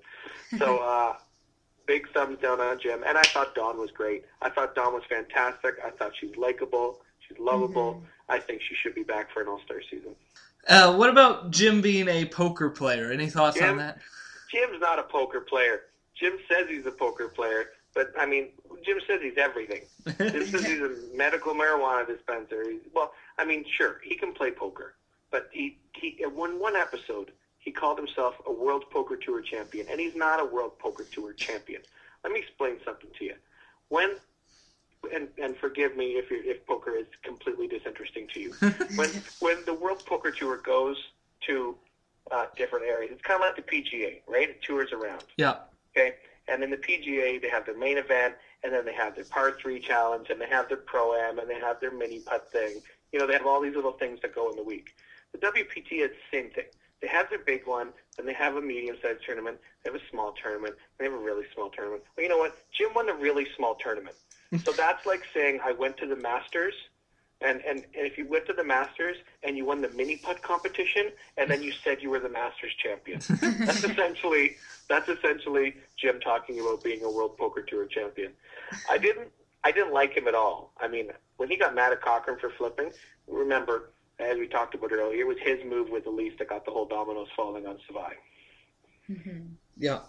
So 0.57 0.77
uh, 0.83 1.15
big 1.85 2.07
thumbs 2.13 2.37
down 2.41 2.61
on 2.61 2.79
Jim. 2.79 3.03
And 3.05 3.17
I 3.17 3.23
thought 3.23 3.53
Dawn 3.55 3.77
was 3.77 3.91
great. 3.91 4.23
I 4.41 4.49
thought 4.49 4.75
Dawn 4.75 4.93
was 4.93 5.03
fantastic. 5.09 5.75
I 5.85 5.89
thought 5.91 6.13
she's 6.19 6.35
likable. 6.37 7.01
She's 7.27 7.37
lovable. 7.37 8.01
I 8.29 8.39
think 8.39 8.61
she 8.61 8.75
should 8.75 8.95
be 8.95 9.03
back 9.03 9.31
for 9.33 9.41
an 9.41 9.47
All 9.49 9.59
Star 9.65 9.81
season. 9.89 10.15
Uh, 10.67 10.95
what 10.95 11.09
about 11.09 11.51
Jim 11.51 11.81
being 11.81 12.07
a 12.07 12.25
poker 12.25 12.69
player? 12.69 13.11
Any 13.11 13.29
thoughts 13.29 13.61
on 13.61 13.77
that? 13.77 13.99
Jim's 14.51 14.79
not 14.81 14.99
a 14.99 15.03
poker 15.03 15.41
player. 15.41 15.83
Jim 16.15 16.37
says 16.49 16.67
he's 16.69 16.85
a 16.85 16.91
poker 16.91 17.29
player, 17.29 17.69
but 17.93 18.11
I 18.19 18.25
mean, 18.25 18.49
Jim 18.85 18.99
says 19.07 19.21
he's 19.21 19.37
everything. 19.37 19.83
Jim 20.17 20.45
says 20.45 20.65
he's 20.65 20.81
a 20.81 20.95
medical 21.15 21.53
marijuana 21.53 22.05
dispenser. 22.05 22.69
He's, 22.69 22.81
well, 22.93 23.13
I 23.37 23.45
mean, 23.45 23.65
sure, 23.77 23.99
he 24.03 24.15
can 24.15 24.33
play 24.33 24.51
poker, 24.51 24.95
but 25.31 25.49
he 25.51 25.77
he 25.93 26.17
in 26.21 26.35
one 26.35 26.59
one 26.59 26.75
episode 26.75 27.31
he 27.61 27.71
called 27.71 27.97
himself 27.97 28.35
a 28.45 28.51
World 28.51 28.85
Poker 28.91 29.15
Tour 29.15 29.41
champion, 29.41 29.87
and 29.89 29.99
he's 29.99 30.15
not 30.15 30.39
a 30.39 30.45
World 30.45 30.77
Poker 30.79 31.05
Tour 31.11 31.33
champion. 31.33 31.81
Let 32.23 32.33
me 32.33 32.39
explain 32.39 32.77
something 32.83 33.09
to 33.17 33.25
you. 33.25 33.35
When 33.89 34.15
and 35.13 35.27
and 35.37 35.57
forgive 35.57 35.97
me 35.97 36.13
if 36.13 36.25
if 36.29 36.65
poker 36.65 36.95
is 36.95 37.07
completely 37.23 37.67
disinteresting 37.67 38.27
to 38.33 38.39
you. 38.39 38.53
when 38.95 39.09
when 39.39 39.57
the 39.65 39.73
World 39.73 40.03
Poker 40.05 40.31
Tour 40.31 40.57
goes 40.57 40.97
to 41.47 41.75
uh, 42.31 42.45
different 42.55 42.85
areas, 42.85 43.11
it's 43.11 43.21
kind 43.21 43.41
of 43.41 43.47
like 43.47 43.55
the 43.55 43.61
PGA, 43.61 44.21
right? 44.27 44.49
It 44.49 44.61
tours 44.61 44.91
around. 44.91 45.23
yeah. 45.37 45.55
Okay, 45.95 46.15
and 46.47 46.63
in 46.63 46.69
the 46.69 46.77
PGA 46.77 47.41
they 47.41 47.49
have 47.49 47.65
their 47.65 47.77
main 47.77 47.97
event, 47.97 48.35
and 48.63 48.71
then 48.73 48.85
they 48.85 48.93
have 48.93 49.15
their 49.15 49.25
par 49.25 49.57
three 49.59 49.79
challenge, 49.79 50.29
and 50.29 50.39
they 50.39 50.47
have 50.47 50.67
their 50.67 50.77
pro 50.77 51.15
am, 51.15 51.39
and 51.39 51.49
they 51.49 51.59
have 51.59 51.79
their 51.79 51.91
mini 51.91 52.19
putt 52.19 52.51
thing. 52.51 52.81
You 53.11 53.19
know, 53.19 53.27
they 53.27 53.33
have 53.33 53.45
all 53.45 53.61
these 53.61 53.75
little 53.75 53.91
things 53.91 54.19
that 54.21 54.33
go 54.33 54.49
in 54.49 54.55
the 54.55 54.63
week. 54.63 54.95
The 55.33 55.39
WPT 55.39 56.03
is 56.03 56.11
the 56.11 56.37
same 56.37 56.49
thing. 56.51 56.65
They 57.01 57.07
have 57.07 57.29
their 57.29 57.39
big 57.39 57.65
one, 57.65 57.89
then 58.15 58.27
they 58.27 58.33
have 58.33 58.55
a 58.55 58.61
medium-sized 58.61 59.23
tournament, 59.25 59.57
they 59.83 59.91
have 59.91 59.99
a 59.99 60.09
small 60.11 60.33
tournament, 60.33 60.75
they 60.99 61.05
have 61.05 61.13
a 61.13 61.17
really 61.17 61.45
small 61.53 61.71
tournament. 61.71 62.03
Well, 62.15 62.23
you 62.23 62.29
know 62.29 62.37
what? 62.37 62.55
Jim 62.71 62.93
won 62.93 63.09
a 63.09 63.13
really 63.13 63.47
small 63.57 63.73
tournament. 63.75 64.15
so 64.63 64.71
that's 64.71 65.05
like 65.05 65.23
saying 65.33 65.59
I 65.63 65.71
went 65.71 65.97
to 65.97 66.05
the 66.05 66.15
Masters, 66.15 66.73
and, 67.41 67.61
and, 67.61 67.79
and 67.79 68.05
if 68.05 68.17
you 68.17 68.27
went 68.27 68.45
to 68.47 68.53
the 68.53 68.63
Masters 68.63 69.17
and 69.43 69.57
you 69.57 69.65
won 69.65 69.81
the 69.81 69.89
mini 69.89 70.17
putt 70.17 70.41
competition, 70.43 71.11
and 71.37 71.49
then 71.49 71.63
you 71.63 71.71
said 71.83 72.01
you 72.01 72.09
were 72.09 72.19
the 72.19 72.29
Masters 72.29 72.73
champion. 72.83 73.19
that's 73.65 73.83
essentially 73.83 74.57
that's 74.87 75.09
essentially 75.09 75.75
Jim 75.97 76.19
talking 76.19 76.59
about 76.59 76.83
being 76.83 77.03
a 77.03 77.09
World 77.09 77.37
Poker 77.37 77.61
Tour 77.61 77.85
champion. 77.85 78.33
I 78.89 78.97
didn't 78.97 79.29
I 79.63 79.71
didn't 79.71 79.93
like 79.93 80.13
him 80.13 80.27
at 80.27 80.35
all. 80.35 80.73
I 80.79 80.87
mean, 80.87 81.11
when 81.37 81.49
he 81.49 81.57
got 81.57 81.73
mad 81.73 81.91
at 81.91 82.01
Cochran 82.01 82.37
for 82.39 82.49
flipping, 82.51 82.91
remember 83.27 83.91
as 84.19 84.37
we 84.37 84.47
talked 84.47 84.75
about 84.75 84.91
earlier, 84.91 85.21
it 85.21 85.27
was 85.27 85.37
his 85.43 85.59
move 85.65 85.89
with 85.89 86.03
the 86.03 86.11
Elyse 86.11 86.37
that 86.37 86.49
got 86.49 86.65
the 86.65 86.71
whole 86.71 86.85
dominoes 86.85 87.27
falling 87.35 87.65
on 87.65 87.77
Savai. 87.89 88.11
Mm-hmm. 89.09 89.39
Yeah. 89.77 89.99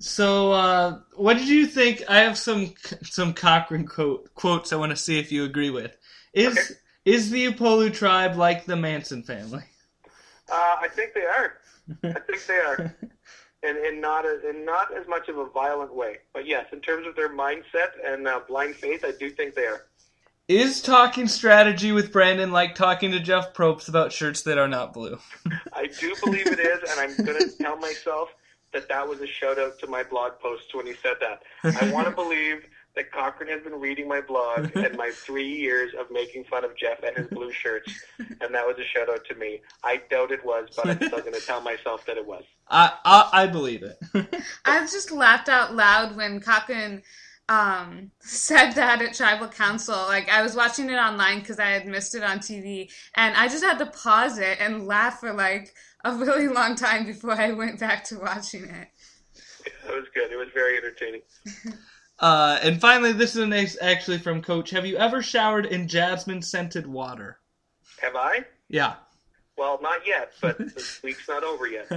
So, 0.00 0.52
uh, 0.52 1.00
what 1.16 1.38
did 1.38 1.48
you 1.48 1.66
think? 1.66 2.02
I 2.08 2.20
have 2.20 2.38
some 2.38 2.74
some 3.02 3.34
Cochran 3.34 3.86
quote, 3.86 4.32
quotes 4.34 4.72
I 4.72 4.76
want 4.76 4.90
to 4.90 4.96
see 4.96 5.18
if 5.18 5.32
you 5.32 5.44
agree 5.44 5.70
with. 5.70 5.96
Is 6.32 6.56
Okay. 6.56 6.74
is 7.04 7.30
the 7.30 7.46
Upolu 7.50 7.92
tribe 7.92 8.36
like 8.36 8.64
the 8.64 8.76
Manson 8.76 9.22
family? 9.22 9.64
Uh, 10.50 10.76
I 10.80 10.88
think 10.88 11.14
they 11.14 11.24
are. 11.24 11.54
I 12.04 12.20
think 12.20 12.46
they 12.46 12.54
are, 12.54 12.94
and 13.62 13.76
in 13.78 14.00
not 14.00 14.24
a, 14.24 14.48
in 14.48 14.64
not 14.64 14.96
as 14.96 15.08
much 15.08 15.28
of 15.28 15.38
a 15.38 15.46
violent 15.46 15.94
way. 15.94 16.18
But 16.32 16.46
yes, 16.46 16.66
in 16.72 16.80
terms 16.80 17.06
of 17.06 17.16
their 17.16 17.30
mindset 17.30 17.88
and 18.04 18.28
uh, 18.28 18.40
blind 18.46 18.76
faith, 18.76 19.04
I 19.04 19.12
do 19.18 19.30
think 19.30 19.54
they 19.54 19.66
are. 19.66 19.86
Is 20.46 20.80
talking 20.80 21.28
strategy 21.28 21.92
with 21.92 22.12
Brandon 22.12 22.52
like 22.52 22.74
talking 22.74 23.10
to 23.12 23.20
Jeff 23.20 23.52
Probst 23.52 23.88
about 23.88 24.12
shirts 24.12 24.42
that 24.42 24.56
are 24.58 24.68
not 24.68 24.94
blue? 24.94 25.18
I 25.74 25.86
do 25.86 26.14
believe 26.22 26.46
it 26.46 26.60
is, 26.60 26.78
and 26.88 27.00
I'm 27.00 27.14
going 27.16 27.38
to 27.50 27.50
tell 27.60 27.76
myself 27.76 28.30
that 28.72 28.88
that 28.88 29.08
was 29.08 29.20
a 29.20 29.26
shout 29.26 29.58
out 29.58 29.78
to 29.80 29.86
my 29.86 30.02
blog 30.02 30.32
post 30.40 30.74
when 30.74 30.86
he 30.86 30.94
said 31.02 31.16
that. 31.20 31.42
I 31.80 31.90
want 31.92 32.08
to 32.08 32.14
believe 32.14 32.64
that 32.94 33.12
Cochran 33.12 33.48
has 33.48 33.62
been 33.62 33.78
reading 33.80 34.08
my 34.08 34.20
blog 34.20 34.74
and 34.74 34.96
my 34.96 35.10
three 35.14 35.48
years 35.48 35.92
of 35.98 36.10
making 36.10 36.44
fun 36.44 36.64
of 36.64 36.76
Jeff 36.76 37.02
and 37.02 37.16
his 37.16 37.28
blue 37.28 37.52
shirts, 37.52 37.92
and 38.18 38.54
that 38.54 38.66
was 38.66 38.76
a 38.78 38.84
shout 38.84 39.08
out 39.08 39.24
to 39.26 39.34
me. 39.36 39.60
I 39.84 40.00
doubt 40.10 40.32
it 40.32 40.44
was, 40.44 40.68
but 40.76 40.88
I'm 40.88 40.96
still 40.96 41.20
going 41.20 41.34
to 41.34 41.40
tell 41.40 41.60
myself 41.60 42.04
that 42.06 42.16
it 42.16 42.26
was. 42.26 42.44
I 42.68 42.92
I, 43.04 43.28
I 43.32 43.46
believe 43.46 43.82
it. 43.82 43.98
I've 44.64 44.90
just 44.90 45.10
laughed 45.10 45.48
out 45.48 45.74
loud 45.74 46.16
when 46.16 46.40
Cochran 46.40 47.02
um, 47.48 48.10
said 48.20 48.72
that 48.72 49.02
at 49.02 49.14
tribal 49.14 49.48
council. 49.48 49.94
Like 49.94 50.28
I 50.28 50.42
was 50.42 50.54
watching 50.54 50.90
it 50.90 50.96
online 50.96 51.40
because 51.40 51.58
I 51.58 51.70
had 51.70 51.86
missed 51.86 52.14
it 52.14 52.22
on 52.22 52.38
TV, 52.38 52.90
and 53.14 53.36
I 53.36 53.48
just 53.48 53.64
had 53.64 53.78
to 53.78 53.86
pause 53.86 54.38
it 54.38 54.58
and 54.60 54.86
laugh 54.86 55.20
for 55.20 55.32
like 55.32 55.74
a 56.04 56.14
really 56.14 56.48
long 56.54 56.74
time 56.74 57.06
before 57.06 57.32
I 57.32 57.52
went 57.52 57.80
back 57.80 58.04
to 58.04 58.18
watching 58.18 58.64
it. 58.64 58.88
It 59.66 59.94
was 59.94 60.06
good. 60.14 60.30
It 60.32 60.36
was 60.36 60.48
very 60.54 60.76
entertaining. 60.76 61.22
Uh, 62.20 62.58
and 62.62 62.80
finally, 62.80 63.12
this 63.12 63.36
is 63.36 63.42
an 63.42 63.52
ace 63.52 63.78
actually 63.80 64.18
from 64.18 64.42
Coach. 64.42 64.70
Have 64.70 64.84
you 64.84 64.96
ever 64.96 65.22
showered 65.22 65.66
in 65.66 65.86
jasmine 65.86 66.42
scented 66.42 66.84
water? 66.84 67.38
Have 68.02 68.16
I? 68.16 68.44
Yeah. 68.68 68.94
Well, 69.56 69.78
not 69.82 70.04
yet, 70.04 70.32
but 70.40 70.58
the 70.58 70.98
week's 71.04 71.28
not 71.28 71.44
over 71.44 71.68
yet. 71.68 71.88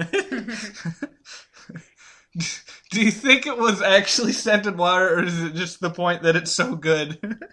Do 2.91 3.01
you 3.01 3.11
think 3.11 3.47
it 3.47 3.57
was 3.57 3.81
actually 3.81 4.33
scented 4.33 4.77
water, 4.77 5.15
or 5.19 5.23
is 5.23 5.41
it 5.41 5.55
just 5.55 5.79
the 5.79 5.89
point 5.89 6.23
that 6.23 6.35
it's 6.35 6.51
so 6.51 6.75
good? 6.75 7.17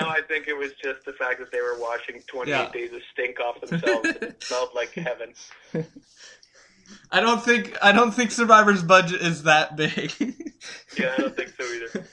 No, 0.00 0.08
I 0.08 0.22
think 0.26 0.48
it 0.48 0.56
was 0.56 0.70
just 0.82 1.04
the 1.04 1.12
fact 1.12 1.38
that 1.38 1.52
they 1.52 1.60
were 1.60 1.78
washing 1.78 2.22
28 2.26 2.48
Yeah. 2.50 2.70
days 2.72 2.92
of 2.94 3.02
stink 3.12 3.38
off 3.38 3.60
themselves. 3.60 4.08
it 4.08 4.42
smelled 4.42 4.70
like 4.74 4.90
heaven. 4.94 5.34
I 7.10 7.20
don't 7.20 7.42
think 7.44 7.76
I 7.82 7.92
don't 7.92 8.12
think 8.12 8.30
Survivor's 8.30 8.82
budget 8.82 9.20
is 9.20 9.42
that 9.44 9.76
big. 9.76 10.12
Yeah, 10.98 11.12
I 11.18 11.20
don't 11.20 11.36
think 11.36 11.50
so 11.58 11.64
either. 11.64 12.06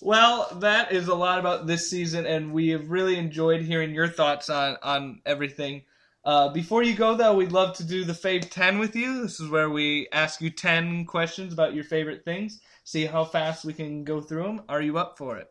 Well, 0.00 0.58
that 0.60 0.92
is 0.92 1.08
a 1.08 1.14
lot 1.14 1.38
about 1.38 1.66
this 1.66 1.88
season, 1.90 2.26
and 2.26 2.52
we 2.52 2.68
have 2.70 2.90
really 2.90 3.16
enjoyed 3.16 3.62
hearing 3.62 3.94
your 3.94 4.08
thoughts 4.08 4.50
on 4.50 4.76
on 4.82 5.20
everything. 5.26 5.82
Uh, 6.24 6.48
before 6.50 6.82
you 6.82 6.94
go, 6.94 7.16
though, 7.16 7.34
we'd 7.34 7.50
love 7.52 7.76
to 7.76 7.84
do 7.84 8.04
the 8.04 8.12
Fave 8.12 8.48
10 8.48 8.78
with 8.78 8.94
you. 8.94 9.22
This 9.22 9.40
is 9.40 9.50
where 9.50 9.70
we 9.70 10.08
ask 10.12 10.40
you 10.40 10.50
10 10.50 11.04
questions 11.04 11.52
about 11.52 11.74
your 11.74 11.84
favorite 11.84 12.24
things, 12.24 12.60
see 12.84 13.06
how 13.06 13.24
fast 13.24 13.64
we 13.64 13.72
can 13.72 14.04
go 14.04 14.20
through 14.20 14.44
them. 14.44 14.62
Are 14.68 14.80
you 14.80 14.98
up 14.98 15.18
for 15.18 15.36
it? 15.38 15.48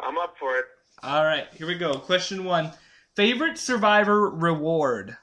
I'm 0.00 0.16
up 0.18 0.36
for 0.38 0.56
it. 0.58 0.66
All 1.02 1.24
right, 1.24 1.46
here 1.54 1.66
we 1.66 1.74
go. 1.74 1.94
Question 1.94 2.44
one 2.44 2.72
Favorite 3.16 3.58
Survivor 3.58 4.30
reward? 4.30 5.16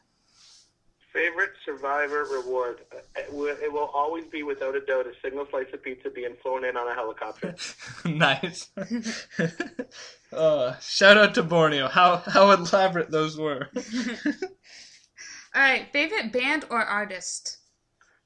Favorite 1.14 1.52
Survivor 1.64 2.26
reward. 2.26 2.80
It 3.16 3.32
will, 3.32 3.56
it 3.62 3.72
will 3.72 3.92
always 3.94 4.26
be, 4.26 4.44
without 4.44 4.76
a 4.76 4.82
doubt, 4.82 5.06
a 5.06 5.14
single 5.22 5.46
slice 5.50 5.68
of 5.72 5.84
pizza 5.84 6.10
being 6.10 6.36
flown 6.42 6.66
in 6.66 6.76
on 6.76 6.88
a 6.88 6.94
helicopter. 6.94 7.56
nice. 8.06 8.70
uh, 10.34 10.80
shout 10.80 11.18
out 11.18 11.36
to 11.36 11.44
Borneo. 11.44 11.88
How 11.88 12.18
how 12.18 12.52
elaborate 12.52 13.12
those 13.12 13.38
were. 13.38 13.70
All 15.56 15.62
right, 15.62 15.88
favorite 15.94 16.32
band 16.32 16.66
or 16.70 16.82
artist? 16.84 17.58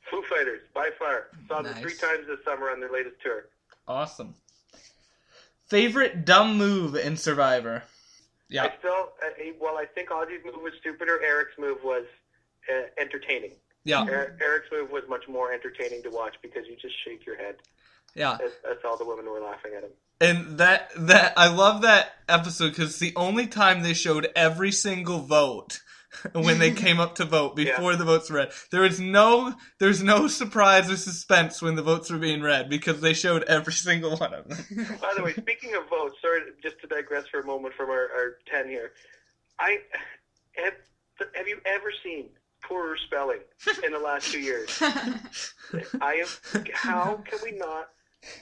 Foo 0.09 0.23
Fighters, 0.29 0.61
by 0.73 0.89
far. 0.97 1.27
Saw 1.47 1.61
them 1.61 1.73
three 1.75 1.95
times 1.95 2.25
this 2.27 2.39
summer 2.45 2.69
on 2.69 2.79
their 2.79 2.91
latest 2.91 3.17
tour. 3.21 3.49
awesome. 3.87 4.35
Favorite 5.65 6.23
dumb 6.23 6.57
move 6.57 6.95
in 6.95 7.17
Survivor? 7.17 7.83
Yeah. 8.49 8.63
I 8.63 8.73
still, 8.79 9.09
uh, 9.21 9.51
well, 9.59 9.77
I 9.77 9.85
think 9.85 10.09
Ozzy's 10.09 10.45
move 10.45 10.61
was 10.63 10.71
stupider. 10.79 11.21
Eric's 11.21 11.57
move 11.59 11.79
was 11.83 12.05
uh, 12.73 12.83
entertaining. 12.97 13.51
Yeah. 13.83 14.05
Er- 14.07 14.37
Eric's 14.41 14.67
move 14.71 14.91
was 14.91 15.03
much 15.09 15.27
more 15.27 15.51
entertaining 15.51 16.03
to 16.03 16.09
watch 16.09 16.35
because 16.41 16.65
you 16.67 16.77
just 16.81 16.95
shake 17.03 17.25
your 17.25 17.35
head. 17.35 17.55
Yeah. 18.15 18.37
That's, 18.39 18.53
that's 18.63 18.85
all 18.85 18.97
the 18.97 19.05
women 19.05 19.25
were 19.25 19.41
laughing 19.41 19.73
at 19.75 19.83
him. 19.83 19.91
And 20.19 20.57
that 20.57 20.91
that 20.97 21.33
I 21.37 21.47
love 21.47 21.83
that 21.83 22.13
episode 22.27 22.69
because 22.69 22.99
the 22.99 23.13
only 23.15 23.47
time 23.47 23.83
they 23.83 23.93
showed 23.93 24.27
every 24.35 24.71
single 24.71 25.19
vote 25.19 25.81
when 26.33 26.59
they 26.59 26.71
came 26.71 26.99
up 26.99 27.15
to 27.15 27.25
vote 27.25 27.55
before 27.55 27.95
the 27.95 28.05
votes 28.05 28.29
were 28.29 28.37
read. 28.37 28.51
There 28.71 28.81
was 28.81 28.99
no 28.99 29.53
there's 29.79 30.01
no 30.01 30.27
surprise 30.27 30.89
or 30.89 30.97
suspense 30.97 31.61
when 31.61 31.75
the 31.75 31.83
votes 31.83 32.09
were 32.09 32.17
being 32.17 32.41
read 32.41 32.69
because 32.69 33.01
they 33.01 33.13
showed 33.13 33.43
every 33.43 33.73
single 33.87 34.17
one 34.17 34.33
of 34.33 34.47
them. 34.47 34.97
By 35.01 35.13
the 35.15 35.23
way, 35.23 35.33
speaking 35.33 35.75
of 35.75 35.89
votes, 35.89 36.15
sorry, 36.21 36.41
just 36.61 36.79
to 36.81 36.87
digress 36.87 37.25
for 37.27 37.39
a 37.39 37.45
moment 37.45 37.73
from 37.75 37.89
our, 37.89 38.09
our 38.15 38.37
10 38.51 38.69
here. 38.69 38.93
I 39.59 39.77
have, 40.55 40.73
have 41.35 41.47
you 41.47 41.59
ever 41.65 41.91
seen 42.03 42.29
poorer 42.63 42.97
spelling 43.05 43.39
in 43.83 43.91
the 43.91 43.99
last 43.99 44.31
two 44.31 44.39
years? 44.39 44.69
I 46.01 46.23
am, 46.23 46.63
how 46.73 47.23
can 47.25 47.39
we 47.43 47.51
not 47.53 47.89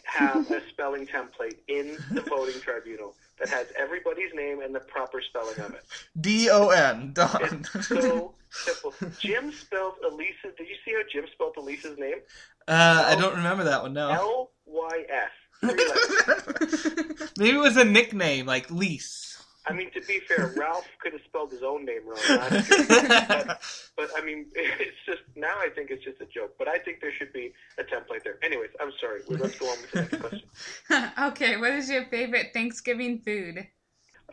have 0.03 0.49
a 0.52 0.61
spelling 0.69 1.07
template 1.07 1.57
in 1.68 1.97
the 2.11 2.22
voting 2.22 2.60
tribunal 2.61 3.15
that 3.39 3.49
has 3.49 3.68
everybody's 3.77 4.34
name 4.34 4.61
and 4.61 4.73
the 4.73 4.80
proper 4.80 5.22
spelling 5.22 5.60
of 5.60 5.73
it? 5.73 5.84
D 6.19 6.49
O 6.49 6.69
N 6.69 7.11
Don. 7.14 7.65
It's 7.73 7.88
so 7.88 8.34
simple. 8.49 8.93
Jim 9.19 9.52
spelled 9.52 9.95
Elisa's, 10.03 10.56
did 10.57 10.68
you 10.68 10.76
see 10.84 10.93
how 10.93 11.02
Jim 11.11 11.26
spelled 11.34 11.56
Elisa's 11.57 11.97
name? 11.97 12.19
Uh, 12.68 13.03
I 13.07 13.15
don't 13.15 13.35
remember 13.35 13.65
that 13.65 13.84
one. 13.84 13.93
No. 13.93 14.10
L 14.10 14.52
Y 14.65 15.06
S. 15.10 15.31
Maybe 17.38 17.56
it 17.56 17.60
was 17.60 17.77
a 17.77 17.85
nickname 17.85 18.45
like 18.45 18.69
Lease. 18.72 19.24
I 19.68 19.74
mean, 19.74 19.92
to 19.92 20.02
be 20.02 20.20
fair, 20.20 20.54
Ralph 20.58 20.88
could 21.02 21.14
have 21.14 21.22
spelled 21.28 21.52
his 21.52 21.64
own 21.64 21.86
name 21.86 22.02
wrong 22.06 22.20
but, 22.28 23.62
but 23.98 24.10
I 24.16 24.24
mean, 24.24 24.46
it's 24.56 24.98
just 25.06 25.22
now 25.36 25.56
I 25.60 25.70
think 25.70 25.92
it's 25.92 26.04
just 26.04 26.22
a 26.22 26.26
joke. 26.26 26.56
But 26.58 26.68
I 26.68 26.78
think 26.78 27.02
there 27.02 27.12
should 27.12 27.34
be 27.34 27.54
a 27.78 27.84
template 27.84 28.24
there. 28.24 28.38
Anyways, 28.44 28.70
I'm 28.80 28.92
sorry. 29.00 29.22
Well, 29.28 29.40
Let's 29.40 29.58
go 29.58 29.68
on 29.68 29.78
with 29.82 29.92
the 29.92 30.02
next 30.02 30.20
question. 30.20 31.12
okay, 31.32 31.58
what 31.58 31.72
is 31.72 31.90
your 31.90 32.06
favorite 32.06 32.48
Thanksgiving 32.54 33.20
food? 33.20 33.68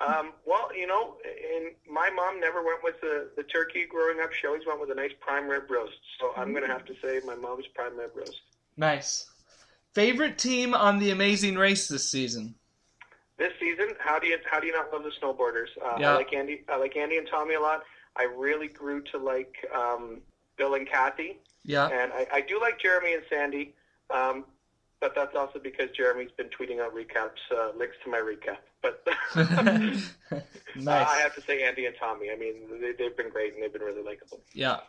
Um, 0.01 0.33
well, 0.47 0.75
you 0.75 0.87
know, 0.87 1.17
and 1.25 1.75
my 1.89 2.11
mom 2.11 2.41
never 2.41 2.65
went 2.65 2.83
with 2.83 3.01
the, 3.01 3.31
the 3.37 3.43
turkey 3.45 3.85
growing 3.89 4.21
up. 4.21 4.33
She 4.33 4.47
always 4.47 4.63
went 4.67 4.81
with 4.81 4.91
a 4.91 4.95
nice 4.95 5.13
prime 5.21 5.47
rib 5.47 5.71
roast. 5.71 5.99
So 6.19 6.33
I'm 6.37 6.53
going 6.53 6.67
to 6.67 6.73
have 6.73 6.85
to 6.87 6.95
say 7.03 7.21
my 7.25 7.35
mom's 7.35 7.67
prime 7.75 7.97
rib 7.97 8.11
roast. 8.15 8.41
Nice. 8.77 9.27
Favorite 9.95 10.39
team 10.39 10.75
on 10.75 10.99
the 10.99 11.11
Amazing 11.11 11.57
Race 11.57 11.89
this 11.89 12.11
season? 12.11 12.55
This 13.39 13.53
season, 13.59 13.95
how 13.99 14.19
do 14.19 14.27
you 14.27 14.39
how 14.45 14.61
do 14.61 14.67
you 14.67 14.73
not 14.73 14.93
love 14.93 15.03
the 15.05 15.11
snowboarders? 15.11 15.69
Uh, 15.83 15.97
Yeah. 15.99 16.13
I 16.13 16.17
like 16.17 16.33
Andy. 16.33 16.65
I 16.69 16.77
like 16.77 16.97
Andy 16.97 17.17
and 17.17 17.27
Tommy 17.29 17.55
a 17.55 17.61
lot. 17.61 17.83
I 18.17 18.25
really 18.25 18.69
grew 18.69 19.03
to 19.05 19.19
like 19.19 19.55
um, 19.75 20.21
Bill 20.57 20.75
and 20.75 20.89
Kathy. 20.89 21.39
Yeah. 21.65 21.87
And 21.89 22.13
I, 22.13 22.27
I 22.33 22.41
do 22.43 22.61
like 22.61 22.79
Jeremy 22.79 23.15
and 23.15 23.23
Sandy, 23.31 23.75
um, 24.11 24.45
but 25.01 25.15
that's 25.15 25.35
also 25.35 25.59
because 25.59 25.91
Jeremy's 25.97 26.31
been 26.37 26.49
tweeting 26.49 26.81
out 26.81 26.95
recaps, 26.95 27.41
uh, 27.51 27.77
links 27.77 27.97
to 28.05 28.11
my 28.11 28.19
recap. 28.19 28.59
But 28.83 29.03
uh. 29.35 30.91
I 30.91 31.21
have 31.21 31.35
to 31.37 31.41
say 31.43 31.63
Andy 31.63 31.87
and 31.87 31.95
Tommy. 31.99 32.31
I 32.31 32.37
mean, 32.37 32.81
they, 32.81 32.93
they've 32.93 33.17
been 33.17 33.31
great 33.31 33.55
and 33.55 33.63
they've 33.63 33.73
been 33.73 33.83
really 33.83 34.03
likable. 34.03 34.41
Yeah. 34.53 34.81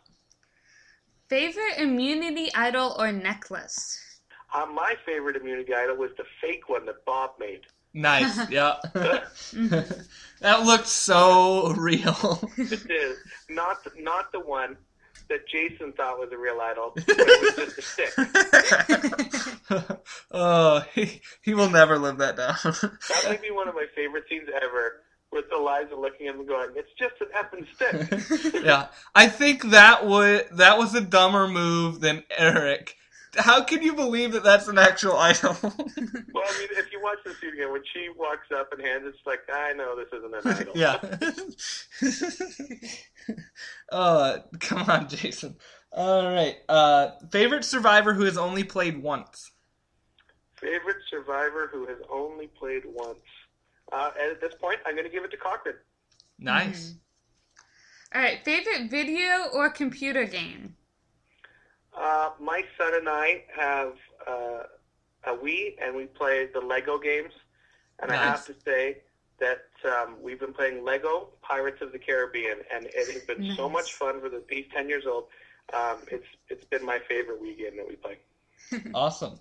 Favorite 1.30 1.78
immunity 1.78 2.50
idol 2.54 2.96
or 3.00 3.12
necklace? 3.12 4.00
Uh, 4.54 4.66
my 4.68 4.96
favorite 5.06 5.36
immunity 5.36 5.74
idol 5.74 5.96
was 5.96 6.12
the 6.18 6.26
fake 6.42 6.70
one 6.70 6.86
that 6.86 7.04
Bob 7.06 7.32
made. 7.40 7.62
Nice. 7.94 8.38
Yeah. 8.50 8.76
Mm-hmm. 8.94 10.02
that 10.42 10.64
looked 10.64 10.88
so 10.88 11.74
real. 11.74 12.50
It 12.58 12.90
is 12.90 13.18
not 13.50 13.86
not 14.00 14.32
the 14.32 14.40
one 14.40 14.78
that 15.30 15.48
Jason 15.48 15.94
thought 15.94 16.20
was 16.20 16.32
a 16.32 16.38
real 16.38 16.60
idol. 16.62 16.92
But 16.96 17.06
it 17.08 17.42
was 17.42 17.56
just 17.56 17.78
a 17.78 17.82
stick. 17.82 18.14
oh, 20.32 20.84
he, 20.94 21.22
he 21.42 21.54
will 21.54 21.70
never 21.70 21.98
live 21.98 22.18
that 22.18 22.36
down. 22.38 22.56
That 22.64 23.24
might 23.28 23.42
be 23.42 23.52
one 23.52 23.68
of 23.68 23.76
my 23.76 23.86
favorite 23.96 24.26
scenes 24.30 24.50
ever. 24.62 25.02
With 25.32 25.46
Eliza 25.52 25.96
looking 25.96 26.28
at 26.28 26.36
him 26.36 26.46
going, 26.46 26.70
"It's 26.76 26.94
just 27.00 27.16
an 27.20 27.30
effing 27.36 27.66
stick." 27.74 28.08
yeah, 28.64 28.90
I 29.16 29.28
think 29.28 29.72
that 29.72 30.06
would 30.06 30.48
that 30.52 30.78
was 30.78 30.94
a 30.94 31.02
dumber 31.02 31.48
move 31.48 32.02
than 32.02 32.24
Eric. 32.38 32.96
How 33.38 33.64
can 33.64 33.82
you 33.82 33.94
believe 33.94 34.34
that 34.34 34.44
that's 34.44 34.68
an 34.68 34.78
actual 34.78 35.18
idol? 35.18 35.56
Well, 36.34 36.44
I 36.48 36.60
mean, 36.60 36.70
if 36.72 36.92
you 36.92 37.00
watch 37.02 37.20
the 37.24 37.34
scene 37.36 37.54
again, 37.54 37.72
when 37.72 37.84
she 37.94 38.10
walks 38.18 38.48
up 38.52 38.74
and 38.74 38.82
hands, 38.82 39.04
it, 39.06 39.10
it's 39.10 39.20
like, 39.26 39.42
I 39.54 39.74
know 39.74 39.96
this 39.96 40.08
isn't 40.12 40.34
an 40.34 40.52
idol. 40.52 40.74
yeah. 40.76 41.00
uh, 43.92 44.40
come 44.60 44.90
on, 44.90 45.08
Jason. 45.08 45.56
All 45.92 46.26
right. 46.26 46.56
Uh, 46.68 47.12
favorite 47.32 47.64
survivor 47.66 48.14
who 48.14 48.24
has 48.24 48.36
only 48.36 48.64
played 48.64 49.02
once. 49.02 49.52
Favorite 50.56 50.98
survivor 51.10 51.70
who 51.72 51.86
has 51.86 51.98
only 52.12 52.48
played 52.48 52.84
once. 52.86 53.20
Uh, 53.92 54.10
and 54.20 54.32
at 54.32 54.42
this 54.42 54.56
point, 54.56 54.80
I'm 54.88 54.96
going 54.96 55.06
to 55.06 55.12
give 55.12 55.24
it 55.24 55.32
to 55.32 55.38
Cochran. 55.38 55.76
Nice. 56.40 56.96
All 58.14 58.22
right, 58.22 58.44
favorite 58.44 58.90
video 58.90 59.50
or 59.54 59.70
computer 59.70 60.26
game? 60.26 60.76
Uh, 61.96 62.32
my 62.40 62.64
son 62.78 62.94
and 62.96 63.10
I 63.10 63.44
have 63.56 63.94
uh, 64.28 64.64
a 65.26 65.38
Wii, 65.38 65.76
and 65.82 65.96
we 65.96 66.06
play 66.06 66.48
the 66.54 66.60
Lego 66.60 66.98
games. 66.98 67.34
And 68.02 68.12
I 68.12 68.16
have 68.16 68.46
to 68.48 68.56
say, 68.66 68.98
that 69.40 69.68
um, 69.86 70.16
we've 70.22 70.40
been 70.40 70.54
playing 70.54 70.84
Lego 70.86 71.30
Pirates 71.42 71.82
of 71.82 71.92
the 71.92 72.00
Caribbean, 72.00 72.60
and 72.74 72.86
it 72.86 73.12
has 73.12 73.24
been 73.24 73.56
so 73.56 73.70
much 73.70 73.94
fun 73.94 74.22
for 74.22 74.30
the 74.30 74.42
he's 74.50 74.66
ten 74.74 74.88
years 74.88 75.06
old. 75.06 75.26
Um, 75.74 75.98
it's 76.12 76.26
it's 76.50 76.66
been 76.66 76.86
my 76.86 77.00
favorite 77.10 77.42
Wii 77.42 77.58
game 77.58 77.78
that 77.78 77.88
we 77.88 77.96
play. 77.96 78.18
Awesome. 78.96 79.40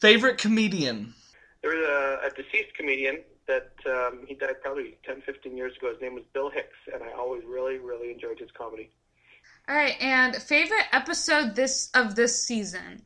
Favorite 0.00 0.38
comedian? 0.38 1.14
There 1.62 1.74
was 1.74 1.84
a, 1.88 2.26
a 2.26 2.30
deceased 2.30 2.74
comedian 2.76 3.22
that 3.48 3.72
um, 3.86 4.24
he 4.26 4.34
died 4.34 4.60
probably 4.62 4.98
10, 5.04 5.22
15 5.22 5.56
years 5.56 5.76
ago. 5.76 5.90
His 5.90 6.00
name 6.00 6.14
was 6.14 6.24
Bill 6.32 6.50
Hicks, 6.50 6.76
and 6.92 7.02
I 7.02 7.12
always 7.12 7.42
really, 7.44 7.78
really 7.78 8.12
enjoyed 8.12 8.38
his 8.38 8.50
comedy. 8.56 8.90
All 9.68 9.74
right, 9.74 10.00
and 10.00 10.36
favorite 10.36 10.86
episode 10.92 11.56
this 11.56 11.90
of 11.92 12.14
this 12.14 12.40
season. 12.46 13.02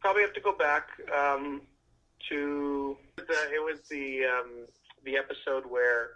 Probably 0.00 0.22
have 0.22 0.32
to 0.32 0.40
go 0.40 0.56
back 0.56 0.88
um, 1.14 1.60
to 2.30 2.96
the, 3.16 3.22
it 3.52 3.62
was 3.62 3.80
the 3.90 4.24
um, 4.24 4.66
the 5.04 5.18
episode 5.18 5.64
where 5.68 6.12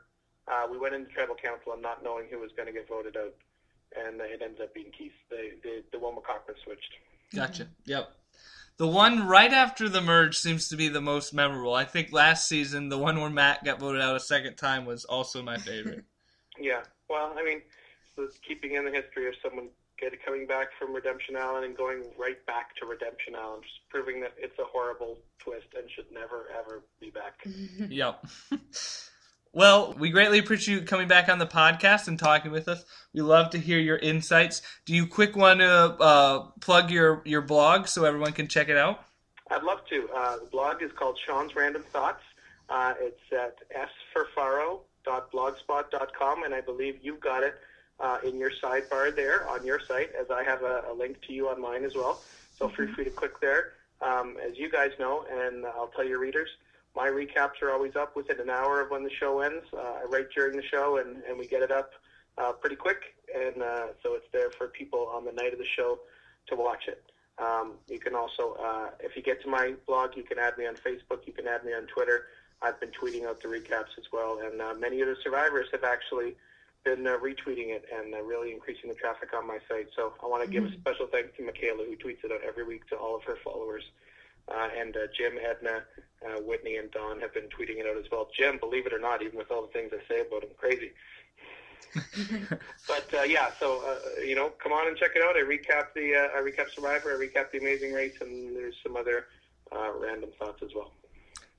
uh, 0.48 0.66
we 0.70 0.78
went 0.78 0.94
into 0.94 1.10
tribal 1.10 1.35
council 1.35 1.74
and 1.74 1.82
not 1.82 2.02
knowing 2.02 2.27
who 2.31 2.39
was 2.39 2.51
going 2.56 2.66
to 2.66 2.73
get 2.73 2.89
voted 2.89 3.19
out, 3.19 3.35
and 3.94 4.19
it 4.23 4.40
ends 4.43 4.60
up 4.62 4.73
being 4.73 4.90
Keith, 4.97 5.12
the 5.28 5.51
the, 5.62 5.82
the 5.93 5.98
one 5.98 6.14
where 6.14 6.23
Cochran 6.23 6.56
switched. 6.64 6.94
Gotcha. 7.35 7.69
Yep. 7.85 8.10
The 8.78 8.86
one 8.89 9.27
right 9.27 9.52
after 9.52 9.90
the 9.90 10.01
merge 10.01 10.39
seems 10.39 10.70
to 10.70 10.77
be 10.77 10.89
the 10.89 11.02
most 11.02 11.35
memorable. 11.35 11.74
I 11.74 11.85
think 11.85 12.12
last 12.12 12.48
season, 12.48 12.89
the 12.89 12.97
one 12.97 13.20
where 13.20 13.28
Matt 13.28 13.62
got 13.62 13.78
voted 13.78 14.01
out 14.01 14.16
a 14.16 14.20
second 14.20 14.56
time 14.56 14.86
was 14.86 15.05
also 15.05 15.43
my 15.43 15.59
favorite. 15.59 16.05
Yeah, 16.60 16.82
well, 17.09 17.32
I 17.35 17.43
mean, 17.43 17.62
so 18.14 18.28
keeping 18.47 18.74
in 18.74 18.85
the 18.85 18.90
history 18.90 19.27
of 19.27 19.35
someone 19.43 19.70
get, 20.03 20.24
coming 20.24 20.47
back 20.47 20.69
from 20.79 20.95
Redemption 20.95 21.37
Island 21.37 21.65
and 21.65 21.77
going 21.77 22.05
right 22.19 22.45
back 22.47 22.77
to 22.77 22.87
Redemption 22.87 23.35
Island, 23.37 23.62
just 23.62 23.89
proving 23.89 24.20
that 24.20 24.35
it's 24.37 24.59
a 24.59 24.65
horrible 24.65 25.19
twist 25.39 25.66
and 25.77 25.89
should 25.91 26.11
never 26.12 26.47
ever 26.59 26.83
be 27.01 27.11
back. 27.11 27.45
yep. 27.89 28.24
Well, 29.55 29.95
we 29.99 30.09
greatly 30.09 30.39
appreciate 30.39 30.77
you 30.77 30.81
coming 30.81 31.09
back 31.09 31.29
on 31.29 31.39
the 31.39 31.47
podcast 31.47 32.09
and 32.09 32.19
talking 32.19 32.53
with 32.53 32.69
us. 32.69 32.87
We 33.12 33.20
love 33.20 33.51
to 33.51 33.59
hear 33.59 33.79
your 33.79 33.99
insights. 33.99 34.62
Do 34.87 34.95
you 34.95 35.07
quick 35.07 35.37
want 35.37 35.61
to 35.61 35.69
uh, 35.69 36.47
plug 36.62 36.91
your, 36.91 37.20
your 37.27 37.43
blog 37.43 37.87
so 37.87 38.07
everyone 38.07 38.33
can 38.33 38.49
check 38.49 38.70
it 38.70 38.79
out? 38.79 39.05
I'd 39.51 39.62
love 39.62 39.81
to. 39.91 40.09
Uh, 40.16 40.39
the 40.39 40.47
blog 40.47 40.83
is 40.83 40.91
called 40.93 41.19
Sean's 41.27 41.55
Random 41.55 41.85
Thoughts. 41.93 42.23
Uh, 42.70 42.95
it's 42.99 43.20
at 43.31 43.59
sforfaro.blogspot.com, 44.16 46.45
and 46.45 46.55
I 46.55 46.62
believe 46.62 47.01
you've 47.03 47.20
got 47.20 47.43
it 47.43 47.55
uh, 48.01 48.19
in 48.24 48.39
your 48.39 48.51
sidebar 48.51 49.14
there 49.14 49.48
on 49.48 49.64
your 49.64 49.81
site, 49.81 50.10
as 50.20 50.31
I 50.31 50.43
have 50.44 50.62
a, 50.62 50.85
a 50.90 50.94
link 50.94 51.20
to 51.27 51.32
you 51.32 51.48
on 51.48 51.60
mine 51.60 51.85
as 51.85 51.94
well. 51.94 52.20
So 52.59 52.69
feel 52.69 52.93
free 52.94 53.05
to 53.05 53.10
click 53.10 53.40
there. 53.40 53.73
Um, 54.01 54.36
as 54.44 54.59
you 54.59 54.70
guys 54.70 54.90
know, 54.98 55.24
and 55.31 55.64
I'll 55.64 55.93
tell 55.94 56.05
your 56.05 56.19
readers, 56.19 56.48
my 56.94 57.09
recaps 57.09 57.62
are 57.62 57.70
always 57.70 57.97
up 57.97 58.16
within 58.16 58.40
an 58.40 58.51
hour 58.51 58.81
of 58.81 58.90
when 58.90 59.05
the 59.05 59.10
show 59.10 59.40
ends. 59.40 59.64
Uh, 59.73 60.01
I 60.02 60.05
write 60.09 60.31
during 60.35 60.56
the 60.56 60.62
show, 60.62 60.98
and, 60.98 61.23
and 61.28 61.39
we 61.39 61.47
get 61.47 61.62
it 61.62 61.70
up 61.70 61.93
uh, 62.36 62.52
pretty 62.52 62.77
quick, 62.77 63.14
and 63.35 63.62
uh, 63.62 63.86
so 64.02 64.14
it's 64.14 64.27
there 64.32 64.51
for 64.51 64.69
people 64.69 65.10
on 65.14 65.24
the 65.24 65.32
night 65.32 65.52
of 65.52 65.59
the 65.59 65.66
show 65.77 65.98
to 66.48 66.56
watch 66.56 66.89
it. 66.89 67.02
Um, 67.39 67.74
you 67.89 67.98
can 67.98 68.14
also, 68.14 68.56
uh, 68.62 68.90
if 69.01 69.16
you 69.16 69.23
get 69.23 69.43
to 69.43 69.48
my 69.48 69.74
blog, 69.86 70.16
you 70.16 70.23
can 70.23 70.39
add 70.39 70.59
me 70.59 70.66
on 70.66 70.74
Facebook. 70.74 71.27
You 71.27 71.32
can 71.32 71.47
add 71.47 71.64
me 71.64 71.73
on 71.73 71.86
Twitter. 71.86 72.27
I've 72.60 72.78
been 72.78 72.90
tweeting 72.90 73.27
out 73.27 73.40
the 73.40 73.48
recaps 73.48 73.98
as 73.98 74.05
well, 74.12 74.40
and 74.44 74.60
uh, 74.60 74.74
many 74.78 75.01
of 75.01 75.09
the 75.09 75.16
survivors 75.23 75.69
have 75.73 75.85
actually 75.85 76.36
been 76.85 77.07
uh, 77.07 77.17
retweeting 77.19 77.69
it 77.69 77.85
and 77.95 78.15
uh, 78.15 78.23
really 78.23 78.53
increasing 78.53 78.89
the 78.89 78.97
traffic 78.97 79.31
on 79.35 79.47
my 79.47 79.59
site. 79.69 79.89
So 79.95 80.13
I 80.23 80.27
want 80.27 80.45
to 80.45 80.51
give 80.51 80.65
a 80.65 80.73
special 80.73 81.07
thanks 81.07 81.37
to 81.37 81.45
Michaela, 81.45 81.85
who 81.85 81.97
tweets 81.97 82.25
it 82.25 82.33
out 82.33 82.41
every 82.47 82.65
week 82.65 82.87
to 82.89 82.97
all 82.97 83.17
of 83.17 83.23
her 83.25 83.37
followers. 83.45 83.85
Uh, 84.49 84.69
and 84.77 84.97
uh, 84.97 85.07
Jim, 85.17 85.35
Edna, 85.39 85.83
uh, 86.27 86.41
Whitney, 86.41 86.77
and 86.77 86.91
Dawn 86.91 87.21
have 87.21 87.33
been 87.33 87.45
tweeting 87.45 87.79
it 87.79 87.87
out 87.87 87.97
as 87.97 88.11
well. 88.11 88.29
Jim, 88.37 88.59
believe 88.59 88.87
it 88.87 88.93
or 88.93 88.99
not, 88.99 89.23
even 89.23 89.39
with 89.39 89.51
all 89.51 89.63
the 89.63 89.69
things 89.69 89.93
I 89.93 90.07
say 90.09 90.21
about 90.21 90.43
him, 90.43 90.51
crazy. 90.59 90.91
but 92.89 93.07
uh, 93.15 93.23
yeah, 93.23 93.51
so 93.61 93.83
uh, 93.87 94.21
you 94.23 94.35
know, 94.35 94.51
come 94.63 94.73
on 94.73 94.89
and 94.89 94.97
check 94.97 95.11
it 95.15 95.23
out. 95.23 95.37
I 95.37 95.43
recap 95.43 95.93
the 95.95 96.15
uh, 96.15 96.39
I 96.39 96.43
recap 96.43 96.71
Survivor, 96.71 97.11
I 97.13 97.27
recap 97.27 97.51
the 97.53 97.59
Amazing 97.59 97.93
Race, 97.93 98.15
and 98.21 98.57
there's 98.57 98.75
some 98.83 98.97
other 98.97 99.27
uh, 99.71 99.91
random 99.99 100.31
thoughts 100.39 100.63
as 100.63 100.71
well. 100.75 100.93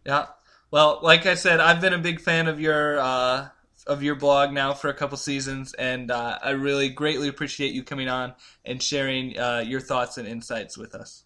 Yeah. 0.06 0.28
Well, 0.72 1.00
like 1.04 1.28
I 1.28 1.36
said, 1.36 1.60
I've 1.60 1.80
been 1.80 1.94
a 1.94 2.00
big 2.00 2.20
fan 2.20 2.48
of 2.48 2.60
your 2.60 3.00
uh, 3.00 3.50
of 3.86 4.04
your 4.04 4.16
blog 4.16 4.52
now 4.52 4.74
for 4.74 4.90
a 4.90 4.94
couple 4.94 5.18
seasons, 5.18 5.74
and 5.74 6.12
uh, 6.12 6.40
I 6.42 6.52
really 6.52 6.90
greatly 6.90 7.28
appreciate 7.28 7.74
you 7.74 7.84
coming 7.84 8.08
on 8.08 8.34
and 8.66 8.82
sharing 8.82 9.38
uh, 9.38 9.64
your 9.66 9.82
thoughts 9.82 10.18
and 10.18 10.28
insights 10.28 10.78
with 10.78 10.96
us. 10.96 11.24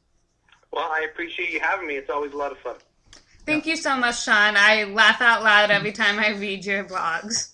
Well, 0.71 0.89
I 0.91 1.07
appreciate 1.11 1.51
you 1.51 1.59
having 1.59 1.87
me. 1.87 1.95
It's 1.95 2.09
always 2.09 2.33
a 2.33 2.37
lot 2.37 2.51
of 2.51 2.59
fun. 2.59 2.75
Thank 3.45 3.65
you 3.65 3.77
so 3.77 3.95
much, 3.95 4.23
Sean. 4.23 4.55
I 4.57 4.83
laugh 4.83 5.21
out 5.21 5.41
loud 5.41 5.71
every 5.71 5.93
time 5.93 6.19
I 6.19 6.31
read 6.31 6.65
your 6.65 6.83
blogs. 6.83 7.53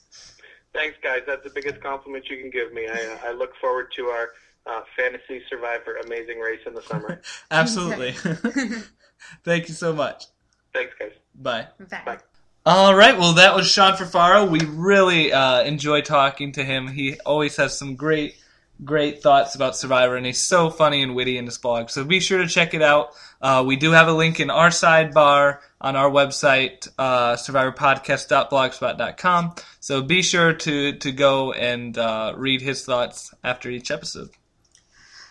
Thanks, 0.73 0.97
guys. 1.03 1.21
That's 1.27 1.43
the 1.43 1.51
biggest 1.51 1.81
compliment 1.81 2.27
you 2.29 2.37
can 2.37 2.49
give 2.49 2.73
me. 2.73 2.87
I, 2.87 2.91
uh, 2.93 3.29
I 3.29 3.31
look 3.31 3.55
forward 3.61 3.91
to 3.95 4.05
our 4.07 4.29
uh, 4.65 4.81
fantasy 4.97 5.43
survivor 5.49 5.97
amazing 5.97 6.39
race 6.39 6.61
in 6.65 6.73
the 6.73 6.81
summer. 6.81 7.21
Absolutely. 7.51 8.13
Thank 9.43 9.67
you 9.67 9.75
so 9.75 9.93
much. 9.93 10.25
Thanks, 10.73 10.93
guys. 10.99 11.11
Bye. 11.35 11.67
Bye. 11.89 12.01
Bye. 12.05 12.17
All 12.65 12.95
right. 12.95 13.19
Well, 13.19 13.33
that 13.33 13.55
was 13.55 13.69
Sean 13.69 13.97
Fafaro. 13.97 14.49
We 14.49 14.61
really 14.61 15.33
uh, 15.33 15.63
enjoy 15.63 15.99
talking 15.99 16.53
to 16.53 16.63
him. 16.63 16.87
He 16.87 17.19
always 17.25 17.57
has 17.57 17.77
some 17.77 17.97
great, 17.97 18.37
great 18.85 19.21
thoughts 19.21 19.53
about 19.53 19.75
Survivor, 19.75 20.15
and 20.15 20.25
he's 20.25 20.41
so 20.41 20.69
funny 20.69 21.03
and 21.03 21.13
witty 21.13 21.37
in 21.37 21.43
his 21.45 21.57
blog. 21.57 21.89
So 21.89 22.05
be 22.05 22.21
sure 22.21 22.37
to 22.37 22.47
check 22.47 22.73
it 22.73 22.81
out. 22.81 23.09
Uh, 23.41 23.65
we 23.67 23.75
do 23.75 23.91
have 23.91 24.07
a 24.07 24.13
link 24.13 24.39
in 24.39 24.49
our 24.49 24.69
sidebar 24.69 25.57
on 25.81 25.97
our 25.97 26.09
website, 26.09 26.87
uh, 26.97 27.33
survivorpodcast.blogspot.com. 27.33 29.55
So 29.81 30.01
be 30.01 30.21
sure 30.21 30.53
to 30.53 30.93
to 30.93 31.11
go 31.11 31.51
and 31.51 31.97
uh, 31.97 32.33
read 32.37 32.61
his 32.61 32.85
thoughts 32.85 33.33
after 33.43 33.69
each 33.69 33.91
episode. 33.91 34.29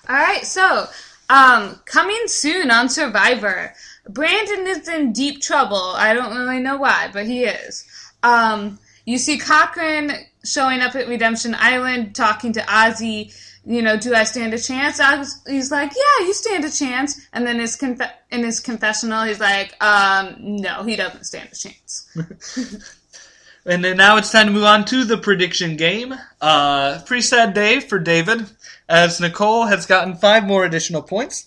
All 0.07 0.17
right, 0.17 0.45
so 0.45 0.87
um, 1.31 1.81
coming 1.87 2.25
soon 2.27 2.71
on 2.71 2.91
Survivor, 2.91 3.73
Brandon 4.09 4.67
is 4.67 4.89
in 4.89 5.13
deep 5.13 5.41
trouble. 5.41 5.93
I 5.95 6.15
don't 6.15 6.37
really 6.37 6.59
know 6.59 6.77
why, 6.77 7.11
but 7.13 7.27
he 7.27 7.45
is. 7.45 7.87
Um, 8.23 8.79
you 9.05 9.19
see 9.19 9.39
Cochran 9.39 10.13
showing 10.45 10.81
up 10.81 10.95
at 10.95 11.09
Redemption 11.09 11.57
Island 11.59 12.15
talking 12.15 12.53
to 12.55 12.61
Ozzy. 12.61 13.35
You 13.65 13.83
know, 13.83 13.97
do 13.97 14.13
I 14.13 14.25
stand 14.25 14.55
a 14.55 14.59
chance? 14.59 15.01
He's 15.47 15.71
like, 15.71 15.93
yeah, 15.93 16.27
you 16.27 16.35
stand 16.35 16.65
a 16.65 16.71
chance. 16.71 17.21
And 17.33 17.47
then 17.47 17.61
his 17.61 17.77
conf- 17.77 18.01
in 18.31 18.43
his 18.43 18.59
confessional, 18.59 19.23
he's 19.23 19.39
like, 19.39 19.81
um, 19.83 20.35
no, 20.39 20.83
he 20.83 20.97
doesn't 20.97 21.25
stand 21.25 21.51
a 21.53 21.57
chance. 21.57 22.97
And 23.65 23.85
then 23.85 23.97
now 23.97 24.17
it's 24.17 24.33
time 24.33 24.47
to 24.47 24.53
move 24.53 24.65
on 24.65 24.85
to 24.87 25.05
the 25.05 25.17
prediction 25.17 25.77
game. 25.77 26.15
Uh, 26.41 27.01
pretty 27.07 27.23
sad 27.23 27.55
day 27.55 27.79
for 27.79 27.99
David, 27.99 28.47
as 28.89 29.21
Nicole 29.21 29.67
has 29.67 29.87
gotten 29.87 30.17
five 30.17 30.45
more 30.45 30.65
additional 30.65 31.03
points. 31.03 31.47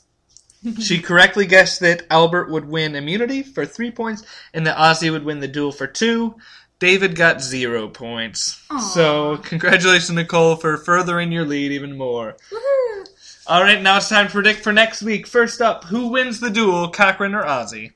She 0.81 1.01
correctly 1.01 1.45
guessed 1.45 1.79
that 1.81 2.05
Albert 2.09 2.49
would 2.49 2.65
win 2.65 2.95
immunity 2.95 3.43
for 3.43 3.65
three 3.65 3.91
points, 3.91 4.23
and 4.53 4.65
that 4.65 4.77
Ozzy 4.77 5.11
would 5.11 5.23
win 5.23 5.39
the 5.39 5.47
duel 5.47 5.71
for 5.71 5.87
two. 5.87 6.35
David 6.79 7.15
got 7.15 7.41
zero 7.41 7.87
points. 7.87 8.61
Aw. 8.69 8.79
So 8.79 9.37
congratulations, 9.37 10.11
Nicole, 10.11 10.55
for 10.55 10.77
furthering 10.77 11.31
your 11.31 11.45
lead 11.45 11.71
even 11.71 11.97
more. 11.97 12.35
Woohoo! 12.51 13.05
All 13.47 13.61
right, 13.61 13.81
now 13.81 13.97
it's 13.97 14.09
time 14.09 14.27
to 14.27 14.31
predict 14.31 14.61
for 14.61 14.73
next 14.73 15.01
week. 15.01 15.27
First 15.27 15.61
up, 15.61 15.85
who 15.85 16.07
wins 16.07 16.39
the 16.39 16.49
duel, 16.49 16.89
Cochran 16.89 17.35
or 17.35 17.43
Ozzy? 17.43 17.93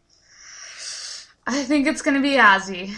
I 1.47 1.63
think 1.63 1.87
it's 1.87 2.01
gonna 2.01 2.21
be 2.21 2.33
Ozzy. 2.33 2.95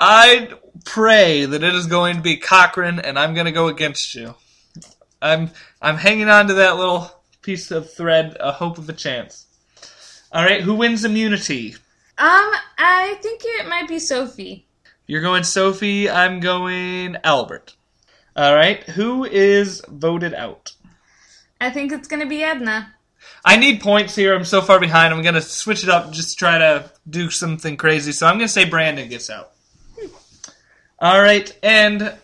I 0.00 0.50
pray 0.84 1.44
that 1.44 1.62
it 1.62 1.74
is 1.74 1.86
going 1.86 2.16
to 2.16 2.22
be 2.22 2.36
Cochran, 2.36 3.00
and 3.00 3.18
I'm 3.18 3.34
going 3.34 3.46
to 3.46 3.52
go 3.52 3.68
against 3.68 4.14
you. 4.14 4.34
I'm 5.20 5.50
I'm 5.82 5.96
hanging 5.96 6.28
on 6.28 6.46
to 6.48 6.54
that 6.54 6.76
little 6.76 7.17
piece 7.48 7.70
of 7.70 7.90
thread, 7.90 8.36
a 8.40 8.52
hope 8.52 8.76
of 8.76 8.90
a 8.90 8.92
chance. 8.92 9.46
All 10.30 10.44
right, 10.44 10.60
who 10.60 10.74
wins 10.74 11.06
immunity? 11.06 11.74
Um, 12.18 12.52
I 12.76 13.16
think 13.22 13.40
it 13.42 13.66
might 13.66 13.88
be 13.88 13.98
Sophie. 13.98 14.66
You're 15.06 15.22
going 15.22 15.44
Sophie. 15.44 16.10
I'm 16.10 16.40
going 16.40 17.16
Albert. 17.24 17.74
All 18.36 18.54
right, 18.54 18.82
who 18.82 19.24
is 19.24 19.80
voted 19.88 20.34
out? 20.34 20.74
I 21.58 21.70
think 21.70 21.90
it's 21.90 22.06
gonna 22.06 22.26
be 22.26 22.42
Edna. 22.42 22.94
I 23.42 23.56
need 23.56 23.80
points 23.80 24.14
here. 24.14 24.34
I'm 24.34 24.44
so 24.44 24.60
far 24.60 24.78
behind. 24.78 25.14
I'm 25.14 25.22
going 25.22 25.34
to 25.34 25.40
switch 25.40 25.82
it 25.82 25.88
up, 25.88 26.12
just 26.12 26.38
try 26.38 26.58
to 26.58 26.90
do 27.08 27.30
something 27.30 27.76
crazy. 27.76 28.12
So 28.12 28.26
I'm 28.26 28.36
going 28.36 28.46
to 28.46 28.52
say 28.52 28.64
Brandon 28.64 29.08
gets 29.08 29.30
out. 29.30 29.52
All 30.98 31.20
right, 31.20 31.50
and 31.62 32.14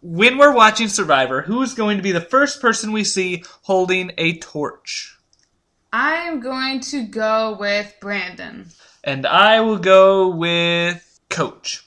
when 0.00 0.38
we're 0.38 0.54
watching 0.54 0.88
Survivor, 0.88 1.42
who 1.42 1.62
is 1.62 1.74
going 1.74 1.96
to 1.96 2.02
be 2.02 2.12
the 2.12 2.20
first 2.20 2.60
person 2.60 2.92
we 2.92 3.04
see 3.04 3.44
holding 3.62 4.12
a 4.18 4.38
torch? 4.38 5.16
I 5.92 6.14
am 6.14 6.40
going 6.40 6.80
to 6.80 7.06
go 7.06 7.56
with 7.58 7.94
Brandon. 8.00 8.66
And 9.02 9.26
I 9.26 9.60
will 9.60 9.78
go 9.78 10.28
with 10.28 11.20
Coach. 11.30 11.84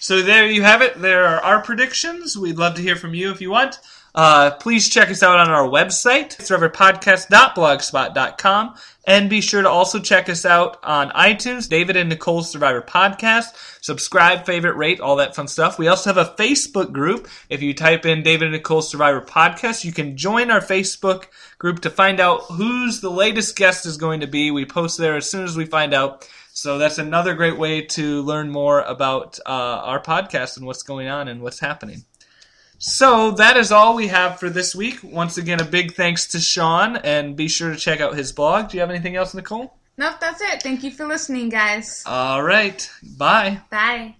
So 0.00 0.22
there 0.22 0.46
you 0.46 0.62
have 0.62 0.82
it. 0.82 1.00
There 1.00 1.24
are 1.24 1.40
our 1.40 1.62
predictions. 1.62 2.36
We'd 2.36 2.58
love 2.58 2.74
to 2.74 2.82
hear 2.82 2.96
from 2.96 3.14
you 3.14 3.30
if 3.30 3.40
you 3.40 3.50
want. 3.50 3.78
Uh, 4.14 4.52
please 4.52 4.88
check 4.88 5.10
us 5.10 5.24
out 5.24 5.40
on 5.40 5.50
our 5.50 5.68
website, 5.68 6.36
survivorpodcast.blogspot.com, 6.36 8.74
and 9.06 9.28
be 9.28 9.40
sure 9.40 9.62
to 9.62 9.68
also 9.68 9.98
check 9.98 10.28
us 10.28 10.44
out 10.44 10.78
on 10.84 11.10
iTunes, 11.10 11.68
David 11.68 11.96
and 11.96 12.08
Nicole's 12.08 12.48
Survivor 12.48 12.80
Podcast. 12.80 13.46
Subscribe, 13.82 14.46
favorite, 14.46 14.76
rate, 14.76 15.00
all 15.00 15.16
that 15.16 15.34
fun 15.34 15.48
stuff. 15.48 15.80
We 15.80 15.88
also 15.88 16.12
have 16.12 16.28
a 16.28 16.32
Facebook 16.36 16.92
group. 16.92 17.26
If 17.48 17.60
you 17.60 17.74
type 17.74 18.06
in 18.06 18.22
David 18.22 18.44
and 18.44 18.52
Nicole's 18.52 18.88
Survivor 18.88 19.20
Podcast, 19.20 19.84
you 19.84 19.90
can 19.92 20.16
join 20.16 20.52
our 20.52 20.60
Facebook 20.60 21.24
group 21.58 21.80
to 21.80 21.90
find 21.90 22.20
out 22.20 22.42
who's 22.42 23.00
the 23.00 23.10
latest 23.10 23.56
guest 23.56 23.84
is 23.84 23.96
going 23.96 24.20
to 24.20 24.28
be. 24.28 24.52
We 24.52 24.64
post 24.64 24.96
there 24.96 25.16
as 25.16 25.28
soon 25.28 25.42
as 25.44 25.56
we 25.56 25.66
find 25.66 25.92
out. 25.92 26.28
So 26.52 26.78
that's 26.78 26.98
another 26.98 27.34
great 27.34 27.58
way 27.58 27.80
to 27.82 28.22
learn 28.22 28.48
more 28.48 28.80
about 28.82 29.40
uh, 29.44 29.50
our 29.50 30.00
podcast 30.00 30.56
and 30.56 30.66
what's 30.66 30.84
going 30.84 31.08
on 31.08 31.26
and 31.26 31.42
what's 31.42 31.58
happening. 31.58 32.04
So 32.86 33.30
that 33.30 33.56
is 33.56 33.72
all 33.72 33.94
we 33.94 34.08
have 34.08 34.38
for 34.38 34.50
this 34.50 34.74
week. 34.74 34.98
Once 35.02 35.38
again, 35.38 35.58
a 35.58 35.64
big 35.64 35.94
thanks 35.94 36.26
to 36.28 36.38
Sean, 36.38 36.96
and 36.96 37.34
be 37.34 37.48
sure 37.48 37.70
to 37.70 37.76
check 37.76 38.02
out 38.02 38.14
his 38.14 38.30
blog. 38.30 38.68
Do 38.68 38.76
you 38.76 38.82
have 38.82 38.90
anything 38.90 39.16
else, 39.16 39.32
Nicole? 39.32 39.74
Nope, 39.96 40.16
that's 40.20 40.42
it. 40.42 40.62
Thank 40.62 40.84
you 40.84 40.90
for 40.90 41.06
listening, 41.06 41.48
guys. 41.48 42.02
All 42.04 42.42
right. 42.42 42.86
Bye. 43.16 43.62
Bye. 43.70 44.16